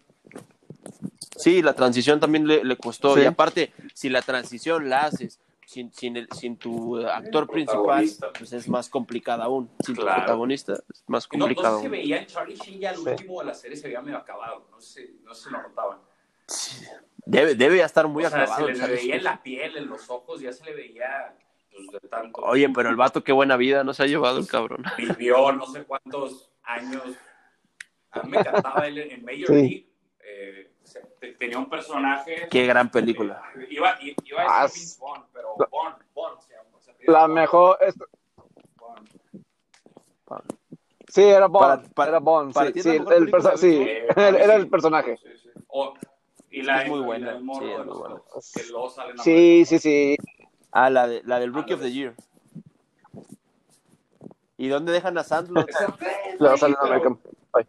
Sí, 1.38 1.62
la 1.62 1.74
transición 1.74 2.20
también 2.20 2.46
le, 2.48 2.64
le 2.66 2.76
costó. 2.78 3.16
Sí. 3.16 3.22
Y 3.22 3.26
aparte, 3.26 3.72
si 3.94 4.10
la 4.10 4.22
transición 4.22 4.90
la 4.90 5.06
haces 5.06 5.40
sin, 5.66 5.92
sin, 5.94 6.18
el- 6.18 6.28
sin 6.38 6.58
tu 6.58 6.98
actor 6.98 7.48
principal, 7.50 8.06
pues 8.38 8.52
es 8.52 8.68
más 8.68 8.90
complicada 8.90 9.46
aún. 9.46 9.70
Sin 9.86 9.96
tu 9.96 10.02
Claro. 10.02 10.20
protagonista 10.24 10.74
es 10.74 11.04
más 11.08 11.28
No, 11.32 11.38
no 11.40 11.46
complicado. 11.46 11.78
sé 11.78 11.84
si 11.84 11.90
veían 11.90 12.26
Charlie 12.28 12.56
Sheen 12.58 12.80
ya 12.82 12.90
al 12.90 12.98
Sí. 12.98 13.10
último 13.10 13.40
de 13.40 13.46
la 13.46 13.54
serie 13.54 13.78
se 13.78 13.88
veía 13.88 14.02
medio 14.02 14.18
acabado. 14.18 14.68
No 14.70 14.82
sé, 14.82 15.12
no 15.24 15.34
sé 15.34 15.46
si 15.46 15.50
lo 15.56 15.62
notaban. 15.64 15.98
Debe, 17.26 17.56
debe 17.56 17.78
ya 17.78 17.86
estar 17.86 18.08
muy 18.08 18.26
o 18.26 18.30
sea, 18.30 18.44
acabado. 18.44 18.68
se 18.68 18.74
le 18.88 18.94
veía 18.96 19.16
en 19.16 19.24
la 19.24 19.42
piel, 19.42 19.78
en 19.78 19.88
los 19.88 20.10
ojos, 20.10 20.42
ya 20.42 20.52
se 20.52 20.66
le 20.66 20.74
veía 20.74 21.36
pues, 21.72 22.02
de 22.02 22.08
tanto. 22.10 22.42
Oye, 22.42 22.68
pero 22.70 22.90
el 22.90 22.96
vato, 22.96 23.24
qué 23.24 23.32
buena 23.32 23.58
vida 23.58 23.84
nos 23.84 24.00
ha 24.00 24.06
llevado 24.08 24.40
el 24.40 24.48
cabrón. 24.48 24.84
Vivió 24.98 25.52
no 25.52 25.66
sé 25.68 25.84
cuántos 25.84 26.52
años. 26.64 27.04
A 28.12 28.24
mí 28.24 28.32
me 28.32 28.38
encantaba 28.40 28.88
él 28.88 28.98
en 28.98 29.24
Major 29.24 29.48
Sí. 29.48 29.54
League. 29.54 29.88
Eh, 30.24 30.72
se- 30.84 31.02
te- 31.20 31.34
tenía 31.34 31.58
un 31.58 31.70
personaje. 31.70 32.48
Qué 32.50 32.66
gran 32.66 32.90
película. 32.92 33.42
Eh, 33.56 33.68
Iba, 33.70 33.98
iba 34.02 34.44
Ah, 34.44 34.62
a 34.62 34.64
decir 34.64 34.82
Vince 34.82 35.00
Vaughn, 35.02 35.24
pero 35.32 35.56
Bond, 35.70 35.96
Bond 36.14 36.40
se 36.42 36.54
llama. 36.54 36.70
se 36.80 37.12
La 37.12 37.22
Bond, 37.22 37.34
mejor. 37.34 37.78
es- 37.82 37.96
Bond. 38.76 39.10
Sí, 41.08 41.24
era 41.24 41.48
Bond. 41.48 41.66
Para- 41.68 41.90
para- 41.94 42.10
era 42.10 42.20
Bond. 42.20 42.54
para 42.54 42.72
Sí, 42.72 42.82
sí, 42.82 42.90
el, 42.90 43.06
sí, 43.58 43.78
Eh, 43.82 44.08
era, 44.16 44.56
el 44.56 44.64
sí. 44.64 44.70
personaje. 44.70 45.18
Sí, 45.18 45.30
sí. 45.44 45.50
O- 45.68 45.94
y 46.52 46.62
la, 46.64 46.84
Es 46.84 46.90
muy 46.90 47.00
buena, 47.00 47.34
sí, 47.34 47.66
es 47.66 47.86
muy 47.86 47.98
buena. 47.98 48.16
que 49.16 49.22
Sí, 49.24 49.66
sí, 49.66 49.80
sí. 49.80 50.18
Ah, 50.72 50.90
la, 50.90 51.08
de, 51.08 51.22
la 51.26 51.40
del 51.40 51.54
Rookie 51.54 51.74
of 51.74 51.82
the 51.82 51.92
Year. 51.92 52.14
¿Y 54.58 54.68
dónde 54.68 54.92
dejan 54.92 55.18
a 55.18 55.24
Sandlot? 55.24 55.70
Luego 56.40 56.58
sale 56.58 56.76
en 56.80 56.88
American. 56.88 57.20
Ay. 57.54 57.66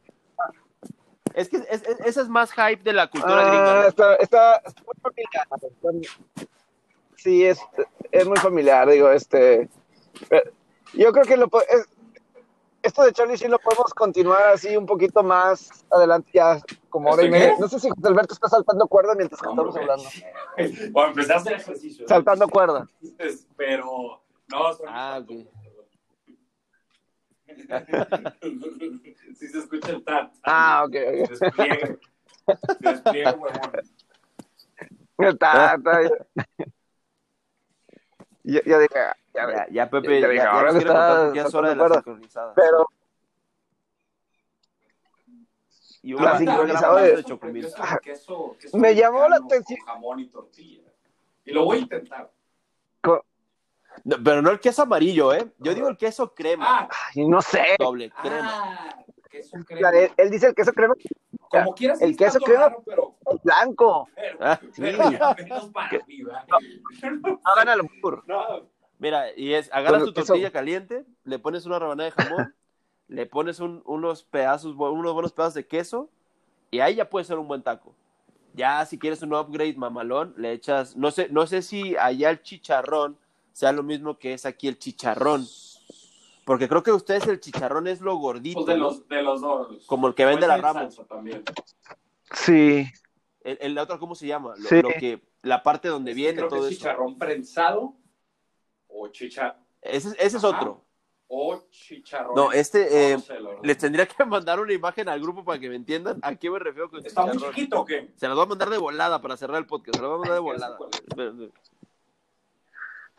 es 1.34 1.48
que 1.48 1.56
es- 1.56 1.82
es- 1.82 2.00
esa 2.04 2.20
es 2.22 2.28
más 2.28 2.52
hype 2.52 2.82
de 2.82 2.92
la 2.92 3.08
cultura 3.08 3.42
gringa. 3.44 3.70
Ah, 3.78 3.82
¿no? 3.82 3.88
está, 3.88 4.14
está, 4.16 4.56
está 4.58 4.82
muy 4.84 4.94
familiar. 5.00 6.16
Sí, 7.16 7.44
es, 7.46 7.60
es 8.10 8.26
muy 8.26 8.36
familiar, 8.38 8.88
digo, 8.90 9.10
este. 9.10 9.62
eh, 10.30 10.52
Yo 10.94 11.12
creo 11.12 11.24
que 11.24 11.36
lo, 11.38 11.46
es- 11.70 11.88
esto 12.82 13.02
de 13.02 13.12
Charlie 13.12 13.36
sí 13.36 13.48
lo 13.48 13.58
podemos 13.58 13.94
continuar 13.94 14.48
así 14.48 14.76
un 14.76 14.86
poquito 14.86 15.22
más 15.22 15.84
adelante, 15.90 16.30
ya 16.34 16.60
como 16.90 17.10
hora 17.10 17.22
y 17.22 17.26
¿Estoy 17.26 17.40
media. 17.40 17.56
No 17.58 17.68
sé 17.68 17.78
si 17.78 17.88
José 17.88 18.08
Alberto 18.08 18.34
está 18.34 18.48
saltando 18.48 18.86
cuerda 18.86 19.14
mientras 19.14 19.40
que 19.40 19.48
estamos 19.48 19.76
hablando. 19.76 20.04
Bueno, 20.92 21.10
empecé 21.10 21.32
a 21.32 21.36
hacer 21.36 21.52
ejercicio. 21.54 22.06
Saltando 22.06 22.46
cuerda. 22.48 22.86
Pero, 23.56 24.22
no, 24.48 24.74
son 24.74 24.86
Ah. 24.88 25.20
Sí 29.36 29.48
se 29.48 29.58
escucha 29.58 29.92
el 29.92 30.04
tat. 30.04 30.32
Ah, 30.42 30.84
ok, 30.86 30.94
ok. 30.94 31.30
Despliegue. 31.30 31.98
Despliegue, 32.80 33.30
huevón. 33.30 33.72
Está, 35.18 35.74
está. 35.74 36.00
Ya, 38.44 38.60
ya 38.64 38.78
dije, 38.78 38.98
ya, 39.34 39.50
Ya, 39.50 39.66
ya 39.70 39.90
Pepe, 39.90 40.20
Ya 40.20 40.32
ya, 40.32 40.50
ahora 40.50 40.70
está 40.78 41.32
ya 41.34 41.42
es 41.42 41.54
hora 41.54 41.70
de 41.70 41.76
la 41.76 41.88
sincronizada. 41.88 42.54
pero 42.54 42.86
Y 46.04 46.14
La 46.14 46.20
una 46.20 46.38
sincronizada 46.38 47.00
de- 47.02 47.24
chocomil. 47.24 47.64
Queso- 47.64 48.00
queso- 48.02 48.56
queso 48.58 48.76
Me 48.78 48.94
llamó 48.94 49.28
la 49.28 49.36
atención. 49.36 49.78
Jamón 49.86 50.18
y 50.18 50.26
tortilla. 50.26 50.82
Y 51.44 51.52
lo 51.52 51.64
voy 51.64 51.78
a 51.78 51.80
intentar. 51.82 52.30
co- 53.00 53.24
No, 54.04 54.16
pero 54.24 54.42
no 54.42 54.50
el 54.50 54.58
queso 54.58 54.82
amarillo, 54.82 55.32
¿eh? 55.32 55.52
Yo 55.58 55.74
digo 55.74 55.86
el 55.88 55.96
queso 55.96 56.34
crema. 56.34 56.66
Ah, 56.68 56.88
ay, 57.14 57.26
no 57.28 57.40
sé. 57.40 57.76
Doble 57.78 58.10
crema. 58.10 58.50
ah, 58.52 59.04
queso 59.30 59.56
Él, 59.56 59.64
crema. 59.64 59.90
él 60.16 60.30
dice 60.30 60.46
el 60.48 60.54
queso 60.56 60.72
crema 60.72 60.94
Como 61.48 61.74
quieras, 61.74 62.00
el 62.02 62.16
queso 62.16 62.40
crema- 62.40 62.68
raro, 62.70 62.82
pero, 62.84 63.14
blanco. 63.44 64.08
pero, 64.16 64.38
Ah, 64.40 64.58
sí. 64.72 64.80
menos 64.82 65.70
para 65.72 65.90
mí, 66.08 66.22
¿verdad? 66.24 66.46
Hagan 67.44 67.68
al 67.68 67.82
burro. 68.02 68.24
No, 68.26 68.66
Mira, 69.02 69.36
y 69.36 69.52
es, 69.54 69.68
agarras 69.72 70.04
tu 70.04 70.12
tortilla 70.12 70.52
caliente, 70.52 71.04
le 71.24 71.40
pones 71.40 71.66
una 71.66 71.80
rebanada 71.80 72.08
de 72.08 72.22
jamón, 72.22 72.54
le 73.08 73.26
pones 73.26 73.58
un- 73.58 73.82
unos 73.84 74.22
pedazos, 74.22 74.76
unos 74.76 75.12
buenos 75.12 75.32
pedazos 75.32 75.54
de 75.54 75.66
queso, 75.66 76.08
y 76.70 76.78
ahí 76.78 76.94
ya 76.94 77.10
puede 77.10 77.24
ser 77.24 77.36
un 77.38 77.48
buen 77.48 77.62
taco. 77.64 77.96
Ya 78.54 78.86
si 78.86 79.00
quieres 79.00 79.20
un 79.22 79.34
upgrade 79.34 79.74
mamalón, 79.74 80.34
le 80.36 80.52
echas, 80.52 80.94
no 80.94 81.10
sé, 81.10 81.26
no 81.30 81.48
sé 81.48 81.62
si 81.62 81.96
allá 81.96 82.30
el 82.30 82.42
chicharrón 82.42 83.18
sea 83.52 83.72
lo 83.72 83.82
mismo 83.82 84.18
que 84.18 84.34
es 84.34 84.46
aquí 84.46 84.68
el 84.68 84.78
chicharrón. 84.78 85.44
Porque 86.44 86.68
creo 86.68 86.84
que 86.84 86.92
ustedes 86.92 87.26
el 87.26 87.40
chicharrón 87.40 87.88
es 87.88 88.00
lo 88.00 88.14
gordito, 88.18 88.60
pues 88.64 88.66
de 88.72 88.78
¿no? 88.78 88.84
los, 88.84 89.08
de 89.08 89.22
los 89.22 89.40
dos. 89.40 89.84
Como 89.86 90.06
el 90.06 90.14
que 90.14 90.26
vende 90.26 90.46
la 90.46 90.60
también. 91.08 91.42
Sí. 92.34 92.86
El, 93.42 93.58
el 93.60 93.78
otro, 93.78 93.98
¿cómo 93.98 94.14
se 94.14 94.28
llama? 94.28 94.54
Lo, 94.56 94.68
Sí. 94.68 94.80
lo 94.80 94.90
que, 94.90 95.20
la 95.42 95.64
parte 95.64 95.88
donde 95.88 96.14
viene 96.14 96.36
Creo 96.36 96.48
que 96.48 96.54
todo 96.56 96.66
es 96.66 96.72
eso. 96.72 96.78
chicharrón 96.82 97.18
prensado 97.18 97.94
o 98.92 99.08
chicha 99.08 99.56
Ese, 99.80 100.10
ese 100.18 100.36
es 100.36 100.44
otro. 100.44 100.84
o 101.28 101.62
chicharrón. 101.70 102.34
No, 102.34 102.52
este, 102.52 103.12
eh, 103.12 103.16
No 103.16 103.62
les 103.62 103.78
tendría 103.78 104.06
que 104.06 104.24
mandar 104.24 104.60
una 104.60 104.72
imagen 104.72 105.08
al 105.08 105.20
grupo 105.20 105.44
para 105.44 105.58
que 105.58 105.68
me 105.68 105.76
entiendan 105.76 106.18
a 106.22 106.34
qué 106.34 106.50
me 106.50 106.58
refiero 106.58 106.90
con 106.90 107.04
¿Está 107.04 107.26
muy 107.26 107.38
chiquito 107.38 107.80
o 107.80 107.84
qué? 107.84 108.10
Se 108.16 108.26
las 108.26 108.36
voy 108.36 108.44
a 108.44 108.48
mandar 108.48 108.70
de 108.70 108.78
volada 108.78 109.20
para 109.20 109.36
cerrar 109.36 109.58
el 109.58 109.66
podcast. 109.66 109.96
Se 109.96 110.02
las 110.02 110.10
voy 110.10 110.16
a 110.16 110.20
mandar 110.20 110.34
de 110.34 110.40
volada. 110.40 110.78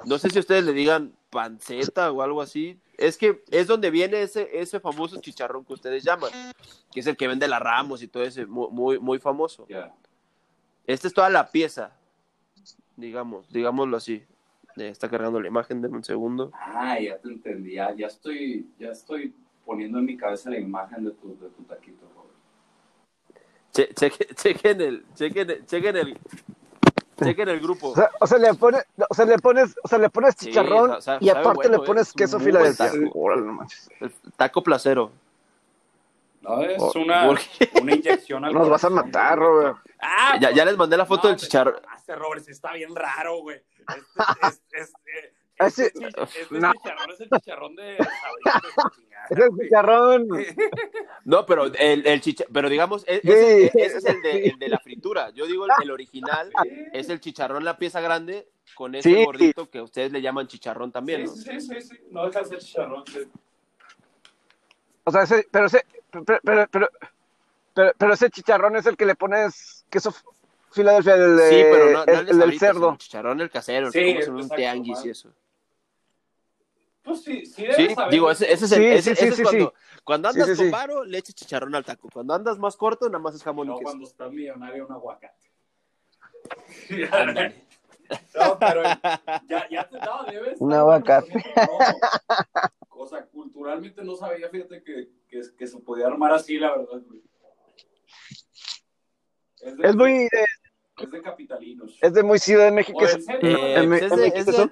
No 0.06 0.18
sé 0.18 0.30
si 0.30 0.40
ustedes 0.40 0.64
le 0.64 0.74
digan 0.74 1.16
panceta 1.30 2.12
o 2.12 2.22
algo 2.22 2.42
así. 2.42 2.80
Es 2.98 3.18
que 3.18 3.44
es 3.50 3.68
donde 3.68 3.90
viene 3.90 4.22
ese, 4.22 4.50
ese 4.60 4.80
famoso 4.80 5.20
chicharrón 5.20 5.66
que 5.66 5.74
ustedes 5.74 6.04
llaman, 6.04 6.30
que 6.92 7.00
es 7.00 7.08
el 7.08 7.18
que 7.18 7.28
vende 7.28 7.48
la 7.48 7.60
Ramos 7.60 8.02
y 8.04 8.08
todo 8.08 8.24
ese, 8.24 8.46
muy, 8.46 9.00
muy, 9.00 9.20
famoso. 9.20 9.66
Ya. 9.68 9.94
Esta 10.86 11.08
es 11.08 11.14
toda 11.14 11.30
la 11.30 11.50
pieza, 11.50 11.96
digamos, 12.96 13.52
digámoslo 13.52 13.98
así. 13.98 14.26
Eh, 14.78 14.88
está 14.90 15.10
cargando 15.10 15.40
la 15.40 15.48
imagen, 15.48 15.82
denme 15.82 15.98
un 15.98 16.04
segundo. 16.04 16.52
Ah, 16.54 17.00
ya 17.00 17.18
te 17.18 17.28
entendí. 17.30 17.74
Ya, 17.74 17.94
ya 17.96 18.08
estoy, 18.08 18.68
ya 18.80 18.90
estoy 18.90 19.34
poniendo 19.66 20.00
en 20.00 20.06
mi 20.06 20.18
cabeza 20.18 20.50
la 20.50 20.58
imagen 20.58 21.06
de 21.06 21.12
tu, 21.12 21.38
de 21.40 21.50
tu 21.50 21.64
taquito, 21.64 22.06
Robert. 22.16 22.34
Che- 23.72 23.94
cheque- 23.94 24.34
chequen 24.36 24.82
el, 24.82 25.06
chequen, 25.16 25.50
el- 25.50 25.66
chequen 25.66 25.96
el, 25.98 26.18
chequen 27.24 27.50
el 27.50 27.60
grupo. 27.60 27.90
O 27.90 27.96
sea, 27.96 28.10
o 28.20 28.28
sea, 28.28 28.38
le 28.40 28.54
pones, 28.56 28.84
o 29.10 29.14
sea, 29.14 29.26
le 29.26 29.38
pones, 29.38 29.76
o 29.84 29.88
sea, 29.88 30.00
le 30.00 30.10
pones 30.10 30.36
Sí, 30.38 30.48
chicharrón 30.48 30.90
sa- 30.94 31.02
sa- 31.02 31.18
y 31.22 31.28
sabe 31.28 31.40
aparte 31.40 31.68
bueno, 31.70 31.78
le 31.84 31.88
pones. 31.88 32.08
Es 32.08 32.14
queso 32.14 32.40
Filadelfia. 32.40 32.92
taco. 32.92 33.66
Taco 34.36 34.64
placero. 34.64 35.12
No, 36.42 36.62
es 36.62 36.78
Por- 36.78 36.98
una, 36.98 37.26
¿por 37.28 37.40
una 37.84 37.96
inyección 37.96 38.44
al 38.44 38.54
Nos 38.54 38.70
vas 38.70 38.84
a 38.84 38.90
corazón, 38.90 39.06
matar. 39.12 39.40
Robert. 39.40 39.78
Ah, 40.00 40.38
Ya, 40.42 40.52
ya 40.52 40.66
les 40.66 40.76
mandé 40.76 40.98
la 40.98 41.06
foto 41.06 41.24
no, 41.24 41.30
del 41.30 41.38
chicharrón. 41.40 41.76
Robert, 42.08 42.44
sí 42.44 42.52
está 42.52 42.74
bien 42.74 42.94
raro, 42.94 43.40
güey. 43.42 43.62
Este, 44.48 44.80
es, 44.80 44.94
eh, 45.06 45.34
este, 45.60 45.86
este 45.88 46.60
no. 46.60 46.74
chicharrón 46.74 47.10
el 47.20 47.30
chicharrón 47.30 47.76
de 47.76 47.98
Es 49.30 49.38
el 49.38 49.50
chicharrón. 49.62 50.28
No, 51.26 51.46
pero 51.46 51.66
el, 51.66 52.06
el 52.06 52.22
chicha- 52.22 52.46
pero 52.52 52.68
digamos, 52.70 53.06
e- 53.08 53.22
Sí. 53.22 53.30
ese, 53.32 53.66
ese 53.76 53.98
es 54.00 54.06
el 54.06 54.22
de, 54.22 54.46
el 54.48 54.60
de 54.60 54.68
la 54.68 54.80
fritura. 54.84 55.30
Yo 55.30 55.46
digo 55.46 55.66
el, 55.66 55.72
el 55.84 55.92
original 55.92 56.52
es 56.92 57.08
el 57.10 57.20
chicharrón, 57.22 57.64
la 57.64 57.78
pieza 57.78 58.02
grande, 58.02 58.48
con 58.76 58.94
ese 58.96 59.10
Sí. 59.10 59.24
gordito 59.24 59.70
que 59.70 59.82
ustedes 59.82 60.12
le 60.12 60.22
llaman 60.22 60.48
chicharrón 60.48 60.92
también, 60.92 61.24
¿no? 61.26 61.32
Sí, 61.32 61.60
sí, 61.60 61.62
sí, 61.62 61.82
sí. 61.82 61.98
No 62.12 62.26
deja 62.26 62.40
de 62.40 62.46
ser 62.46 62.60
chicharrón. 62.60 63.04
sí. 63.08 63.20
O 65.06 65.12
sea, 65.12 65.24
ese, 65.24 65.48
pero 65.52 65.66
ese, 65.68 65.86
pero, 66.12 66.24
pero, 66.26 66.68
pero, 66.72 66.90
pero, 67.74 67.94
pero 67.98 68.14
ese 68.14 68.30
chicharrón 68.30 68.76
es 68.76 68.86
el 68.86 68.98
que 68.98 69.06
le 69.06 69.16
pones 69.16 69.86
queso 69.90 70.14
Filadelfia, 70.74 71.14
el, 71.16 71.38
de- 71.38 71.50
Sí, 71.50 71.64
pero 71.72 71.86
no, 71.86 71.92
no 71.92 72.04
el, 72.04 72.10
el, 72.20 72.26
de 72.26 72.32
el 72.32 72.40
del 72.40 72.60
cerdo. 72.60 72.92
El 72.92 72.98
chicharrón, 72.98 73.42
el 73.42 73.50
casero, 73.50 73.88
el 73.88 73.94
Sí, 73.94 74.00
que 74.00 74.30
un 74.30 74.50
tianguis 74.50 75.06
y 75.06 75.10
eso. 75.12 75.34
Pues 77.04 77.22
sí, 77.22 77.46
sí 77.46 77.64
debes 77.64 77.76
Sí, 77.76 77.90
saber. 77.96 78.12
digo, 78.12 78.32
ese, 78.32 78.52
ese 78.52 78.66
es, 78.66 78.72
el, 78.72 78.78
Sí, 78.82 78.86
ese, 78.88 79.02
sí, 79.04 79.12
ese 79.12 79.22
sí, 79.24 79.28
es 79.28 79.36
sí, 79.36 79.44
cuando, 79.44 79.74
cuando 80.04 80.32
Sí, 80.32 80.40
andas 80.40 80.50
sí, 80.50 80.56
con 80.56 80.66
sí. 80.66 80.72
varo, 80.72 81.04
le 81.04 81.18
echas 81.18 81.36
chicharrón 81.36 81.76
al 81.76 81.84
taco. 81.86 82.10
Cuando 82.12 82.34
andas 82.34 82.58
más 82.58 82.76
corto, 82.78 83.08
nada 83.08 83.20
más 83.20 83.36
es 83.36 83.44
jamón 83.44 83.68
No, 83.68 83.76
y 83.76 83.80
queso. 83.80 83.84
cuando 83.90 84.06
estás 84.08 84.32
millonario, 84.32 84.86
un 84.88 84.92
aguacate. 84.94 85.50
No, 88.36 88.60
pero 88.60 88.84
ya, 89.50 89.68
ya 89.70 89.90
te 89.90 89.98
no, 90.00 90.24
debes. 90.26 90.62
Un 90.62 90.74
aguacate. 90.74 91.34
no. 91.56 91.98
O 92.90 93.08
sea, 93.08 93.26
culturalmente 93.26 94.04
no 94.04 94.16
sabía, 94.16 94.50
fíjate 94.50 94.84
que, 94.84 95.10
que, 95.28 95.42
que 95.58 95.68
se 95.68 95.80
podía 95.80 96.08
armar 96.08 96.32
así, 96.34 96.58
la 96.60 96.72
verdad, 96.78 97.02
güey. 97.08 97.22
Es 99.62 99.78
de, 99.78 99.88
Es 99.88 99.96
muy, 99.96 100.12
de- 100.14 100.46
es 100.98 101.12
de 101.12 101.22
capitalinos. 101.22 101.98
es 102.02 102.14
de 102.14 102.24
muy 102.24 102.40
Ciudad 102.40 102.66
de 102.66 102.72
México. 102.72 103.04
Es- 103.04 103.28
Eh, 103.28 103.74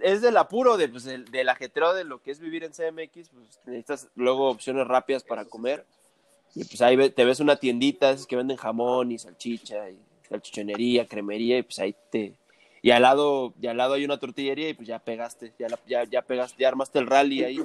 pues 0.04 0.22
del 0.22 0.38
apuro, 0.38 0.78
de, 0.78 0.88
pues, 0.90 1.06
el- 1.08 1.26
del 1.26 1.50
ajetreo 1.50 1.94
de 1.94 2.04
lo 2.04 2.22
que 2.22 2.32
es 2.32 2.40
vivir 2.40 2.64
en 2.64 2.74
CMX, 2.74 3.30
pues 3.30 3.60
necesitas 3.66 4.08
luego 4.16 4.50
opciones 4.50 4.88
rápidas 4.88 5.24
para 5.24 5.46
comer. 5.46 5.86
Y 6.54 6.66
pues 6.66 6.82
ahí 6.82 6.96
ve- 6.96 7.10
te 7.10 7.26
ves 7.26 7.40
una 7.40 7.56
tiendita, 7.56 8.12
esas 8.12 8.28
que 8.28 8.36
venden 8.36 8.58
jamón 8.58 9.12
y 9.12 9.18
salchicha 9.18 9.90
y 9.90 9.98
salchichonería, 10.30 11.08
cremería, 11.08 11.58
y 11.58 11.64
pues 11.64 11.80
ahí 11.80 11.96
te... 12.12 12.34
Y 12.84 12.92
al 12.92 13.04
lado, 13.04 13.54
y 13.62 13.68
al 13.68 13.78
lado 13.78 13.94
hay 13.94 14.04
una 14.06 14.20
tortillería 14.20 14.70
y 14.70 14.74
pues 14.74 14.88
ya 14.88 15.00
pegaste, 15.00 15.54
ya, 15.60 15.70
la- 15.70 15.80
ya, 15.88 16.04
ya 16.04 16.22
pegaste, 16.24 16.62
ya 16.62 16.68
armaste 16.68 17.00
el 17.00 17.08
rally 17.08 17.44
ahí. 17.44 17.60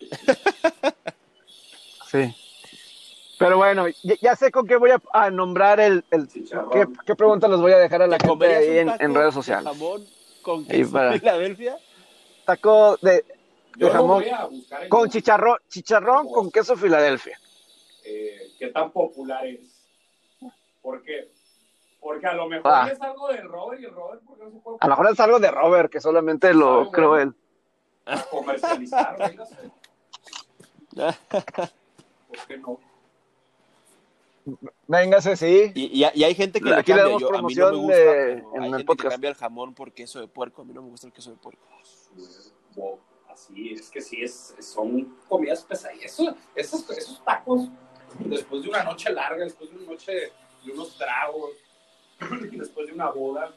Sí. 2.10 2.34
Pero 3.38 3.56
bueno, 3.58 3.86
ya, 4.02 4.14
ya 4.20 4.36
sé 4.36 4.50
con 4.50 4.66
qué 4.66 4.76
voy 4.76 4.90
a, 4.90 5.00
a 5.12 5.30
nombrar 5.30 5.78
el, 5.80 6.04
el 6.10 6.26
qué, 6.28 6.86
qué 7.04 7.14
pregunta 7.14 7.48
les 7.48 7.60
voy 7.60 7.72
a 7.72 7.78
dejar 7.78 8.00
a 8.02 8.06
la 8.06 8.16
¿Te 8.18 8.26
gente 8.28 8.46
ahí 8.56 8.78
en, 8.78 8.88
en 8.98 9.14
redes 9.14 9.28
de 9.28 9.32
sociales. 9.32 9.64
jamón 9.72 10.04
con 10.42 10.64
queso 10.66 10.92
para- 10.92 11.12
Filadelfia? 11.12 11.76
Taco 12.46 12.96
de, 13.02 13.24
de 13.76 13.90
jamón 13.90 14.24
con 14.88 15.10
chicharrón, 15.10 15.58
chicharrón 15.68 16.30
con 16.30 16.50
queso 16.50 16.76
Filadelfia. 16.76 17.38
eh, 18.04 18.52
¿Qué 18.58 18.68
tan 18.68 18.90
popular 18.90 19.44
es? 19.46 19.60
¿Por 20.80 21.02
qué? 21.02 21.28
Porque 22.00 22.26
a 22.26 22.32
lo 22.34 22.46
mejor 22.48 22.70
Ah. 22.72 22.88
es 22.90 23.00
algo 23.02 23.28
del 23.28 23.48
Robert 23.48 23.80
y 23.82 23.86
Robert, 23.86 24.22
porque 24.26 24.44
no 24.44 24.50
se 24.50 24.58
puede 24.60 24.78
A 24.80 24.86
lo 24.86 24.90
mejor 24.96 25.12
es 25.12 25.20
algo 25.20 25.38
de 25.40 25.50
Robert, 25.50 25.90
que 25.92 26.00
solamente 26.00 26.54
lo 26.54 26.90
creo 26.90 27.08
bueno. 27.10 27.34
él. 28.06 28.18
comercializar, 28.30 29.18
véngase. 29.18 29.56
¿Por 32.28 32.46
qué 32.46 32.56
no? 32.58 32.78
Véngase, 34.86 35.36
sí. 35.36 35.72
Y, 35.74 36.04
y- 36.04 36.10
y 36.14 36.24
hay 36.24 36.34
gente 36.34 36.60
que 36.60 36.72
Aquí 36.72 36.92
le 36.92 36.98
le 36.98 37.02
damos 37.02 37.22
cambia. 37.22 37.28
Yo, 37.28 37.36
a 37.38 37.42
mí 37.42 37.54
no 37.54 37.64
me 37.64 37.70
promoción 37.70 37.76
gusta, 37.82 37.96
de- 37.96 38.32
en 38.32 38.62
hay 38.62 38.70
el 38.70 38.76
gente 38.76 38.96
que 38.96 39.08
cambia 39.08 39.30
el 39.30 39.36
jamón 39.36 39.74
por 39.74 39.92
queso 39.92 40.20
de 40.20 40.28
puerco. 40.28 40.62
A 40.62 40.64
mí 40.64 40.72
no 40.72 40.82
me 40.82 40.88
gusta 40.90 41.06
el 41.08 41.12
queso 41.12 41.30
de 41.30 41.36
puerco. 41.36 41.62
Wow, 42.76 43.00
así 43.28 43.72
es 43.72 43.90
que 43.90 44.00
sí, 44.00 44.22
es, 44.22 44.54
son 44.60 45.16
comidas 45.28 45.62
pesadas. 45.64 45.98
Eso, 46.00 46.34
esos, 46.54 46.88
esos 46.90 47.24
tacos, 47.24 47.68
después 48.20 48.62
de 48.62 48.68
una 48.68 48.84
noche 48.84 49.10
larga, 49.12 49.42
después 49.44 49.70
de 49.70 49.76
una 49.76 49.86
noche 49.86 50.12
de 50.64 50.72
unos 50.72 50.96
tragos, 50.96 51.50
después 52.52 52.86
de 52.86 52.92
una 52.92 53.10
boda. 53.10 53.52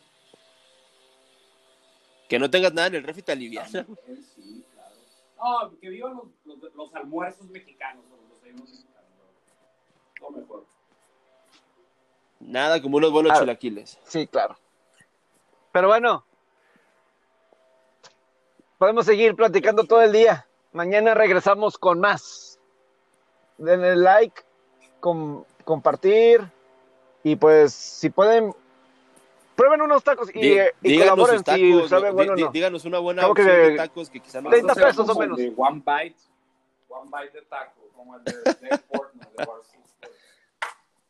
Que 2.27 2.37
no 2.39 2.49
tengas 2.49 2.73
nada 2.73 2.87
en 2.87 2.95
el 2.95 3.03
refri 3.03 3.21
te 3.23 3.31
aliviana. 3.31 3.85
Sí, 4.35 4.63
claro. 4.73 4.95
No, 5.71 5.79
que 5.79 5.89
vivan 5.89 6.15
los, 6.15 6.27
los, 6.45 6.73
los 6.75 6.93
almuerzos 6.95 7.47
mexicanos, 7.49 8.03
o 8.11 8.15
los 8.17 8.29
desayunos 8.41 8.69
mexicanos. 8.69 9.09
Lo 10.21 10.29
mejor. 10.31 10.65
Nada 12.39 12.81
como 12.81 12.97
unos 12.97 13.11
buenos 13.11 13.33
Ah. 13.35 13.39
chilaquiles. 13.39 13.99
Sí, 14.05 14.25
claro. 14.27 14.57
Pero 15.71 15.87
bueno, 15.87 16.23
podemos 18.77 19.05
seguir 19.05 19.35
platicando 19.35 19.83
todo 19.83 20.01
el 20.01 20.11
día. 20.11 20.45
Mañana 20.71 21.13
regresamos 21.13 21.77
con 21.77 21.99
más. 21.99 22.59
Denle 23.57 23.95
like, 23.97 24.41
com- 24.99 25.43
compartir 25.65 26.41
y 27.23 27.35
pues 27.35 27.73
si 27.73 28.09
pueden, 28.09 28.55
prueben 29.55 29.81
unos 29.81 30.03
tacos 30.03 30.29
y, 30.33 30.39
Dí- 30.39 30.59
eh, 30.59 30.73
y 30.81 30.89
díganos 30.91 31.11
colaboren 31.15 31.43
tacos, 31.43 31.59
si 31.83 31.89
saben 31.89 32.15
bueno 32.15 32.35
no. 32.37 32.47
díganos 32.51 32.85
una 32.85 32.99
buena 32.99 33.21
Creo 33.23 33.33
que 33.33 33.41
opción 33.41 33.67
de 33.71 33.75
tacos 33.75 34.09
que 34.09 34.19
quizá 34.21 34.41
no 34.41 34.49
30 34.49 34.67
Esto 34.71 34.73
será 34.79 34.87
pesos 34.87 35.03
o 35.03 35.07
como 35.09 35.19
menos. 35.19 35.37
de 35.37 35.53
One 35.57 35.83
Bite, 35.85 36.19
One 36.87 37.11
Bite 37.11 37.37
de 37.39 37.45
taco, 37.47 37.81
como 37.95 38.15
el 38.15 38.23
de 38.23 38.31
de 38.31 38.41
Barstool 38.69 39.09
Sports. 39.37 39.69
Ah, 39.75 39.78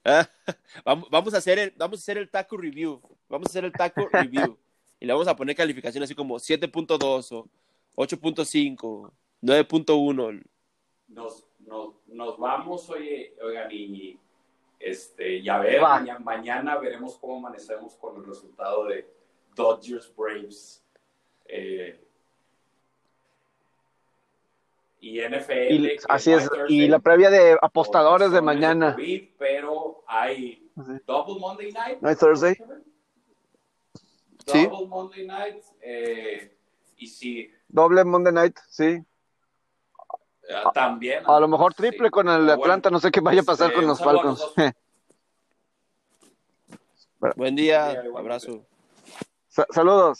vamos, 0.85 1.09
vamos 1.09 1.33
a 1.33 1.37
hacer 1.37 1.59
el, 1.59 1.73
vamos 1.77 1.99
a 1.99 2.01
hacer 2.01 2.17
el 2.17 2.29
taco 2.29 2.57
review. 2.57 3.01
Vamos 3.27 3.47
a 3.47 3.49
hacer 3.49 3.65
el 3.65 3.71
taco 3.71 4.07
review. 4.11 4.57
Y 4.99 5.05
le 5.05 5.13
vamos 5.13 5.27
a 5.27 5.35
poner 5.35 5.55
calificación 5.55 6.03
así 6.03 6.15
como 6.15 6.35
7.2 6.35 7.31
o 7.31 7.47
8.5, 7.95 9.11
9.1. 9.41 10.43
Nos, 11.07 11.45
nos, 11.59 11.93
nos 12.07 12.37
vamos, 12.37 12.89
oye, 12.89 13.33
oigan, 13.41 13.71
y 13.71 14.17
este, 14.79 15.41
ya 15.41 15.59
ver, 15.59 15.81
mañana, 15.81 16.19
mañana 16.19 16.77
veremos 16.77 17.17
cómo 17.17 17.37
amanecemos 17.37 17.95
con 17.95 18.17
el 18.17 18.25
resultado 18.25 18.85
de 18.85 19.07
Dodgers 19.55 20.13
Braves. 20.15 20.83
Eh, 21.45 21.99
y 25.01 25.19
NFL. 25.21 25.51
Y, 25.71 25.97
así 26.09 26.31
es, 26.33 26.47
Thursday 26.49 26.75
y 26.83 26.87
la 26.87 26.99
previa 26.99 27.29
de 27.29 27.57
apostadores 27.61 28.31
de 28.31 28.41
mañana. 28.41 28.93
COVID, 28.95 29.23
pero 29.37 30.03
hay 30.07 30.65
Sí. 30.75 30.93
Double 31.05 31.39
Monday 31.39 31.71
Night. 31.73 31.97
¿No 32.01 32.07
hay 32.09 32.15
Thursday? 32.15 32.55
Sí. 34.45 34.65
Double 34.67 34.87
Monday 34.87 35.27
Night. 35.27 35.63
eh, 35.81 36.55
y 36.97 37.07
si 37.07 37.51
Doble 37.67 38.03
Monday 38.03 38.33
Night, 38.33 38.57
sí. 38.69 38.83
eh, 38.85 39.03
también. 40.73 41.23
A 41.27 41.39
lo 41.39 41.47
mejor 41.47 41.73
triple 41.73 42.07
sí. 42.07 42.11
con 42.11 42.27
el 42.29 42.41
Pero 42.47 42.53
Atlanta, 42.53 42.89
no 42.89 42.99
sé 42.99 43.11
qué 43.11 43.19
vaya 43.21 43.41
a 43.41 43.43
pasar 43.43 43.71
con 43.73 43.85
los 43.85 43.99
Falcons. 43.99 44.41
Buen 44.55 44.73
día, 47.21 47.33
Buen 47.35 47.55
día, 47.55 47.91
igualmente. 48.05 48.17
abrazo. 48.19 48.65
Sa- 49.49 49.67
saludos. 49.71 50.17